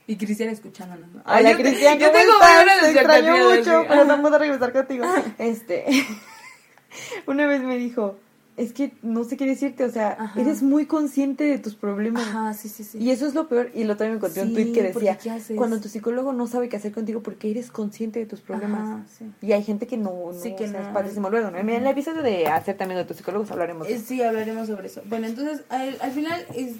Y 0.10 0.16
Cristian 0.18 0.50
escuchándonos. 0.50 1.08
¿no? 1.14 1.22
Hola 1.22 1.50
Ay, 1.50 1.56
te- 1.56 1.62
Cristian, 1.62 2.00
yo 2.00 2.08
¿cómo 2.08 2.18
tengo 2.20 2.34
estás? 2.34 2.82
Te 2.82 2.92
extraño 3.00 3.50
mucho, 3.56 3.86
pero 3.88 4.06
no 4.06 4.22
puedo 4.22 4.40
regresar 4.40 4.74
contigo. 4.74 5.06
Este, 5.38 5.86
una 7.28 7.46
vez 7.46 7.62
me 7.62 7.78
dijo, 7.78 8.16
es 8.58 8.74
que 8.74 8.92
no 9.04 9.24
sé 9.24 9.38
qué 9.38 9.46
decirte, 9.46 9.84
o 9.84 9.92
sea, 9.92 10.18
Ajá. 10.20 10.42
eres 10.42 10.64
muy 10.64 10.88
consciente 10.88 11.44
de 11.44 11.60
tus 11.60 11.76
problemas. 11.76 12.24
Ajá, 12.28 12.54
sí, 12.56 12.70
sí, 12.70 12.84
sí. 12.84 12.98
Y 12.98 13.12
eso 13.12 13.28
es 13.28 13.36
lo 13.36 13.48
peor, 13.48 13.70
y 13.76 13.84
lo 13.84 13.96
también 13.98 14.14
me 14.14 14.18
encontré 14.18 14.42
un 14.42 14.48
Sí, 14.50 14.54
tweet 14.56 14.74
que 14.74 14.82
decía, 14.82 15.18
¿qué 15.20 15.30
haces? 15.30 15.56
cuando 15.56 15.80
tu 15.80 15.88
psicólogo 15.90 16.34
no 16.34 16.48
sabe 16.48 16.70
qué 16.70 16.78
hacer 16.78 16.92
contigo 16.92 17.22
porque 17.22 17.52
eres 17.52 17.70
consciente 17.70 18.18
de 18.20 18.26
tus 18.26 18.42
problemas. 18.42 18.82
Ajá, 18.82 19.06
sí. 19.18 19.26
Y 19.42 19.52
hay 19.54 19.64
gente 19.64 19.86
que 19.86 19.96
no, 19.98 20.32
no 20.34 20.34
Sí, 20.34 20.56
que 20.56 20.66
o 20.66 20.68
sea, 20.72 20.82
no. 20.82 20.88
es 20.88 20.92
padrísimo 20.94 21.30
luego, 21.30 21.52
¿no? 21.52 21.60
En 21.60 21.70
el 21.70 21.86
episodio 21.86 22.24
de 22.24 22.48
hacer 22.48 22.76
también 22.76 22.98
de 23.00 23.06
tus 23.06 23.16
psicólogos 23.18 23.50
hablaremos. 23.52 23.88
de 23.88 23.94
Eh, 23.94 23.98
eso. 23.98 24.06
Sí, 24.08 24.24
hablaremos 24.24 24.68
sobre 24.68 24.88
eso. 24.88 25.04
Bueno, 25.06 25.28
entonces, 25.28 25.62
al, 25.70 25.96
al 26.02 26.12
final, 26.12 26.44
es- 26.56 26.78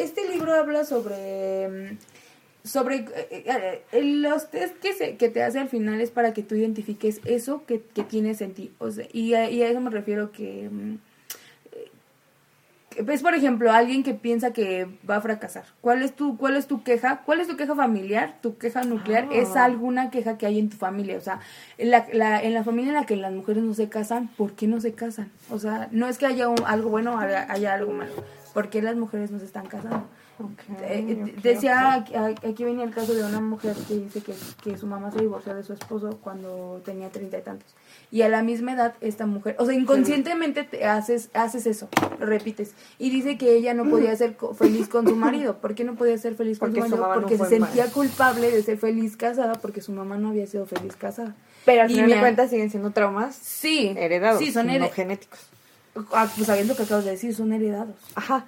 este 0.00 0.28
libro 0.28 0.52
habla 0.52 0.84
sobre... 0.84 1.96
sobre 2.66 2.96
eh, 2.96 3.06
eh, 3.30 3.82
eh, 3.92 4.02
los 4.02 4.50
test 4.50 4.76
que, 4.78 4.92
se, 4.92 5.16
que 5.16 5.28
te 5.28 5.42
hace 5.42 5.58
al 5.58 5.68
final 5.68 6.00
es 6.00 6.10
para 6.10 6.34
que 6.34 6.42
tú 6.42 6.54
identifiques 6.54 7.20
eso 7.24 7.64
que, 7.66 7.80
que 7.94 8.02
tienes 8.02 8.40
en 8.42 8.52
ti. 8.54 8.72
O 8.78 8.90
sea, 8.90 9.06
y, 9.12 9.34
a, 9.34 9.48
y 9.50 9.62
a 9.62 9.68
eso 9.68 9.80
me 9.80 9.90
refiero 9.90 10.32
que... 10.32 10.68
mm, 10.70 10.94
eh, 11.72 11.90
Ves, 13.02 13.20
por 13.22 13.34
ejemplo, 13.34 13.70
alguien 13.72 14.02
que 14.02 14.14
piensa 14.14 14.52
que 14.54 14.86
va 15.08 15.16
a 15.16 15.20
fracasar. 15.20 15.64
¿Cuál 15.82 16.02
es 16.02 16.16
tu, 16.16 16.38
cuál 16.38 16.56
es 16.56 16.66
tu 16.66 16.82
queja? 16.82 17.22
¿Cuál 17.26 17.40
es 17.40 17.46
tu 17.48 17.56
queja 17.56 17.74
familiar? 17.74 18.38
Tu 18.40 18.56
queja 18.56 18.84
nuclear 18.84 19.24
Ah. 19.30 19.34
es 19.34 19.54
alguna 19.54 20.10
queja 20.10 20.38
que 20.38 20.46
hay 20.46 20.58
en 20.58 20.70
tu 20.70 20.78
familia. 20.78 21.18
O 21.18 21.20
sea, 21.20 21.40
en 21.76 21.90
la, 21.90 22.06
la- 22.14 22.42
en 22.42 22.54
la 22.54 22.64
familia 22.64 22.88
en 22.90 22.94
la 22.96 23.04
que 23.04 23.16
las 23.16 23.32
mujeres 23.32 23.62
no 23.62 23.74
se 23.74 23.90
casan, 23.90 24.28
¿por 24.28 24.52
qué 24.52 24.66
no 24.66 24.80
se 24.80 24.94
casan? 24.94 25.30
O 25.50 25.58
sea, 25.58 25.88
no 25.92 26.08
es 26.08 26.16
que 26.16 26.24
haya 26.26 26.48
un- 26.48 26.64
algo 26.66 26.88
bueno 26.88 27.14
o 27.14 27.18
haya, 27.18 27.50
haya 27.52 27.74
algo 27.74 27.92
malo. 27.92 28.12
¿Por 28.54 28.70
qué 28.70 28.80
las 28.80 28.96
mujeres 28.96 29.30
no 29.30 29.38
se 29.40 29.44
están 29.44 29.66
casando? 29.66 30.06
Eh, 30.82 31.18
ok, 31.36 31.42
decía, 31.42 31.94
aquí 31.94 32.14
aquí 32.46 32.64
venía 32.64 32.84
el 32.84 32.90
caso 32.92 33.14
de 33.14 33.24
una 33.24 33.40
mujer 33.40 33.74
que 33.88 33.94
dice 33.98 34.20
que, 34.20 34.34
que 34.62 34.76
su 34.76 34.86
mamá 34.86 35.10
se 35.10 35.20
divorció 35.20 35.54
de 35.54 35.62
su 35.64 35.72
esposo 35.72 36.18
cuando 36.22 36.82
tenía 36.84 37.08
treinta 37.10 37.38
y 37.38 37.42
tantos. 37.42 37.74
Y 38.10 38.22
a 38.22 38.28
la 38.28 38.42
misma 38.42 38.72
edad, 38.74 38.94
esta 39.00 39.26
mujer, 39.26 39.56
o 39.58 39.64
sea, 39.66 39.74
inconscientemente 39.74 40.62
te 40.64 40.84
haces, 40.84 41.30
haces 41.34 41.66
eso, 41.66 41.88
repites. 42.20 42.72
Y 42.98 43.10
dice 43.10 43.38
que 43.38 43.54
ella 43.56 43.74
no 43.74 43.88
podía 43.88 44.14
ser 44.16 44.36
feliz 44.58 44.88
con 44.88 45.08
su 45.08 45.16
marido. 45.16 45.58
¿Por 45.58 45.74
qué 45.74 45.84
no 45.84 45.94
podía 45.96 46.16
ser 46.18 46.34
feliz 46.34 46.58
con 46.58 46.72
Porque 46.72 46.82
su 46.88 46.96
su 46.96 47.00
marido? 47.02 47.14
no 47.14 47.20
porque 47.22 47.38
se 47.38 47.46
sentía 47.46 47.84
mal. 47.84 47.92
culpable 47.92 48.50
de 48.50 48.62
ser 48.62 48.78
feliz 48.78 49.16
casada 49.16 49.54
porque 49.54 49.80
su 49.80 49.92
mamá 49.92 50.18
no 50.18 50.28
había 50.28 50.46
sido 50.46 50.66
feliz 50.66 50.94
casada. 50.96 51.34
Pero 51.64 51.82
al 51.82 51.90
y 51.90 51.94
final 51.94 52.08
me 52.10 52.14
de 52.16 52.20
cuentas 52.20 52.50
siguen 52.50 52.70
siendo 52.70 52.90
traumas 52.90 53.34
Sí, 53.34 53.92
heredados, 53.96 54.38
Sí, 54.38 54.52
son 54.52 54.66
no 54.66 54.72
heredados. 54.72 54.94
genéticos. 54.94 55.40
pues 55.94 56.46
sabiendo 56.46 56.76
que 56.76 56.82
acabas 56.84 57.04
de 57.06 57.12
decir, 57.12 57.34
son 57.34 57.52
heredados. 57.52 57.96
Ajá. 58.14 58.44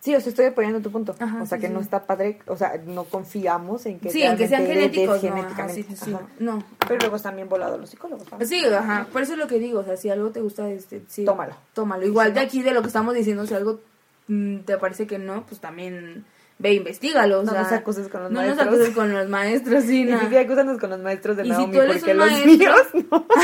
Sí, 0.00 0.14
o 0.14 0.20
sea, 0.20 0.30
estoy 0.30 0.44
apoyando 0.46 0.80
tu 0.80 0.92
punto. 0.92 1.16
Ajá, 1.18 1.42
o 1.42 1.46
sea, 1.46 1.58
sí, 1.58 1.62
que 1.62 1.66
sí. 1.68 1.72
no 1.72 1.80
está 1.80 2.04
padre, 2.06 2.38
o 2.46 2.56
sea, 2.56 2.80
no 2.86 3.04
confiamos 3.04 3.86
en 3.86 3.98
que 3.98 4.10
Sí, 4.10 4.22
en 4.22 4.36
que 4.36 4.46
sean 4.46 4.64
genéticos. 4.66 5.22
No, 5.24 5.34
ajá, 5.36 5.68
sí, 5.68 5.82
sí, 5.82 5.96
sí. 5.96 6.14
Ajá. 6.14 6.22
No. 6.38 6.62
Pero 6.86 7.00
luego 7.00 7.16
están 7.16 7.34
bien 7.34 7.48
volados 7.48 7.80
los 7.80 7.90
psicólogos. 7.90 8.24
¿no? 8.30 8.46
Sí, 8.46 8.64
ajá, 8.66 9.08
por 9.12 9.22
eso 9.22 9.32
es 9.32 9.38
lo 9.38 9.48
que 9.48 9.58
digo, 9.58 9.80
o 9.80 9.84
sea, 9.84 9.96
si 9.96 10.08
algo 10.08 10.30
te 10.30 10.40
gusta, 10.40 10.68
este, 10.70 11.02
sí, 11.08 11.24
Tómalo. 11.24 11.54
Tómalo. 11.72 12.06
Igual 12.06 12.34
de 12.34 12.40
aquí 12.40 12.62
de 12.62 12.72
lo 12.72 12.82
que 12.82 12.88
estamos 12.88 13.14
diciendo, 13.14 13.46
si 13.46 13.54
algo 13.54 13.80
mm, 14.28 14.58
te 14.60 14.78
parece 14.78 15.08
que 15.08 15.18
no, 15.18 15.44
pues 15.44 15.60
también 15.60 16.24
ve, 16.58 16.74
investigalo, 16.74 17.40
o 17.40 17.42
No 17.42 17.50
sea, 17.52 17.62
nos 17.62 17.72
acuses 17.72 18.08
con 18.08 18.22
los 18.22 18.30
no 18.30 18.40
maestros. 18.40 18.64
nos 18.66 18.74
acuses 18.74 18.94
con 18.94 19.12
los 19.12 19.28
maestros, 19.28 19.84
sí, 19.84 20.02
Y 20.02 20.04
no. 20.04 20.20
si 20.20 20.26
sí, 20.28 20.36
acúsanos 20.36 20.78
con 20.78 20.90
los 20.90 21.00
maestros 21.00 21.36
de 21.36 21.42
Y 21.42 21.46
si 21.46 21.50
Naomi, 21.52 21.72
tú 21.72 21.80
eres 21.82 21.96
porque 21.98 22.12
un 22.12 22.18
los 22.18 22.30
maestro- 22.30 22.52
míos 22.52 22.80
no. 23.10 23.26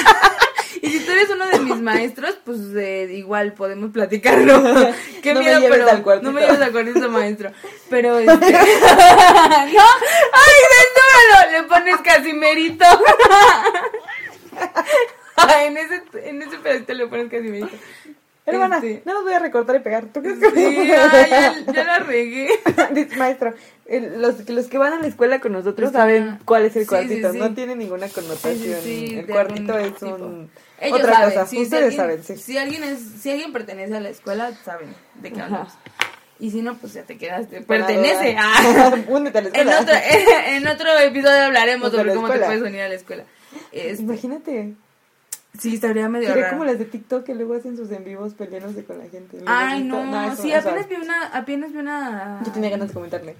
Y 0.82 0.90
si 0.90 1.00
tú 1.00 1.12
eres 1.12 1.30
uno 1.30 1.46
de 1.48 1.60
mis 1.60 1.80
maestros, 1.80 2.36
pues 2.44 2.58
eh, 2.76 3.08
igual 3.12 3.54
podemos 3.54 3.90
platicarlo. 3.92 4.62
Qué 5.22 5.32
No 5.32 5.40
me 5.40 5.46
miedo, 5.46 5.60
lleves 5.60 5.78
pero 5.78 5.90
al 5.90 6.02
cuartito. 6.02 6.30
no 6.30 6.34
me 6.38 6.42
lleves 6.44 6.60
al 6.60 6.72
cuartito, 6.72 7.08
maestro. 7.08 7.50
Pero 7.88 8.18
este... 8.18 8.30
no, 8.36 8.48
ay, 8.50 9.76
censúralo, 10.74 11.50
le 11.52 11.62
pones 11.68 11.96
casimerito. 12.02 12.84
Ay, 15.36 15.66
en 15.68 15.76
ese 15.76 16.02
en 16.28 16.42
ese 16.42 16.58
pedacito 16.58 16.94
le 16.94 17.06
pones 17.06 17.30
casimerito. 17.30 17.76
Hermana, 18.44 18.78
Este, 18.78 19.02
no 19.04 19.14
los 19.14 19.22
voy 19.22 19.34
a 19.34 19.38
recortar 19.38 19.76
y 19.76 19.78
pegar. 19.78 20.06
¿Tú 20.12 20.20
crees 20.20 20.40
Sí, 20.40 20.50
que 20.52 20.96
ay, 20.96 21.30
ya, 21.30 21.54
ya 21.72 21.84
la 21.84 21.98
regué. 22.00 22.48
Maestro, 23.16 23.54
los, 24.16 24.48
los 24.48 24.66
que 24.66 24.78
van 24.78 24.94
a 24.94 24.98
la 24.98 25.06
escuela 25.06 25.38
con 25.40 25.52
nosotros 25.52 25.90
Está- 25.90 26.00
saben 26.00 26.40
cuál 26.44 26.64
es 26.64 26.74
el 26.74 26.82
sí, 26.82 26.88
cuartito. 26.88 27.28
sí, 27.28 27.34
sí. 27.34 27.38
No 27.38 27.54
tiene 27.54 27.76
ninguna 27.76 28.08
connotación. 28.08 28.56
Sí, 28.56 28.74
sí, 28.82 29.06
sí, 29.10 29.18
el 29.20 29.26
cuartito 29.26 29.78
es 29.78 29.94
tipo. 29.94 30.18
Ellos 30.82 31.00
otra 31.00 31.14
saben, 31.14 31.30
cosa. 31.30 31.46
si 31.46 31.62
Ustedes 31.62 31.82
alguien- 31.98 32.00
saben, 32.22 32.24
sí. 32.24 32.36
Si 32.36 32.58
alguien, 32.58 32.82
es, 32.84 33.00
si 33.20 33.30
alguien 33.30 33.52
pertenece 33.52 33.96
a 33.96 34.00
la 34.00 34.08
escuela, 34.10 34.52
saben 34.64 34.94
de 35.14 35.32
qué 35.32 35.40
hablamos. 35.40 35.72
Y 36.38 36.50
si 36.50 36.60
no, 36.62 36.76
pues 36.76 36.94
ya 36.94 37.04
te 37.04 37.16
quedaste. 37.18 37.60
Pertenece 37.62 38.36
a... 38.36 38.50
Únete 39.08 39.38
a 39.38 39.42
la 39.42 39.48
En 39.48 39.54
escuela. 39.54 39.80
otro, 39.80 39.94
en 40.46 40.66
otro 40.66 40.98
episodio 40.98 41.44
hablaremos 41.44 41.90
sobre 41.92 42.14
cómo 42.14 42.28
te 42.28 42.38
puedes 42.40 42.62
unir 42.62 42.80
a 42.80 42.88
la 42.88 42.94
escuela. 42.94 43.24
Este, 43.70 44.02
Imagínate. 44.02 44.74
sí, 45.58 45.74
estaría 45.74 46.08
medio 46.08 46.28
Sería 46.28 46.44
raro. 46.44 46.56
como 46.56 46.64
las 46.64 46.78
de 46.80 46.86
TikTok 46.86 47.24
que 47.24 47.34
luego 47.34 47.54
hacen 47.54 47.76
sus 47.76 47.90
en 47.92 48.02
vivos 48.04 48.34
peleándose 48.34 48.84
con 48.84 48.98
la 48.98 49.04
gente. 49.08 49.38
¿Lo 49.40 49.48
has 49.48 49.72
Ay, 49.72 49.84
no, 49.84 50.32
eso- 50.32 50.42
sí, 50.42 50.52
apenas 50.52 50.88
vi 50.88 50.96
una, 50.96 51.26
apenas 51.28 51.72
vi 51.72 51.78
una... 51.78 52.40
Yo 52.44 52.50
tenía 52.52 52.70
ganas 52.70 52.88
de 52.88 52.94
comentarle. 52.94 53.36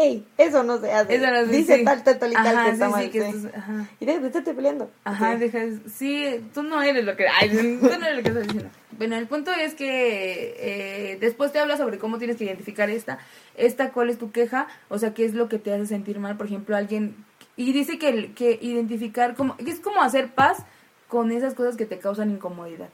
Ey, 0.00 0.24
eso 0.38 0.62
no 0.62 0.78
se 0.80 0.90
hace. 0.92 1.14
Eso 1.14 1.26
no 1.30 1.44
sé, 1.46 1.52
Dice 1.52 1.76
sí. 1.78 1.84
tal, 1.84 2.02
tal, 2.02 2.18
tal 2.18 2.30
y 2.32 2.34
tal 2.34 2.64
que 2.64 2.70
está 2.70 2.86
sí, 2.86 2.92
mal. 2.92 3.02
sí, 3.04 3.10
que 3.10 3.48
ajá. 3.54 3.86
Y 4.00 4.06
deja 4.06 4.20
de 4.20 4.26
estarte 4.28 4.54
peleando. 4.54 4.90
Ajá, 5.04 5.32
Sí. 5.34 5.38
dejas, 5.40 5.68
sí, 5.94 6.44
tú 6.54 6.62
no 6.62 6.82
eres 6.82 7.04
lo 7.04 7.16
que, 7.16 7.26
ay, 7.28 7.48
tú 7.80 7.86
no 7.88 8.06
eres 8.06 8.16
lo 8.16 8.22
que 8.22 8.28
estás 8.30 8.42
diciendo. 8.44 8.70
Bueno, 8.96 9.16
el 9.16 9.26
punto 9.26 9.50
es 9.52 9.74
que 9.74 10.54
eh, 10.58 11.18
después 11.20 11.52
te 11.52 11.58
habla 11.58 11.76
sobre 11.76 11.98
cómo 11.98 12.18
tienes 12.18 12.36
que 12.36 12.44
identificar 12.44 12.88
esta, 12.90 13.18
esta 13.56 13.90
cuál 13.92 14.10
es 14.10 14.18
tu 14.18 14.30
queja, 14.30 14.68
o 14.88 14.98
sea, 14.98 15.12
qué 15.14 15.24
es 15.24 15.34
lo 15.34 15.48
que 15.48 15.58
te 15.58 15.72
hace 15.72 15.86
sentir 15.86 16.18
mal, 16.18 16.36
por 16.36 16.46
ejemplo, 16.46 16.76
alguien, 16.76 17.14
y 17.56 17.72
dice 17.72 17.98
que, 17.98 18.32
que 18.32 18.58
identificar, 18.60 19.34
como, 19.34 19.54
es 19.58 19.80
como 19.80 20.02
hacer 20.02 20.28
paz 20.28 20.64
con 21.08 21.30
esas 21.32 21.54
cosas 21.54 21.76
que 21.76 21.86
te 21.86 21.98
causan 21.98 22.30
incomodidad. 22.30 22.88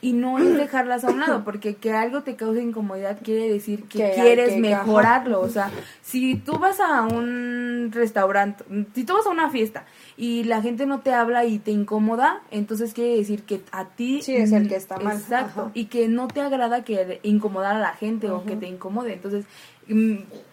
Y 0.00 0.12
no 0.12 0.38
es 0.38 0.56
dejarlas 0.56 1.04
a 1.04 1.10
un 1.10 1.20
lado, 1.20 1.44
porque 1.44 1.76
que 1.76 1.92
algo 1.92 2.22
te 2.22 2.36
cause 2.36 2.62
incomodidad 2.62 3.18
quiere 3.22 3.52
decir 3.52 3.84
que, 3.84 4.12
quieres 4.14 4.54
que- 4.54 4.60
mejorarlo. 4.60 5.40
O 5.40 5.48
sea, 5.48 5.70
si 6.02 6.36
tú 6.36 6.58
vas 6.58 6.80
a 6.80 7.02
un 7.02 7.90
restaurante, 7.92 8.64
si 8.94 9.04
tú 9.04 9.14
vas 9.14 9.26
a 9.26 9.30
una 9.30 9.50
fiesta 9.50 9.84
y 10.16 10.44
la 10.44 10.62
gente 10.62 10.86
no 10.86 11.00
te 11.00 11.12
habla 11.12 11.44
y 11.44 11.58
te 11.58 11.70
incomoda, 11.70 12.40
entonces 12.50 12.94
quiere 12.94 13.16
decir 13.16 13.42
que 13.42 13.60
a 13.72 13.86
ti... 13.86 14.22
Sí, 14.22 14.36
es 14.36 14.52
el 14.52 14.68
que 14.68 14.76
está 14.76 14.98
mal. 14.98 15.16
Exacto. 15.16 15.60
Ajá. 15.62 15.70
Y 15.74 15.86
que 15.86 16.08
no 16.08 16.28
te 16.28 16.40
agrada 16.40 16.84
que 16.84 17.20
incomodar 17.22 17.76
a 17.76 17.80
la 17.80 17.92
gente 17.94 18.30
o 18.30 18.44
que 18.44 18.56
te 18.56 18.66
incomode. 18.66 19.12
Entonces, 19.12 19.44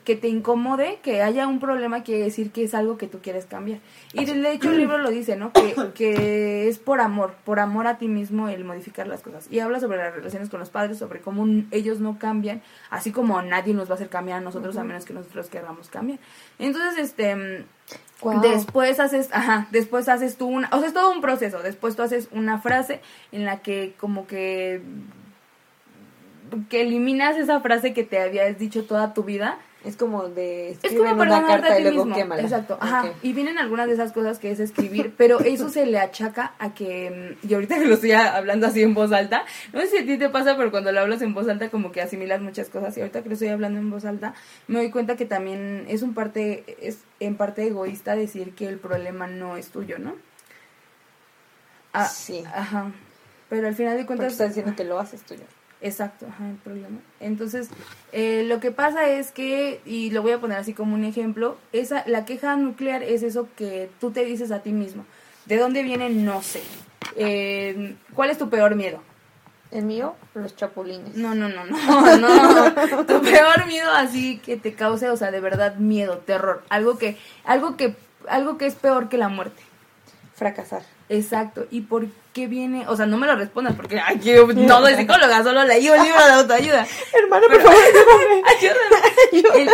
que 0.05 0.15
te 0.15 0.29
incomode, 0.29 0.99
que 1.01 1.21
haya 1.21 1.47
un 1.47 1.59
problema, 1.59 2.03
quiere 2.03 2.23
decir 2.23 2.51
que 2.51 2.63
es 2.63 2.73
algo 2.73 2.97
que 2.97 3.07
tú 3.07 3.19
quieres 3.21 3.45
cambiar. 3.45 3.79
Y 4.13 4.23
de 4.23 4.53
hecho 4.53 4.71
el 4.71 4.77
libro 4.77 4.97
lo 4.97 5.09
dice, 5.09 5.35
¿no? 5.35 5.51
Que, 5.51 5.75
que 5.93 6.67
es 6.69 6.79
por 6.79 7.01
amor, 7.01 7.35
por 7.43 7.59
amor 7.59 7.87
a 7.87 7.97
ti 7.97 8.07
mismo 8.07 8.47
el 8.47 8.63
modificar 8.63 9.07
las 9.07 9.21
cosas. 9.21 9.47
Y 9.51 9.59
habla 9.59 9.79
sobre 9.79 9.97
las 9.97 10.13
relaciones 10.13 10.49
con 10.49 10.59
los 10.59 10.69
padres, 10.69 10.99
sobre 10.99 11.19
cómo 11.19 11.45
ellos 11.71 11.99
no 11.99 12.17
cambian, 12.17 12.61
así 12.89 13.11
como 13.11 13.41
nadie 13.41 13.73
nos 13.73 13.89
va 13.89 13.93
a 13.93 13.95
hacer 13.95 14.09
cambiar 14.09 14.37
a 14.37 14.41
nosotros 14.41 14.77
a 14.77 14.83
menos 14.83 15.05
que 15.05 15.13
nosotros 15.13 15.49
queramos 15.49 15.89
cambiar. 15.89 16.19
Entonces, 16.59 16.97
este... 16.97 17.35
mm. 17.35 18.41
Después 18.41 18.99
haces, 18.99 19.29
ajá, 19.33 19.67
después 19.71 20.07
haces 20.07 20.37
tú 20.37 20.47
una, 20.47 20.69
o 20.71 20.79
sea, 20.79 20.87
es 20.87 20.93
todo 20.93 21.11
un 21.11 21.21
proceso. 21.21 21.61
Después 21.61 21.95
tú 21.95 22.01
haces 22.01 22.29
una 22.31 22.59
frase 22.59 23.01
en 23.31 23.45
la 23.45 23.59
que 23.61 23.93
como 23.99 24.25
que 24.25 24.81
que 26.69 26.81
eliminas 26.81 27.37
esa 27.37 27.59
frase 27.61 27.93
que 27.93 28.03
te 28.03 28.19
habías 28.19 28.57
dicho 28.57 28.85
toda 28.85 29.13
tu 29.13 29.23
vida. 29.23 29.57
Es 29.83 29.97
como 29.97 30.27
de 30.29 30.71
Es 30.71 30.77
escriben 30.83 31.11
como 31.11 31.21
una 31.21 31.45
carta 31.45 31.67
a 31.73 31.79
y 31.79 31.83
luego 31.83 32.05
mismo. 32.05 32.15
quémala. 32.15 32.41
Exacto, 32.41 32.75
ajá. 32.81 33.11
Y 33.21 33.33
vienen 33.33 33.59
algunas 33.59 33.85
de 33.85 33.93
esas 33.93 34.13
cosas 34.13 34.39
que 34.39 34.49
es 34.49 34.59
escribir, 34.59 35.13
pero 35.17 35.39
eso 35.41 35.69
se 35.69 35.85
le 35.85 35.99
achaca 35.99 36.53
a 36.57 36.73
que, 36.73 37.35
mm, 37.43 37.47
y 37.47 37.53
ahorita 37.53 37.77
que 37.77 37.85
lo 37.85 37.93
estoy 37.93 38.13
hablando 38.13 38.65
así 38.65 38.81
en 38.81 38.95
voz 38.95 39.11
alta, 39.11 39.45
no 39.73 39.81
sé 39.81 39.87
si 39.87 39.97
a 39.99 40.05
ti 40.07 40.17
te 40.17 40.29
pasa, 40.29 40.57
pero 40.57 40.71
cuando 40.71 40.91
lo 40.91 41.01
hablas 41.01 41.21
en 41.21 41.35
voz 41.35 41.47
alta 41.47 41.69
como 41.69 41.91
que 41.91 42.01
asimilas 42.01 42.41
muchas 42.41 42.69
cosas, 42.69 42.97
y 42.97 43.01
ahorita 43.01 43.21
que 43.21 43.29
lo 43.29 43.33
estoy 43.33 43.49
hablando 43.49 43.77
en 43.77 43.91
voz 43.91 44.05
alta, 44.05 44.33
me 44.67 44.79
doy 44.79 44.89
cuenta 44.89 45.15
que 45.17 45.25
también 45.25 45.85
es 45.87 46.01
un 46.01 46.15
parte, 46.15 46.63
es 46.81 47.03
en 47.19 47.35
parte 47.35 47.67
egoísta 47.67 48.15
decir 48.15 48.55
que 48.55 48.67
el 48.67 48.79
problema 48.79 49.27
no 49.27 49.55
es 49.55 49.69
tuyo, 49.69 49.99
¿no? 49.99 50.15
Ah, 51.93 52.05
Sí. 52.07 52.43
Ajá. 52.53 52.91
Pero 53.49 53.67
al 53.67 53.75
final 53.75 53.93
de 53.97 54.03
Porque 54.05 54.07
cuentas... 54.17 54.31
estás 54.33 54.47
diciendo 54.49 54.73
que 54.75 54.83
lo 54.83 54.99
haces 54.99 55.21
tuyo. 55.21 55.43
Exacto, 55.85 56.25
ajá, 56.27 56.49
el 56.49 56.55
problema. 56.55 56.97
Entonces, 57.19 57.69
eh, 58.11 58.43
lo 58.47 58.59
que 58.59 58.71
pasa 58.71 59.07
es 59.07 59.31
que, 59.31 59.81
y 59.85 60.09
lo 60.09 60.23
voy 60.23 60.31
a 60.31 60.39
poner 60.39 60.57
así 60.57 60.73
como 60.73 60.95
un 60.95 61.03
ejemplo, 61.03 61.57
esa, 61.73 62.03
la 62.07 62.25
queja 62.25 62.55
nuclear 62.55 63.03
es 63.03 63.21
eso 63.21 63.47
que 63.55 63.87
tú 64.01 64.09
te 64.09 64.25
dices 64.25 64.51
a 64.51 64.63
ti 64.63 64.71
mismo. 64.71 65.05
¿De 65.45 65.57
dónde 65.57 65.83
viene? 65.83 66.09
No 66.09 66.41
sé. 66.41 66.63
Eh, 67.15 67.95
¿Cuál 68.15 68.31
es 68.31 68.39
tu 68.39 68.49
peor 68.49 68.73
miedo? 68.73 68.99
El 69.69 69.85
mío, 69.85 70.15
los 70.33 70.55
chapulines. 70.55 71.15
No, 71.15 71.35
no, 71.35 71.49
no, 71.49 71.65
no, 71.65 72.17
no. 72.17 73.05
tu 73.05 73.21
peor 73.21 73.67
miedo 73.67 73.91
así 73.91 74.39
que 74.39 74.57
te 74.57 74.73
cause, 74.73 75.07
o 75.09 75.17
sea, 75.17 75.29
de 75.29 75.39
verdad 75.39 75.75
miedo, 75.75 76.17
terror, 76.17 76.63
algo 76.69 76.97
que, 76.97 77.15
algo 77.43 77.77
que, 77.77 77.95
algo 78.27 78.57
que 78.57 78.65
es 78.65 78.73
peor 78.73 79.07
que 79.07 79.19
la 79.19 79.29
muerte. 79.29 79.61
Fracasar. 80.35 80.83
Exacto. 81.07 81.65
¿Y 81.71 81.81
por 81.81 82.07
qué 82.33 82.47
viene? 82.47 82.85
O 82.87 82.95
sea, 82.97 83.05
no 83.05 83.17
me 83.17 83.25
lo 83.27 83.35
respondas 83.35 83.73
porque 83.75 83.99
ay, 83.99 84.19
yo 84.19 84.47
no 84.47 84.79
soy 84.81 84.95
psicóloga, 84.95 85.41
solo 85.43 85.63
leí 85.63 85.89
un 85.89 86.03
libro 86.03 86.25
de 86.25 86.31
autoayuda. 86.33 86.85
Hermano, 87.13 87.47
por 87.47 87.61
favor, 87.61 87.77
ayúdame. 88.57 89.61
El- 89.63 89.69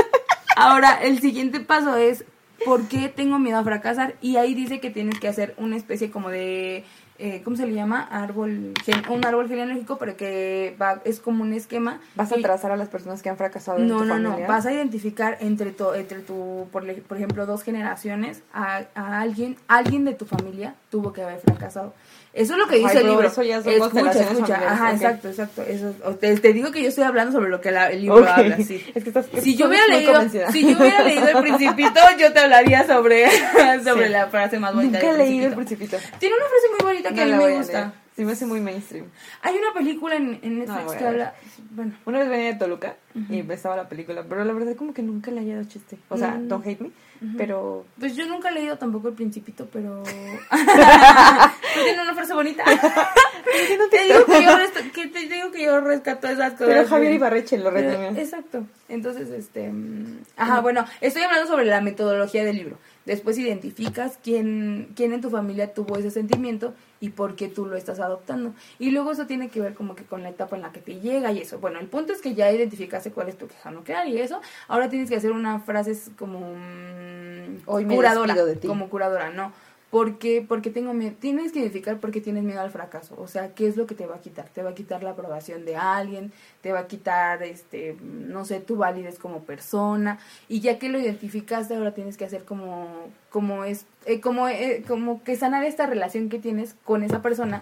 ahora, 0.55 0.99
el 1.01 1.19
siguiente 1.19 1.59
paso 1.61 1.95
es 1.95 2.25
¿por 2.63 2.87
qué 2.87 3.09
tengo 3.09 3.39
miedo 3.39 3.57
a 3.57 3.63
fracasar? 3.63 4.13
Y 4.21 4.35
ahí 4.37 4.53
dice 4.53 4.79
que 4.79 4.91
tienes 4.91 5.19
que 5.19 5.27
hacer 5.27 5.55
una 5.57 5.75
especie 5.77 6.11
como 6.11 6.29
de 6.29 6.83
eh, 7.21 7.41
¿cómo 7.43 7.55
se 7.55 7.65
le 7.65 7.73
llama? 7.73 8.01
Árbol, 8.11 8.73
un 9.09 9.25
árbol 9.25 9.47
genealógico, 9.47 9.97
pero 9.97 10.17
que 10.17 10.75
va, 10.81 11.01
es 11.05 11.19
como 11.19 11.43
un 11.43 11.53
esquema. 11.53 11.99
Vas 12.15 12.31
a 12.31 12.35
trazar 12.37 12.71
a 12.71 12.77
las 12.77 12.89
personas 12.89 13.21
que 13.21 13.29
han 13.29 13.37
fracasado 13.37 13.77
en 13.79 13.87
no, 13.87 13.99
tu 13.99 14.05
no, 14.05 14.13
familia. 14.15 14.47
no. 14.47 14.47
Vas 14.47 14.65
a 14.65 14.73
identificar 14.73 15.37
entre 15.39 15.71
tu, 15.71 15.93
entre 15.93 16.19
tu 16.19 16.67
por, 16.71 16.83
le- 16.83 16.95
por 16.95 17.17
ejemplo, 17.17 17.45
dos 17.45 17.63
generaciones 17.63 18.41
a, 18.53 18.81
a 18.95 19.21
alguien, 19.21 19.55
alguien 19.67 20.03
de 20.05 20.13
tu 20.13 20.25
familia 20.25 20.75
tuvo 20.89 21.13
que 21.13 21.21
haber 21.23 21.39
fracasado. 21.39 21.93
Eso 22.33 22.53
es 22.53 22.59
lo 22.59 22.67
que 22.67 22.77
dice 22.77 22.91
Ay, 22.91 22.97
el 23.03 23.07
libro. 23.09 23.27
eso 23.27 23.43
ya 23.43 23.61
son 23.61 23.73
escucha, 23.73 24.11
escucha. 24.11 24.55
Ajá, 24.71 24.87
ok. 24.89 24.93
exacto, 24.95 25.27
exacto. 25.29 25.61
Eso, 25.63 25.93
te, 26.15 26.37
te 26.37 26.53
digo 26.53 26.71
que 26.71 26.81
yo 26.81 26.87
estoy 26.87 27.03
hablando 27.03 27.33
sobre 27.33 27.49
lo 27.49 27.59
que 27.59 27.71
la- 27.71 27.89
el 27.91 28.01
libro 28.03 28.21
Ok. 28.21 28.27
habla, 28.27 28.57
sí. 28.57 28.81
Es 28.95 29.03
que 29.03 29.09
estás 29.09 29.25
Si 29.41 29.55
yo 29.57 29.67
hubiera 29.67 29.85
leído, 29.87 30.13
si 30.51 30.61
yo 30.61 30.77
hubiera 30.79 31.03
leído 31.03 31.27
el 31.27 31.37
Principito, 31.41 31.99
yo 32.17 32.31
te 32.31 32.39
hablaría 32.39 32.87
sobre, 32.87 33.25
sobre 33.83 34.05
Sí. 34.07 34.11
la 34.13 34.27
frase 34.27 34.59
más 34.59 34.73
bonita 34.73 34.99
Nunca 34.99 35.11
he 35.13 35.17
leído 35.17 35.47
el 35.49 35.55
Principito. 35.55 35.97
Tiene 36.19 36.35
una 36.35 36.45
frase 36.45 36.67
muy 36.69 36.91
bonita 36.93 37.09
que 37.09 37.15
No 37.15 37.21
a 37.21 37.37
mí 37.37 37.43
me 37.43 37.57
gusta. 37.57 37.93
Se 38.15 38.25
me 38.25 38.31
hace 38.33 38.45
muy 38.45 38.59
mainstream. 38.61 39.05
Hay 39.41 39.55
una 39.55 39.73
película 39.73 40.15
en, 40.15 40.39
en 40.41 40.59
No 40.59 40.65
Netflix 40.75 40.93
a 40.93 40.97
que 40.97 41.05
habla, 41.07 41.33
bueno, 41.71 41.93
Una 42.05 42.19
vez 42.19 42.29
venía 42.29 42.45
de 42.47 42.55
Toluca 42.55 42.95
y 43.29 43.39
estaba 43.51 43.75
la 43.75 43.89
película, 43.89 44.23
pero 44.27 44.45
la 44.45 44.53
verdad 44.53 44.75
como 44.77 44.93
que 44.93 45.01
nunca 45.01 45.31
le 45.31 45.41
haya 45.41 45.55
dado 45.55 45.67
chiste. 45.67 45.97
O 46.09 46.17
sea, 46.17 46.31
Mm. 46.35 46.47
don't 46.47 46.65
hate 46.65 46.79
me, 46.81 46.91
pero... 47.37 47.85
Pues 47.99 48.15
yo 48.15 48.25
nunca 48.25 48.49
he 48.49 48.53
leído 48.53 48.77
tampoco 48.77 49.09
el 49.09 49.13
Principito, 49.13 49.67
pero. 49.71 50.03
¿Tú 50.51 51.79
tienes 51.83 52.01
una 52.01 52.15
frase 52.15 52.33
bonita? 52.33 52.63
te, 52.65 54.03
digo 54.03 54.25
que, 54.25 54.43
yo 54.43 54.57
que 54.93 55.07
te 55.07 55.19
digo 55.27 55.51
que 55.51 55.63
yo 55.63 55.81
rescato 55.81 56.27
esas 56.27 56.53
cosas. 56.53 56.67
Pero 56.67 56.87
Javier 56.87 57.09
güey. 57.09 57.15
Ibarreche 57.15 57.57
lo 57.57 57.69
resumió. 57.69 58.09
Exacto. 58.09 58.65
Entonces, 58.89 59.29
este. 59.29 59.69
mm, 59.69 60.23
Ajá, 60.37 60.61
bueno, 60.61 60.85
estoy 60.99 61.23
hablando 61.23 61.47
sobre 61.47 61.65
la 61.65 61.81
metodología 61.81 62.43
del 62.43 62.57
libro. 62.57 62.77
Después 63.05 63.37
identificas 63.37 64.19
quién, 64.23 64.89
quién 64.95 65.13
en 65.13 65.21
tu 65.21 65.29
familia 65.29 65.73
tuvo 65.73 65.97
ese 65.97 66.11
sentimiento 66.11 66.73
y 66.99 67.09
por 67.09 67.35
qué 67.35 67.47
tú 67.47 67.65
lo 67.65 67.75
estás 67.75 67.99
adoptando. 67.99 68.53
Y 68.77 68.91
luego 68.91 69.11
eso 69.11 69.25
tiene 69.25 69.49
que 69.49 69.59
ver 69.59 69.73
como 69.73 69.95
que 69.95 70.03
con 70.03 70.21
la 70.21 70.29
etapa 70.29 70.55
en 70.55 70.61
la 70.61 70.71
que 70.71 70.81
te 70.81 70.99
llega 70.99 71.31
y 71.31 71.39
eso. 71.39 71.57
Bueno, 71.59 71.79
el 71.79 71.87
punto 71.87 72.13
es 72.13 72.21
que 72.21 72.35
ya 72.35 72.51
identificaste 72.51 73.11
cuál 73.11 73.29
es 73.29 73.37
tu 73.37 73.47
queja 73.47 73.71
nuclear 73.71 74.07
y 74.07 74.19
eso. 74.19 74.39
Ahora 74.67 74.89
tienes 74.89 75.09
que 75.09 75.15
hacer 75.15 75.31
una 75.31 75.59
frase 75.59 75.97
como 76.17 76.39
mm, 76.55 77.61
Hoy 77.65 77.85
curadora. 77.85 78.35
de 78.35 78.55
ti. 78.55 78.67
Como 78.67 78.89
curadora, 78.89 79.31
no. 79.31 79.51
¿Por 79.91 80.19
qué? 80.19 80.43
Porque 80.47 80.69
tengo 80.69 80.93
miedo. 80.93 81.13
Tienes 81.19 81.51
que 81.51 81.59
identificar 81.59 81.99
por 81.99 82.11
qué 82.11 82.21
tienes 82.21 82.43
miedo 82.43 82.61
al 82.61 82.71
fracaso. 82.71 83.13
O 83.19 83.27
sea, 83.27 83.53
¿qué 83.53 83.67
es 83.67 83.75
lo 83.75 83.85
que 83.87 83.93
te 83.93 84.07
va 84.07 84.15
a 84.15 84.21
quitar? 84.21 84.47
Te 84.47 84.63
va 84.63 84.69
a 84.69 84.73
quitar 84.73 85.03
la 85.03 85.09
aprobación 85.11 85.65
de 85.65 85.75
alguien, 85.75 86.31
te 86.61 86.71
va 86.71 86.79
a 86.79 86.87
quitar, 86.87 87.43
este, 87.43 87.97
no 88.01 88.45
sé, 88.45 88.61
tu 88.61 88.77
validez 88.77 89.19
como 89.19 89.43
persona. 89.43 90.17
Y 90.47 90.61
ya 90.61 90.79
que 90.79 90.87
lo 90.87 90.97
identificaste, 90.97 91.75
ahora 91.75 91.93
tienes 91.93 92.15
que 92.15 92.23
hacer 92.23 92.45
como, 92.45 92.87
como 93.29 93.65
es, 93.65 93.85
eh, 94.05 94.21
como, 94.21 94.47
eh, 94.47 94.83
como 94.87 95.23
que 95.25 95.35
sanar 95.35 95.65
esta 95.65 95.85
relación 95.87 96.29
que 96.29 96.39
tienes 96.39 96.75
con 96.85 97.03
esa 97.03 97.21
persona 97.21 97.61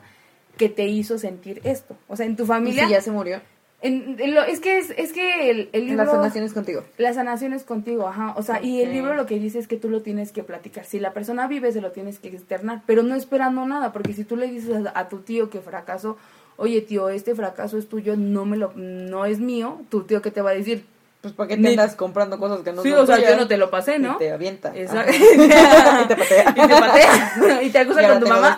que 0.55 0.69
te 0.69 0.85
hizo 0.85 1.17
sentir 1.17 1.61
esto. 1.63 1.97
O 2.07 2.15
sea, 2.15 2.27
en 2.27 2.35
tu 2.35 2.43
Y 2.43 2.45
familia. 2.45 2.85
si 2.85 2.91
ya 2.91 3.01
se 3.01 3.09
murió, 3.11 3.41
en- 3.81 4.17
en 4.19 4.35
lo- 4.35 4.43
es 4.43 4.59
que 4.59 4.77
es, 4.77 4.93
es 4.97 5.13
que 5.13 5.49
el, 5.49 5.69
el 5.73 5.85
libro. 5.87 6.03
la 6.05 6.11
sanación 6.11 6.43
es 6.43 6.53
contigo. 6.53 6.83
La 6.97 7.13
sanación 7.13 7.53
es 7.53 7.63
contigo, 7.63 8.07
ajá. 8.07 8.33
O 8.35 8.43
sea, 8.43 8.61
y 8.61 8.81
el 8.81 8.91
libro 8.91 9.13
lo 9.15 9.25
que 9.25 9.39
dice 9.39 9.59
es 9.59 9.67
que 9.67 9.77
tú 9.77 9.89
lo 9.89 10.01
tienes 10.01 10.31
que 10.31 10.43
platicar. 10.43 10.85
Si 10.85 10.99
la 10.99 11.13
persona 11.13 11.47
vive, 11.47 11.71
se 11.71 11.81
lo 11.81 11.91
tienes 11.91 12.19
que 12.19 12.27
externar, 12.29 12.81
pero 12.85 13.03
no 13.03 13.15
esperando 13.15 13.65
nada, 13.65 13.91
porque 13.93 14.13
si 14.13 14.23
tú 14.23 14.35
le 14.35 14.47
dices 14.47 14.85
a, 14.93 14.99
a 14.99 15.07
tu 15.09 15.19
tío 15.19 15.49
que 15.49 15.61
fracasó, 15.61 16.17
oye 16.57 16.81
tío, 16.81 17.09
este 17.09 17.35
fracaso 17.35 17.77
es 17.77 17.87
tuyo, 17.87 18.15
no 18.17 18.43
me 18.45 18.57
lo, 18.57 18.73
no 18.75 19.25
es 19.25 19.39
mío, 19.39 19.81
tu 19.89 20.03
tío 20.03 20.21
que 20.21 20.31
te 20.31 20.41
va 20.41 20.49
a 20.49 20.53
decir, 20.53 20.83
Pues 21.21 21.33
¿para 21.33 21.47
qué 21.47 21.55
te 21.55 21.61
Ni- 21.61 21.69
andas 21.69 21.95
comprando 21.95 22.37
cosas 22.37 22.61
que 22.61 22.73
no 22.73 22.81
sí, 22.83 22.89
son 22.91 22.99
o 22.99 23.05
sea, 23.05 23.15
tuyas? 23.15 23.31
yo 23.31 23.37
no 23.37 23.47
te 23.47 23.57
lo 23.57 23.69
pasé, 23.69 23.97
¿no? 23.99 24.15
Y 24.15 24.17
te 24.17 24.31
avienta. 24.33 24.71
Exacto. 24.75 25.11
Y 26.03 26.07
te 26.07 26.15
patea. 26.17 26.53
Y 26.55 26.67
te 26.67 26.75
patea. 26.79 27.63
y 27.63 27.69
te 27.69 27.79
acusa 27.79 28.07
con 28.09 28.19
tu 28.19 28.27
mamá. 28.27 28.57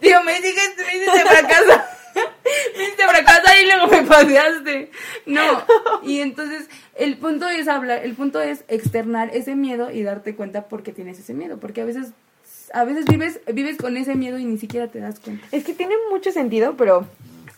Tío, 0.00 0.22
me 0.24 0.38
hiciste, 0.38 0.60
me 0.84 0.96
hiciste 0.96 1.20
fracaso. 1.20 1.80
Me 2.76 2.84
hiciste 2.84 3.02
fracaso 3.06 3.42
y 3.62 3.66
luego 3.66 3.86
me 3.88 4.02
paseaste. 4.02 4.90
No. 5.26 5.42
Y 6.02 6.20
entonces, 6.20 6.68
el 6.96 7.16
punto 7.18 7.48
es 7.48 7.68
hablar, 7.68 8.04
el 8.04 8.14
punto 8.14 8.40
es 8.40 8.64
externar 8.68 9.30
ese 9.34 9.56
miedo 9.56 9.90
y 9.90 10.02
darte 10.02 10.34
cuenta 10.34 10.68
por 10.68 10.82
qué 10.82 10.92
tienes 10.92 11.18
ese 11.18 11.34
miedo. 11.34 11.58
Porque 11.58 11.80
a 11.80 11.84
veces, 11.84 12.08
a 12.72 12.84
veces 12.84 13.06
vives, 13.06 13.40
vives 13.52 13.76
con 13.76 13.96
ese 13.96 14.14
miedo 14.14 14.38
y 14.38 14.44
ni 14.44 14.58
siquiera 14.58 14.88
te 14.88 15.00
das 15.00 15.20
cuenta. 15.20 15.46
Es 15.52 15.64
que 15.64 15.74
tiene 15.74 15.94
mucho 16.10 16.30
sentido, 16.32 16.76
pero 16.76 17.06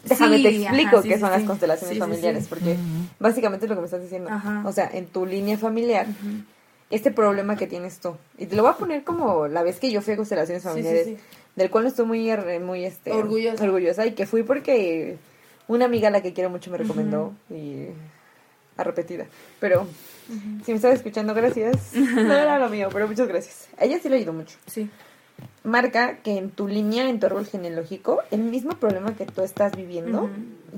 déjame 0.05 0.37
Sí, 0.37 0.43
te 0.43 0.49
explico 0.63 0.89
ajá, 0.89 1.03
sí, 1.03 1.09
qué 1.09 1.15
sí, 1.15 1.21
son 1.21 1.31
sí. 1.31 1.37
las 1.39 1.47
constelaciones 1.47 1.99
familiares, 1.99 2.45
sí. 2.45 2.49
porque 2.49 2.77
básicamente 3.19 3.67
es 3.67 3.71
lo 3.71 3.75
que 3.77 3.81
me 3.81 3.87
estás 3.87 4.03
diciendo. 4.03 4.31
Ajá. 4.31 4.63
O 4.65 4.73
sea, 4.73 4.89
en 4.93 5.07
tu 5.07 5.27
línea 5.27 5.59
familiar, 5.59 6.07
este 6.91 7.11
problema 7.11 7.57
que 7.57 7.67
tienes 7.67 7.99
tú, 8.01 8.17
y 8.39 8.47
te 8.47 8.55
lo 8.57 8.63
voy 8.63 8.73
a 8.73 8.77
poner 8.77 9.03
como 9.05 9.49
la 9.49 9.63
vez 9.63 9.79
que 9.81 9.91
yo 9.91 10.03
fui 10.03 10.15
a 10.15 10.17
constelaciones 10.17 10.63
Sí, 10.63 10.69
sí, 10.69 10.73
familiares, 10.75 11.07
sí. 11.07 11.17
del 11.57 11.71
cual 11.71 11.85
no 11.85 11.89
estoy 11.91 12.07
muy, 12.07 12.31
muy 12.61 12.85
este, 12.85 13.11
Orgullosa. 13.13 13.65
orgullosa, 13.65 14.07
y 14.07 14.13
que 14.13 14.27
fui 14.27 14.43
porque 14.45 15.17
una 15.69 15.87
amiga 15.87 16.09
a 16.09 16.11
la 16.13 16.23
que 16.23 16.33
quiero 16.33 16.49
mucho 16.51 16.71
me 16.71 16.79
recomendó, 16.79 17.33
y 17.51 17.87
arrepentida. 18.77 19.27
Pero 19.59 19.87
si 20.65 20.71
me 20.73 20.77
estás 20.77 20.95
escuchando, 20.95 21.35
gracias. 21.35 21.93
No 21.95 22.33
era 22.35 22.59
lo 22.59 22.69
mío, 22.69 22.89
pero 22.93 23.09
muchas 23.09 23.27
gracias. 23.27 23.69
A 23.79 23.85
ella 23.85 23.99
sí 24.03 24.09
le 24.09 24.17
ayudó 24.17 24.33
mucho 24.33 24.57
Sí. 24.67 24.89
Marca 25.67 26.19
que 26.19 26.39
en 26.39 26.51
tu 26.51 26.69
línea, 26.69 27.09
en 27.11 27.19
tu 27.21 27.27
árbol 27.27 27.45
genealógico, 27.47 28.21
el 28.31 28.41
mismo 28.41 28.73
problema 28.77 29.15
que 29.15 29.27
tú 29.27 29.43
estás 29.43 29.77
viviendo, 29.77 30.31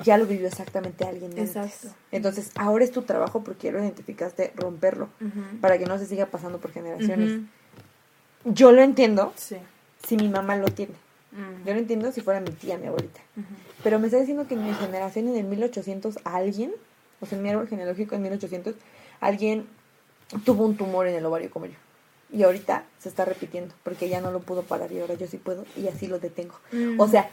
ya 0.03 0.16
lo 0.18 0.26
vivió 0.26 0.47
exactamente 0.49 1.05
alguien 1.05 1.32
antes. 1.39 1.89
Entonces, 2.11 2.51
ahora 2.57 2.84
es 2.84 2.91
tu 2.91 3.03
trabajo 3.03 3.45
porque 3.45 3.68
ya 3.68 3.72
lo 3.74 3.80
identificaste, 3.80 4.53
romperlo, 4.57 5.09
para 5.61 5.78
que 5.78 5.86
no 5.86 5.99
se 5.99 6.07
siga 6.07 6.26
pasando 6.26 6.59
por 6.59 6.72
generaciones. 6.72 7.41
Yo 8.45 8.72
lo 8.72 8.82
entiendo 8.82 9.32
Sí. 9.36 9.57
si 10.07 10.16
mi 10.16 10.28
mamá 10.28 10.57
lo 10.57 10.66
tiene. 10.68 10.95
Yo 11.66 11.74
lo 11.74 11.78
entiendo 11.78 12.11
si 12.11 12.20
fuera 12.22 12.41
mi 12.41 12.51
tía, 12.51 12.78
mi 12.78 12.86
abuelita. 12.86 13.20
Pero 13.84 13.99
me 13.99 14.07
está 14.07 14.18
diciendo 14.18 14.49
que 14.49 14.55
en 14.55 14.64
mi 14.64 14.72
generación, 14.74 15.28
en 15.28 15.36
el 15.36 15.45
1800, 15.45 16.18
alguien, 16.24 16.72
o 17.20 17.26
sea, 17.26 17.36
en 17.36 17.45
mi 17.45 17.51
árbol 17.51 17.68
genealógico 17.68 18.14
en 18.14 18.22
1800, 18.22 18.74
alguien 19.20 19.66
tuvo 20.45 20.64
un 20.64 20.76
tumor 20.76 21.07
en 21.07 21.14
el 21.14 21.26
ovario 21.26 21.51
como 21.51 21.66
yo. 21.66 21.74
Y 22.31 22.43
ahorita 22.43 22.85
se 22.99 23.09
está 23.09 23.24
repitiendo, 23.24 23.74
porque 23.83 24.09
ya 24.09 24.20
no 24.20 24.31
lo 24.31 24.41
pudo 24.41 24.62
parar 24.62 24.93
y 24.93 25.01
ahora 25.01 25.14
yo 25.14 25.26
sí 25.26 25.39
puedo 25.39 25.64
y 25.76 25.89
así 25.89 26.07
lo 26.09 26.18
detengo. 26.18 26.55
Mm. 26.72 27.01
O 27.01 27.09
sea, 27.09 27.31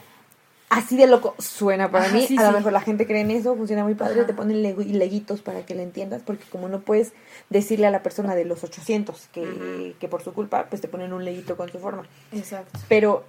así 0.70 0.96
de 0.96 1.06
loco 1.06 1.34
suena 1.38 1.90
para 1.90 2.06
Ajá, 2.06 2.14
mí. 2.14 2.26
sí, 2.26 2.36
a 2.38 2.42
lo 2.44 2.48
sí. 2.48 2.54
mejor 2.56 2.72
la 2.72 2.80
gente 2.80 3.06
cree 3.06 3.20
en 3.20 3.30
eso, 3.30 3.54
funciona 3.56 3.84
muy 3.84 3.94
padre, 3.94 4.20
Ajá. 4.20 4.26
te 4.26 4.32
ponen 4.34 4.62
legu- 4.62 4.84
leguitos 4.90 5.42
para 5.42 5.66
que 5.66 5.74
le 5.74 5.82
entiendas, 5.82 6.22
porque 6.24 6.44
como 6.50 6.68
no 6.68 6.80
puedes 6.80 7.12
decirle 7.50 7.86
a 7.86 7.90
la 7.90 8.02
persona 8.02 8.34
de 8.34 8.46
los 8.46 8.64
800 8.64 9.28
que, 9.32 9.94
que 10.00 10.08
por 10.08 10.22
su 10.22 10.32
culpa, 10.32 10.66
pues 10.70 10.80
te 10.80 10.88
ponen 10.88 11.12
un 11.12 11.24
leguito 11.24 11.56
con 11.56 11.70
su 11.70 11.78
forma. 11.78 12.04
Exacto. 12.32 12.78
Pero 12.88 13.24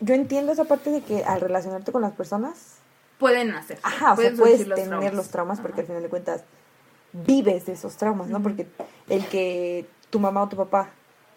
yo 0.00 0.14
entiendo 0.14 0.52
esa 0.52 0.64
parte 0.64 0.90
de 0.90 1.02
que 1.02 1.22
al 1.24 1.40
relacionarte 1.40 1.92
con 1.92 2.02
las 2.02 2.12
personas, 2.12 2.76
Pueden 3.18 3.50
hacer. 3.50 3.78
Ajá, 3.82 4.14
o 4.14 4.16
sea, 4.16 4.32
puedes 4.32 4.66
los 4.66 4.80
tener 4.80 5.12
los 5.12 5.28
traumas 5.28 5.60
porque 5.60 5.82
al 5.82 5.86
final 5.86 6.02
de 6.02 6.08
cuentas 6.08 6.42
vives 7.12 7.66
de 7.66 7.74
esos 7.74 7.96
traumas, 7.96 8.28
¿no? 8.28 8.42
Porque 8.42 8.66
el 9.10 9.26
que 9.26 9.84
tu 10.08 10.18
mamá 10.20 10.42
o 10.44 10.48
tu 10.48 10.56
papá 10.56 10.88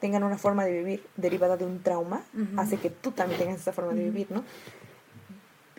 tengan 0.04 0.26
una 0.26 0.38
forma 0.38 0.66
de 0.66 0.74
vivir 0.74 1.08
derivada 1.16 1.56
de 1.56 1.64
un 1.64 1.82
trauma 1.82 2.24
hace 2.58 2.76
que 2.76 2.89
tú 2.89 3.12
también 3.12 3.39
tengas 3.39 3.62
esa 3.62 3.72
forma 3.72 3.93
de 3.93 4.04
vivir, 4.04 4.28
¿no? 4.32 4.43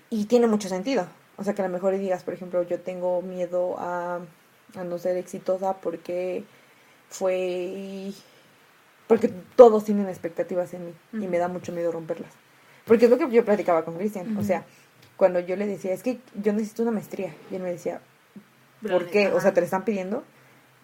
Y 0.09 0.25
tiene 0.25 0.47
mucho 0.47 0.67
sentido. 0.71 1.07
O 1.37 1.45
sea, 1.45 1.55
que 1.55 1.61
a 1.61 1.69
lo 1.69 1.71
mejor 1.71 1.95
digas, 1.99 2.23
por 2.23 2.33
ejemplo, 2.33 2.63
yo 2.63 2.81
tengo 2.81 3.21
miedo 3.21 3.77
a, 3.79 4.21
a 4.77 4.85
no 4.85 4.97
ser 4.97 5.19
exitosa 5.19 5.75
porque 5.75 6.43
fue... 7.11 8.13
Porque 9.09 9.29
todos 9.57 9.85
tienen 9.85 10.09
expectativas 10.09 10.73
en 10.73 10.87
mí 10.87 10.95
y 11.13 11.27
me 11.27 11.37
da 11.37 11.49
mucho 11.49 11.73
miedo 11.73 11.93
romperlas. 11.93 12.31
Porque 12.87 13.05
es 13.05 13.11
lo 13.11 13.19
que 13.19 13.29
yo 13.31 13.45
platicaba 13.45 13.85
con 13.85 13.99
Cristian. 13.99 14.39
O 14.39 14.43
sea, 14.43 14.65
cuando 15.19 15.39
yo 15.39 15.55
le 15.57 15.67
decía, 15.67 15.93
es 15.93 16.03
que 16.03 16.19
yo 16.43 16.55
necesito 16.55 16.81
una 16.81 16.93
maestría. 16.93 17.35
Y 17.51 17.57
él 17.57 17.63
me 17.63 17.73
decía, 17.73 18.01
Pero 18.81 19.01
¿por 19.01 19.11
qué? 19.11 19.29
O 19.29 19.41
sea, 19.43 19.53
¿te 19.53 19.61
la 19.61 19.67
están 19.67 19.85
pidiendo? 19.85 20.25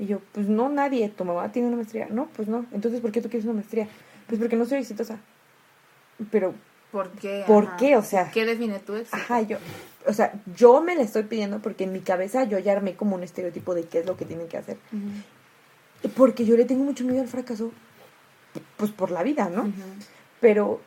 Y 0.01 0.07
yo, 0.07 0.21
pues 0.33 0.49
no, 0.49 0.71
nadie. 0.71 1.11
¿Tu 1.11 1.25
mamá 1.25 1.53
tiene 1.53 1.69
una 1.69 1.77
maestría? 1.77 2.09
No, 2.11 2.27
pues 2.35 2.49
no. 2.49 2.65
Entonces, 2.73 3.01
¿por 3.01 3.13
qué 3.13 3.21
tú 3.21 3.29
quieres 3.29 3.45
una 3.45 3.55
maestría? 3.55 3.87
Pues 4.27 4.41
porque 4.41 4.57
no 4.57 4.65
soy 4.65 4.79
exitosa. 4.79 5.19
Pero 6.31 6.55
¿Por 6.91 7.11
qué? 7.11 7.45
¿Por 7.47 7.65
Ajá. 7.65 7.77
qué? 7.77 7.97
O 7.97 8.03
sea, 8.03 8.31
¿Qué 8.31 8.45
define 8.45 8.79
tu 8.81 8.95
éxito? 8.95 9.17
Ajá, 9.17 9.43
yo, 9.43 9.59
o 10.07 10.13
sea, 10.13 10.33
yo 10.57 10.81
me 10.81 10.97
la 10.97 11.03
estoy 11.03 11.25
pidiendo 11.25 11.61
porque 11.61 11.85
en 11.85 11.93
mi 11.93 12.01
cabeza 12.01 12.45
yo 12.45 12.59
ya 12.59 12.73
armé 12.73 12.95
como 12.97 13.15
un 13.15 13.23
estereotipo 13.23 13.75
de 13.75 13.85
qué 13.85 14.01
es 14.01 14.07
lo 14.07 14.17
que 14.17 14.25
tienen 14.25 14.49
que 14.49 14.57
hacer. 14.57 14.79
Porque 16.17 16.45
yo 16.45 16.57
le 16.57 16.65
tengo 16.65 16.83
mucho 16.83 17.05
miedo 17.05 17.21
al 17.21 17.29
fracaso, 17.29 17.71
pues 18.77 18.91
por 18.91 19.11
la 19.11 19.23
vida, 19.23 19.51
¿no? 19.55 19.73
Pero 20.41 20.81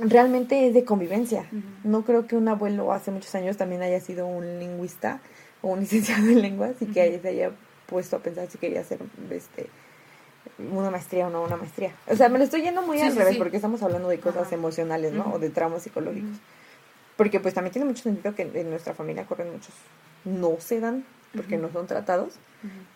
realmente 0.00 0.66
es 0.66 0.74
de 0.74 0.84
convivencia. 0.84 1.46
No 1.84 2.04
creo 2.04 2.26
que 2.26 2.34
un 2.34 2.48
abuelo 2.48 2.92
hace 2.92 3.10
muchos 3.10 3.34
años 3.34 3.56
también 3.56 3.82
haya 3.82 4.00
sido 4.00 4.26
un 4.26 4.58
lingüista 4.58 5.20
o 5.60 5.68
un 5.68 5.80
licenciado 5.80 6.26
en 6.28 6.40
lenguas 6.42 6.74
y 6.80 6.86
que 6.86 7.20
se 7.20 7.28
haya 7.28 7.52
puesto 7.92 8.16
a 8.16 8.20
pensar 8.20 8.48
si 8.50 8.56
quería 8.58 8.80
hacer 8.80 8.98
este 9.30 9.68
una 10.72 10.90
maestría 10.90 11.26
o 11.28 11.30
no 11.30 11.42
una 11.42 11.56
maestría. 11.56 11.92
O 12.08 12.16
sea, 12.16 12.28
me 12.28 12.38
lo 12.38 12.44
estoy 12.44 12.62
yendo 12.62 12.82
muy 12.82 12.98
Sí, 12.98 13.04
al 13.04 13.12
sí, 13.12 13.18
revés 13.18 13.34
sí. 13.34 13.38
porque 13.38 13.56
estamos 13.56 13.82
hablando 13.82 14.08
de 14.08 14.18
cosas 14.18 14.46
Ajá. 14.46 14.54
emocionales, 14.54 15.12
¿no? 15.12 15.32
O 15.34 15.38
de 15.38 15.50
traumas 15.50 15.82
psicológicos. 15.82 16.36
Porque 17.16 17.38
pues 17.38 17.54
también 17.54 17.72
tiene 17.72 17.86
mucho 17.86 18.02
sentido 18.02 18.34
que 18.34 18.42
en 18.54 18.70
nuestra 18.70 18.94
familia 18.94 19.24
corren 19.26 19.52
muchos, 19.52 19.74
no 20.24 20.56
se 20.58 20.80
dan 20.80 21.04
porque 21.36 21.56
no 21.58 21.70
son 21.70 21.86
tratados, 21.86 22.34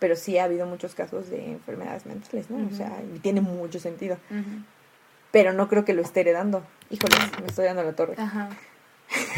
pero 0.01 0.17
sí 0.17 0.39
ha 0.39 0.45
habido 0.45 0.67
muchos 0.67 0.95
casos 0.95 1.31
de 1.31 1.53
enfermedades 1.53 2.05
mentales, 2.07 2.51
¿no? 2.51 2.67
O 2.67 2.75
sea, 2.77 3.01
y 3.15 3.19
tiene 3.21 3.41
mucho 3.43 3.79
sentido. 3.79 4.17
Pero 5.31 5.53
no 5.53 5.69
creo 5.69 5.85
que 5.85 5.93
lo 5.95 6.03
esté 6.03 6.21
heredando. 6.21 6.63
Híjole, 6.91 7.15
me 7.43 7.47
estoy 7.49 7.67
dando 7.67 7.83
la 7.83 7.93
torre. 7.95 8.15
Ajá. 8.19 8.49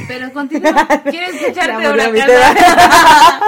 Pero 0.08 0.32
continúa. 0.32 0.86
Quiero 1.10 1.26
escucharte 1.32 1.88
fracasar. 1.92 2.12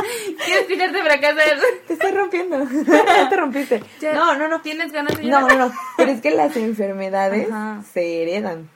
Quiero 0.44 0.60
escucharte 0.60 1.02
fracasar. 1.02 1.58
Te 1.86 1.92
estoy 1.94 2.10
rompiendo. 2.12 2.66
Ya 2.86 3.28
te 3.28 3.36
rompiste. 3.36 3.82
Ya, 4.00 4.14
No, 4.14 4.34
no, 4.36 4.48
no. 4.48 4.60
¿Tienes 4.60 4.92
ganas 4.92 5.16
de 5.16 5.24
No, 5.24 5.40
llorar? 5.40 5.58
no, 5.58 5.68
no. 5.68 5.74
Pero 5.96 6.12
es 6.12 6.20
que 6.20 6.30
las 6.30 6.56
enfermedades 6.56 7.48
Ajá. 7.50 7.82
se 7.92 8.22
heredan. 8.22 8.68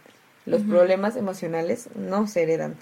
Los 0.46 0.60
problemas 0.62 1.16
emocionales 1.16 1.88
no 1.94 2.26
se 2.26 2.42
heredan. 2.42 2.76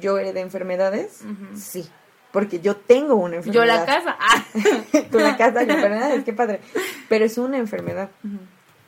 Yo 0.00 0.18
heredé 0.18 0.40
enfermedades, 0.40 1.20
sí. 1.54 1.86
Porque 2.32 2.60
yo 2.60 2.76
tengo 2.76 3.16
una 3.16 3.36
enfermedad. 3.36 3.66
Yo 3.66 3.66
la 3.66 3.84
casa. 3.84 4.16
Ah. 4.18 4.44
Tú 5.10 5.18
la 5.18 5.36
casa, 5.36 5.62
yo 5.64 5.74
enfermedades, 5.74 6.24
qué 6.24 6.32
padre. 6.32 6.60
Pero 7.10 7.26
es 7.26 7.36
una 7.36 7.58
enfermedad. 7.58 8.08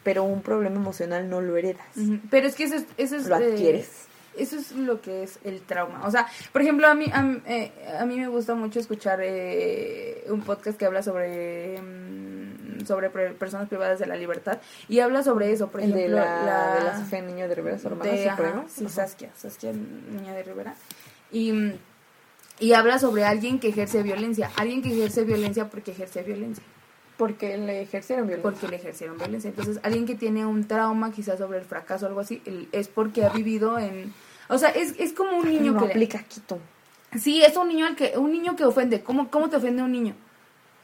Pero 0.02 0.24
un 0.24 0.40
problema 0.40 0.76
emocional 0.76 1.28
no 1.28 1.42
lo 1.42 1.54
heredas. 1.58 1.86
Pero 2.30 2.46
es 2.46 2.54
que 2.54 2.64
eso 2.64 2.76
es, 2.76 2.84
eso 2.96 3.16
es 3.16 3.26
Lo 3.26 3.36
eh, 3.36 3.52
adquieres. 3.52 3.88
Eso 4.38 4.56
es 4.56 4.72
lo 4.72 5.00
que 5.00 5.22
es 5.22 5.38
el 5.44 5.60
trauma. 5.62 6.06
O 6.06 6.10
sea, 6.10 6.26
por 6.52 6.62
ejemplo, 6.62 6.86
a 6.86 6.94
mí 6.94 7.06
a, 7.12 7.38
eh, 7.46 7.72
a 7.98 8.04
mí 8.06 8.18
me 8.18 8.28
gusta 8.28 8.54
mucho 8.54 8.80
escuchar 8.80 9.20
eh, 9.22 10.24
un 10.28 10.42
podcast 10.42 10.78
que 10.78 10.86
habla 10.86 11.02
sobre 11.02 11.80
mm, 11.80 12.86
sobre 12.86 13.08
personas 13.10 13.68
privadas 13.68 13.98
de 13.98 14.06
la 14.06 14.16
libertad 14.16 14.58
y 14.88 14.98
habla 15.00 15.22
sobre 15.22 15.52
eso, 15.52 15.68
por 15.70 15.80
El 15.80 15.92
de 15.92 16.00
ejemplo, 16.00 16.18
la, 16.24 16.74
de 16.76 16.84
la 16.84 16.98
Sofía 16.98 17.22
Niño 17.22 17.48
de 17.48 17.54
Rivera, 17.54 17.78
su 17.78 17.86
hermana 17.88 18.10
de- 18.12 18.28
ajá, 18.28 18.64
sí, 18.68 18.84
Ajá. 18.84 18.94
Saskia, 18.94 19.30
Saskia 19.34 19.72
Niña 19.72 20.34
de 20.34 20.42
Rivera. 20.42 20.74
Y, 21.32 21.72
y 22.60 22.72
habla 22.74 22.98
sobre 22.98 23.24
alguien 23.24 23.58
que 23.58 23.68
ejerce 23.68 24.02
violencia, 24.02 24.50
alguien 24.56 24.82
que 24.82 24.92
ejerce 24.92 25.24
violencia 25.24 25.68
porque 25.70 25.92
ejerce 25.92 26.22
violencia, 26.22 26.62
Porque 27.16 27.56
le 27.56 27.82
ejercieron 27.82 28.26
violencia. 28.26 28.50
porque 28.50 28.68
le 28.68 28.76
ejercieron 28.76 29.16
violencia. 29.18 29.48
Entonces, 29.48 29.78
alguien 29.82 30.04
que 30.06 30.14
tiene 30.16 30.44
un 30.46 30.66
trauma 30.66 31.12
quizás 31.12 31.38
sobre 31.38 31.58
el 31.58 31.64
fracaso 31.64 32.06
o 32.06 32.08
algo 32.08 32.20
así, 32.20 32.42
es 32.72 32.88
porque 32.88 33.24
ha 33.24 33.28
vivido 33.28 33.78
en... 33.78 34.12
O 34.48 34.58
sea, 34.58 34.70
es, 34.70 34.94
es 34.98 35.12
como 35.12 35.36
un 35.38 35.48
niño 35.48 35.72
no 35.72 35.78
que... 35.80 35.84
le- 35.86 35.90
aplica 35.92 36.22
Quito. 36.24 36.58
Sí, 37.18 37.42
es 37.42 37.56
un 37.56 37.68
niño 37.68 37.86
al 37.86 37.94
que 37.94 38.14
un 38.18 38.32
niño 38.32 38.56
que 38.56 38.64
ofende. 38.64 39.02
¿Cómo, 39.02 39.30
cómo 39.30 39.48
te 39.48 39.56
ofende 39.56 39.82
un 39.82 39.92
niño? 39.92 40.14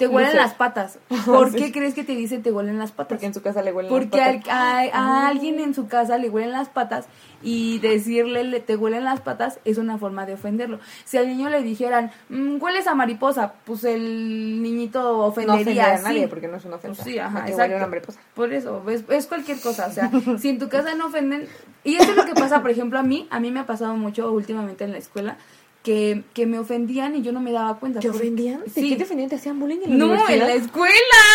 Te 0.01 0.09
huelen 0.09 0.33
sé. 0.33 0.37
las 0.37 0.55
patas. 0.55 0.99
¿Por 1.27 1.55
qué 1.55 1.71
crees 1.73 1.95
que 1.95 2.03
te 2.05 2.17
dice 2.17 2.39
te 2.39 2.51
huelen 2.51 2.79
las 2.79 2.91
patas? 2.91 3.09
Porque 3.09 3.27
en 3.27 3.35
su 3.35 3.43
casa 3.43 3.63
le 3.63 3.73
huelen 3.73 3.89
Porque 3.91 4.17
las 4.19 4.37
patas. 4.39 4.49
a, 4.53 4.81
a 4.81 4.91
Ah. 4.93 5.29
alguien 5.29 5.61
en 5.61 5.75
su 5.75 5.87
casa 5.89 6.19
le 6.19 6.29
huelen 6.29 6.51
las 6.53 6.69
patas 6.69 7.07
y 7.43 7.79
decirle 7.79 8.45
le- 8.45 8.61
te 8.61 8.77
huelen 8.77 9.05
las 9.05 9.21
patas 9.21 9.61
es 9.65 9.79
una 9.79 9.97
forma 9.99 10.27
de 10.27 10.35
ofenderlo. 10.35 10.79
Si 11.05 11.17
al 11.17 11.27
niño 11.29 11.49
le 11.49 11.63
dijeran, 11.63 12.11
"Mm, 12.29 12.61
hueles 12.61 12.87
a 12.87 12.95
mariposa, 12.95 13.55
pues 13.65 13.85
el 13.85 14.63
niñito 14.63 15.01
no 15.03 15.19
ofendería. 15.27 15.61
ofender 15.63 15.81
a 15.85 15.97
sí. 15.99 16.03
nadie 16.05 16.29
porque 16.29 16.49
no 16.49 16.57
es 16.57 16.65
una 16.65 16.77
ofensa. 16.77 17.03
Pues 17.03 17.13
sí, 17.15 17.19
ajá, 17.19 17.39
¿A 17.39 17.45
que 17.45 17.51
exacto. 17.53 17.63
huele 17.73 17.77
una 17.77 17.87
mariposa? 17.87 18.21
Por 18.35 18.53
eso, 18.53 18.83
es, 18.91 19.05
es 19.09 19.27
cualquier 19.27 19.61
cosa, 19.61 19.87
o 19.87 19.93
sea, 19.93 20.11
si 20.39 20.49
en 20.49 20.59
tu 20.59 20.69
casa 20.69 20.95
no 20.95 21.07
ofenden, 21.07 21.47
y 21.85 21.95
eso 21.97 22.11
es 22.11 22.17
lo 22.17 22.25
que 22.27 22.35
pasa, 22.35 22.61
por 22.61 22.71
ejemplo, 22.71 22.99
a 22.99 23.03
mí, 23.03 23.27
a 23.31 23.41
mí 23.41 23.51
me 23.51 23.61
ha 23.61 23.67
pasado 23.67 23.95
mucho 23.97 24.31
últimamente 24.33 24.85
en 24.85 24.93
la 24.93 24.99
escuela, 24.99 25.37
que, 25.83 26.25
que 26.35 26.47
me 26.47 26.59
ofendían 26.59 27.17
y 27.17 27.23
yo 27.23 27.33
no 27.33 27.41
me 27.41 27.53
daba 27.53 27.79
cuenta. 27.79 28.01
¿Te 28.01 28.09
porque- 28.09 28.25
ofendían? 28.25 28.63
¿De 28.65 28.71
Sí. 28.71 28.89
qué 28.91 28.97
te 28.97 29.05
ofendían? 29.05 29.31
¿Te 29.31 29.37
hacían 29.37 29.59
bullying 29.59 29.79
en 29.85 29.91
la 29.91 29.97
No, 29.97 30.05
en 30.07 30.11
universidad? 30.13 30.47
la 30.49 30.55
escuela. 30.55 30.95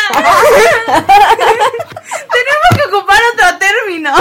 Tenemos 2.36 2.70
que 2.78 2.96
ocupar 2.96 3.20
otro 3.34 3.58
término. 3.60 4.12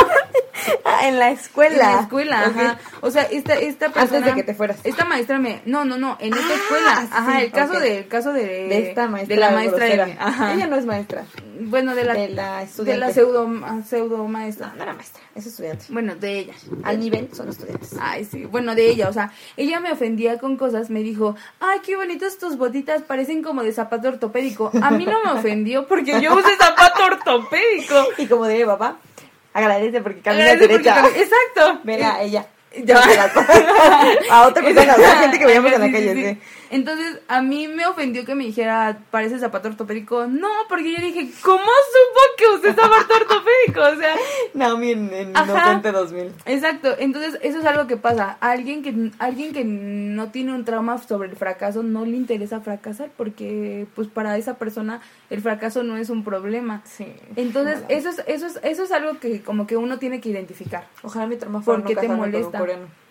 Ah, 0.85 1.09
en 1.09 1.19
la 1.19 1.31
escuela. 1.31 1.75
En 1.75 1.97
la 1.97 2.01
escuela, 2.03 2.45
ajá. 2.45 2.79
O 3.01 3.11
sea, 3.11 3.23
esta, 3.25 3.55
esta 3.55 3.91
persona... 3.91 4.19
Antes 4.19 4.25
de 4.25 4.35
que 4.35 4.43
te 4.45 4.55
fueras. 4.55 4.79
Esta 4.85 5.05
maestra 5.05 5.39
me... 5.39 5.63
No, 5.67 5.85
no, 5.85 5.99
no, 5.99 6.17
en 6.21 6.33
esta 6.35 6.47
Ah, 6.47 6.57
escuela. 6.57 7.09
Ajá, 7.11 7.39
sí, 7.39 7.45
el 7.45 7.53
caso 7.53 7.81
de... 7.81 7.99
El 7.99 8.09
caso 8.09 8.33
de... 8.33 8.45
De 8.45 8.89
esta 8.89 9.09
maestra 9.09 9.35
De 9.35 9.41
la 9.41 9.51
maestra 9.51 9.85
de... 9.85 10.17
Ajá. 10.19 10.55
Ella 10.55 10.67
no 10.67 10.77
es 10.77 10.87
maestra. 10.87 11.25
Bueno, 11.61 11.95
de 11.95 12.05
la... 12.05 12.15
De 12.15 12.29
la 12.29 12.59
de 12.59 12.65
estudiante. 12.65 13.01
la 13.01 13.13
pseudo, 13.13 13.49
pseudo 13.89 14.29
maestra. 14.29 14.69
No, 14.69 14.77
no 14.77 14.83
era 14.83 14.93
maestra. 14.95 15.23
Es 15.35 15.47
estudiante. 15.47 15.87
Bueno, 15.89 16.15
de 16.15 16.39
ella. 16.39 16.55
Al 16.83 17.01
nivel 17.01 17.29
son 17.35 17.49
estudiantes. 17.49 17.95
Ay, 18.01 18.25
sí, 18.25 18.45
bueno, 18.45 18.75
de 18.75 18.89
ella, 18.89 19.09
o 19.09 19.13
sea, 19.13 19.33
ella 19.57 19.81
me 19.81 19.91
ofendía 19.93 20.39
con 20.39 20.57
cosas, 20.57 20.91
me 20.91 21.01
dijo, 21.01 21.35
ay, 21.61 21.81
qué 21.85 21.97
bonitas 21.97 22.39
tus 22.39 22.57
botitas, 22.57 23.03
parecen 23.03 23.43
como 23.43 23.63
de 23.63 23.73
zapato 23.73 24.09
ortopédico. 24.09 24.71
A 24.81 24.91
mí 24.91 25.05
no 25.07 25.23
me 25.25 25.31
ofendió 25.33 25.87
porque 25.87 26.21
yo 26.21 26.35
usé 26.37 26.57
zapato 26.57 27.05
ortopédico. 27.05 27.95
Y 28.19 28.27
como 28.27 28.47
diría 28.47 28.67
papá, 28.67 28.97
agradece 29.55 30.01
porque 30.03 30.21
caminas 30.21 30.49
Agradece 30.53 30.69
porque 30.69 30.91
derecha. 30.91 31.03
cam- 31.03 31.17
Exacto. 31.17 31.81
Mira, 31.85 32.21
ella. 32.23 32.47
Ya. 32.77 33.01
a 34.31 34.47
otra 34.49 34.63
persona, 34.65 34.93
a 34.95 35.17
gente 35.21 35.39
que 35.39 35.47
veíamos 35.47 35.73
en 35.73 35.81
la 35.81 35.91
calle, 35.93 36.15
sí. 36.15 36.39
Entonces, 36.75 37.21
a 37.29 37.41
mí 37.41 37.69
me 37.69 37.87
ofendió 37.87 38.25
que 38.25 38.35
me 38.35 38.43
dijera, 38.43 38.99
parece 39.13 39.39
zapato 39.39 39.69
ortopédico. 39.69 40.27
No, 40.27 40.49
porque 40.69 40.91
yo 40.93 41.01
dije, 41.01 41.31
¿cómo 41.41 41.63
supo 41.63 42.21
que 42.37 42.45
usé 42.49 42.73
zapato 42.75 43.15
ortopédico? 43.21 43.81
O 43.81 43.97
sea, 43.97 44.17
Naomi 44.55 44.91
en, 44.91 45.15
en 45.15 45.37
Ajá. 45.37 45.53
Inocente 45.53 45.93
2000. 45.93 46.33
Exacto, 46.47 46.97
entonces 46.99 47.39
eso 47.43 47.61
es 47.61 47.65
algo 47.65 47.87
que 47.87 47.97
pasa. 47.97 48.39
Alguien 48.41 48.83
que 48.83 49.13
alguien 49.21 49.53
que 49.53 49.63
no 49.65 50.33
tiene 50.33 50.53
un 50.53 50.65
trauma 50.65 50.99
sobre 50.99 51.29
el 51.29 51.37
fracaso 51.37 51.85
no 51.85 52.05
le 52.05 52.17
interesa 52.17 52.61
fracasar 52.61 53.09
porque 53.17 53.87
pues 53.95 54.09
para 54.09 54.37
esa 54.37 54.55
persona 54.55 55.01
el 55.31 55.43
fracaso 55.43 55.85
no 55.85 55.97
es 55.97 56.11
un 56.11 56.25
problema. 56.25 56.83
Sí. 56.87 57.07
Entonces, 57.37 57.85
eso 57.89 58.09
es 58.09 58.21
eso 58.27 58.47
es 58.47 58.59
eso 58.65 58.83
es 58.83 58.91
algo 58.91 59.21
que 59.21 59.43
como 59.43 59.69
que 59.69 59.77
uno 59.77 60.01
tiene 60.01 60.21
que 60.21 60.29
identificar. 60.31 60.89
Ojalá 61.05 61.29
mi 61.29 61.37
trauma 61.37 61.61
¿Por 61.61 61.77
fuera 61.77 61.87
qué 61.87 61.95
no 61.95 62.01
te 62.01 62.07
casarme 62.09 62.21
con 62.21 62.27
un 62.27 62.33
molesta? 62.41 62.59
coreano. 62.59 63.04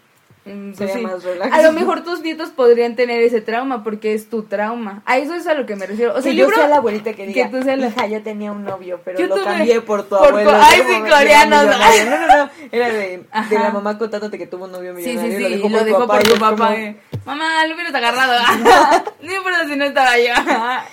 Mm, 0.46 0.74
Sería 0.74 0.94
sí. 0.96 1.02
más 1.02 1.24
relax. 1.24 1.54
A 1.54 1.62
lo 1.62 1.72
mejor 1.80 2.04
tus 2.04 2.22
nietos 2.22 2.50
podrían 2.50 2.96
tener 2.98 3.22
ese 3.22 3.40
trauma 3.40 3.84
porque 3.84 4.14
es 4.14 4.30
tu 4.30 4.44
trauma. 4.44 5.02
A 5.06 5.18
eso 5.18 5.34
es 5.36 5.48
a 5.48 5.54
lo 5.54 5.66
que 5.66 5.76
me 5.78 5.86
refiero. 5.86 6.12
O 6.16 6.22
sea, 6.22 6.32
que 6.32 6.38
yo 6.38 6.46
libro 6.46 6.58
sea 6.60 6.68
la 6.68 6.78
abuelita 6.78 7.14
que 7.14 7.26
diga, 7.28 7.50
tú 7.50 7.64
seas 7.64 7.78
la- 7.80 7.88
hija, 7.88 8.08
yo 8.08 8.22
tenía 8.24 8.52
un 8.52 8.64
novio, 8.66 9.00
pero 9.06 9.20
Yo 9.20 9.28
lo 9.28 9.36
tuve- 9.38 9.44
cambié 9.46 9.80
por 9.82 10.04
tu 10.04 10.10
por 10.18 10.28
abuelo. 10.28 10.52
co- 10.52 10.58
ay, 10.60 10.82
sí, 10.86 11.00
coreanos. 11.10 11.64
millonario. 11.66 12.06
No, 12.10 12.20
no, 12.20 12.28
no, 12.46 12.50
era 12.72 12.90
de, 12.90 13.24
la 13.52 13.70
mamá 13.72 13.98
contándote 13.98 14.38
que 14.38 14.48
tuvo 14.48 14.66
un 14.66 14.74
novio 14.74 14.94
Sí, 14.98 15.04
sí, 15.04 15.10
millonario. 15.18 15.48
sí, 15.48 15.62
y 15.66 15.70
lo 15.70 15.84
dejó 15.86 16.08
por 16.08 16.24
tu 16.24 16.34
papá. 16.38 16.68
como, 16.68 16.78
eh. 16.78 16.98
Mamá, 17.26 17.66
lo 17.68 17.76
hubieras 17.76 17.96
agarrado. 17.96 18.34
no 19.22 19.34
importa 19.34 19.66
si 19.68 19.76
no 19.78 19.86
estaba 19.86 20.18
yo. 20.18 20.34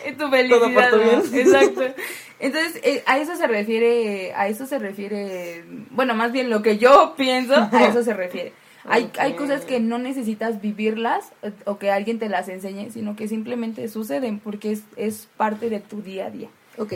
es 0.04 0.16
tu 0.16 0.28
felicidad. 0.28 0.60
Todo 0.60 0.74
por 0.74 0.90
tu 0.90 0.96
¿no? 0.96 1.02
bien. 1.22 1.46
Exacto. 1.46 1.82
Entonces, 2.38 2.80
eh, 2.84 3.02
a 3.06 3.18
eso 3.18 3.36
se 3.36 3.46
refiere, 3.46 4.32
a 4.34 4.48
eso 4.48 4.64
se 4.64 4.78
refiere, 4.78 5.62
bueno, 5.90 6.14
más 6.14 6.32
bien 6.32 6.48
lo 6.48 6.62
que 6.62 6.78
yo 6.78 7.14
pienso, 7.16 7.54
a 7.54 7.84
eso 7.84 8.02
se 8.02 8.14
refiere. 8.14 8.52
Hay, 8.84 9.10
hay 9.18 9.34
cosas 9.36 9.64
que 9.64 9.78
no 9.80 9.98
necesitas 9.98 10.60
vivirlas 10.60 11.32
eh, 11.42 11.52
o 11.66 11.78
que 11.78 11.90
alguien 11.90 12.18
te 12.18 12.28
las 12.28 12.48
enseñe, 12.48 12.90
sino 12.90 13.14
que 13.16 13.28
simplemente 13.28 13.86
suceden 13.88 14.38
porque 14.40 14.72
es, 14.72 14.82
es 14.96 15.28
parte 15.36 15.68
de 15.70 15.80
tu 15.80 16.02
día 16.02 16.26
a 16.26 16.30
día. 16.30 16.48
Ok. 16.78 16.94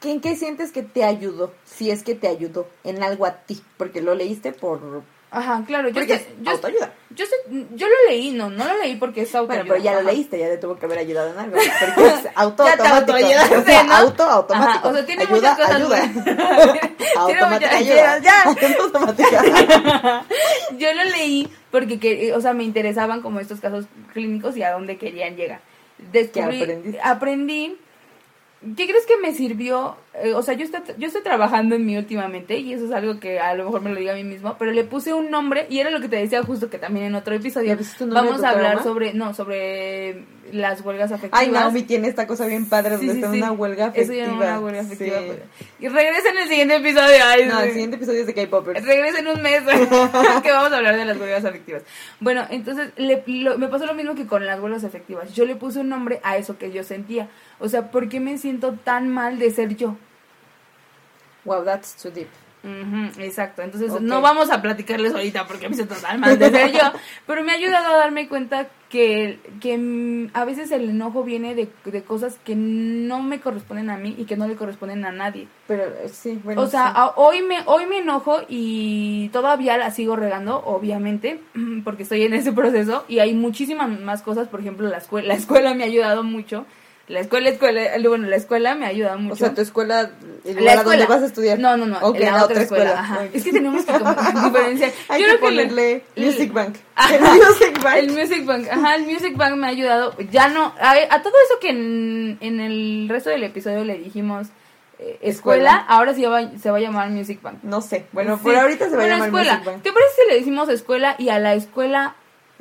¿Qué- 0.00 0.10
¿En 0.12 0.20
qué 0.20 0.36
sientes 0.36 0.72
que 0.72 0.82
te 0.82 1.04
ayudó? 1.04 1.52
Si 1.64 1.90
es 1.90 2.02
que 2.02 2.14
te 2.14 2.28
ayudó 2.28 2.68
en 2.84 3.02
algo 3.02 3.26
a 3.26 3.32
ti. 3.38 3.60
Porque 3.76 4.00
lo 4.02 4.14
leíste 4.14 4.52
por... 4.52 5.02
Ajá, 5.34 5.62
claro. 5.66 5.88
Yo, 5.88 5.94
Porque 5.94 6.18
sé- 6.18 6.26
es 6.28 6.42
yo, 6.42 6.50
autoayuda. 6.50 6.92
yo, 7.10 7.24
sé- 7.24 7.66
yo 7.74 7.86
lo 7.88 7.94
leí, 8.10 8.30
no, 8.32 8.50
no 8.50 8.66
lo 8.66 8.78
leí 8.82 8.96
porque 8.96 9.22
es 9.22 9.32
Bueno, 9.32 9.42
autoayuda. 9.54 9.64
pero 9.72 9.82
ya 9.84 9.92
lo 9.94 10.00
Ajá. 10.00 10.10
leíste, 10.12 10.38
ya 10.38 10.48
te 10.48 10.58
tuvo 10.58 10.76
que 10.76 10.84
haber 10.84 10.98
ayudado 10.98 11.32
en 11.32 11.38
algo. 11.38 11.56
Porque 11.56 12.06
es 12.08 12.28
auto 12.34 12.62
automático. 12.64 12.94
autoayudaste, 13.12 13.56
O 13.56 13.64
sea, 13.64 13.82
¿no? 13.84 13.94
auto 13.94 14.22
automático. 14.24 14.78
Ajá, 14.78 14.88
o 14.88 14.92
sea, 14.94 15.06
tiene 15.06 15.22
ayuda, 15.22 15.36
muchas 15.36 15.56
cosas 15.58 15.74
ayuda. 15.76 16.00
automática 17.16 17.76
ayuda. 17.78 18.18
ya. 18.18 18.44
Yo 20.78 20.92
lo 20.92 21.04
leí 21.04 21.48
porque, 21.70 21.98
que, 21.98 22.32
o 22.34 22.40
sea, 22.40 22.52
me 22.54 22.64
interesaban 22.64 23.22
como 23.22 23.40
estos 23.40 23.60
casos 23.60 23.86
clínicos 24.12 24.56
y 24.56 24.62
a 24.62 24.72
dónde 24.72 24.96
querían 24.98 25.36
llegar. 25.36 25.60
Descubrí, 26.12 26.58
¿Qué 26.58 26.98
aprendí. 27.02 27.76
¿Qué 28.76 28.86
crees 28.86 29.06
que 29.06 29.16
me 29.16 29.32
sirvió 29.34 29.96
o 30.34 30.42
sea, 30.42 30.54
yo 30.54 30.64
estoy, 30.64 30.80
yo 30.98 31.06
estoy 31.06 31.22
trabajando 31.22 31.74
en 31.74 31.86
mí 31.86 31.96
últimamente 31.96 32.58
y 32.58 32.74
eso 32.74 32.84
es 32.84 32.92
algo 32.92 33.18
que 33.18 33.40
a 33.40 33.54
lo 33.54 33.64
mejor 33.64 33.80
me 33.80 33.90
lo 33.90 33.96
diga 33.96 34.12
a 34.12 34.16
mí 34.16 34.24
mismo, 34.24 34.56
pero 34.58 34.70
le 34.72 34.84
puse 34.84 35.14
un 35.14 35.30
nombre 35.30 35.66
y 35.70 35.78
era 35.78 35.88
lo 35.90 36.00
que 36.00 36.08
te 36.08 36.16
decía 36.16 36.42
justo 36.42 36.68
que 36.68 36.78
también 36.78 37.06
en 37.06 37.14
otro 37.14 37.34
episodio 37.34 37.70
¿Le 37.70 37.76
pusiste 37.78 38.04
un 38.04 38.10
nombre 38.10 38.28
vamos 38.30 38.44
a 38.44 38.50
hablar 38.50 38.72
programa? 38.82 38.82
sobre, 38.82 39.14
no, 39.14 39.32
sobre 39.34 40.24
las 40.52 40.82
huelgas 40.82 41.12
afectivas. 41.12 41.40
Ay, 41.40 41.50
Naomi 41.50 41.82
tiene 41.82 42.08
esta 42.08 42.26
cosa 42.26 42.46
bien 42.46 42.68
padre 42.68 42.98
Sí, 42.98 43.08
está 43.08 43.26
en 43.28 43.32
sí. 43.32 43.38
una 43.38 43.52
huelga 43.52 43.86
Eso 43.94 44.12
afectiva. 44.12 44.24
era 44.26 44.34
una 44.34 44.60
huelga 44.60 44.80
afectiva. 44.82 45.16
Pues. 45.26 45.38
Y 45.80 45.88
regresa 45.88 46.28
en 46.28 46.38
el 46.38 46.48
siguiente 46.48 46.76
episodio. 46.76 47.16
Ay, 47.24 47.46
No, 47.48 47.60
el 47.60 47.70
siguiente 47.72 47.96
episodio 47.96 48.20
es 48.20 48.26
de 48.26 48.34
K-Popers. 48.34 48.84
Regresa 48.84 49.20
en 49.20 49.28
un 49.28 49.40
mes 49.40 49.62
que 50.42 50.50
vamos 50.52 50.72
a 50.72 50.76
hablar 50.76 50.96
de 50.96 51.06
las 51.06 51.16
huelgas 51.16 51.44
afectivas. 51.46 51.82
Bueno, 52.20 52.44
entonces 52.50 52.90
le- 52.96 53.22
lo- 53.26 53.56
me 53.56 53.68
pasó 53.68 53.86
lo 53.86 53.94
mismo 53.94 54.14
que 54.14 54.26
con 54.26 54.44
las 54.44 54.60
huelgas 54.60 54.84
afectivas. 54.84 55.32
Yo 55.32 55.46
le 55.46 55.56
puse 55.56 55.78
un 55.78 55.88
nombre 55.88 56.20
a 56.22 56.36
eso 56.36 56.58
que 56.58 56.70
yo 56.70 56.82
sentía. 56.84 57.28
O 57.58 57.68
sea, 57.68 57.90
¿por 57.90 58.10
qué 58.10 58.20
me 58.20 58.36
siento 58.36 58.74
tan 58.74 59.08
mal 59.08 59.38
de 59.38 59.50
ser 59.52 59.74
yo? 59.76 59.96
Wow, 61.44 61.64
that's 61.64 61.94
too 62.00 62.10
deep. 62.10 62.28
Exacto, 63.18 63.60
entonces 63.62 63.90
no 64.00 64.20
vamos 64.20 64.50
a 64.50 64.62
platicarles 64.62 65.12
ahorita 65.12 65.48
porque 65.48 65.68
me 65.68 65.74
siento 65.74 65.96
tan 65.96 66.20
mal 66.20 66.38
de 66.38 66.48
ser 66.50 66.70
yo, 66.72 66.92
pero 67.26 67.42
me 67.42 67.50
ha 67.50 67.56
ayudado 67.56 67.88
a 67.92 67.96
darme 67.96 68.28
cuenta 68.28 68.68
que, 68.88 69.40
que 69.60 69.76
mm, 69.76 70.30
a 70.32 70.44
veces 70.44 70.70
el 70.70 70.88
enojo 70.90 71.24
viene 71.24 71.56
de, 71.56 71.68
de 71.84 72.02
cosas 72.04 72.38
que 72.44 72.54
no 72.54 73.20
me 73.20 73.40
corresponden 73.40 73.90
a 73.90 73.96
mí 73.96 74.14
y 74.16 74.26
que 74.26 74.36
no 74.36 74.46
le 74.46 74.54
corresponden 74.54 75.04
a 75.04 75.10
nadie. 75.10 75.48
Pero 75.66 75.82
eh, 75.86 76.08
sí, 76.12 76.38
bueno. 76.44 76.62
O 76.62 76.68
sea, 76.68 76.86
sí. 76.86 76.92
a- 76.94 77.12
hoy 77.16 77.42
me 77.42 77.62
hoy 77.66 77.86
me 77.86 77.98
enojo 77.98 78.42
y 78.48 79.28
todavía 79.32 79.76
la 79.76 79.90
sigo 79.90 80.14
regando, 80.14 80.62
obviamente, 80.64 81.40
porque 81.84 82.04
estoy 82.04 82.22
en 82.22 82.34
ese 82.34 82.52
proceso 82.52 83.04
y 83.08 83.18
hay 83.18 83.34
muchísimas 83.34 83.88
más 84.00 84.22
cosas, 84.22 84.46
por 84.46 84.60
ejemplo, 84.60 84.88
la 84.88 84.98
escuela, 84.98 85.26
la 85.26 85.34
escuela 85.34 85.74
me 85.74 85.82
ha 85.82 85.86
ayudado 85.86 86.22
mucho. 86.22 86.64
La 87.08 87.20
escuela, 87.20 87.48
escuela, 87.50 87.82
bueno, 88.08 88.28
la 88.28 88.36
escuela 88.36 88.74
me 88.74 88.86
ha 88.86 88.88
ayudado 88.88 89.18
mucho. 89.18 89.34
O 89.34 89.36
sea, 89.36 89.52
tu 89.54 89.60
escuela, 89.60 90.10
el 90.44 90.54
La 90.54 90.60
lugar 90.60 90.78
a 90.78 90.82
donde 90.84 90.98
escuela. 90.98 91.06
vas 91.06 91.22
a 91.22 91.26
estudiar. 91.26 91.58
No, 91.58 91.76
no, 91.76 91.84
no, 91.86 91.98
Ok, 92.00 92.16
en 92.16 92.32
la, 92.32 92.44
otra 92.44 92.62
escuela. 92.62 92.98
Ajá. 93.00 93.24
Es 93.32 93.42
que 93.44 93.52
tenemos 93.52 93.84
que 93.86 93.92
diferenciar. 93.92 94.92
Hay 95.08 95.20
Yo 95.20 95.26
que 95.26 95.36
creo 95.36 95.40
ponerle 95.40 96.04
le- 96.14 96.24
Music 96.26 96.52
Bank. 96.52 96.76
Ajá. 96.94 97.14
El 97.14 97.20
Music 97.22 97.82
Bank. 97.82 97.96
El 97.96 98.10
Music 98.12 98.44
Bank, 98.46 98.66
ajá, 98.70 98.94
el 98.94 99.02
Music 99.02 99.36
Bank 99.36 99.56
me 99.56 99.66
ha 99.66 99.70
ayudado. 99.70 100.14
Ya 100.30 100.48
no, 100.48 100.72
a, 100.80 100.92
a 101.10 101.22
todo 101.22 101.32
eso 101.46 101.58
que 101.60 101.70
en, 101.70 102.38
en 102.40 102.60
el 102.60 103.08
resto 103.08 103.30
del 103.30 103.42
episodio 103.44 103.84
le 103.84 103.98
dijimos 103.98 104.46
eh, 104.98 105.18
escuela, 105.22 105.70
Escuela. 105.72 105.76
ahora 105.88 106.14
sí 106.14 106.22
va- 106.24 106.56
se 106.56 106.70
va 106.70 106.76
a 106.76 106.80
llamar 106.80 107.10
Music 107.10 107.42
Bank. 107.42 107.58
No 107.64 107.80
sé. 107.80 108.06
Bueno, 108.12 108.36
Sí. 108.36 108.44
por 108.44 108.54
ahorita 108.54 108.84
se 108.86 108.90
va 108.92 108.96
Bueno, 108.98 109.14
a 109.14 109.18
llamar 109.18 109.28
escuela. 109.28 109.52
Music 109.54 109.66
Bank. 109.66 109.82
¿Te 109.82 109.92
parece 109.92 110.10
si 110.22 110.28
le 110.30 110.38
decimos 110.38 110.68
escuela 110.68 111.16
y 111.18 111.28
a 111.30 111.38
la 111.40 111.54
escuela, 111.54 112.14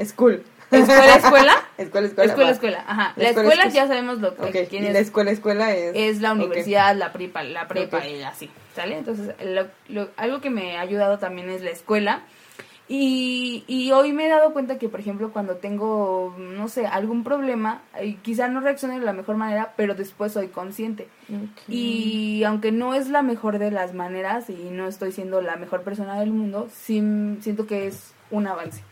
School. 0.03 0.43
escuela, 0.77 1.15
escuela? 1.15 1.53
Escuela, 1.77 2.07
escuela. 2.07 2.29
escuela, 2.31 2.51
escuela, 2.51 2.83
ajá. 2.87 3.13
La 3.15 3.23
La 3.23 3.29
escuela 3.29 3.49
escuela 3.49 3.67
es- 3.67 3.73
ya 3.73 3.87
sabemos 3.87 4.19
lo 4.19 4.35
que 4.35 4.67
quién 4.67 4.85
es. 4.85 4.93
la 4.93 4.99
escuela, 4.99 5.31
escuela 5.31 5.73
es... 5.75 5.91
es 5.95 6.21
la 6.21 6.33
universidad, 6.33 6.95
la 6.95 7.11
prepa, 7.13 7.43
la 7.43 7.67
prepa 7.67 8.05
y 8.07 8.21
así, 8.23 8.49
¿sale? 8.75 8.97
Entonces, 8.97 9.35
lo- 9.43 9.67
lo- 9.89 10.09
algo 10.17 10.41
que 10.41 10.49
me 10.49 10.77
ha 10.77 10.81
ayudado 10.81 11.19
también 11.19 11.49
es 11.49 11.61
la 11.61 11.71
escuela. 11.71 12.21
Y, 12.93 13.63
y 13.67 13.93
hoy 13.93 14.11
me 14.11 14.25
he 14.25 14.29
dado 14.29 14.51
cuenta 14.51 14.77
que, 14.77 14.89
por 14.89 14.99
ejemplo, 14.99 15.31
cuando 15.31 15.55
tengo, 15.55 16.35
no 16.37 16.67
sé, 16.67 16.85
algún 16.87 17.23
problema, 17.23 17.81
quizá 18.21 18.49
no 18.49 18.59
reaccione 18.59 18.99
de 18.99 19.05
la 19.05 19.13
mejor 19.13 19.37
manera, 19.37 19.71
pero 19.77 19.95
después 19.95 20.33
soy 20.33 20.49
consciente. 20.49 21.07
Y 21.69 22.43
aunque 22.43 22.73
no 22.73 22.93
es 22.93 23.07
la 23.07 23.21
mejor 23.21 23.59
de 23.59 23.71
las 23.71 23.93
maneras 23.93 24.49
y 24.49 24.55
no 24.71 24.87
estoy 24.89 25.13
siendo 25.13 25.39
la 25.41 25.55
mejor 25.55 25.83
persona 25.83 26.19
del 26.19 26.31
mundo, 26.31 26.67
sí 26.73 27.01
siento 27.39 27.65
que 27.65 27.87
es 27.87 28.13
un 28.29 28.47
avance. 28.47 28.83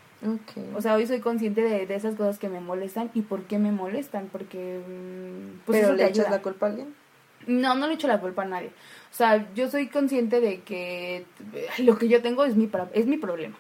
O 0.75 0.81
sea, 0.81 0.95
hoy 0.95 1.07
soy 1.07 1.19
consciente 1.19 1.61
de, 1.61 1.85
de 1.85 1.95
esas 1.95 2.15
cosas 2.15 2.39
que 2.39 2.49
me 2.49 2.59
molestan 2.59 3.09
y 3.13 3.21
por 3.21 3.43
qué 3.43 3.57
me 3.57 3.71
molestan, 3.71 4.27
porque... 4.31 4.79
mm, 4.85 5.65
Pues 5.65 5.79
¿Pero 5.81 5.95
le 5.95 6.07
echas 6.07 6.29
la 6.29 6.41
culpa 6.41 6.65
a 6.65 6.69
alguien? 6.69 6.93
No, 7.47 7.75
no 7.75 7.87
le 7.87 7.93
echo 7.93 8.07
la 8.07 8.19
culpa 8.19 8.43
a 8.43 8.45
nadie. 8.45 8.67
O 8.67 9.15
sea, 9.15 9.51
yo 9.53 9.69
soy 9.69 9.87
consciente 9.87 10.41
de 10.41 10.61
que 10.61 11.25
lo 11.79 11.97
que 11.97 12.07
yo 12.09 12.21
tengo 12.21 12.43
es 12.43 12.55
mi, 12.55 12.69
es 12.93 13.05
mi 13.05 13.17
problema. 13.17 13.55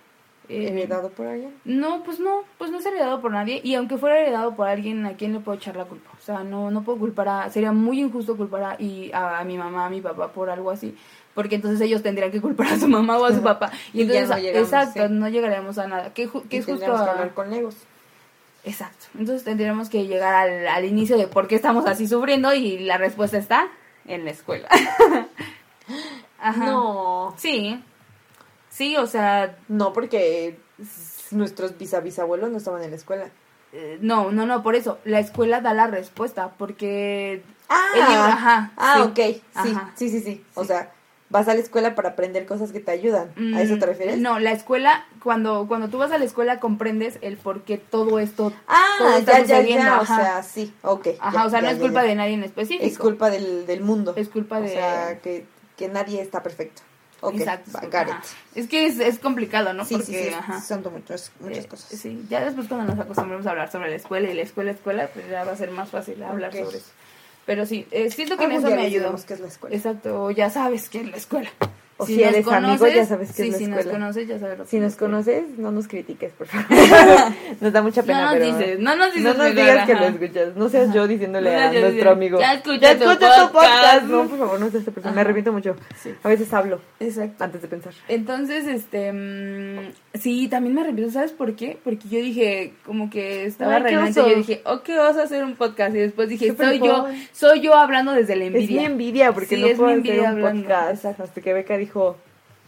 Eh, 0.49 0.67
¿Heredado 0.69 1.09
por 1.11 1.27
alguien? 1.27 1.53
No, 1.63 2.03
pues 2.03 2.19
no, 2.19 2.41
pues 2.57 2.71
no 2.71 2.79
es 2.79 2.85
heredado 2.85 3.21
por 3.21 3.31
nadie. 3.31 3.61
Y 3.63 3.75
aunque 3.75 3.97
fuera 3.97 4.19
heredado 4.19 4.55
por 4.55 4.67
alguien, 4.67 5.05
¿a 5.05 5.13
quién 5.13 5.31
le 5.33 5.39
puedo 5.39 5.57
echar 5.57 5.75
la 5.75 5.85
culpa? 5.85 6.09
O 6.17 6.21
sea, 6.21 6.43
no, 6.43 6.71
no 6.71 6.83
puedo 6.83 6.97
culpar 6.97 7.29
a... 7.29 7.49
Sería 7.51 7.71
muy 7.71 7.99
injusto 8.01 8.35
culpar 8.35 8.63
a, 8.63 8.81
y 8.81 9.11
a, 9.13 9.39
a 9.39 9.43
mi 9.43 9.57
mamá, 9.57 9.85
a 9.85 9.89
mi 9.91 10.01
papá 10.01 10.33
por 10.33 10.49
algo 10.49 10.71
así. 10.71 10.95
Porque 11.39 11.55
entonces 11.55 11.79
ellos 11.79 12.03
tendrían 12.03 12.31
que 12.31 12.41
culpar 12.41 12.67
a 12.67 12.77
su 12.79 12.89
mamá 12.89 13.17
o 13.17 13.23
a 13.25 13.33
su 13.33 13.41
papá. 13.51 13.71
Y 13.93 14.01
entonces, 14.01 14.27
no 14.29 14.37
llegamos, 14.37 14.67
exacto, 14.67 15.07
sí. 15.07 15.13
no 15.13 15.29
llegaremos 15.29 15.77
a 15.77 15.87
nada. 15.87 16.13
Que, 16.13 16.27
que 16.29 16.57
Y 16.57 16.59
es 16.59 16.65
justo 16.65 16.79
tendríamos 16.79 17.01
que 17.01 17.07
a- 17.07 17.11
hablar 17.13 17.33
con 17.33 17.49
Legos. 17.49 17.75
Exacto. 18.65 19.05
Entonces 19.17 19.45
tendríamos 19.45 19.87
que 19.89 20.05
llegar 20.05 20.33
al, 20.33 20.67
al 20.67 20.83
inicio 20.85 21.17
de 21.17 21.27
por 21.27 21.47
qué 21.47 21.55
estamos 21.55 21.85
así 21.85 22.07
sufriendo 22.09 22.53
y 22.53 22.79
la 22.79 22.97
respuesta 22.97 23.37
está 23.37 23.67
en 24.05 24.25
la 24.25 24.31
escuela. 24.31 24.67
Ajá. 26.39 26.65
No. 26.65 27.33
Sí. 27.37 27.81
Sí, 28.69 28.95
o 28.97 29.07
sea, 29.07 29.57
No, 29.67 29.93
porque 29.93 30.57
nuestros 31.31 31.77
bisabisabuelos 31.77 32.49
no 32.49 32.57
estaban 32.57 32.83
en 32.83 32.89
la 32.91 32.95
escuela. 32.97 33.29
eh, 33.73 33.97
no, 34.01 34.31
no, 34.31 34.45
no, 34.45 34.61
por 34.63 34.75
eso. 34.75 34.99
La 35.05 35.19
escuela 35.19 35.61
da 35.61 35.73
la 35.73 35.87
respuesta 35.87 36.51
porque... 36.57 37.43
Ah, 37.69 37.85
El 37.93 37.99
libro, 38.01 38.23
ajá, 38.23 38.71
ah 38.77 38.93
sí. 38.95 39.01
ok, 39.01 39.15
sí, 39.63 39.71
Ajá. 39.75 39.91
sí, 39.95 40.09
sí, 40.09 40.21
sí. 40.21 40.43
O 40.55 40.61
Sí. 40.63 40.67
sea, 40.69 40.91
vas 41.29 41.47
a 41.47 41.53
la 41.53 41.59
escuela 41.59 41.95
para 41.95 42.09
aprender 42.09 42.45
cosas 42.45 42.71
que 42.71 42.79
te 42.79 42.91
ayudan. 42.91 43.29
¿A 43.55 43.61
eso 43.61 43.77
te 43.77 43.85
Mm, 43.85 43.89
refieres? 43.89 44.17
No, 44.19 44.39
la 44.39 44.51
escuela, 44.51 45.05
cuando, 45.23 45.65
cuando 45.67 45.87
tú 45.89 45.97
vas 45.97 46.11
a 46.11 46.17
la 46.17 46.25
escuela 46.25 46.59
comprendes 46.59 47.19
el 47.21 47.37
por 47.37 47.61
qué 47.63 47.77
todo 47.77 48.19
esto... 48.19 48.51
todo 48.51 48.53
Ah, 48.67 49.15
está 49.19 49.33
ya, 49.33 49.45
ya, 49.45 49.55
sucediendo, 49.57 49.85
ya, 49.85 50.01
o 50.01 50.05
sea, 50.05 50.43
sí, 50.43 50.73
ok. 50.81 51.07
Ajá, 51.19 51.37
ya, 51.39 51.45
o 51.45 51.49
sea, 51.49 51.61
no 51.61 51.69
es 51.69 51.77
culpa 51.77 52.03
de 52.03 52.15
nadie 52.15 52.33
en 52.33 52.43
específico. 52.43 52.85
Es 52.85 52.97
culpa 52.97 53.29
del, 53.29 53.65
del 53.67 53.81
mundo. 53.81 54.13
Es 54.15 54.29
culpa 54.29 54.57
O 54.57 54.61
de... 54.61 54.69
sea, 54.69 55.19
que, 55.21 55.45
que 55.77 55.87
nadie 55.87 56.21
está 56.21 56.41
perfecto. 56.41 56.81
Ok, 57.21 57.33
Exacto. 57.35 57.71
sí. 57.81 57.87
Es 58.55 58.67
que 58.69 58.85
es, 58.85 58.97
es 58.99 59.19
complicado, 59.19 59.73
¿no? 59.73 59.83
Sí, 59.83 59.95
sí, 59.95 60.01
Porque, 60.13 60.29
sí, 60.29 60.33
ajá. 60.33 60.61
son 60.61 60.81
muchas, 60.91 61.33
muchas 61.41 61.65
Eh, 61.65 61.67
cosas. 61.67 61.89
Sí, 61.99 62.25
ya 62.29 62.39
después 62.45 62.67
cuando 62.69 62.93
nos 62.95 63.03
acostumbremos 63.03 63.45
a 63.45 63.49
hablar 63.51 63.69
sobre 63.69 63.89
la 63.89 63.97
escuela 63.97 64.29
y 64.29 64.33
la 64.33 64.41
escuela, 64.43 64.71
escuela, 64.71 65.09
pues 65.13 65.29
ya 65.29 65.43
va 65.43 65.51
a 65.51 65.55
ser 65.57 65.69
más 65.71 65.89
fácil 65.89 66.23
hablar 66.23 66.53
sobre 66.53 66.77
eso. 66.77 66.87
Pero 67.49 67.65
sí, 67.65 67.87
eh, 67.89 68.11
siento 68.11 68.37
que 68.37 68.43
en 68.43 68.51
eso 68.51 68.69
me 68.69 68.83
ayudó. 68.83 69.15
qué 69.27 69.33
es 69.33 69.39
la 69.39 69.47
escuela. 69.47 69.75
Exacto, 69.75 70.29
ya 70.29 70.51
sabes 70.51 70.87
qué 70.87 71.01
es 71.01 71.09
la 71.09 71.17
escuela. 71.17 71.49
O 72.01 72.05
si 72.05 72.23
eres 72.23 72.47
amigo, 72.47 72.87
ya 72.87 73.05
sabes 73.05 73.29
sí, 73.29 73.43
es 73.43 73.51
la 73.51 73.57
si 73.57 73.63
escuela. 73.65 73.75
nos 73.83 73.85
conoces, 73.93 74.27
ya 74.27 74.39
sabes 74.39 74.57
lo 74.57 74.63
que 74.63 74.69
Si 74.69 74.79
nos 74.79 74.95
conoces, 74.95 75.43
no 75.57 75.71
nos 75.71 75.87
critiques, 75.89 76.31
por 76.31 76.47
favor. 76.47 76.65
nos 77.59 77.73
da 77.73 77.81
mucha 77.81 78.03
pena, 78.03 78.19
No 78.21 78.25
nos 78.25 78.33
pero... 78.35 78.57
dices, 78.57 78.79
no 78.79 78.95
nos 78.95 79.13
dices. 79.13 79.23
No 79.37 79.43
nos 79.43 79.55
digas 79.55 79.85
que 79.85 79.93
lo 79.95 80.03
escuchas. 80.05 80.55
No 80.55 80.69
seas 80.69 80.93
yo 80.93 81.07
diciéndole 81.07 81.51
No 81.51 81.57
a 81.59 81.65
yo 81.65 81.81
nuestro 81.81 81.87
diciendo, 81.89 82.11
amigo. 82.11 82.39
"Ya 82.39 82.53
escucha 82.53 82.97
tu 82.97 83.51
podcast". 83.51 84.03
No, 84.05 84.27
por 84.29 84.39
favor, 84.39 84.59
no 84.61 84.65
seas 84.69 84.75
esta 84.81 84.91
persona. 84.91 85.13
Me 85.13 85.21
arrepiento 85.21 85.51
mucho. 85.51 85.75
Sí. 86.01 86.11
A 86.23 86.29
veces 86.29 86.53
hablo 86.53 86.79
Exacto. 87.01 87.43
antes 87.43 87.61
de 87.61 87.67
pensar. 87.67 87.93
Entonces, 88.07 88.65
este, 88.67 89.11
mm, 89.11 89.91
sí, 90.13 90.47
también 90.47 90.75
me 90.75 90.81
arrepiento, 90.81 91.11
¿sabes 91.11 91.31
por 91.33 91.55
qué? 91.55 91.77
Porque 91.83 92.07
yo 92.07 92.19
dije, 92.19 92.75
como 92.85 93.09
que 93.09 93.45
estaba 93.45 93.75
Ay, 93.75 93.83
realmente, 93.83 94.19
oso. 94.21 94.29
yo 94.29 94.35
dije, 94.37 94.61
ok, 94.65 94.87
vas 94.97 95.17
a 95.17 95.23
hacer 95.23 95.43
un 95.43 95.55
podcast, 95.55 95.93
y 95.95 95.99
después 95.99 96.29
dije, 96.29 96.55
soy 96.55 96.79
yo, 96.79 97.07
soy 97.33 97.59
yo 97.59 97.73
hablando 97.75 98.13
desde 98.13 98.37
la 98.37 98.45
Es 98.45 98.51
mi 98.51 98.59
envidia. 98.61 98.85
envidia 98.85 99.31
porque 99.33 99.55
Sí, 99.57 99.61
no 99.61 99.67
puedo 99.75 99.89
hacer 99.89 99.97
envidia 99.97 100.31
un 100.31 100.41
podcast. 100.41 101.05
Hasta 101.05 101.41
que 101.41 101.53
Beca 101.53 101.75
dijo, 101.77 101.88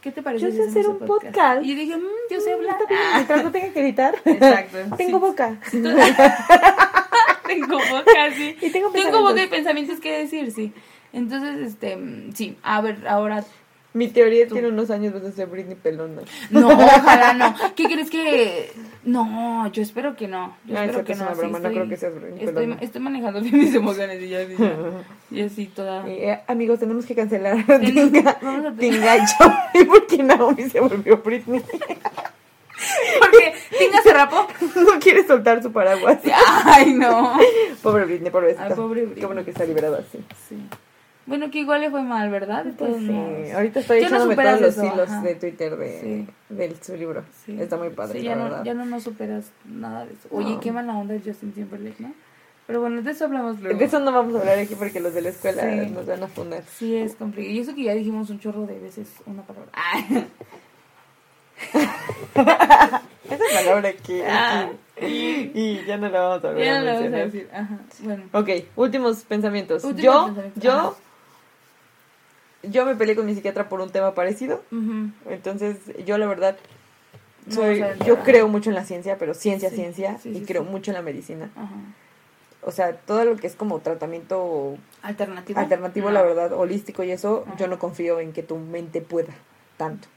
¿Qué 0.01 0.11
te 0.11 0.21
parece? 0.23 0.45
Yo 0.45 0.51
sé 0.51 0.69
hacer 0.69 0.87
un 0.87 0.99
podcast. 0.99 1.63
Y 1.63 1.69
yo 1.69 1.75
dije, 1.75 1.95
mm, 1.97 2.01
yo 2.31 2.39
sé 2.41 2.53
hablar. 2.53 2.77
"Está 2.81 2.87
bien, 2.89 3.01
mientras 3.15 3.43
no 3.43 3.51
tenga 3.51 3.73
que 3.73 3.81
editar. 3.81 4.15
Exacto, 4.25 4.77
tengo 4.97 5.17
sí. 5.19 5.25
boca. 5.25 5.59
tengo 7.47 7.77
boca, 7.77 8.31
sí. 8.35 8.55
Y 8.61 8.69
tengo 8.71 8.89
Tengo 8.91 9.21
boca 9.21 9.43
y 9.43 9.47
pensamientos. 9.47 9.49
pensamientos 9.49 9.99
que 9.99 10.17
decir, 10.17 10.51
sí. 10.51 10.73
Entonces, 11.13 11.67
este, 11.67 11.95
mm, 11.97 12.33
sí, 12.33 12.57
a 12.63 12.81
ver, 12.81 13.05
ahora 13.07 13.43
Mi 13.93 14.07
teoría 14.07 14.47
Tú. 14.47 14.53
tiene 14.53 14.69
unos 14.69 14.89
años 14.89 15.13
vas 15.13 15.23
a 15.23 15.31
ser 15.33 15.47
Britney 15.47 15.75
Pelona. 15.75 16.21
No, 16.49 16.69
ojalá 16.69 17.33
no. 17.33 17.53
¿Qué 17.75 17.83
crees 17.85 18.09
que.? 18.09 18.71
No, 19.03 19.67
yo 19.71 19.81
espero 19.81 20.15
que 20.15 20.29
no. 20.29 20.55
Yo 20.65 20.77
Ah, 20.77 20.85
espero 20.85 21.03
que 21.03 21.11
es 21.11 21.17
no. 21.19 21.25
una 21.25 21.33
sí, 21.35 21.39
broma, 21.41 21.59
no 21.59 21.67
estoy- 21.67 21.73
creo 21.75 21.89
que 21.89 21.97
seas 21.97 22.13
Britney 22.15 22.39
Estoy, 22.45 22.53
Pelona. 22.53 22.77
estoy 22.81 23.01
manejando 23.01 23.41
bien 23.41 23.57
mis 23.57 23.75
emociones 23.75 24.21
y 24.21 24.29
ya 24.29 24.43
ya- 24.43 24.77
Y 25.31 25.41
así 25.41 25.65
toda. 25.65 26.07
Eh, 26.07 26.39
amigos, 26.47 26.79
tenemos 26.79 27.05
que 27.05 27.15
cancelar 27.15 27.65
vamos 28.41 28.65
a- 28.65 28.73
Tinga 28.77 29.17
y 29.17 29.21
yo, 29.21 29.85
porque 29.87 30.23
Naomi 30.23 30.69
se 30.69 30.79
volvió 30.79 31.17
Britney. 31.17 31.61
Porque 33.19 33.53
Tinga 33.77 34.01
se 34.01 34.13
rapó. 34.13 34.47
No 34.75 34.99
quiere 34.99 35.25
soltar 35.27 35.61
su 35.61 35.71
paraguas. 35.71 36.19
Ay, 36.65 36.93
no. 36.93 37.37
Pobre 37.83 38.05
Britney, 38.05 38.31
pobrecita. 38.31 38.65
Ay, 38.67 38.73
pobre 38.75 39.01
Britney. 39.01 39.19
Qué 39.19 39.25
bueno 39.25 39.43
que 39.43 39.51
está 39.51 39.65
liberada 39.65 39.99
así. 39.99 40.23
Sí. 40.49 40.55
Bueno, 41.27 41.51
que 41.51 41.59
igual 41.59 41.81
le 41.81 41.89
fue 41.91 42.01
mal, 42.01 42.29
¿verdad? 42.31 42.65
Pues 42.77 42.95
sí, 42.97 43.03
modos. 43.11 43.51
ahorita 43.53 43.79
estoy 43.81 44.01
Ya 44.01 44.07
echándome 44.07 44.35
todos 44.35 44.61
los 44.61 44.71
eso, 44.77 44.85
hilos 44.85 45.09
ajá. 45.09 45.21
de 45.21 45.35
Twitter 45.35 45.77
de, 45.77 45.99
Sí. 46.01 46.27
de 46.49 46.75
su 46.81 46.95
libro. 46.97 47.23
Sí. 47.45 47.57
Está 47.61 47.77
muy 47.77 47.89
padre, 47.91 48.19
Sí, 48.19 48.25
la 48.25 48.31
ya, 48.31 48.35
no, 48.37 48.43
verdad. 48.45 48.63
ya 48.63 48.73
no 48.73 48.85
nos 48.85 49.03
superas 49.03 49.51
nada 49.65 50.05
de 50.05 50.13
eso. 50.13 50.27
Oye, 50.31 50.55
No. 50.55 50.59
qué 50.59 50.71
mala 50.71 50.93
onda 50.97 51.13
es 51.13 51.21
Justin 51.23 51.51
Timberlake, 51.53 51.99
¿no? 51.99 52.11
Pero 52.67 52.81
bueno, 52.81 53.01
de 53.01 53.11
eso 53.11 53.25
hablamos 53.25 53.59
luego. 53.59 53.77
De 53.77 53.85
eso 53.85 53.99
no 53.99 54.11
vamos 54.11 54.35
a 54.35 54.39
hablar 54.39 54.57
aquí 54.59 54.75
porque 54.75 54.99
los 54.99 55.13
de 55.13 55.21
la 55.21 55.29
escuela 55.29 55.63
nos 55.65 56.05
van 56.05 56.23
a 56.23 56.27
fundar. 56.27 56.63
Sí, 56.77 56.95
es 56.95 57.15
complicado. 57.15 57.53
Y 57.53 57.59
eso 57.59 57.75
que 57.75 57.83
ya 57.83 57.93
dijimos 57.93 58.29
un 58.29 58.39
chorro 58.39 58.65
de 58.65 58.79
veces 58.79 59.07
una 59.25 59.41
palabra. 59.43 59.69
Ay. 59.73 60.27
Esa 62.33 63.43
palabra 63.63 63.93
que... 63.93 64.25
Ah. 64.27 64.69
y 65.01 65.83
ya 65.85 65.97
no 65.97 66.09
la 66.09 66.21
vamos 66.21 66.43
a 66.45 66.47
volver 66.49 66.65
Ya 66.65 66.79
a 66.79 66.83
vamos 66.83 66.89
a 66.89 67.01
mencionar. 67.01 67.25
decir. 67.31 67.49
Ajá. 67.53 67.77
Bueno. 67.99 68.23
Ok, 68.33 68.49
últimos 68.75 69.23
pensamientos. 69.23 69.83
Últimos 69.83 70.03
yo, 70.03 70.25
pensamientos, 70.25 70.63
yo 70.63 70.71
ajá. 70.71 70.91
Yo 72.63 72.85
me 72.85 72.95
peleé 72.95 73.15
con 73.15 73.25
mi 73.25 73.33
psiquiatra 73.35 73.69
por 73.69 73.81
un 73.81 73.89
tema 73.91 74.13
parecido. 74.13 74.61
Entonces, 75.29 75.77
yo 76.05 76.17
la 76.17 76.27
verdad, 76.27 76.57
No, 77.47 77.55
soy, 77.55 77.81
o 77.81 77.85
sea, 77.95 78.05
yo 78.05 78.19
creo 78.19 78.47
mucho 78.47 78.69
en 78.69 78.75
la 78.75 78.85
ciencia, 78.85 79.17
pero 79.17 79.33
ciencia, 79.33 79.69
Sí, 79.69 79.75
ciencia, 79.77 80.17
sí, 80.21 80.29
y 80.29 80.39
sí, 80.39 80.45
creo 80.45 80.63
mucho 80.63 80.91
en 80.91 80.95
la 80.95 81.01
medicina. 81.01 81.49
Ajá. 81.55 81.73
O 82.63 82.71
sea, 82.71 82.93
todo 82.95 83.25
lo 83.25 83.35
que 83.37 83.47
es 83.47 83.55
como 83.55 83.79
tratamiento 83.79 84.77
¿Alternativo? 85.01 85.59
alternativo, 85.59 86.07
No. 86.09 86.13
la 86.13 86.21
verdad, 86.21 86.53
holístico 86.53 87.01
y 87.03 87.09
eso, 87.11 87.43
Ajá. 87.47 87.57
yo 87.57 87.67
no 87.67 87.79
confío 87.79 88.19
en 88.19 88.33
que 88.33 88.43
tu 88.43 88.57
mente 88.57 89.01
pueda 89.01 89.33
tanto. 89.77 90.07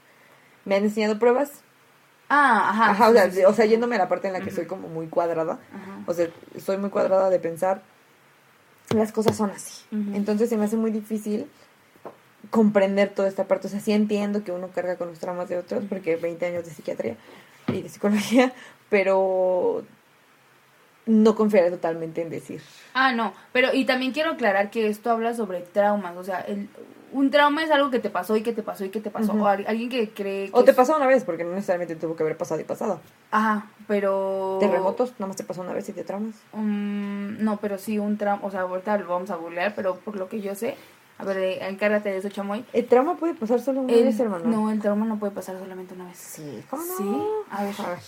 Me 0.63 0.75
han 0.75 0.83
enseñado 0.83 1.17
pruebas, 1.17 1.51
Ah, 2.29 2.69
ajá. 2.69 2.89
ajá, 2.91 3.09
o, 3.09 3.13
sea, 3.13 3.29
sí, 3.31 3.37
sí. 3.37 3.45
o 3.45 3.53
sea, 3.53 3.65
yéndome 3.65 3.95
a 3.95 3.99
la 3.99 4.07
parte 4.07 4.27
en 4.27 4.33
la 4.33 4.41
que 4.41 4.51
soy 4.51 4.65
como 4.67 4.87
muy 4.87 5.07
cuadrada, 5.07 5.53
Ajá. 5.53 5.99
o 6.05 6.13
sea, 6.13 6.27
soy 6.63 6.77
muy 6.77 6.89
cuadrada 6.91 7.29
de 7.31 7.39
pensar, 7.39 7.81
las 8.89 9.11
cosas 9.11 9.35
son 9.35 9.49
así. 9.49 9.83
Entonces 10.13 10.47
se 10.49 10.57
me 10.57 10.65
hace 10.65 10.75
muy 10.77 10.91
difícil 10.91 11.47
comprender 12.49 13.09
toda 13.09 13.27
esta 13.27 13.45
parte. 13.45 13.67
O 13.67 13.69
sea, 13.69 13.79
sí 13.79 13.91
entiendo 13.91 14.43
que 14.43 14.51
uno 14.51 14.69
carga 14.69 14.95
con 14.97 15.09
los 15.09 15.19
traumas 15.19 15.49
de 15.49 15.57
otros, 15.57 15.83
porque 15.89 16.15
20 16.15 16.45
años 16.45 16.65
de 16.65 16.71
psiquiatría 16.71 17.15
y 17.67 17.81
de 17.81 17.89
psicología, 17.89 18.53
pero 18.89 19.83
no 21.05 21.35
confiaré 21.35 21.69
totalmente 21.69 22.21
en 22.21 22.29
decir. 22.29 22.61
Ah, 22.93 23.11
no, 23.11 23.33
pero 23.53 23.73
y 23.73 23.85
también 23.85 24.11
quiero 24.11 24.31
aclarar 24.31 24.71
que 24.71 24.87
esto 24.87 25.11
habla 25.11 25.33
sobre 25.35 25.61
traumas, 25.61 26.17
o 26.17 26.23
sea, 26.23 26.39
el, 26.41 26.67
un 27.11 27.29
trauma 27.29 27.63
es 27.63 27.69
algo 27.69 27.91
que 27.91 27.99
te 27.99 28.09
pasó 28.09 28.35
y 28.35 28.41
que 28.41 28.53
te 28.53 28.63
pasó 28.63 28.85
y 28.85 28.89
que 28.89 28.99
te 29.01 29.11
pasó, 29.11 29.33
o 29.33 29.45
al- 29.47 29.65
alguien 29.67 29.89
que 29.89 30.09
cree 30.09 30.45
que 30.47 30.51
O 30.53 30.63
te 30.63 30.71
es- 30.71 30.77
pasó 30.77 30.95
una 30.97 31.05
vez, 31.05 31.23
porque 31.23 31.43
no 31.43 31.51
necesariamente 31.51 31.95
tuvo 31.95 32.15
que 32.15 32.23
haber 32.23 32.35
pasado 32.37 32.59
y 32.59 32.63
pasado. 32.63 32.99
Ajá, 33.29 33.67
pero... 33.87 34.57
Terremotos, 34.59 35.11
nada 35.19 35.27
más 35.27 35.35
te 35.37 35.43
pasó 35.43 35.61
una 35.61 35.73
vez 35.73 35.87
y 35.89 35.93
te 35.93 36.03
traumas. 36.03 36.35
Mm, 36.53 37.43
no, 37.43 37.57
pero 37.57 37.77
sí 37.77 37.99
un 37.99 38.17
trauma, 38.17 38.43
o 38.43 38.49
sea, 38.49 38.61
ahorita 38.61 38.97
lo 38.97 39.07
vamos 39.07 39.29
a 39.29 39.35
googlear, 39.35 39.75
pero 39.75 39.97
por 39.97 40.15
lo 40.17 40.27
que 40.27 40.41
yo 40.41 40.55
sé, 40.55 40.75
a 41.17 41.23
ver, 41.23 41.37
eh, 41.37 41.67
encárgate 41.67 42.09
de 42.09 42.17
eso, 42.17 42.29
chamoy. 42.29 42.65
El 42.73 42.85
trauma 42.87 43.15
puede 43.17 43.33
pasar 43.35 43.59
solo 43.61 43.81
una 43.81 43.93
El- 43.93 44.05
vez, 44.05 44.19
hermano. 44.19 44.45
No, 44.45 44.71
el 44.71 44.79
trauma 44.81 45.05
no 45.05 45.17
puede 45.17 45.31
pasar 45.33 45.57
solamente 45.59 45.93
una 45.93 46.05
vez. 46.05 46.17
Sí, 46.17 46.63
¿cómo 46.69 46.83
no? 46.83 46.97
Sí, 46.97 47.21
a 47.51 47.63
ver. 47.63 47.75
A 47.79 47.89
ver. 47.89 47.99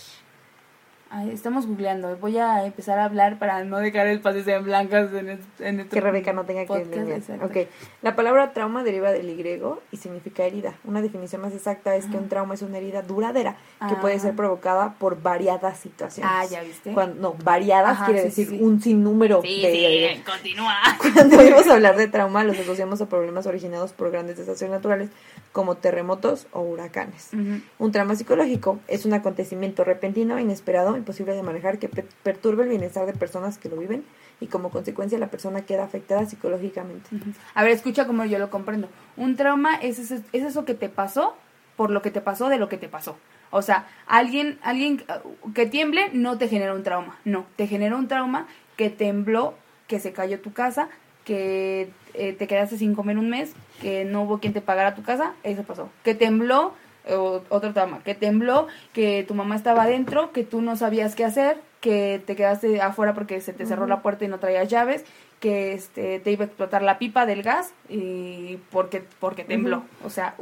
Ay, 1.10 1.30
estamos 1.30 1.66
googleando, 1.66 2.18
voy 2.18 2.36
a 2.36 2.66
empezar 2.66 2.98
a 2.98 3.04
hablar 3.06 3.38
para 3.38 3.64
no 3.64 3.78
dejar 3.78 4.08
espacios 4.08 4.46
en 4.46 4.62
blancas 4.64 5.10
en, 5.14 5.30
el, 5.30 5.38
en 5.58 5.88
Que 5.88 6.02
Rebeca 6.02 6.34
no 6.34 6.44
tenga 6.44 6.60
que 6.60 6.66
podcast, 6.66 7.08
enseñar. 7.08 7.44
Ok. 7.46 7.56
La 8.02 8.14
palabra 8.14 8.52
trauma 8.52 8.84
deriva 8.84 9.10
del 9.10 9.30
y 9.30 9.34
griego 9.36 9.80
y 9.90 9.96
significa 9.96 10.44
herida. 10.44 10.74
Una 10.84 11.00
definición 11.00 11.40
más 11.40 11.54
exacta 11.54 11.96
es 11.96 12.04
que 12.04 12.18
un 12.18 12.28
trauma 12.28 12.52
es 12.52 12.60
una 12.60 12.76
herida 12.76 13.00
duradera 13.00 13.52
que 13.88 13.94
Ah. 13.94 14.00
puede 14.02 14.18
ser 14.18 14.36
provocada 14.36 14.96
por 14.98 15.22
variadas 15.22 15.78
situaciones. 15.78 16.30
Ah, 16.30 16.44
ya 16.44 16.62
viste. 16.62 16.92
Cuando, 16.92 17.20
no, 17.22 17.36
variadas 17.42 17.92
Ajá, 17.92 18.04
quiere 18.04 18.20
sí, 18.20 18.26
decir 18.28 18.48
sí. 18.48 18.62
un 18.62 18.82
sinnúmero 18.82 19.40
Sí, 19.40 19.62
de... 19.62 20.12
sí, 20.14 20.22
continúa. 20.30 20.74
Cuando 21.14 21.38
oímos 21.38 21.66
hablar 21.68 21.96
de 21.96 22.08
trauma, 22.08 22.44
los 22.44 22.58
asociamos 22.58 23.00
a 23.00 23.06
problemas 23.08 23.46
originados 23.46 23.92
por 23.94 24.10
grandes 24.10 24.36
desastres 24.36 24.70
naturales 24.70 25.08
como 25.52 25.76
terremotos 25.76 26.46
o 26.52 26.60
huracanes. 26.60 27.30
Un 27.78 27.92
trauma 27.92 28.14
psicológico 28.14 28.78
es 28.86 29.04
un 29.06 29.12
acontecimiento 29.14 29.82
repentino, 29.84 30.38
inesperado, 30.38 30.96
imposible 30.96 31.34
de 31.34 31.42
manejar 31.42 31.78
que 31.78 31.88
pe- 31.88 32.04
perturba 32.22 32.62
el 32.64 32.68
bienestar 32.68 33.06
de 33.06 33.12
personas 33.14 33.58
que 33.58 33.68
lo 33.68 33.76
viven 33.76 34.04
y 34.40 34.46
como 34.46 34.70
consecuencia 34.70 35.18
la 35.18 35.28
persona 35.30 35.62
queda 35.62 35.84
afectada 35.84 36.26
psicológicamente. 36.26 37.08
A 37.54 37.62
ver, 37.62 37.72
escucha 37.72 38.06
como 38.06 38.24
yo 38.24 38.38
lo 38.38 38.50
comprendo. 38.50 38.88
Un 39.16 39.36
trauma 39.36 39.74
es 39.76 39.98
eso, 39.98 40.16
es 40.32 40.42
eso 40.44 40.64
que 40.64 40.74
te 40.74 40.88
pasó 40.88 41.34
por 41.76 41.90
lo 41.90 42.02
que 42.02 42.10
te 42.10 42.20
pasó 42.20 42.48
de 42.48 42.58
lo 42.58 42.68
que 42.68 42.76
te 42.78 42.88
pasó. 42.88 43.16
O 43.50 43.62
sea, 43.62 43.86
alguien, 44.06 44.58
alguien 44.62 45.04
uh, 45.44 45.52
que 45.52 45.64
tiemble 45.66 46.10
no 46.12 46.36
te 46.38 46.48
genera 46.48 46.74
un 46.74 46.82
trauma. 46.82 47.18
No, 47.24 47.46
te 47.56 47.66
genera 47.66 47.96
un 47.96 48.06
trauma 48.06 48.46
que 48.76 48.90
tembló, 48.90 49.54
que 49.86 49.98
se 50.00 50.12
cayó 50.12 50.40
tu 50.40 50.52
casa, 50.52 50.88
que 51.28 51.90
eh, 52.14 52.32
te 52.32 52.46
quedaste 52.46 52.78
sin 52.78 52.94
comer 52.94 53.18
un 53.18 53.28
mes, 53.28 53.52
que 53.82 54.04
no 54.06 54.22
hubo 54.22 54.38
quien 54.38 54.54
te 54.54 54.62
pagara 54.62 54.94
tu 54.94 55.02
casa. 55.02 55.34
Eso 55.44 55.62
pasó. 55.62 55.90
Que 56.02 56.14
tembló, 56.14 56.72
o- 57.08 57.42
otro 57.50 57.74
trauma. 57.74 58.00
Que 58.02 58.14
tembló, 58.14 58.66
que 58.94 59.24
tu 59.28 59.34
mamá 59.34 59.54
estaba 59.54 59.82
adentro, 59.82 60.32
que 60.32 60.42
tú 60.42 60.62
no 60.62 60.74
sabías 60.74 61.14
qué 61.14 61.24
hacer, 61.26 61.58
que 61.82 62.20
te 62.26 62.34
quedaste 62.34 62.80
afuera 62.80 63.12
porque 63.12 63.40
se 63.42 63.52
te 63.52 63.66
cerró 63.66 63.86
la 63.86 64.00
puerta 64.00 64.24
y 64.24 64.28
no 64.28 64.38
traías 64.40 64.68
llaves, 64.68 65.04
que 65.38 65.74
este 65.74 66.18
te 66.18 66.32
iba 66.32 66.44
a 66.44 66.46
explotar 66.48 66.82
la 66.82 66.98
pipa 66.98 67.24
del 67.26 67.42
gas 67.42 67.72
y 67.88 68.56
porque 68.72 69.04
porque 69.20 69.44
tembló. 69.44 69.84
O 70.04 70.10
sea, 70.10 70.34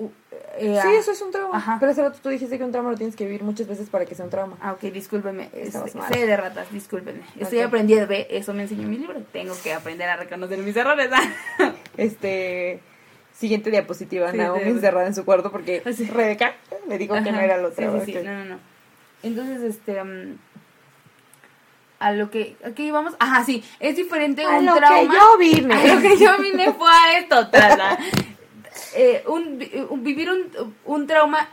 eh, 0.58 0.78
Sí, 0.82 0.88
ah, 0.88 0.98
eso 0.98 1.12
es 1.12 1.20
un 1.22 1.30
trauma. 1.32 1.56
Ajá. 1.56 1.76
Pero 1.80 1.92
hace 1.92 2.02
rato 2.02 2.18
tú 2.22 2.28
dijiste 2.28 2.58
que 2.58 2.64
un 2.64 2.72
trauma 2.72 2.90
lo 2.90 2.96
tienes 2.96 3.16
que 3.16 3.24
vivir 3.24 3.42
muchas 3.42 3.66
veces 3.66 3.88
para 3.88 4.04
que 4.06 4.14
sea 4.14 4.24
un 4.24 4.30
trauma. 4.30 4.56
Ah, 4.60 4.72
ok, 4.72 4.80
discúlpeme. 4.92 5.50
Este, 5.52 5.78
sé 6.12 6.26
de 6.26 6.36
ratas, 6.36 6.70
discúlpenme. 6.72 7.22
Estoy 7.38 7.58
Ok. 7.60 7.66
aprendiendo, 7.66 8.06
ve, 8.06 8.26
eso 8.30 8.52
me 8.54 8.62
enseñó 8.62 8.88
mi 8.88 8.98
libro. 8.98 9.20
Tengo 9.32 9.54
que 9.62 9.72
aprender 9.72 10.08
a 10.08 10.16
reconocer 10.16 10.58
mis 10.58 10.76
errores. 10.76 11.10
Este. 11.96 12.80
Siguiente 13.32 13.70
diapositiva, 13.70 14.30
Sí, 14.32 14.38
Naomi 14.38 14.62
sí. 14.64 14.68
encerrada 14.70 15.06
en 15.06 15.14
su 15.14 15.24
cuarto 15.26 15.50
porque 15.52 15.82
Sí. 15.94 16.04
Rebeca 16.06 16.54
le 16.88 16.96
dijo 16.96 17.14
que 17.22 17.32
no 17.32 17.38
era 17.40 17.58
lo 17.58 17.68
sí, 17.70 17.84
otro. 17.84 18.00
sí, 18.04 18.12
sí, 18.12 18.18
ok. 18.18 18.24
no, 18.24 18.32
no, 18.32 18.44
no. 18.46 18.58
Entonces, 19.22 19.60
este, 19.62 20.02
mm, 20.02 20.38
a 21.98 22.12
lo 22.12 22.30
que, 22.30 22.56
¿a 22.64 22.70
qué 22.70 22.82
íbamos? 22.84 23.14
Ajá, 23.18 23.44
sí, 23.44 23.62
es 23.80 23.96
diferente 23.96 24.42
A 24.42 24.58
un 24.58 24.66
lo 24.66 24.74
que 24.74 24.80
yo 24.80 25.38
vine. 25.38 25.74
A 25.90 25.94
lo 25.94 26.00
que 26.00 26.16
yo 26.18 26.38
vine 26.38 26.72
fue 26.74 26.88
a 26.90 27.18
esto. 27.18 27.48
Eh, 28.96 29.22
un, 29.28 29.62
un- 29.90 30.02
vivir 30.04 30.30
un, 30.30 30.72
un 30.86 31.06
trauma 31.06 31.48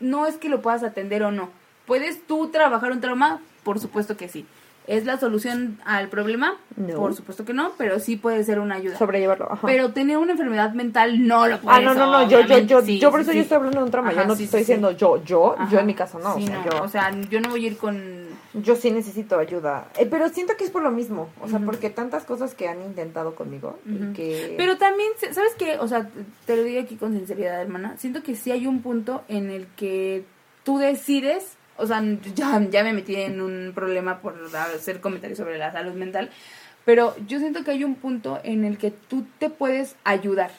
no 0.00 0.26
es 0.26 0.36
que 0.36 0.48
lo 0.48 0.62
puedas 0.62 0.82
atender 0.82 1.22
o 1.22 1.30
no. 1.30 1.50
¿Puedes 1.86 2.26
tú 2.26 2.48
trabajar 2.48 2.90
un 2.92 3.00
trauma? 3.00 3.40
Por 3.64 3.78
supuesto 3.80 4.16
que 4.16 4.28
sí. 4.28 4.46
¿Es 4.88 5.04
la 5.04 5.18
solución 5.18 5.78
al 5.84 6.08
problema? 6.08 6.54
No. 6.76 6.96
Por 6.96 7.14
supuesto 7.14 7.44
que 7.44 7.52
no, 7.52 7.72
pero 7.78 8.00
sí 8.00 8.16
puede 8.16 8.42
ser 8.42 8.58
una 8.58 8.76
ayuda. 8.76 8.96
Sobrellevarlo. 8.98 9.52
Ajá. 9.52 9.66
Pero 9.66 9.92
tener 9.92 10.16
una 10.16 10.32
enfermedad 10.32 10.72
mental 10.72 11.26
no 11.26 11.46
lo 11.46 11.56
Ah, 11.56 11.60
puedes. 11.62 11.84
no, 11.84 11.94
no, 11.94 12.06
no, 12.10 12.28
yo, 12.28 12.40
yo, 12.40 12.58
yo, 12.60 12.80
Sí, 12.82 12.98
yo 12.98 13.10
por 13.10 13.20
sí, 13.20 13.22
eso 13.24 13.30
sí. 13.32 13.36
yo 13.36 13.42
estoy 13.42 13.56
hablando 13.56 13.78
de 13.80 13.84
un 13.84 13.90
trauma, 13.90 14.10
Ajá, 14.10 14.22
yo 14.22 14.28
no 14.28 14.36
te 14.36 14.44
estoy 14.44 14.60
diciendo 14.60 14.90
yo, 14.92 15.22
yo, 15.24 15.56
yo 15.70 15.78
en 15.78 15.86
mi 15.86 15.94
caso 15.94 16.18
no, 16.18 16.34
Sí, 16.36 16.44
o 16.44 16.46
sea, 16.46 16.56
no, 16.56 16.64
yo, 16.70 16.82
o 16.84 16.88
sea, 16.88 17.10
yo 17.28 17.40
no 17.42 17.50
voy 17.50 17.64
a 17.64 17.68
ir 17.68 17.76
con... 17.76 18.28
yo 18.54 18.76
sí 18.76 18.90
necesito 18.90 19.38
ayuda, 19.38 19.88
Eh, 19.98 20.06
pero 20.06 20.30
siento 20.30 20.56
que 20.56 20.64
es 20.64 20.70
por 20.70 20.82
lo 20.82 20.90
mismo, 20.90 21.28
o 21.42 21.48
sea, 21.48 21.58
porque 21.58 21.90
tantas 21.90 22.24
cosas 22.24 22.54
que 22.54 22.66
han 22.66 22.80
intentado 22.82 23.34
conmigo 23.34 23.78
y 23.84 24.14
que... 24.14 24.54
Pero 24.56 24.78
también, 24.78 25.10
¿sabes 25.32 25.54
qué? 25.58 25.76
O 25.78 25.86
sea, 25.86 26.08
te 26.46 26.56
lo 26.56 26.62
digo 26.62 26.80
aquí 26.80 26.96
con 26.96 27.12
sinceridad, 27.12 27.60
hermana. 27.60 27.96
Siento 27.98 28.22
que 28.22 28.34
sí 28.34 28.52
hay 28.52 28.66
un 28.66 28.80
punto 28.80 29.22
en 29.28 29.50
el 29.50 29.66
que 29.76 30.24
tú 30.64 30.78
decides, 30.78 31.57
o 31.78 31.86
sea, 31.86 32.02
ya, 32.34 32.60
ya 32.70 32.84
me 32.84 32.92
metí 32.92 33.16
en 33.16 33.40
un 33.40 33.72
problema 33.74 34.18
por 34.20 34.34
hacer 34.54 35.00
comentarios 35.00 35.38
sobre 35.38 35.56
la 35.58 35.72
salud 35.72 35.94
mental, 35.94 36.30
pero 36.84 37.14
yo 37.26 37.38
siento 37.38 37.64
que 37.64 37.70
hay 37.70 37.84
un 37.84 37.94
punto 37.94 38.40
en 38.44 38.64
el 38.64 38.76
que 38.78 38.90
tú 38.90 39.24
te 39.38 39.48
puedes 39.50 39.96
ayudar. 40.04 40.50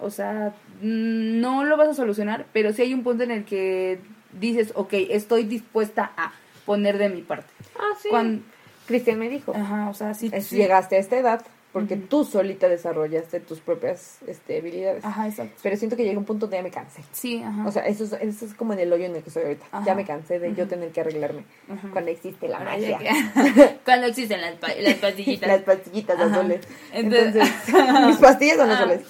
O 0.00 0.10
sea, 0.10 0.52
no 0.80 1.64
lo 1.64 1.76
vas 1.76 1.88
a 1.88 1.94
solucionar, 1.94 2.46
pero 2.52 2.72
sí 2.72 2.82
hay 2.82 2.94
un 2.94 3.02
punto 3.04 3.22
en 3.22 3.30
el 3.30 3.44
que 3.44 4.00
dices, 4.32 4.72
ok, 4.74 4.94
estoy 5.10 5.44
dispuesta 5.44 6.12
a 6.16 6.32
poner 6.66 6.98
de 6.98 7.08
mi 7.08 7.22
parte. 7.22 7.52
ah, 7.78 7.94
sí, 8.00 8.08
Cuando, 8.08 8.42
Cristian 8.86 9.18
me 9.18 9.28
dijo, 9.28 9.54
ajá, 9.54 9.88
o 9.88 9.94
sea, 9.94 10.14
sí. 10.14 10.30
es- 10.32 10.46
sí. 10.46 10.56
llegaste 10.56 10.96
a 10.96 10.98
esta 10.98 11.16
edad 11.18 11.42
porque 11.72 11.96
tú 11.96 12.24
solita 12.24 12.68
desarrollaste 12.68 13.40
tus 13.40 13.60
propias 13.60 14.18
este, 14.26 14.58
habilidades, 14.58 15.04
Ajá, 15.04 15.26
exacto. 15.26 15.54
pero 15.62 15.76
siento 15.76 15.96
que 15.96 16.04
llega 16.04 16.18
un 16.18 16.24
punto 16.26 16.46
donde 16.46 16.58
ya 16.58 16.62
me 16.62 16.70
cansé. 16.70 17.02
Sí, 17.12 17.42
ajá. 17.42 17.66
O 17.66 17.72
sea, 17.72 17.86
eso 17.86 18.04
es, 18.04 18.12
eso 18.12 18.44
es 18.44 18.52
como 18.54 18.74
en 18.74 18.80
el 18.80 18.92
hoyo 18.92 19.06
en 19.06 19.16
el 19.16 19.22
que 19.22 19.30
estoy 19.30 19.44
ahorita. 19.44 19.64
Ajá. 19.72 19.84
Ya 19.86 19.94
me 19.94 20.04
cansé 20.04 20.38
de 20.38 20.54
yo 20.54 20.68
tener 20.68 20.90
que 20.90 21.00
arreglarme. 21.00 21.44
Cuando 21.92 22.10
existe 22.10 22.46
la 22.48 22.60
magia. 22.60 22.98
Cuando 23.84 24.06
existen 24.08 24.40
las, 24.40 24.54
pa- 24.56 24.74
las 24.78 24.94
pastillitas. 24.96 25.48
Las 25.48 25.62
pastillitas 25.62 26.20
azules. 26.20 26.60
Entonces- 26.92 27.34
Entonces, 27.68 28.06
mis 28.06 28.16
pastillas 28.18 28.56
son 28.58 28.70
Ah. 28.70 28.74
azules. 28.78 29.00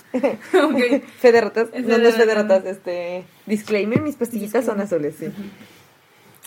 Ok. 0.54 1.02
Fe 1.18 1.32
de 1.32 1.40
ratas. 1.40 1.68
Es 1.72 1.84
No, 1.84 1.98
no 1.98 2.08
es 2.08 2.14
fe 2.16 2.26
de 2.26 2.34
ratas. 2.34 2.58
ratas. 2.58 2.76
Este, 2.76 3.24
disclaimer, 3.46 4.00
mis 4.00 4.16
pastillitas 4.16 4.64
son 4.64 4.80
azules, 4.80 5.16
sí. 5.18 5.26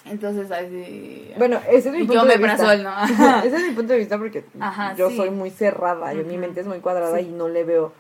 Entonces, 0.06 0.52
así. 0.52 1.32
Bueno, 1.38 1.60
ese 1.68 1.90
es 1.90 1.94
mi 1.96 2.00
punto 2.00 2.14
yo 2.14 2.22
de 2.26 2.38
me 2.38 2.38
vista. 2.48 2.64
brazol, 2.64 2.84
¿no? 2.84 3.04
ese 3.44 3.56
es 3.58 3.68
mi 3.68 3.74
punto 3.74 3.94
de 3.94 4.00
vista 4.00 4.18
porque 4.18 4.46
Ajá, 4.60 4.94
yo 4.96 5.10
sí. 5.10 5.18
soy 5.18 5.30
muy 5.32 5.50
cerrada. 5.50 6.14
Yo, 6.14 6.24
mi 6.24 6.38
mente 6.38 6.62
es 6.62 6.68
muy 6.68 6.80
cuadrada 6.80 7.18
Sí. 7.20 7.28
y 7.28 7.32
no 7.32 7.48
le 7.50 7.64
veo 7.64 7.92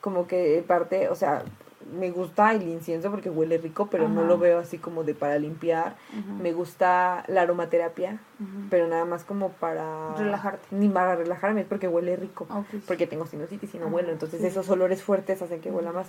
como 0.00 0.26
que 0.26 0.64
parte, 0.66 1.08
o 1.08 1.14
sea, 1.14 1.42
me 1.92 2.10
gusta 2.10 2.52
el 2.52 2.62
incienso 2.62 3.10
porque 3.10 3.30
huele 3.30 3.58
rico, 3.58 3.88
pero 3.90 4.08
no 4.08 4.22
lo 4.22 4.38
veo 4.38 4.60
así 4.60 4.78
como 4.78 5.02
de 5.02 5.14
para 5.14 5.38
limpiar. 5.38 5.96
Me 6.40 6.52
gusta 6.52 7.24
la 7.26 7.42
aromaterapia, 7.42 8.18
pero 8.70 8.86
nada 8.86 9.04
más 9.04 9.24
como 9.24 9.48
para 9.50 10.14
Relajarte. 10.16 10.68
Ni 10.70 10.88
para 10.88 11.16
relajarme, 11.16 11.62
es 11.62 11.66
porque 11.66 11.88
huele 11.88 12.14
rico. 12.16 12.46
Porque 12.86 13.06
tengo 13.08 13.26
sinusitis 13.26 13.74
y 13.74 13.78
no 13.78 13.88
huelo, 13.88 14.12
entonces 14.12 14.40
sí. 14.40 14.46
esos 14.46 14.68
olores 14.70 15.02
fuertes 15.02 15.42
hacen 15.42 15.60
que 15.60 15.70
huela 15.70 15.90
más. 15.92 16.06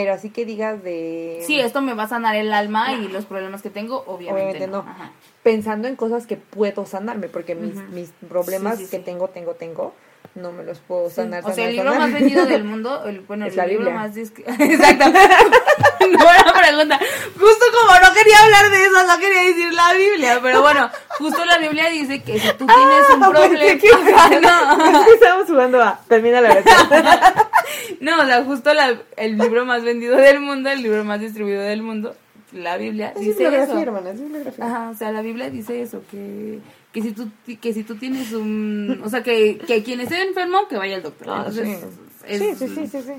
Pero 0.00 0.12
así 0.14 0.30
que 0.30 0.44
digas 0.44 0.82
de 0.84 1.42
Sí, 1.46 1.58
esto 1.58 1.80
me 1.82 1.94
va 1.94 2.04
a 2.04 2.08
sanar 2.08 2.36
el 2.36 2.52
alma 2.52 2.92
y 2.92 3.08
los 3.08 3.24
problemas 3.24 3.62
que 3.62 3.70
tengo, 3.70 4.04
obviamente, 4.06 4.32
Obviamente 4.32 4.66
no. 4.68 4.82
no. 4.84 4.90
Ajá. 4.90 5.10
pensando 5.42 5.88
en 5.88 5.96
cosas 5.96 6.26
que 6.26 6.36
puedo 6.36 6.86
sanarme, 6.86 7.28
porque 7.28 7.54
mis, 7.54 7.74
Ujú. 7.76 7.84
mis 7.92 8.10
problemas 8.28 8.76
Sí, 8.78 8.84
sí, 8.84 8.90
que 8.90 8.98
sí. 8.98 9.02
tengo, 9.04 9.28
tengo, 9.28 9.54
tengo, 9.54 9.92
no 10.34 10.52
me 10.52 10.62
los 10.62 10.78
puedo 10.78 11.10
sanar. 11.10 11.40
O 11.42 11.46
sea, 11.46 11.54
sanar, 11.54 11.70
el 11.70 11.76
libro 11.76 11.92
sanar. 11.92 12.10
más 12.10 12.20
vendido 12.20 12.46
del 12.46 12.64
mundo, 12.64 13.04
el, 13.06 13.20
bueno, 13.20 13.46
Es 13.46 13.52
el 13.52 13.56
la 13.56 13.66
libro 13.66 13.86
Biblia. 13.86 14.00
más 14.00 14.14
disc... 14.14 14.38
Exacto. 16.00 16.18
Buena 16.24 16.52
pregunta. 16.52 16.98
Justo 17.38 17.64
como 17.80 17.98
no 18.00 18.14
quería 18.14 18.38
hablar 18.44 18.70
de 18.70 18.84
eso, 18.84 19.06
no 19.06 19.18
quería 19.18 19.42
decir 19.42 19.72
la 19.72 19.92
Biblia, 19.94 20.38
pero 20.42 20.62
bueno, 20.62 20.90
justo 21.18 21.44
la 21.44 21.58
Biblia 21.58 21.88
dice 21.90 22.22
que 22.22 22.38
si 22.38 22.48
tú 22.54 22.66
tienes 22.66 23.10
un 23.14 23.22
Ah, 23.24 23.30
pensé 23.32 23.76
problema, 23.90 24.28
que- 24.30 24.40
no. 24.40 25.12
Estamos 25.14 25.46
jugando 25.46 25.82
a 25.82 26.00
termina 26.08 26.40
la 26.40 26.54
verdad. 26.54 27.46
No, 28.00 28.20
o 28.22 28.24
sea, 28.26 28.44
justo 28.44 28.72
la- 28.74 29.00
el 29.16 29.36
libro 29.38 29.64
más 29.64 29.82
vendido 29.82 30.16
del 30.16 30.40
mundo, 30.40 30.70
el 30.70 30.82
libro 30.82 31.04
más 31.04 31.20
distribuido 31.20 31.62
del 31.62 31.82
mundo, 31.82 32.14
la 32.52 32.76
Biblia, 32.76 33.12
Es 33.14 33.20
dice 33.20 33.46
eso. 33.62 33.78
hermana, 33.78 34.10
es 34.10 34.20
bibliografía. 34.20 34.64
Ajá, 34.64 34.90
o 34.90 34.94
sea, 34.94 35.12
la 35.12 35.20
Biblia 35.20 35.50
dice 35.50 35.82
eso, 35.82 36.02
que, 36.10 36.60
que 36.92 37.02
si 37.02 37.12
tú 37.12 37.28
que 37.60 37.72
si 37.74 37.82
tú 37.84 37.96
tienes 37.96 38.32
un, 38.32 39.00
o 39.04 39.08
sea, 39.10 39.22
que, 39.22 39.58
que 39.58 39.82
quien 39.82 40.00
esté 40.00 40.22
enfermo 40.22 40.66
que 40.68 40.76
vaya 40.76 40.96
al 40.96 41.02
doctor. 41.02 41.28
Ah, 41.30 41.36
Entonces, 41.46 41.78
sí. 41.80 42.24
es- 42.26 42.38
sí, 42.40 42.54
sí, 42.68 42.74
sí, 42.74 42.86
sí, 42.88 43.02
sí. 43.02 43.12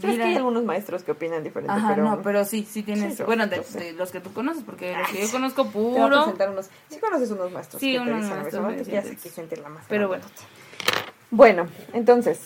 Pero 0.00 0.12
es 0.12 0.18
que 0.18 0.24
hay 0.24 0.34
algunos 0.36 0.64
maestros 0.64 1.02
que 1.02 1.12
opinan 1.12 1.42
diferente, 1.44 1.72
Ajá, 1.72 1.90
pero... 1.94 2.04
no, 2.04 2.22
pero 2.22 2.44
sí, 2.44 2.66
sí 2.68 2.82
tienes, 2.82 3.16
Sí, 3.16 3.22
bueno, 3.22 3.46
de, 3.46 3.92
los 3.96 4.10
que 4.10 4.20
tú 4.20 4.32
conoces, 4.32 4.62
porque 4.64 4.94
los 4.96 5.08
que 5.08 5.22
yo 5.22 5.30
conozco 5.30 5.64
Te 5.66 5.78
voy 5.78 5.92
a 5.98 6.02
puro, 6.04 6.22
presentar 6.22 6.50
unos... 6.50 6.70
Sí 6.88 6.98
conoces 6.98 7.30
unos 7.30 7.52
maestros 7.52 7.80
Sí, 7.80 7.92
que 7.92 7.98
te 7.98 8.10
unos 8.10 8.24
maestros 8.24 8.62
¿no? 8.62 8.74
Te 8.74 8.82
quieres 8.84 9.10
aquí 9.12 9.28
sentirla 9.28 9.68
más. 9.68 9.84
pero 9.88 10.08
bueno. 10.08 10.24
Bueno, 11.30 11.66
entonces, 11.92 12.40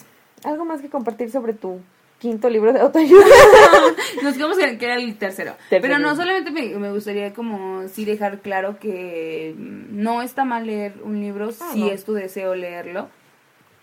¿algo 0.45 0.65
más 0.65 0.81
que 0.81 0.89
compartir 0.89 1.31
sobre 1.31 1.53
tu 1.53 1.81
quinto 2.19 2.49
libro 2.49 2.73
de 2.73 2.81
autoayuda? 2.81 3.25
Nos 4.23 4.35
quedamos 4.35 4.59
en 4.59 4.79
que 4.79 4.85
era 4.87 4.97
el 4.97 5.17
tercero. 5.19 5.55
Pero 5.71 5.99
no, 5.99 6.17
solamente 6.17 6.51
me, 6.51 6.67
me 6.79 6.91
gustaría 6.91 7.33
como 7.35 7.87
sí 7.89 8.05
dejar 8.05 8.41
claro 8.41 8.79
que 8.79 9.55
mm, 9.57 10.01
no 10.03 10.23
está 10.23 10.45
mal 10.45 10.67
leer 10.67 10.95
un 11.03 11.21
libro 11.21 11.51
Ah, 11.61 11.71
si 11.73 11.81
no. 11.81 11.89
es 11.89 12.05
tu 12.05 12.15
deseo 12.15 12.55
leerlo. 12.55 13.09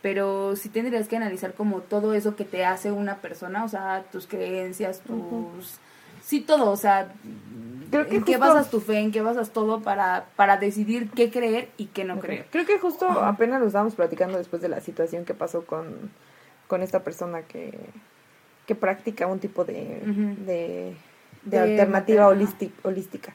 Pero 0.06 0.56
sí 0.56 0.69
tendrías 0.69 1.07
que 1.07 1.18
analizar 1.18 1.56
como 1.56 1.80
todo 1.82 2.14
eso 2.14 2.36
que 2.36 2.45
te 2.45 2.64
hace 2.64 2.91
una 2.91 3.15
persona, 3.22 3.64
o 3.64 3.68
sea, 3.68 4.03
tus 4.11 4.27
creencias, 4.27 4.99
tus... 5.02 5.80
Sí, 6.22 6.41
todo, 6.41 6.69
o 6.69 6.77
sea, 6.77 7.11
Creo 7.90 8.06
que 8.06 8.18
en 8.18 8.23
qué 8.23 8.38
basas 8.38 8.69
tu 8.69 8.82
fe, 8.82 8.99
en 8.99 9.11
qué 9.11 9.22
basas 9.22 9.49
todo 9.49 9.82
para, 9.82 10.26
para 10.36 10.57
decidir 10.57 11.10
qué 11.10 11.32
creer 11.32 11.69
y 11.77 11.88
qué 11.88 12.03
no 12.03 12.19
creer. 12.19 12.45
Creo 12.52 12.68
que 12.68 12.77
justo 12.77 13.07
apenas 13.10 13.60
lo 13.61 13.65
estábamos 13.65 13.95
platicando 13.95 14.38
después 14.38 14.61
de 14.61 14.69
la 14.69 14.80
situación 14.80 15.26
que 15.26 15.34
pasó 15.34 15.65
con, 15.65 16.11
con 16.68 16.84
esta 16.84 16.99
persona 17.03 17.41
que, 17.41 17.73
que 18.68 18.76
practica 18.76 19.26
un 19.26 19.40
tipo 19.40 19.65
de, 19.65 19.73
de, 20.45 20.45
de 20.45 20.95
De 21.45 21.57
alternativa 21.57 22.26
mater- 22.30 22.38
holísti- 22.48 22.72
holística. 22.84 23.34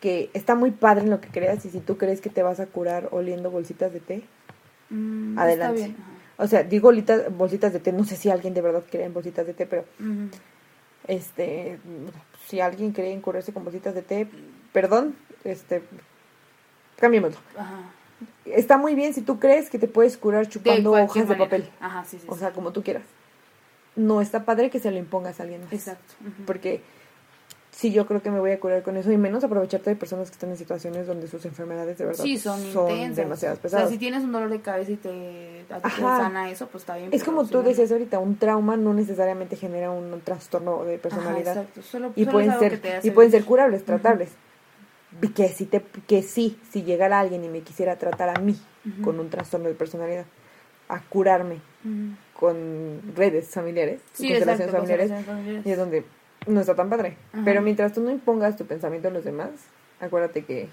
Que 0.00 0.30
está 0.34 0.54
muy 0.54 0.70
padre 0.70 1.02
en 1.02 1.10
lo 1.10 1.20
que 1.20 1.30
creas 1.30 1.64
y 1.64 1.70
si 1.70 1.80
tú 1.80 1.96
crees 1.96 2.20
que 2.20 2.30
te 2.30 2.44
vas 2.44 2.60
a 2.60 2.66
curar 2.66 3.08
oliendo 3.10 3.50
bolsitas 3.50 3.92
de 3.92 3.98
té, 3.98 4.22
Mm, 4.90 5.38
Adelante. 5.38 5.80
Está 5.80 5.86
bien. 5.86 5.96
ajá. 6.00 6.42
o 6.44 6.46
sea, 6.46 6.62
digo 6.62 6.92
bolsitas 7.30 7.72
de 7.72 7.80
té, 7.80 7.92
no 7.92 8.04
sé 8.04 8.16
si 8.16 8.30
alguien 8.30 8.54
de 8.54 8.60
verdad 8.60 8.84
cree 8.90 9.04
en 9.04 9.14
bolsitas 9.14 9.46
de 9.46 9.54
té, 9.54 9.66
pero 9.66 9.84
este 11.06 11.78
si 12.46 12.60
alguien 12.60 12.92
cree 12.92 13.12
en 13.12 13.20
curarse 13.20 13.52
con 13.52 13.64
bolsitas 13.64 13.94
de 13.94 14.02
té, 14.02 14.28
perdón, 14.72 15.16
este 15.44 15.82
cambiémoslo. 16.98 17.38
Ajá. 17.56 17.90
Está 18.46 18.78
muy 18.78 18.94
bien 18.94 19.12
si 19.12 19.20
tú 19.22 19.38
crees 19.38 19.68
que 19.68 19.78
te 19.78 19.88
puedes 19.88 20.16
curar 20.16 20.48
chupando 20.48 20.92
hojas 20.92 21.28
de 21.28 21.36
papel. 21.36 21.68
Ajá, 21.80 22.04
sí, 22.04 22.18
sí. 22.18 22.26
O 22.28 22.34
sí. 22.34 22.40
sea, 22.40 22.52
como 22.52 22.72
tú 22.72 22.82
quieras. 22.82 23.02
No 23.94 24.20
está 24.20 24.44
padre 24.44 24.70
que 24.70 24.78
se 24.78 24.90
lo 24.90 24.98
impongas 24.98 25.40
a 25.40 25.42
alguien 25.42 25.64
más. 25.64 25.72
Exacto. 25.72 26.14
Porque 26.46 26.82
sí, 27.76 27.92
yo 27.92 28.06
creo 28.06 28.22
que 28.22 28.30
me 28.30 28.40
voy 28.40 28.52
a 28.52 28.58
curar 28.58 28.82
con 28.82 28.96
eso. 28.96 29.12
Y 29.12 29.18
menos 29.18 29.44
aprovecharte 29.44 29.90
de 29.90 29.96
personas 29.96 30.30
que 30.30 30.32
están 30.34 30.48
en 30.50 30.56
situaciones 30.56 31.06
donde 31.06 31.28
sus 31.28 31.44
enfermedades 31.44 31.98
de 31.98 32.06
verdad 32.06 32.24
Sí, 32.24 32.38
son, 32.38 32.58
intensas. 32.64 33.16
demasiado 33.16 33.56
O 33.56 33.58
pesadas. 33.58 33.88
sea, 33.88 33.92
si 33.92 33.98
tienes 33.98 34.24
un 34.24 34.32
dolor 34.32 34.48
de 34.48 34.60
cabeza 34.62 34.92
y 34.92 34.96
te, 34.96 35.66
a 35.68 35.76
ti 35.76 35.82
te 35.82 36.02
Ajá. 36.02 36.16
sana 36.16 36.50
eso, 36.50 36.68
pues 36.68 36.82
está 36.82 36.96
bien. 36.96 37.10
Es 37.12 37.22
como 37.22 37.46
tú 37.46 37.62
decías 37.62 37.92
ahorita, 37.92 38.18
un 38.18 38.36
trauma 38.38 38.76
no 38.78 38.94
necesariamente 38.94 39.56
genera 39.56 39.90
un 39.90 40.20
trastorno 40.22 40.84
de 40.84 40.94
Ajá, 40.94 41.02
personalidad. 41.02 41.56
exacto. 41.58 41.82
Solo, 41.82 42.12
y 42.16 42.24
solo 42.24 42.32
pueden 42.32 42.58
ser 42.58 42.80
y 43.02 43.10
pueden 43.10 43.30
ser 43.30 43.44
curables, 43.44 43.84
tratables. 43.84 44.30
Y 45.22 45.28
Que 45.28 45.48
si 45.48 45.66
te 45.66 45.82
que 46.06 46.22
sí, 46.22 46.58
si 46.70 46.82
llegara 46.82 47.20
alguien 47.20 47.44
y 47.44 47.48
me 47.48 47.60
quisiera 47.60 47.96
tratar 47.96 48.30
a 48.30 48.40
mí 48.40 48.56
con 49.04 49.20
un 49.20 49.28
trastorno 49.28 49.68
de 49.68 49.74
personalidad, 49.74 50.24
a 50.88 51.00
curarme 51.02 51.58
con 52.38 53.00
redes 53.14 53.48
familiares, 53.48 54.00
Sí, 54.14 54.32
exacto. 54.32 54.70
familiares, 54.72 55.10
constelaciones 55.10 55.26
familiares. 55.26 55.66
y 55.66 55.70
es 55.70 55.78
donde 55.78 56.04
no 56.46 56.60
está 56.60 56.74
tan 56.74 56.88
padre. 56.90 57.16
Ajá. 57.32 57.42
Pero 57.44 57.62
mientras 57.62 57.92
tú 57.92 58.00
no 58.00 58.10
impongas 58.10 58.56
tu 58.56 58.66
pensamiento 58.66 59.08
en 59.08 59.14
los 59.14 59.24
demás, 59.24 59.50
acuérdate 60.00 60.44
que 60.44 60.68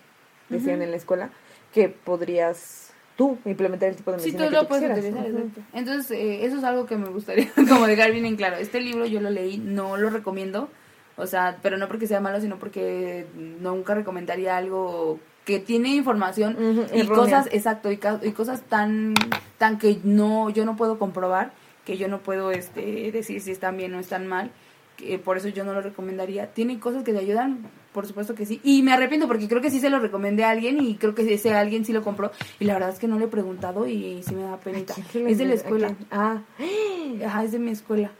decían 0.49 0.81
en 0.81 0.91
la 0.91 0.97
escuela 0.97 1.29
que 1.73 1.89
podrías 1.89 2.91
tú 3.15 3.37
implementar 3.45 3.89
el 3.89 3.95
tipo 3.95 4.11
de 4.11 4.19
Sí, 4.19 4.25
medicina 4.25 4.45
tú 4.45 4.49
que 4.49 4.55
lo 4.55 4.61
tú 4.63 4.67
puedes 4.69 4.91
utilizar, 4.91 5.25
exacto. 5.25 5.61
Entonces, 5.73 6.11
eh, 6.11 6.45
eso 6.45 6.57
es 6.57 6.63
algo 6.63 6.85
que 6.85 6.97
me 6.97 7.09
gustaría 7.09 7.51
como 7.69 7.87
dejar 7.87 8.11
bien 8.11 8.25
en 8.25 8.35
claro. 8.35 8.57
Este 8.57 8.81
libro 8.81 9.05
yo 9.05 9.21
lo 9.21 9.29
leí, 9.29 9.57
no 9.57 9.97
lo 9.97 10.09
recomiendo, 10.09 10.69
o 11.15 11.27
sea, 11.27 11.57
pero 11.61 11.77
no 11.77 11.87
porque 11.87 12.07
sea 12.07 12.21
malo, 12.21 12.41
sino 12.41 12.57
porque 12.57 13.25
nunca 13.35 13.93
recomendaría 13.93 14.57
algo 14.57 15.19
que 15.45 15.59
tiene 15.59 15.89
información 15.89 16.87
y 16.93 17.01
errónea. 17.01 17.15
cosas, 17.15 17.47
exacto, 17.51 17.91
y, 17.91 17.99
y 18.21 18.31
cosas 18.31 18.61
tan, 18.61 19.13
tan 19.57 19.77
que 19.77 19.99
no, 20.03 20.49
yo 20.49 20.65
no 20.65 20.75
puedo 20.75 20.97
comprobar, 20.97 21.51
que 21.85 21.97
yo 21.97 22.07
no 22.07 22.19
puedo 22.19 22.51
este, 22.51 23.11
decir 23.11 23.41
si 23.41 23.51
están 23.51 23.77
bien 23.77 23.93
o 23.93 23.99
están 23.99 24.25
mal, 24.25 24.51
que 24.97 25.17
por 25.19 25.37
eso 25.37 25.47
yo 25.49 25.63
no 25.63 25.73
lo 25.73 25.81
recomendaría. 25.81 26.53
Tiene 26.53 26.79
cosas 26.79 27.03
que 27.03 27.13
te 27.13 27.19
ayudan, 27.19 27.59
por 27.93 28.05
supuesto 28.07 28.35
que 28.35 28.45
sí, 28.45 28.59
y 28.63 28.81
me 28.83 28.93
arrepiento 28.93 29.27
porque 29.27 29.47
creo 29.47 29.61
que 29.61 29.71
sí 29.71 29.79
se 29.79 29.89
lo 29.89 29.99
recomendé 29.99 30.43
a 30.43 30.49
alguien 30.51 30.81
y 30.83 30.95
creo 30.95 31.15
que 31.15 31.31
ese 31.33 31.53
alguien 31.53 31.85
sí 31.85 31.93
lo 31.93 32.03
compró 32.03 32.31
y 32.59 32.65
la 32.65 32.73
verdad 32.73 32.89
es 32.89 32.99
que 32.99 33.07
no 33.07 33.17
le 33.19 33.25
he 33.25 33.27
preguntado 33.27 33.87
y 33.87 34.21
sí 34.23 34.35
me 34.35 34.43
da 34.43 34.57
penita. 34.57 34.93
¿A 34.93 35.03
quién 35.11 35.25
le 35.25 35.31
Es 35.31 35.37
de 35.37 35.45
la 35.45 35.53
escuela. 35.55 35.95
Ah, 36.11 36.41
Ajá, 37.25 37.43
es 37.43 37.51
de 37.51 37.59
mi 37.59 37.71
escuela. 37.71 38.11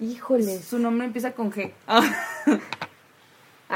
híjole. 0.00 0.58
Su 0.62 0.78
nombre 0.78 1.06
empieza 1.06 1.32
con 1.32 1.50
G. 1.52 1.72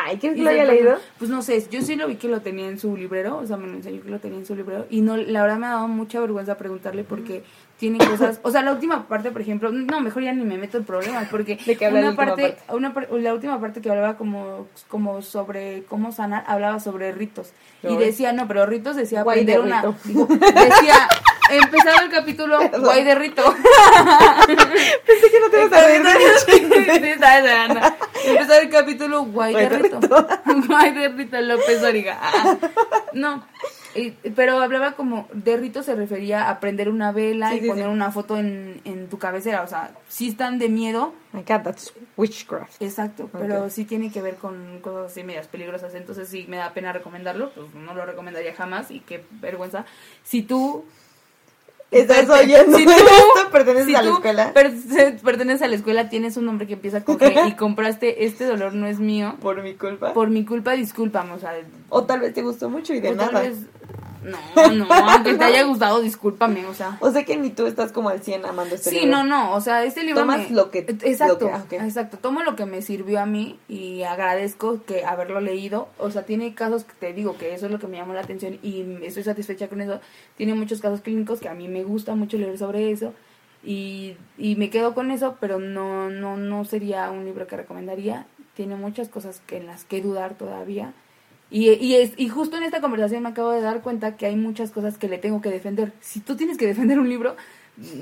Ay, 0.07 0.17
¿quieres 0.19 0.39
Y 0.39 0.43
que 0.43 0.51
lo 0.51 0.57
pone- 0.61 0.73
leído? 0.75 0.97
Pues 1.19 1.31
no 1.31 1.43
sé, 1.43 1.67
yo 1.71 1.83
sí 1.83 1.97
lo 1.97 2.07
vi 2.07 2.17
que 2.17 2.29
lo 2.29 2.41
tenía 2.41 2.69
en 2.69 2.79
su 2.79 2.97
librero, 2.97 3.39
o 3.39 3.47
sea, 3.47 3.57
me 3.57 3.67
lo 3.67 3.75
enseñó 3.75 4.03
que 4.03 4.11
lo 4.11 4.19
tenía 4.21 4.39
en 4.39 4.47
su 4.47 4.55
librero 4.55 4.87
y 4.91 5.01
no, 5.01 5.17
la 5.17 5.43
verdad 5.43 5.57
me 5.59 5.67
ha 5.67 5.71
dado 5.71 5.89
mucha 5.89 6.21
vergüenza 6.21 6.57
preguntarle 6.57 7.05
porque 7.05 7.43
tiene 7.79 7.99
cosas, 7.99 8.41
o 8.43 8.51
sea, 8.51 8.63
la 8.63 8.73
última 8.73 9.07
parte, 9.09 9.31
por 9.31 9.41
ejemplo, 9.41 9.71
no, 9.71 10.01
mejor 10.01 10.23
ya 10.25 10.33
ni 10.33 10.45
me 10.45 10.59
meto 10.59 10.79
en 10.79 10.85
problemas 10.85 11.29
porque 11.31 11.59
¿De 11.67 11.77
qué 11.77 11.85
la 11.91 11.99
una 12.01 12.09
última 12.11 12.27
parte, 12.27 12.43
parte? 12.51 12.75
una 12.77 12.93
par- 12.95 13.09
la 13.13 13.35
última 13.35 13.61
parte 13.61 13.81
que 13.81 13.89
hablaba 13.91 14.17
como, 14.17 14.67
como 14.89 15.23
sobre 15.23 15.85
cómo 15.89 16.13
sanar, 16.13 16.45
hablaba 16.47 16.81
sobre 16.81 17.13
ritos 17.13 17.53
y 17.83 17.97
decía, 17.97 18.33
no, 18.33 18.49
pero 18.49 18.67
ritos 18.67 18.97
decía 18.97 19.23
Guay 19.23 19.45
de 19.45 19.55
aprender 19.55 19.83
una, 19.85 19.97
digo, 20.05 20.27
decía, 20.29 21.09
empezaba 21.51 22.03
el 22.03 22.11
capítulo 22.11 22.59
guay 22.81 23.05
de 23.05 23.15
rito. 23.15 23.43
Pensé 25.07 25.31
que 25.31 25.41
no 25.41 25.51
te 25.51 25.63
ibas 25.65 25.73
a 25.73 25.87
reír 25.87 26.03
de 26.03 26.09
el 28.63 28.71
capítulo 28.71 29.23
Guay 29.25 29.55
de 29.55 29.69
Rito. 29.69 30.01
Guay 30.69 30.93
de 30.93 31.09
Rito 31.09 31.41
López 31.41 31.83
Origa. 31.83 32.19
No, 33.13 33.45
y- 33.95 34.11
pero 34.11 34.61
hablaba 34.61 34.93
como 34.93 35.29
de 35.33 35.57
rito 35.57 35.83
se 35.83 35.95
refería 35.95 36.51
a 36.51 36.61
prender 36.61 36.89
una 36.89 37.13
vela 37.13 37.51
Sí, 37.51 37.57
y 37.57 37.61
sí, 37.61 37.67
poner 37.69 37.85
sí. 37.87 37.91
una 37.91 38.11
foto 38.11 38.37
en, 38.37 38.81
en 38.85 39.09
tu 39.09 39.19
cabecera. 39.19 39.63
O 39.63 39.67
sea, 39.67 39.93
sí 40.09 40.29
están 40.29 40.59
de 40.59 40.69
miedo, 40.69 41.15
Acá, 41.33 41.63
that's 41.63 41.93
witchcraft. 42.17 42.81
exacto, 42.83 43.29
pero 43.33 43.71
sí 43.71 43.85
tiene 43.85 44.11
que 44.11 44.21
ver 44.23 44.37
con 44.37 44.81
cosas 44.81 45.13
así 45.13 45.23
medias 45.25 45.47
peligrosas. 45.47 45.95
Entonces, 45.95 46.29
sí 46.29 46.45
me 46.49 46.57
da 46.59 46.73
pena 46.75 46.93
recomendarlo, 46.93 47.51
pues 47.53 47.73
no 47.75 47.95
lo 47.95 48.05
recomendaría 48.05 48.55
jamás 48.55 48.91
y 48.91 49.01
qué 49.01 49.25
vergüenza. 49.41 49.85
Si 50.25 50.43
tú 50.43 50.85
¿Estás 51.91 52.29
oyendo 52.29 52.77
si 52.77 52.85
tú- 52.85 52.91
esto? 52.91 53.51
¿Perteneces 53.51 53.87
si 53.87 53.95
a 53.95 54.03
la 54.03 54.11
escuela? 54.11 54.53
perteneces 54.53 55.63
a 55.63 55.69
la 55.69 55.75
escuela, 55.77 56.09
tienes 56.11 56.37
un 56.37 56.45
nombre 56.45 56.67
que 56.67 56.75
empieza 56.75 57.03
con 57.03 57.19
G 57.19 57.49
y 57.49 57.53
compraste 57.57 58.27
este 58.27 58.45
dolor 58.45 58.75
no 58.75 58.87
es 58.87 58.99
mío. 59.01 59.37
Por 59.41 59.63
mi 59.63 59.75
culpa. 59.75 60.13
Por 60.13 60.29
mi 60.29 60.45
culpa, 60.45 60.73
discúlpame, 60.73 61.33
o 61.33 61.39
sea, 61.39 61.55
O 61.89 62.05
tal 62.05 62.21
vez 62.21 62.35
te 62.35 62.43
gustó 62.43 62.69
mucho 62.69 62.93
y 62.93 63.01
de 63.01 63.11
o 63.11 63.17
tal 63.17 63.33
nada. 63.33 63.41
vez- 63.41 63.59
no, 64.29 64.75
no, 64.87 64.93
aunque 64.93 65.35
te 65.35 65.45
haya 65.45 65.63
gustado, 65.65 66.01
discúlpame, 66.01 66.65
o 66.67 66.75
sea. 66.75 66.97
O 67.01 67.11
sea 67.11 67.25
que 67.25 67.37
ni 67.37 67.51
tú 67.51 67.67
estás 67.67 67.93
como 67.93 68.09
al 68.09 68.23
100 68.23 68.45
amando 68.47 68.75
este 68.75 68.91
Sí, 68.91 69.01
libro. 69.01 69.17
no, 69.19 69.25
no, 69.25 69.55
o 69.55 69.61
sea, 69.61 69.85
este 69.85 70.03
libro 70.03 70.21
Tomas 70.23 70.49
me- 70.51 70.57
lo 70.57 70.71
que- 70.71 70.81
Exacto, 71.03 71.33
lo 71.35 71.39
que- 71.39 71.53
ah, 71.53 71.63
ok. 71.67 71.73
exacto, 71.85 72.19
tomo 72.19 72.43
lo 72.43 72.55
que 72.57 72.67
me 72.67 72.83
sirvió 72.83 73.21
a 73.21 73.27
mí 73.27 73.59
y 73.69 74.03
agradezco 74.03 74.83
que 74.87 75.05
haberlo 75.05 75.41
leído, 75.41 75.89
o 75.99 76.11
sea, 76.11 76.23
tiene 76.25 76.55
casos 76.55 76.85
que 76.85 76.93
te 76.99 77.13
digo 77.13 77.37
que 77.39 77.55
eso 77.55 77.67
es 77.67 77.73
lo 77.73 77.79
que 77.79 77.87
me 77.87 77.97
llamó 77.97 78.15
la 78.15 78.21
atención 78.21 78.59
y 78.63 78.85
estoy 79.03 79.23
satisfecha 79.25 79.69
con 79.69 79.81
eso, 79.81 80.01
tiene 80.37 80.55
muchos 80.55 80.81
casos 80.81 81.01
clínicos 81.01 81.41
que 81.41 81.49
a 81.49 81.55
mí 81.55 81.69
me 81.69 81.85
gusta 81.85 82.15
mucho 82.15 82.37
leer 82.39 82.59
sobre 82.59 82.91
eso 82.91 83.15
y, 83.65 84.17
y 84.39 84.55
me 84.57 84.71
quedo 84.71 84.95
con 84.95 85.11
eso, 85.11 85.37
pero 85.41 85.59
no, 85.59 86.11
no, 86.11 86.37
no 86.37 86.65
sería 86.65 87.11
un 87.11 87.25
libro 87.25 87.47
que 87.47 87.57
recomendaría, 87.57 88.27
tiene 88.55 88.77
muchas 88.77 89.09
cosas 89.09 89.41
que, 89.47 89.57
en 89.57 89.67
las 89.67 89.85
que 89.85 90.01
dudar 90.01 90.35
todavía. 90.35 90.93
Y, 91.51 91.71
y, 91.71 91.95
es, 91.97 92.13
y 92.17 92.29
justo 92.29 92.57
en 92.59 92.63
esta 92.65 92.81
conversación 92.81 93.23
me 93.23 93.31
acabo 93.31 93.51
de 93.51 93.61
dar 93.63 93.81
cuenta 93.83 94.17
que 94.17 94.27
hay 94.27 94.37
muchas 94.37 94.71
cosas 94.71 94.99
que 94.99 95.09
le 95.09 95.19
tengo 95.19 95.41
que 95.41 95.51
defender. 95.51 95.93
Si 96.01 96.21
tú 96.21 96.37
tienes 96.37 96.59
que 96.59 96.67
defender 96.67 96.99
un 96.99 97.09
libro, 97.09 97.37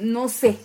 no 0.03 0.29
sé, 0.29 0.59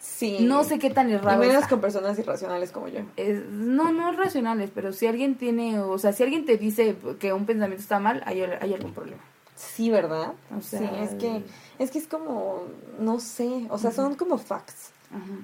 Sí. 0.00 0.38
no 0.40 0.64
sé 0.64 0.78
qué 0.78 0.90
tan 0.90 1.08
Y 1.08 1.14
errado 1.14 1.38
menos 1.38 1.54
está. 1.56 1.68
con 1.68 1.80
personas 1.80 2.18
irracionales 2.18 2.72
como 2.72 2.88
yo. 2.88 3.00
Es- 3.16 3.44
no, 3.48 3.90
no 3.92 4.12
racionales, 4.12 4.70
pero 4.74 4.92
si 4.92 5.06
alguien 5.06 5.36
tiene, 5.36 5.78
o 5.80 5.96
sea, 5.98 6.12
si 6.12 6.22
alguien 6.22 6.44
te 6.44 6.58
dice 6.58 6.96
que 7.18 7.32
un 7.32 7.46
pensamiento 7.46 7.80
está 7.82 8.00
mal, 8.00 8.22
hay, 8.26 8.42
hay 8.42 8.74
algún 8.74 8.92
problema. 8.92 9.22
Sí, 9.56 9.88
¿verdad? 9.90 10.32
O 10.56 10.60
sea, 10.60 10.80
sí, 10.80 10.86
es 11.00 11.10
que, 11.14 11.42
es 11.78 11.90
que 11.92 11.98
es 11.98 12.06
como, 12.08 12.64
no 12.98 13.20
sé, 13.20 13.66
o 13.70 13.78
sea, 13.78 13.92
son 13.92 14.14
como 14.16 14.36
facts. 14.38 14.90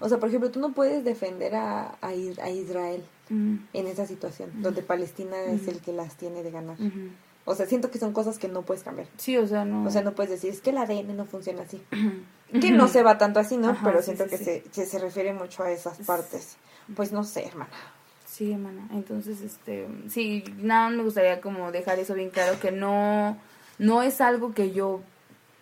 O 0.01 0.09
sea, 0.09 0.19
por 0.19 0.29
ejemplo, 0.29 0.51
tú 0.51 0.59
no 0.59 0.73
puedes 0.73 1.05
defender 1.05 1.55
a, 1.55 1.95
a 2.03 2.13
Israel 2.13 3.05
En 3.31 3.87
esa 3.87 4.07
situación, 4.07 4.51
donde 4.61 4.83
Palestina 4.83 5.41
es 5.45 5.69
el 5.69 5.81
que 5.81 5.93
las 5.93 6.17
tiene 6.17 6.43
de 6.43 6.51
ganar. 6.51 6.77
O 7.45 7.55
sea, 7.55 7.67
siento 7.67 7.91
que 7.91 7.99
son 7.99 8.13
cosas 8.13 8.39
que 8.39 8.49
no 8.49 8.63
puedes 8.63 8.83
cambiar. 8.83 9.09
Sí, 9.17 9.37
o 9.37 9.47
sea, 9.47 9.65
no. 9.65 9.87
O 9.87 9.91
sea, 9.91 10.03
no 10.03 10.13
puedes 10.13 10.31
decir, 10.31 10.51
es 10.53 10.61
que 10.61 10.71
el 10.71 10.79
ADN 10.79 11.17
no 11.17 11.25
funciona 11.25 11.63
así. 11.63 11.83
Que 12.61 12.73
no 12.73 12.89
se 12.89 13.03
va 13.03 13.17
tanto 13.17 13.39
así, 13.39 13.57
¿no? 13.57 13.71
Ajá, 13.71 13.87
Pero 13.87 14.03
siento 14.03 14.25
sí, 14.25 14.31
que, 14.31 14.39
sí. 14.39 14.45
Se, 14.45 14.63
que 14.63 14.85
se 14.87 14.99
refiere 14.99 15.33
mucho 15.33 15.63
a 15.63 15.71
esas 15.71 15.99
partes. 15.99 16.57
Pues 16.97 17.13
no 17.13 17.23
sé, 17.23 17.47
hermana. 17.47 17.71
Sí, 18.27 18.53
hermana. 18.53 18.89
Entonces, 18.93 19.41
este, 19.41 19.87
sí, 20.09 20.45
nada 20.59 20.91
me 20.91 21.03
gustaría 21.03 21.41
como 21.41 21.73
dejar 21.73 21.99
eso 21.99 22.15
bien 22.15 22.31
claro 22.31 22.59
que 22.59 22.73
no, 22.73 23.37
no 23.79 24.03
es 24.03 24.21
algo 24.21 24.53
que 24.53 24.73
yo, 24.73 25.01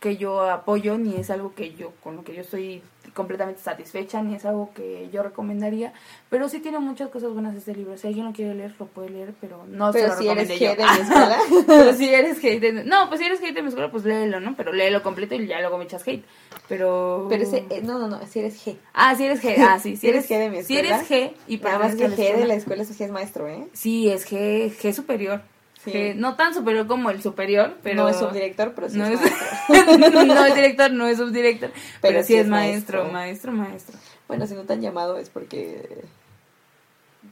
que 0.01 0.16
yo 0.16 0.43
apoyo 0.49 0.97
ni 0.97 1.16
es 1.16 1.31
algo 1.31 1.55
que 1.55 1.75
yo, 1.75 1.93
con 2.03 2.16
lo 2.16 2.23
que 2.25 2.35
yo 2.35 2.43
estoy 2.43 2.83
completamente 3.15 3.61
satisfecha 3.61 4.23
ni 4.23 4.37
es 4.37 4.45
algo 4.45 4.70
que 4.75 5.09
yo 5.12 5.23
recomendaría, 5.25 5.93
pero 6.31 6.49
sí 6.49 6.61
tiene 6.61 6.79
muchas 6.79 7.09
cosas 7.09 7.33
buenas 7.33 7.57
este 7.57 7.75
libro. 7.75 7.97
Si 7.99 8.07
alguien 8.07 8.27
lo 8.27 8.33
quiere 8.33 8.55
leer, 8.55 8.73
lo 8.79 8.87
puede 8.87 9.11
leer, 9.11 9.35
pero 9.41 9.65
no 9.66 9.93
se 9.93 10.01
Pero 10.01 10.15
lo 10.15 10.20
si 10.20 10.29
eres 10.29 10.49
G 10.51 10.59
de 10.59 10.59
yo. 10.59 10.75
mi 10.77 11.01
escuela. 11.01 11.39
pero 11.66 11.95
si 11.95 12.09
eres 12.15 12.39
hate 12.45 12.61
de- 12.61 12.85
no, 12.85 13.09
pues 13.09 13.19
si 13.19 13.27
eres 13.27 13.41
hate 13.43 13.55
de 13.55 13.62
mi 13.62 13.69
escuela, 13.69 13.91
pues 13.91 14.05
léelo, 14.05 14.39
¿no? 14.41 14.55
Pero 14.57 14.73
léelo 14.73 15.03
completo 15.03 15.35
y 15.35 15.47
ya 15.49 15.59
luego 15.61 15.79
me 15.79 15.85
echas 15.85 16.07
hate. 16.07 16.25
Pero 16.69 17.27
Pero 17.29 17.43
ese, 17.43 17.65
eh, 17.70 17.81
no, 17.83 17.99
no, 17.99 18.07
no, 18.09 18.25
si 18.27 18.39
eres 18.39 18.65
G. 18.65 18.77
Ah, 18.93 19.16
si 19.16 19.25
eres 19.25 19.43
G. 19.43 19.57
Ah, 19.59 19.79
sí, 19.81 19.91
si 19.97 20.03
Si 20.03 20.09
eres 20.09 20.29
G 20.31 20.39
de 20.39 20.51
mi 20.51 20.62
Si 20.62 20.77
escuela, 20.77 20.97
eres 20.99 21.11
G 21.11 21.33
y 21.49 21.57
Nada 21.57 21.79
más 21.81 21.97
que 21.97 22.09
G 22.09 22.37
de 22.37 22.45
la 22.47 22.55
escuela, 22.55 22.83
eso 22.83 22.93
sí 22.95 23.03
es 23.03 23.11
maestro, 23.11 23.49
¿eh? 23.49 23.66
Sí, 23.73 24.09
es 24.11 24.31
G, 24.31 24.70
G 24.70 24.93
superior. 24.93 25.41
Sí. 25.85 26.13
No 26.17 26.35
tan 26.37 26.55
superior 26.55 26.87
como 26.87 27.11
el 27.11 27.23
superior, 27.23 27.77
pero... 27.83 28.03
No 28.03 28.09
es 28.09 28.17
subdirector, 28.17 28.75
pero 28.75 28.89
sí 28.89 28.99
no 28.99 29.07
es 29.07 29.21
es, 29.21 29.31
maestro. 29.69 30.25
no 30.25 30.47
es 30.47 30.55
director, 30.55 30.91
no 30.91 31.07
es 31.07 31.19
subdirector, 31.19 31.71
pero, 32.01 32.21
sí, 32.21 32.29
sí 32.29 32.35
es, 32.35 32.41
es 32.43 32.49
maestro, 32.49 33.05
maestro. 33.05 33.53
maestro, 33.53 33.53
maestro. 33.53 33.99
Bueno, 34.27 34.47
si 34.47 34.55
no 34.55 34.65
te 34.65 34.75
han 34.75 34.83
llamado 34.83 35.19
es 35.19 35.31
porque 35.31 36.05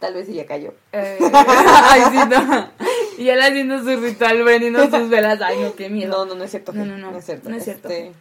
tal 0.00 0.14
vez 0.14 0.28
ella 0.28 0.46
cayó. 0.46 0.74
Eh, 0.92 1.18
ay, 1.32 2.02
sí, 2.10 2.18
no. 2.28 2.70
Y 3.18 3.28
él 3.28 3.40
haciendo 3.40 3.78
su 3.80 4.00
ritual, 4.00 4.42
prendiendo 4.44 4.90
sus 4.90 5.08
velas. 5.08 5.40
Ay, 5.42 5.58
no, 5.60 5.74
qué 5.74 5.88
miedo. 5.88 6.10
No, 6.10 6.26
no, 6.26 6.34
no 6.34 6.44
es 6.44 6.50
cierto. 6.50 6.72
No, 6.72 6.84
no, 6.84 6.98
no, 6.98 7.10
No 7.10 7.18
es 7.18 7.24
cierto. 7.24 7.48
no 7.48 7.56
es 7.56 7.64
cierto. 7.64 7.88
Este, 7.88 8.12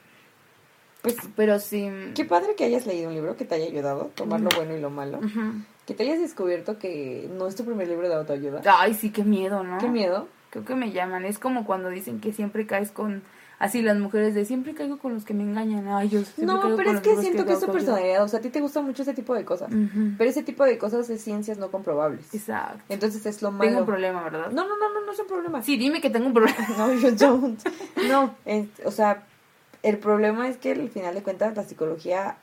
pues 1.02 1.16
Pero 1.36 1.60
sí... 1.60 1.90
qué 2.16 2.26
padre 2.26 2.56
que 2.56 2.66
hayas 2.66 2.86
leído 2.86 3.10
un 3.10 3.16
libro 3.16 3.38
que 3.38 3.46
te 3.46 3.56
haya 3.56 3.66
ayudado, 3.66 4.12
tomar 4.16 4.42
lo 4.42 4.50
bueno 4.56 4.76
y 4.76 4.80
lo 4.80 4.90
malo. 4.90 5.20
Que 5.86 5.94
te 5.94 6.04
hayas 6.04 6.20
descubierto 6.20 6.80
que 6.80 7.30
no 7.38 7.48
es 7.48 7.56
tu 7.56 7.64
primer 7.64 7.88
libro 7.88 8.08
de 8.10 8.16
autoayuda. 8.16 8.62
Ay, 8.66 8.94
sí, 8.94 9.12
qué 9.12 9.24
miedo, 9.24 9.64
¿no? 9.64 9.78
Qué 9.78 9.88
miedo. 9.88 10.28
Creo 10.50 10.66
que 10.66 10.76
me 10.76 10.92
llaman. 10.92 11.26
Es 11.26 11.38
como 11.38 11.66
cuando 11.66 11.90
dicen 11.90 12.20
que 12.22 12.34
siempre 12.34 12.66
caes 12.66 12.92
con. 12.92 13.22
Así 13.58 13.82
las 13.82 13.98
mujeres 13.98 14.36
de 14.36 14.44
siempre 14.44 14.74
caigo 14.74 14.98
con 14.98 15.14
los 15.14 15.24
que 15.24 15.34
me 15.34 15.44
engañan. 15.44 15.88
Ay, 15.88 16.10
yo 16.10 16.20
siempre 16.24 16.46
No, 16.46 16.60
caigo 16.62 16.76
pero 16.76 16.90
con 16.90 16.96
es 16.98 17.02
que 17.04 17.16
siento 17.22 17.46
que 17.46 17.54
es 17.54 17.60
tu 17.62 17.72
personalidad. 17.72 18.24
O 18.24 18.28
sea, 18.28 18.40
a 18.40 18.42
ti 18.42 18.50
te 18.50 18.60
gusta 18.60 18.82
mucho 18.82 19.04
ese 19.04 19.14
tipo 19.14 19.34
de 19.34 19.46
cosas. 19.46 19.70
Pero 20.18 20.30
ese 20.30 20.44
tipo 20.44 20.66
de 20.66 20.78
cosas 20.78 21.10
es 21.10 21.22
ciencias 21.22 21.58
no 21.58 21.72
comprobables. 21.72 22.34
Exacto. 22.34 22.82
Entonces 22.90 23.26
es 23.26 23.42
lo 23.42 23.52
malo. 23.52 23.64
Tengo 23.70 23.80
un 23.82 23.86
problema, 23.86 24.24
¿verdad? 24.24 24.52
No, 24.52 24.68
no, 24.68 24.78
no, 24.78 24.94
no, 24.94 25.06
no 25.06 25.12
es 25.12 25.20
un 25.20 25.28
problema. 25.28 25.64
Sí, 25.64 25.78
dime 25.78 26.02
que 26.02 26.10
tengo 26.10 26.26
un 26.28 26.34
problema. 26.34 26.58
No, 26.78 26.94
you 26.94 27.12
don't. 27.16 27.62
No, 28.10 28.36
es- 28.44 28.68
o 28.84 28.92
sea, 28.92 29.24
el 29.84 30.00
problema 30.00 30.50
es 30.50 30.58
que 30.58 30.72
al 30.74 30.90
final 30.90 31.16
de 31.16 31.24
cuentas 31.24 31.56
la 31.56 31.64
psicología, 31.64 32.36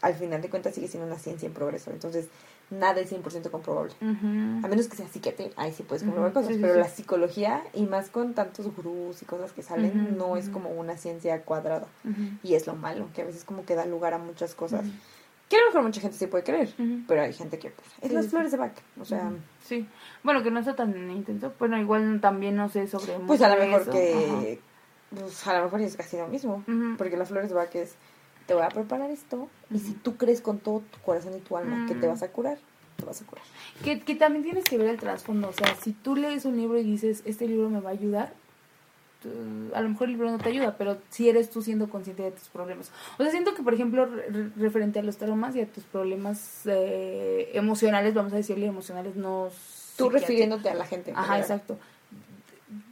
al 0.00 0.14
final 0.14 0.42
de 0.42 0.48
cuentas 0.48 0.74
sigue 0.76 0.86
siendo 0.86 1.08
una 1.08 1.18
ciencia 1.18 1.46
en 1.46 1.52
progreso. 1.54 1.90
Entonces, 1.90 2.28
nada 2.70 3.00
es 3.00 3.12
100% 3.12 3.50
comprobable. 3.50 3.92
A 4.00 4.68
menos 4.68 4.88
que 4.88 4.96
sea 4.96 5.08
psiquiatría, 5.08 5.50
ahí 5.56 5.72
sí 5.72 5.82
puedes 5.82 6.02
comprobar 6.02 6.32
cosas. 6.32 6.54
sí, 6.54 6.58
pero 6.60 6.74
sí. 6.74 6.80
la 6.80 6.88
psicología, 6.88 7.62
y 7.74 7.84
más 7.84 8.08
con 8.08 8.34
tantos 8.34 8.74
gurús 8.74 9.22
y 9.22 9.24
cosas 9.24 9.52
que 9.52 9.62
salen, 9.62 10.16
no 10.16 10.36
es 10.36 10.48
como 10.48 10.70
una 10.70 10.96
ciencia 10.96 11.42
cuadrada. 11.42 11.86
Y 12.42 12.54
es 12.54 12.66
lo 12.66 12.74
malo, 12.74 13.08
que 13.14 13.22
a 13.22 13.24
veces 13.24 13.44
como 13.44 13.64
que 13.64 13.74
da 13.74 13.84
lugar 13.84 14.14
a 14.14 14.18
muchas 14.18 14.54
cosas. 14.54 14.84
Que 15.48 15.56
a 15.56 15.60
lo 15.60 15.66
mejor 15.66 15.82
mucha 15.82 16.00
gente 16.00 16.16
sí 16.16 16.28
puede 16.28 16.44
creer, 16.44 16.72
pero 17.08 17.22
hay 17.22 17.32
gente 17.32 17.58
que 17.58 17.70
pues, 17.70 17.88
es 18.02 18.08
Sí, 18.08 18.14
las 18.14 18.28
flores 18.28 18.52
de 18.52 18.58
Bach. 18.58 18.72
O 19.00 19.04
sea. 19.04 19.32
Sí. 19.64 19.84
Bueno, 20.22 20.44
que 20.44 20.50
no 20.52 20.60
está 20.60 20.76
tan 20.76 21.10
intenso. 21.10 21.52
Bueno, 21.58 21.76
igual 21.76 22.20
también 22.20 22.54
no 22.54 22.68
sé 22.68 22.86
sobre 22.86 23.14
pues 23.26 23.42
a 23.42 23.48
lo 23.48 23.60
mejor 23.60 23.80
eso. 23.82 23.90
que, 23.90 24.60
pues 25.12 25.46
a 25.48 25.58
lo 25.58 25.64
mejor 25.64 25.80
es 25.80 25.96
casi 25.96 26.18
lo 26.18 26.28
mismo. 26.28 26.62
Porque 26.96 27.16
las 27.16 27.28
flores 27.28 27.48
de 27.48 27.56
Bach 27.56 27.74
es, 27.74 27.96
te 28.46 28.54
voy 28.54 28.62
a 28.62 28.68
preparar 28.68 29.10
esto, 29.10 29.48
y 29.72 29.78
si 29.78 29.92
tú 29.92 30.16
crees 30.16 30.40
con 30.40 30.58
todo 30.58 30.82
tu 30.90 30.98
corazón 31.00 31.34
y 31.36 31.40
tu 31.40 31.56
alma 31.56 31.86
que 31.86 31.94
te 31.94 32.06
vas 32.06 32.22
a 32.22 32.28
curar, 32.28 32.58
te 32.96 33.04
vas 33.04 33.22
a 33.22 33.24
curar. 33.26 33.44
Que, 33.84 34.00
que 34.00 34.14
también 34.14 34.42
tienes 34.44 34.64
que 34.64 34.76
ver 34.76 34.88
el 34.88 34.98
trasfondo. 34.98 35.48
O 35.48 35.52
sea, 35.52 35.74
si 35.80 35.92
tú 35.92 36.16
lees 36.16 36.44
un 36.44 36.56
libro 36.56 36.78
y 36.78 36.82
dices, 36.82 37.22
este 37.24 37.46
libro 37.46 37.70
me 37.70 37.80
va 37.80 37.90
a 37.90 37.92
ayudar, 37.92 38.32
a 39.74 39.80
lo 39.82 39.88
mejor 39.90 40.06
el 40.08 40.12
libro 40.14 40.30
no 40.30 40.38
te 40.38 40.48
ayuda, 40.48 40.76
pero 40.78 40.96
si 41.10 41.28
eres 41.28 41.50
tú 41.50 41.60
siendo 41.62 41.90
consciente 41.90 42.22
de 42.22 42.30
tus 42.32 42.48
problemas. 42.48 42.90
O 43.18 43.22
sea, 43.22 43.30
siento 43.30 43.54
que, 43.54 43.62
por 43.62 43.74
ejemplo, 43.74 44.06
re- 44.06 44.28
re- 44.30 44.50
referente 44.56 44.98
a 44.98 45.02
los 45.02 45.18
traumas 45.18 45.54
y 45.56 45.60
a 45.60 45.66
tus 45.66 45.84
problemas 45.84 46.62
eh, 46.64 47.50
emocionales, 47.52 48.14
vamos 48.14 48.32
a 48.32 48.36
decirle 48.36 48.66
emocionales, 48.66 49.16
no... 49.16 49.48
Tú 49.96 50.08
refiriéndote 50.08 50.70
a 50.70 50.74
la 50.74 50.86
gente. 50.86 51.10
en 51.10 51.16
Ajá, 51.18 51.38
exacto. 51.38 51.78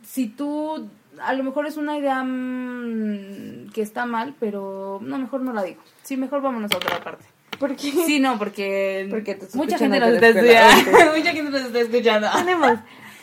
Si 0.05 0.27
tú, 0.29 0.89
a 1.23 1.33
lo 1.35 1.45
mejor 1.45 1.67
es 1.67 1.77
una 1.77 1.97
idea 1.99 2.23
mm, 2.25 3.71
que 3.73 3.83
está 3.83 4.07
mal, 4.07 4.35
pero 4.41 4.99
no, 5.03 5.19
mejor 5.19 5.41
no 5.43 5.53
la 5.53 5.63
digo. 5.63 5.81
Sí, 6.03 6.17
mejor 6.17 6.43
vámonos 6.43 6.71
a 6.73 6.77
otra 6.77 6.99
parte. 7.01 7.25
¿Por 7.59 7.75
qué? 7.75 7.91
Sí, 7.91 8.21
no, 8.21 8.39
porque, 8.39 9.07
Porque 9.11 9.35
te 9.35 9.47
mucha 9.57 9.79
gente 9.79 9.99
nos 9.99 10.11
está 10.11 10.29
escuchando. 10.29 11.13
mucha 11.17 11.33
gente 11.33 11.51
nos 11.51 11.63
está 11.63 11.81
escuchando. 11.81 12.29
Tenemos. 12.37 12.79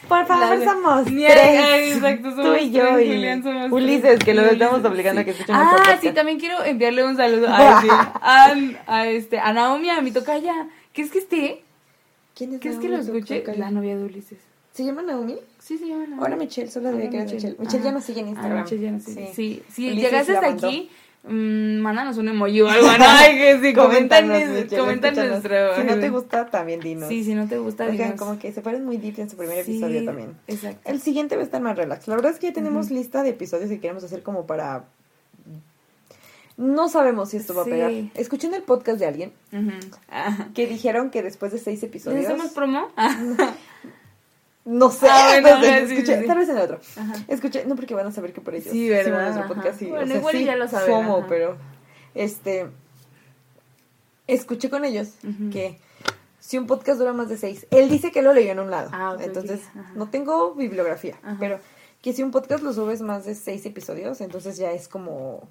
Por 0.10 0.26
favor, 0.28 0.58
La- 0.60 0.66
somos 0.66 1.06
tres. 1.06 2.00
Tú 2.00 2.56
y 2.56 2.72
yo 2.72 2.84
tres, 2.94 3.08
y 3.08 3.14
Julián, 3.14 3.42
somos 3.44 3.72
Ulises, 3.72 4.20
que 4.20 4.34
lo 4.36 4.44
estamos 4.44 4.84
obligando 4.86 5.22
a 5.22 5.24
que 5.24 5.32
escuchen 5.32 5.56
Ah, 5.56 5.74
podcast. 5.78 6.02
sí, 6.04 6.12
también 6.12 6.40
quiero 6.40 6.64
enviarle 6.64 7.04
un 7.06 7.18
saludo 7.18 7.48
a, 7.50 7.82
sí, 7.82 7.88
a, 7.90 8.54
a, 8.86 9.08
este, 9.08 9.40
a 9.40 9.52
Naomi, 9.54 9.90
a 9.90 10.02
mi 10.02 10.12
tocaya. 10.12 10.68
¿Crees 10.94 11.10
que 11.12 11.20
esté? 11.20 11.64
¿Quién 12.36 12.54
es 12.54 12.60
¿Crees 12.62 12.78
que 12.78 12.90
lo 12.90 12.98
escuche? 12.98 13.44
La 13.58 13.72
novia 13.72 13.96
de 13.98 14.04
Ulises. 14.04 14.38
¿Se 14.76 14.84
llama 14.84 15.02
Naomi? 15.04 15.38
Sí, 15.60 15.78
se 15.78 15.88
llama 15.88 16.06
Naomi. 16.06 16.22
Ahora 16.22 16.36
Michelle, 16.36 16.70
solo 16.70 16.92
debía 16.92 17.10
que 17.10 17.16
era 17.18 17.26
Michelle. 17.32 17.56
Michelle 17.58 17.84
ya 17.84 17.92
nos 17.94 18.04
sigue 18.04 18.20
en 18.20 18.28
Ah, 18.28 18.30
Instagram. 18.32 18.64
Michelle 18.64 18.82
ya 18.84 18.92
nos 18.92 19.04
sigue. 19.04 19.32
Sí. 19.34 19.64
Si 19.72 19.90
llegaste 19.96 20.34
hasta 20.34 20.48
aquí, 20.50 20.90
mm, 21.24 21.78
mándanos 21.80 22.18
un 22.18 22.28
emoji 22.28 22.60
o 22.62 22.68
algo. 22.70 22.86
¿no? 22.86 22.94
Ay, 23.08 23.38
que 23.38 23.62
sí, 23.62 23.74
comentan, 23.74 24.28
nuestro... 24.28 24.86
Si 25.78 25.84
no 25.86 26.00
te 26.00 26.10
gusta, 26.10 26.46
también 26.48 26.82
dinos. 26.82 27.08
Sí, 27.08 27.24
si 27.24 27.34
no 27.36 27.48
te 27.48 27.58
gusta, 27.58 27.86
Oigan, 27.86 28.08
dinos. 28.10 28.20
como 28.20 28.38
que 28.38 28.52
se 28.52 28.62
fueron 28.62 28.84
muy 28.84 28.98
deep 28.98 29.18
en 29.20 29.30
su 29.30 29.38
primer 29.38 29.60
episodio 29.60 30.04
también. 30.04 30.36
Exacto. 30.48 30.92
El 30.92 31.00
siguiente 31.00 31.36
va 31.38 31.42
a 31.42 31.46
estar 31.46 31.62
más 31.62 31.78
relax. 31.78 32.08
La 32.10 32.16
verdad 32.16 32.34
es 32.34 32.40
que 32.40 32.48
ya 32.48 32.54
tenemos 32.54 32.92
lista 32.92 33.24
de 33.24 33.30
episodios 33.30 33.70
que 33.70 33.80
queremos 33.80 34.04
hacer 34.04 34.24
como 34.24 34.46
para... 34.46 34.84
No 36.58 36.88
sabemos 36.90 37.30
si 37.30 37.38
esto 37.38 37.54
va 37.54 37.62
a 37.62 37.66
Sí. 37.66 37.72
pegar. 37.72 37.92
Escuché 38.14 38.48
en 38.48 38.54
el 38.56 38.62
podcast 38.64 39.00
de 39.00 39.06
alguien 39.06 39.32
que 40.54 40.68
dijeron 40.68 41.12
que 41.12 41.22
después 41.24 41.52
de 41.54 41.60
seis 41.60 41.82
¿Le 41.82 41.88
episodios... 41.88 42.26
hacemos 42.26 42.52
promo? 42.52 42.90
No 44.66 44.90
sé, 44.92 45.08
Ah, 45.10 45.38
bueno, 45.42 45.62
sí, 45.62 45.68
escuché, 45.94 46.16
sí, 46.16 46.22
sí. 46.22 46.28
tal 46.28 46.38
vez 46.40 46.50
en 46.50 46.58
el 46.58 46.64
otro. 46.64 46.80
Ajá. 46.98 47.14
Escuché, 47.28 47.66
no 47.66 47.76
porque 47.76 47.94
van 47.94 48.08
a 48.08 48.12
saber 48.12 48.34
que 48.34 48.42
por 48.42 48.56
ellos. 48.56 48.72
Sí, 48.72 48.90
¿verdad? 48.90 49.30
Ajá. 49.30 49.48
podcast, 49.48 49.80
sí, 49.80 49.86
Bueno, 49.86 50.04
o 50.06 50.08
sea, 50.08 50.18
igual 50.18 50.36
sí, 50.36 50.44
ya 50.46 50.56
lo 50.56 50.68
saben, 50.68 50.88
FOMO, 50.90 51.18
ajá. 51.20 51.26
pero 51.30 51.58
este 52.16 52.68
escuché 54.28 54.70
con 54.70 54.86
ellos 54.86 55.10
que 55.52 55.80
si 56.40 56.58
un 56.58 56.68
podcast 56.68 57.00
dura 57.00 57.14
más 57.14 57.30
de 57.30 57.38
seis, 57.38 57.68
él 57.72 57.90
dice 57.90 58.12
que 58.12 58.22
lo 58.22 58.34
leyó 58.34 58.52
en 58.52 58.60
un 58.60 58.72
lado, 58.72 58.90
Ah, 58.94 59.12
ok, 59.12 59.20
ok, 59.20 59.26
entonces 59.26 59.62
no 59.96 60.10
tengo 60.10 60.54
bibliografía, 60.56 61.16
Ajá. 61.24 61.38
pero 61.40 61.60
que 62.02 62.14
si 62.14 62.24
un 62.24 62.32
podcast 62.32 62.64
lo 62.64 62.74
subes 62.74 63.02
más 63.02 63.26
de 63.26 63.36
seis 63.36 63.66
episodios, 63.66 64.22
entonces 64.22 64.58
ya 64.58 64.72
es 64.72 64.88
como 64.88 65.48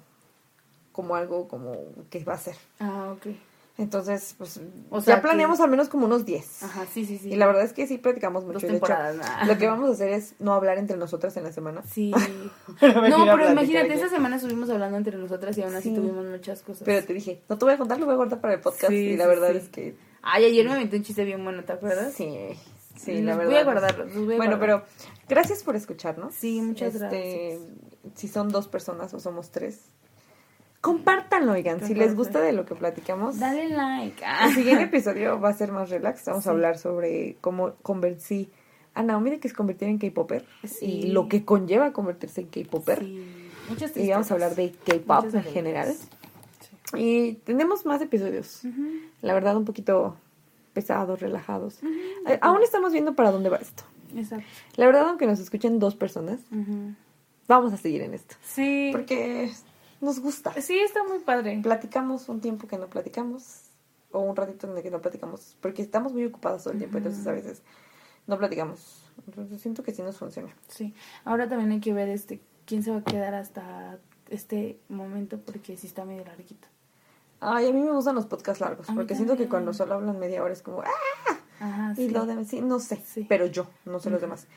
como 0.91 1.15
algo 1.15 1.47
como 1.49 1.75
que 2.09 2.23
va 2.23 2.33
a 2.33 2.37
ser. 2.37 2.55
Ah, 2.79 3.13
ok. 3.13 3.27
Entonces, 3.77 4.35
pues 4.37 4.61
O 4.89 5.01
sea 5.01 5.17
ya 5.17 5.21
planeamos 5.21 5.59
al 5.59 5.69
menos 5.69 5.89
como 5.89 6.05
unos 6.05 6.23
10. 6.25 6.63
Ajá, 6.63 6.85
sí, 6.93 7.05
sí, 7.05 7.17
sí. 7.17 7.33
Y 7.33 7.35
la 7.35 7.45
verdad 7.45 7.63
es 7.63 7.73
que 7.73 7.85
sí 7.87 7.97
platicamos 7.97 8.45
mucho. 8.45 8.53
Dos 8.53 8.63
y 8.63 8.67
de 8.67 8.77
hecho, 8.77 8.85
temporadas. 8.87 9.17
nah. 9.17 9.45
lo 9.45 9.57
que 9.57 9.67
vamos 9.67 9.89
a 9.89 9.93
hacer 9.93 10.09
es 10.13 10.33
no 10.39 10.53
hablar 10.53 10.77
entre 10.77 10.95
nosotras 10.95 11.35
en 11.35 11.43
la 11.43 11.51
semana. 11.51 11.83
Sí. 11.83 12.11
No, 12.81 13.25
pero 13.35 13.51
imagínate, 13.51 13.93
esa 13.93 14.09
semana 14.09 14.37
estuvimos 14.37 14.69
hablando 14.69 14.97
entre 14.97 15.17
nosotras 15.17 15.57
y 15.57 15.63
aún 15.63 15.75
así 15.75 15.89
Sí. 15.89 15.95
tuvimos 15.95 16.25
muchas 16.25 16.61
cosas. 16.61 16.83
Pero 16.85 17.05
te 17.05 17.13
dije, 17.13 17.43
no 17.49 17.57
te 17.57 17.65
voy 17.65 17.73
a 17.73 17.77
contar, 17.77 17.99
lo 17.99 18.05
voy 18.05 18.13
a 18.13 18.17
guardar 18.17 18.39
para 18.41 18.53
el 18.53 18.61
podcast. 18.61 18.87
Sí, 18.89 18.95
y 18.95 19.17
la 19.17 19.27
verdad 19.27 19.51
sí. 19.51 19.57
es 19.57 19.69
que 19.69 19.95
Ay, 20.21 20.45
ayer 20.45 20.65
me 20.65 20.73
aventé 20.73 20.95
un 20.97 21.03
chiste 21.03 21.23
bien 21.25 21.43
bueno, 21.43 21.63
¿te 21.65 21.73
acuerdas? 21.73 22.13
sí, 22.13 22.33
sí, 22.97 23.21
la 23.21 23.35
verdad. 23.35 23.51
Voy 23.51 23.59
a 23.59 23.63
guardarlos, 23.63 24.07
los 24.15 24.25
voy 24.25 24.33
a 24.35 24.37
Bueno, 24.37 24.57
guardar. 24.57 24.83
pero 24.85 25.09
gracias 25.29 25.63
por 25.63 25.75
escucharnos. 25.75 26.33
Sí, 26.33 26.61
muchas 26.61 26.95
Este, 26.95 27.59
Si 28.15 28.27
son 28.27 28.49
dos 28.49 28.67
personas 28.67 29.13
o 29.13 29.19
somos 29.19 29.51
tres, 29.51 29.81
compártanlo, 30.85 31.53
oigan. 31.53 31.83
Si 31.83 31.95
les 31.95 32.15
gusta 32.15 32.39
de 32.41 32.53
lo 32.53 32.63
que 32.67 32.75
platicamos, 32.75 33.39
Dale 33.39 33.69
like. 33.69 34.23
Ah. 34.23 34.45
el 34.47 34.53
siguiente 34.53 34.83
episodio 34.83 35.39
va 35.41 35.49
a 35.49 35.53
ser 35.53 35.71
más 35.71 35.89
relax. 35.89 36.25
Vamos 36.25 36.45
a 36.45 36.51
hablar 36.51 36.77
sobre 36.77 37.37
cómo 37.41 37.73
convertir 37.81 38.51
a 38.93 39.01
Naomi 39.01 39.31
de 39.31 39.39
que 39.39 39.49
se 39.49 39.55
convirtió 39.55 39.87
en 39.87 39.97
K-Popper 39.97 40.45
Sí. 40.63 40.85
y 40.85 41.07
lo 41.07 41.27
que 41.27 41.43
conlleva 41.43 41.91
convertirse 41.91 42.41
en 42.41 42.47
K-Popper. 42.47 42.99
Sí, 42.99 43.25
Y 43.95 44.09
vamos 44.11 44.29
a 44.29 44.35
hablar 44.35 44.53
de 44.53 44.73
K-pop 44.85 45.25
en 45.33 45.43
general. 45.43 45.91
Y 46.95 47.33
tenemos 47.45 47.83
más 47.87 47.99
episodios. 48.03 48.61
La 49.23 49.33
verdad, 49.33 49.57
un 49.57 49.65
poquito 49.65 50.15
pesados, 50.73 51.19
relajados. 51.19 51.79
Eh, 52.27 52.37
aún 52.41 52.61
estamos 52.61 52.91
viendo 52.91 53.15
para 53.15 53.31
dónde 53.31 53.49
va 53.49 53.57
esto. 53.57 53.83
Exacto. 54.15 54.45
La 54.75 54.85
verdad, 54.85 55.09
aunque 55.09 55.25
nos 55.25 55.39
escuchen 55.39 55.79
dos 55.79 55.95
personas, 55.95 56.39
vamos 57.47 57.73
a 57.73 57.77
seguir 57.77 58.03
en 58.03 58.13
esto. 58.13 58.35
Sí. 58.43 58.89
Porque 58.91 59.51
nos 60.01 60.19
gusta. 60.19 60.53
Sí, 60.61 60.77
está 60.79 61.03
muy 61.03 61.19
padre. 61.19 61.59
Platicamos 61.61 62.29
un 62.29 62.41
tiempo 62.41 62.67
que 62.67 62.77
no 62.77 62.87
platicamos, 62.87 63.61
o 64.11 64.19
un 64.19 64.35
ratito 64.35 64.69
en 64.69 64.77
el 64.77 64.83
que 64.83 64.91
no 64.91 65.01
platicamos, 65.01 65.57
porque 65.61 65.81
estamos 65.81 66.13
muy 66.13 66.25
ocupadas 66.25 66.63
todo 66.63 66.73
el 66.73 66.79
tiempo, 66.79 66.97
entonces 66.97 67.25
a 67.27 67.31
veces 67.31 67.61
no 68.27 68.37
platicamos. 68.37 69.09
Entonces 69.27 69.61
siento 69.61 69.83
que 69.83 69.93
sí 69.93 70.01
nos 70.01 70.17
funciona. 70.17 70.53
Sí. 70.67 70.93
Ahora 71.23 71.47
también 71.49 71.71
hay 71.71 71.79
que 71.79 71.93
ver 71.93 72.09
este 72.09 72.41
quién 72.65 72.83
se 72.83 72.91
va 72.91 72.97
a 72.97 73.03
quedar 73.03 73.33
hasta 73.33 73.99
este 74.29 74.79
momento 74.89 75.39
porque 75.39 75.77
sí 75.77 75.87
está 75.87 76.03
medio 76.05 76.25
larguito. 76.25 76.67
Ay, 77.41 77.67
a 77.67 77.71
mí 77.73 77.81
me 77.81 77.91
gustan 77.91 78.15
los 78.15 78.25
podcasts 78.25 78.61
largos, 78.61 78.87
porque 78.95 79.13
siento 79.15 79.35
que 79.37 79.47
cuando 79.47 79.73
solo 79.73 79.95
hablan 79.95 80.17
media 80.17 80.41
hora 80.43 80.53
es 80.53 80.61
como, 80.61 80.81
¡ah! 80.81 81.37
Ajá, 81.59 81.91
Y 81.93 82.07
sí. 82.07 82.09
lo 82.09 82.25
demás, 82.25 82.47
sí, 82.47 82.61
no 82.61 82.79
sé, 82.79 82.97
Sí. 83.05 83.25
pero 83.29 83.45
yo, 83.45 83.67
no 83.85 83.99
sé 83.99 84.09
los 84.09 84.21
demás. 84.21 84.47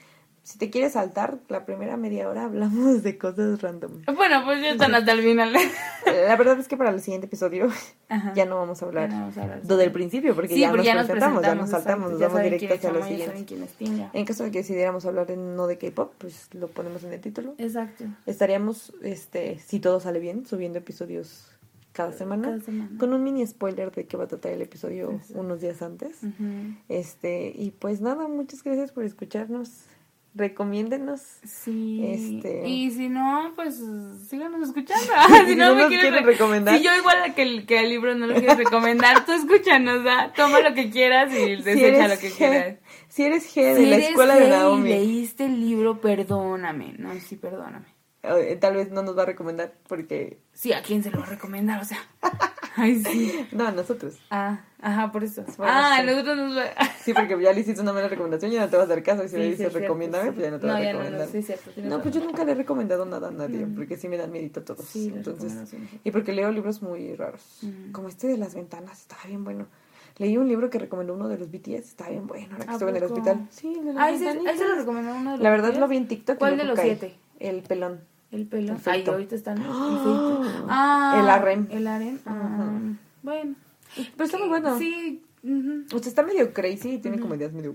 Si 0.48 0.56
te 0.56 0.70
quieres 0.70 0.94
saltar, 0.94 1.40
la 1.48 1.66
primera 1.66 1.98
media 1.98 2.26
hora 2.26 2.44
hablamos 2.44 3.02
de 3.02 3.18
cosas 3.18 3.60
random. 3.60 4.00
Bueno, 4.16 4.42
pues 4.46 4.62
ya 4.62 4.70
están 4.70 4.94
hasta 4.94 5.12
el 5.12 5.20
final. 5.20 5.52
La 6.06 6.36
verdad 6.36 6.58
es 6.58 6.68
que 6.68 6.76
para 6.78 6.88
el 6.88 7.02
siguiente 7.02 7.26
episodio 7.26 7.68
Ajá. 8.08 8.32
ya 8.32 8.46
no 8.46 8.56
vamos 8.56 8.82
a 8.82 8.86
hablar 8.86 9.10
no 9.10 9.20
vamos 9.20 9.36
a 9.36 9.42
hablar 9.42 9.60
del 9.62 9.92
principio, 9.92 10.34
porque 10.34 10.54
sí, 10.54 10.60
ya 10.60 10.70
porque 10.70 10.78
nos 10.78 10.86
ya 10.86 10.94
nos 10.94 11.04
presentamos, 11.04 11.42
ya 11.42 11.54
nos 11.54 11.68
saltamos, 11.68 12.12
nos 12.12 12.20
vamos 12.20 12.42
directo 12.42 12.72
hacia 12.72 12.92
lo 12.92 13.04
siguiente. 13.04 13.44
En 14.14 14.24
caso 14.24 14.44
de 14.44 14.50
que 14.50 14.60
decidiéramos 14.60 15.04
hablar 15.04 15.26
de, 15.26 15.36
no 15.36 15.66
de 15.66 15.76
K-pop, 15.76 16.14
pues 16.16 16.48
lo 16.54 16.68
ponemos 16.68 17.04
en 17.04 17.12
el 17.12 17.20
título. 17.20 17.54
Exacto. 17.58 18.04
Estaríamos, 18.24 18.94
este, 19.02 19.58
si 19.58 19.80
todo 19.80 20.00
sale 20.00 20.18
bien, 20.18 20.46
subiendo 20.46 20.78
episodios 20.78 21.44
cada 21.92 22.12
semana, 22.12 22.48
Cada 22.48 22.60
semana. 22.62 22.90
con 22.98 23.12
un 23.12 23.22
mini 23.22 23.46
spoiler 23.46 23.92
de 23.92 24.06
qué 24.06 24.16
va 24.16 24.24
a 24.24 24.28
tratar 24.28 24.52
el 24.52 24.62
episodio 24.62 25.10
Exacto. 25.10 25.40
unos 25.40 25.60
días 25.60 25.82
antes. 25.82 26.20
Este, 26.88 27.52
y 27.54 27.70
pues 27.72 28.00
nada, 28.00 28.28
muchas 28.28 28.64
gracias 28.64 28.92
por 28.92 29.04
escucharnos. 29.04 29.84
Recomiéndenos. 30.38 31.20
Sí. 31.44 32.00
Este- 32.06 32.66
Y 32.68 32.90
si 32.92 33.08
no, 33.08 33.52
pues 33.56 33.82
síganos 34.28 34.68
escuchando. 34.68 35.12
Si 35.44 35.46
si 35.50 35.56
no 35.56 35.70
no 35.70 35.74
me 35.74 35.80
nos 35.82 35.88
quieres 35.88 36.06
quieren 36.06 36.24
re- 36.24 36.32
recomendar. 36.32 36.76
Si 36.78 36.84
yo 36.84 36.94
igual 36.96 37.34
que 37.34 37.42
el, 37.42 37.66
que 37.66 37.80
el 37.80 37.88
libro 37.88 38.14
no 38.14 38.26
lo 38.26 38.34
quieres 38.36 38.56
recomendar, 38.56 39.26
tú 39.26 39.32
escúchanos, 39.32 40.06
¿ah? 40.06 40.32
Toma 40.34 40.60
lo 40.60 40.72
que 40.74 40.90
quieras 40.90 41.30
y 41.32 41.56
desecha 41.56 42.08
lo 42.08 42.18
que 42.18 42.30
G, 42.30 42.36
quieras. 42.36 42.76
si 43.08 43.24
eres 43.24 43.54
G 43.54 43.62
de 43.62 43.76
Si 43.76 43.86
la 43.86 43.96
eres 43.96 44.08
escuela 44.10 44.34
gay 44.36 44.42
de 44.44 44.48
y 44.48 44.50
Naomi, 44.58 44.88
leíste 44.88 45.44
el 45.46 45.60
libro, 45.60 46.00
perdóname. 46.00 46.94
No, 46.98 47.12
sí, 47.20 47.36
perdóname. 47.36 47.86
eh, 48.22 48.56
tal 48.60 48.76
vez 48.76 48.90
no 48.90 49.02
nos 49.02 49.18
va 49.18 49.22
a 49.22 49.26
recomendar 49.26 49.74
porque... 49.88 50.38
Sí, 50.52 50.72
¿a 50.72 50.82
quién 50.82 51.02
se 51.02 51.10
lo 51.10 51.18
va 51.18 51.26
a 51.26 51.30
recomendar? 51.30 51.80
O 51.82 51.84
sea. 51.84 51.98
Ay, 52.78 53.02
sí. 53.04 53.46
No, 53.52 53.66
a 53.66 53.72
nosotros. 53.72 54.14
Ah, 54.30 54.60
ajá, 54.80 55.10
por 55.12 55.24
eso. 55.24 55.42
Bueno, 55.56 55.72
ah, 55.74 55.96
sí. 56.00 56.06
nosotros 56.06 56.36
nos 56.36 56.56
va... 56.56 56.64
Sí, 57.04 57.12
porque 57.14 57.40
ya 57.42 57.52
le 57.52 57.60
hiciste 57.60 57.80
una 57.80 57.92
mala 57.92 58.08
recomendación, 58.08 58.50
ya 58.50 58.60
no 58.60 58.68
te 58.70 58.76
va 58.76 58.82
a 58.82 58.86
hacer 58.86 59.02
caso. 59.02 59.24
Y 59.24 59.28
si 59.28 59.36
le 59.36 59.42
Sí, 59.42 59.46
sí, 59.46 59.50
dices 59.52 59.66
es 59.66 59.72
cierto, 59.72 59.78
recomiéndame, 59.80 60.24
sí. 60.26 60.30
pues 60.34 60.44
ya 60.44 60.50
no 60.50 60.58
te 60.60 60.66
va 60.66 60.76
a 60.76 60.80
ya 60.82 60.92
no, 60.92 60.98
recomendar. 61.00 61.26
no, 61.26 61.32
sí, 61.32 61.42
cierto, 61.42 61.70
No, 61.76 62.02
pues 62.02 62.14
yo 62.14 62.20
nunca 62.22 62.44
le 62.44 62.52
he 62.52 62.54
recomendado 62.54 63.04
nada 63.06 63.28
a 63.28 63.30
nadie, 63.30 63.64
Mm. 63.66 63.74
porque 63.76 63.96
sí 63.96 64.08
me 64.08 64.16
dan 64.16 64.30
miedito 64.30 64.62
todos. 64.62 64.84
Sí, 64.84 65.12
Entonces, 65.14 65.52
y 66.04 66.10
porque 66.10 66.32
leo 66.32 66.52
libros 66.52 66.82
muy 66.82 67.14
raros. 67.16 67.42
Mm. 67.62 67.92
Como 67.92 68.08
este 68.08 68.26
de 68.28 68.36
las 68.38 68.54
ventanas, 68.54 69.00
estaba 69.00 69.22
bien 69.26 69.42
bueno. 69.44 69.66
Leí 70.18 70.36
un 70.36 70.48
libro 70.48 70.68
que 70.68 70.78
recomendó 70.78 71.14
uno 71.14 71.28
de 71.28 71.38
los 71.38 71.50
BTS, 71.50 71.88
estaba 71.90 72.10
bien 72.10 72.26
bueno, 72.26 72.48
ahora 72.52 72.64
que 72.64 72.70
¿A 72.70 72.72
estuve 72.74 72.90
en 72.90 72.96
el 72.96 73.04
hospital. 73.04 73.46
Sí, 73.50 73.72
de 73.74 73.92
las 73.94 73.96
Ah, 74.02 74.10
ese, 74.10 74.30
ese 74.30 74.68
lo 74.68 74.74
recomendó 74.74 75.14
uno 75.14 75.30
de 75.32 75.36
los 75.38 75.44
La 75.44 75.50
verdad 75.50 75.68
tíos. 75.70 75.80
lo 75.80 75.88
vi 75.88 75.96
en 75.96 76.08
TikTok. 76.08 76.36
y 76.36 76.38
¿Cuál 76.38 76.56
de 76.58 76.64
los 76.64 76.78
siete? 76.78 77.14
El 77.40 77.62
pelón. 77.62 78.00
El 78.30 78.46
pelo. 78.46 78.76
Feito. 78.76 79.12
ahorita 79.12 79.34
están. 79.34 79.58
el 79.58 79.66
¡Ah! 79.68 80.00
feito. 80.04 80.66
Ah, 80.68 81.16
El. 81.16 81.66
El 81.70 81.86
harem. 81.86 82.18
Ah. 82.26 82.78
Bueno. 83.22 83.54
Pero 83.94 84.24
está 84.24 84.38
muy 84.38 84.48
bueno. 84.48 84.78
Sí. 84.78 85.22
O 85.92 85.98
sea, 85.98 86.08
está 86.08 86.22
medio 86.22 86.52
crazy 86.52 86.94
y 86.94 86.98
tiene 86.98 87.18
como 87.18 87.34
ideas 87.34 87.52
medio 87.52 87.74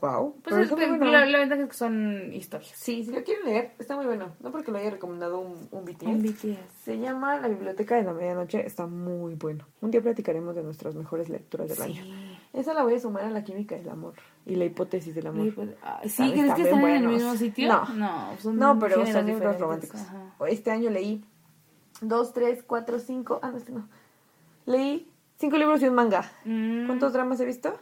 wow. 0.00 0.34
Pues 0.42 0.68
pero 0.68 0.82
es 0.82 0.90
bueno. 0.90 1.04
la, 1.06 1.24
la 1.26 1.38
ventaja 1.38 1.62
es 1.62 1.68
que 1.68 1.76
son 1.76 2.32
historias. 2.32 2.72
Sí, 2.74 3.04
si 3.04 3.12
lo 3.12 3.22
quieren 3.22 3.46
leer, 3.46 3.72
está 3.78 3.96
muy 3.96 4.06
bueno. 4.06 4.32
No 4.40 4.50
porque 4.50 4.70
lo 4.70 4.78
haya 4.78 4.90
recomendado 4.90 5.38
un, 5.40 5.68
un 5.70 5.84
BTS. 5.84 6.02
En 6.02 6.22
BTS. 6.22 6.58
Se 6.84 6.98
llama 6.98 7.40
La 7.40 7.48
Biblioteca 7.48 7.96
de 7.96 8.02
la 8.02 8.12
Medianoche. 8.12 8.66
Está 8.66 8.86
muy 8.86 9.34
bueno. 9.34 9.66
Un 9.80 9.90
día 9.90 10.02
platicaremos 10.02 10.54
de 10.56 10.62
nuestras 10.62 10.94
mejores 10.94 11.28
lecturas 11.28 11.68
del 11.68 11.82
año. 11.82 12.02
Esa 12.58 12.74
la 12.74 12.82
voy 12.82 12.94
a 12.94 13.00
sumar 13.00 13.24
a 13.24 13.30
la 13.30 13.44
química 13.44 13.76
del 13.76 13.88
amor 13.88 14.14
y 14.44 14.56
la 14.56 14.64
hipótesis 14.64 15.14
del 15.14 15.28
amor. 15.28 15.46
Están- 15.46 15.76
sí, 16.08 16.32
¿crees 16.32 16.54
que 16.54 16.62
están 16.62 16.80
en 16.80 16.86
el 16.86 17.02
buenos. 17.02 17.12
mismo 17.12 17.36
sitio? 17.36 17.68
No. 17.68 17.88
no, 17.94 18.36
son 18.40 18.56
No, 18.56 18.78
pero 18.78 19.06
son 19.06 19.26
libros 19.26 19.60
románticos. 19.60 20.00
ajá. 20.00 20.34
Este 20.48 20.70
año 20.70 20.90
leí 20.90 21.24
dos, 22.00 22.32
tres, 22.32 22.62
cuatro, 22.64 22.98
cinco. 22.98 23.38
Ah, 23.42 23.50
no, 23.52 23.58
este 23.58 23.72
no. 23.72 23.88
Leí 24.66 25.08
cinco 25.36 25.56
libros 25.56 25.80
y 25.82 25.86
un 25.88 25.94
manga. 25.94 26.30
Mm, 26.44 26.86
¿Cuántos 26.86 27.12
dramas 27.12 27.38
he 27.40 27.44
visto? 27.44 27.72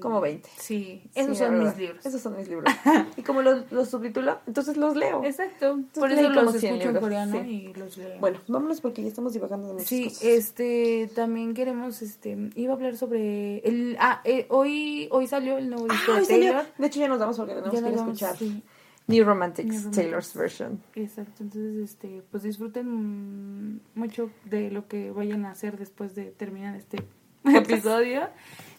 Como 0.00 0.20
20. 0.20 0.48
Sí, 0.58 1.02
Sí, 1.02 1.10
esos 1.14 1.38
son 1.38 1.58
mis 1.64 1.76
libros. 1.76 2.04
Esos 2.06 2.20
son 2.20 2.36
mis 2.36 2.48
libros. 2.48 2.72
y 3.16 3.22
como 3.22 3.42
los, 3.42 3.70
los 3.72 3.88
subtitulo, 3.88 4.38
entonces 4.46 4.76
los 4.76 4.96
leo. 4.96 5.24
Exacto. 5.24 5.78
Por 5.94 6.10
eso 6.12 6.28
los 6.30 6.56
100 6.56 6.74
escucho 6.74 6.90
en 6.96 7.00
coreano 7.00 7.40
sí. 7.42 7.48
y 7.48 7.74
los 7.74 7.96
leo. 7.96 8.18
Bueno, 8.20 8.38
vámonos 8.48 8.80
porque 8.80 9.02
ya 9.02 9.08
estamos 9.08 9.32
divagando 9.32 9.68
de 9.68 9.74
muchas 9.74 9.88
Sí, 9.88 10.04
cosas. 10.04 10.22
este, 10.24 11.10
también 11.14 11.54
queremos, 11.54 12.02
este, 12.02 12.36
iba 12.56 12.72
a 12.72 12.76
hablar 12.76 12.96
sobre 12.96 13.58
el, 13.58 13.96
ah, 14.00 14.20
eh, 14.24 14.46
hoy, 14.50 15.08
hoy 15.10 15.26
salió 15.26 15.58
el 15.58 15.68
nuevo 15.70 15.86
disco 15.88 16.12
Ah, 16.12 16.18
de 16.20 16.24
salió. 16.24 16.44
Taylor. 16.52 16.66
De 16.78 16.86
hecho, 16.86 17.00
ya 17.00 17.08
nos 17.08 17.18
vamos 17.18 17.36
porque 17.36 17.52
tenemos 17.54 17.72
Ya 17.72 17.80
que 17.82 17.88
ir 17.88 17.96
vamos, 17.96 18.12
escuchar 18.22 18.36
sí. 18.36 18.62
New 19.08 19.24
Romantics, 19.24 19.66
New 19.66 19.76
Romantics. 19.78 19.96
Taylor's 19.96 20.34
version. 20.34 20.80
Exacto, 20.94 21.42
entonces, 21.42 21.76
este, 21.90 22.22
pues 22.30 22.44
disfruten 22.44 23.74
mm, 23.74 23.80
mucho 23.96 24.30
de 24.44 24.70
lo 24.70 24.86
que 24.86 25.10
vayan 25.10 25.44
a 25.44 25.50
hacer 25.50 25.76
después 25.76 26.14
de 26.14 26.26
terminar 26.26 26.76
este 26.76 26.98
episodio. 27.44 28.28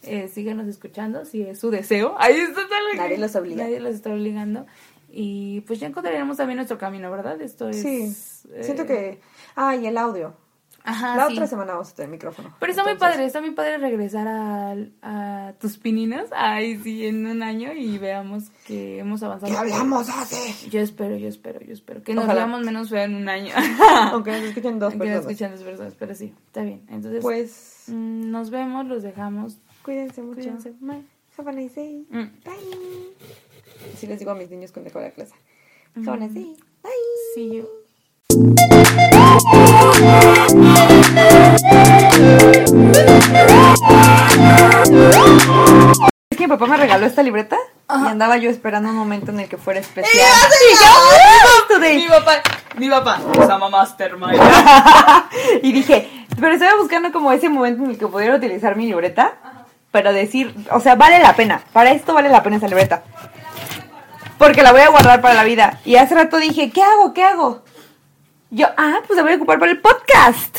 Eh, 0.05 0.27
síganos 0.27 0.67
escuchando 0.67 1.25
si 1.25 1.41
es 1.43 1.59
su 1.59 1.69
deseo. 1.71 2.15
Ahí 2.19 2.35
está 2.35 2.61
tal- 2.67 2.97
Nadie 2.97 3.17
los 3.17 3.35
obliga. 3.35 3.63
Nadie 3.63 3.79
los 3.79 3.95
está 3.95 4.11
obligando. 4.13 4.65
Y 5.15 5.61
pues 5.61 5.79
ya 5.79 5.87
encontraremos 5.87 6.37
también 6.37 6.57
nuestro 6.57 6.77
camino, 6.77 7.11
¿verdad? 7.11 7.39
Esto 7.41 7.69
es... 7.69 7.81
Sí, 7.81 8.11
eh, 8.53 8.63
siento 8.63 8.85
que... 8.85 9.19
Ah, 9.55 9.75
y 9.75 9.85
el 9.85 9.97
audio. 9.97 10.35
Ajá, 10.85 11.15
la 11.15 11.27
sí. 11.27 11.33
otra 11.33 11.47
semana 11.47 11.73
vamos 11.73 11.91
a 11.91 11.95
tener 11.95 12.09
micrófono. 12.11 12.53
Pero 12.59 12.71
está 12.71 12.83
muy 12.83 12.95
padre, 12.95 13.23
está 13.23 13.39
muy 13.39 13.51
padre 13.51 13.77
regresar 13.77 14.27
a, 14.27 14.75
a 15.01 15.53
tus 15.53 15.77
pininos, 15.77 16.27
ay 16.35 16.77
sí, 16.83 17.05
en 17.05 17.25
un 17.25 17.41
año 17.41 17.71
y 17.71 17.97
veamos 17.99 18.49
que 18.67 18.99
hemos 18.99 19.23
avanzado. 19.23 19.49
¿Qué 19.49 19.57
hablamos 19.57 20.09
hace? 20.09 20.69
Yo 20.69 20.81
espero, 20.81 21.15
yo 21.15 21.29
espero, 21.29 21.61
yo 21.61 21.71
espero. 21.71 22.03
Que 22.03 22.13
nos 22.13 22.25
Ojalá. 22.25 22.45
veamos 22.45 22.65
menos 22.65 22.89
feo 22.89 23.03
en 23.03 23.15
un 23.15 23.29
año. 23.29 23.53
Aunque 24.11 24.31
nos 24.31 24.41
escuchen 24.41 24.77
dos 24.77 24.91
que 24.93 24.97
nos 24.97 25.05
personas. 25.07 25.25
escuchan 25.31 25.51
dos 25.51 25.63
personas, 25.63 25.93
pero 25.97 26.15
sí, 26.15 26.33
está 26.47 26.63
bien. 26.63 26.81
Entonces, 26.89 27.21
Pues, 27.21 27.83
mm, 27.87 28.29
nos 28.29 28.49
vemos, 28.49 28.85
los 28.85 29.03
dejamos. 29.03 29.59
Cuídense 29.83 30.21
mucho. 30.21 30.41
Cuídense. 30.41 30.73
Bye. 30.79 31.03
Have 31.37 31.49
a 31.49 31.53
nice 31.53 31.75
day. 31.75 32.05
Mm. 32.09 32.29
Bye. 32.43 33.13
Así 33.93 34.07
les 34.07 34.19
digo 34.19 34.31
a 34.31 34.35
mis 34.35 34.49
niños 34.49 34.71
cuando 34.71 34.89
acabo 34.89 35.05
la 35.05 35.11
clase. 35.11 35.33
Have 35.95 36.11
a 36.11 36.17
nice 36.17 36.33
day. 36.33 36.55
Bye. 36.81 36.91
See 37.35 37.57
you. 37.57 37.67
Es 46.29 46.37
que 46.37 46.47
mi 46.47 46.47
papá 46.47 46.67
me 46.67 46.77
regaló 46.77 47.05
esta 47.05 47.21
libreta 47.21 47.57
y 47.89 48.07
andaba 48.07 48.37
yo 48.37 48.49
esperando 48.49 48.89
un 48.89 48.95
momento 48.95 49.31
en 49.31 49.41
el 49.41 49.49
que 49.49 49.57
fuera 49.57 49.79
especial. 49.79 50.13
Mi 51.79 52.07
papá, 52.07 52.31
mi 52.77 52.89
papá, 52.89 53.21
Sama 53.45 53.69
Mastermind. 53.69 54.41
y 55.63 55.71
dije, 55.71 56.09
pero 56.39 56.53
estaba 56.53 56.79
buscando 56.79 57.11
como 57.11 57.31
ese 57.31 57.49
momento 57.49 57.83
en 57.83 57.91
el 57.91 57.97
que 57.97 58.07
pudiera 58.07 58.35
utilizar 58.35 58.75
mi 58.75 58.87
libreta 58.87 59.52
para 59.93 60.11
decir, 60.11 60.55
o 60.71 60.79
sea, 60.79 60.95
vale 60.95 61.19
la 61.19 61.35
pena. 61.35 61.61
Para 61.71 61.91
esto 61.91 62.15
vale 62.15 62.27
la 62.27 62.41
pena 62.41 62.57
esa 62.57 62.67
libreta. 62.67 63.03
Porque 64.39 64.63
la 64.63 64.71
voy 64.71 64.81
a 64.81 64.89
guardar 64.89 65.21
para 65.21 65.35
la 65.35 65.43
vida. 65.43 65.79
Y 65.85 65.97
hace 65.97 66.15
rato 66.15 66.37
dije, 66.37 66.71
¿qué 66.71 66.81
hago? 66.81 67.13
¿Qué 67.13 67.23
hago? 67.23 67.61
Yo, 68.49 68.65
ah, 68.75 69.01
pues 69.05 69.15
la 69.15 69.21
voy 69.21 69.33
a 69.33 69.35
ocupar 69.35 69.59
para 69.59 69.71
el 69.71 69.79
podcast. 69.79 70.57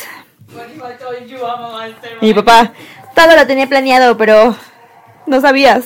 Y 2.21 2.27
mi 2.27 2.33
papá, 2.33 2.71
todo 3.13 3.35
lo 3.35 3.45
tenía 3.45 3.67
planeado, 3.67 4.15
pero 4.15 4.55
no 5.25 5.41
sabías. 5.41 5.85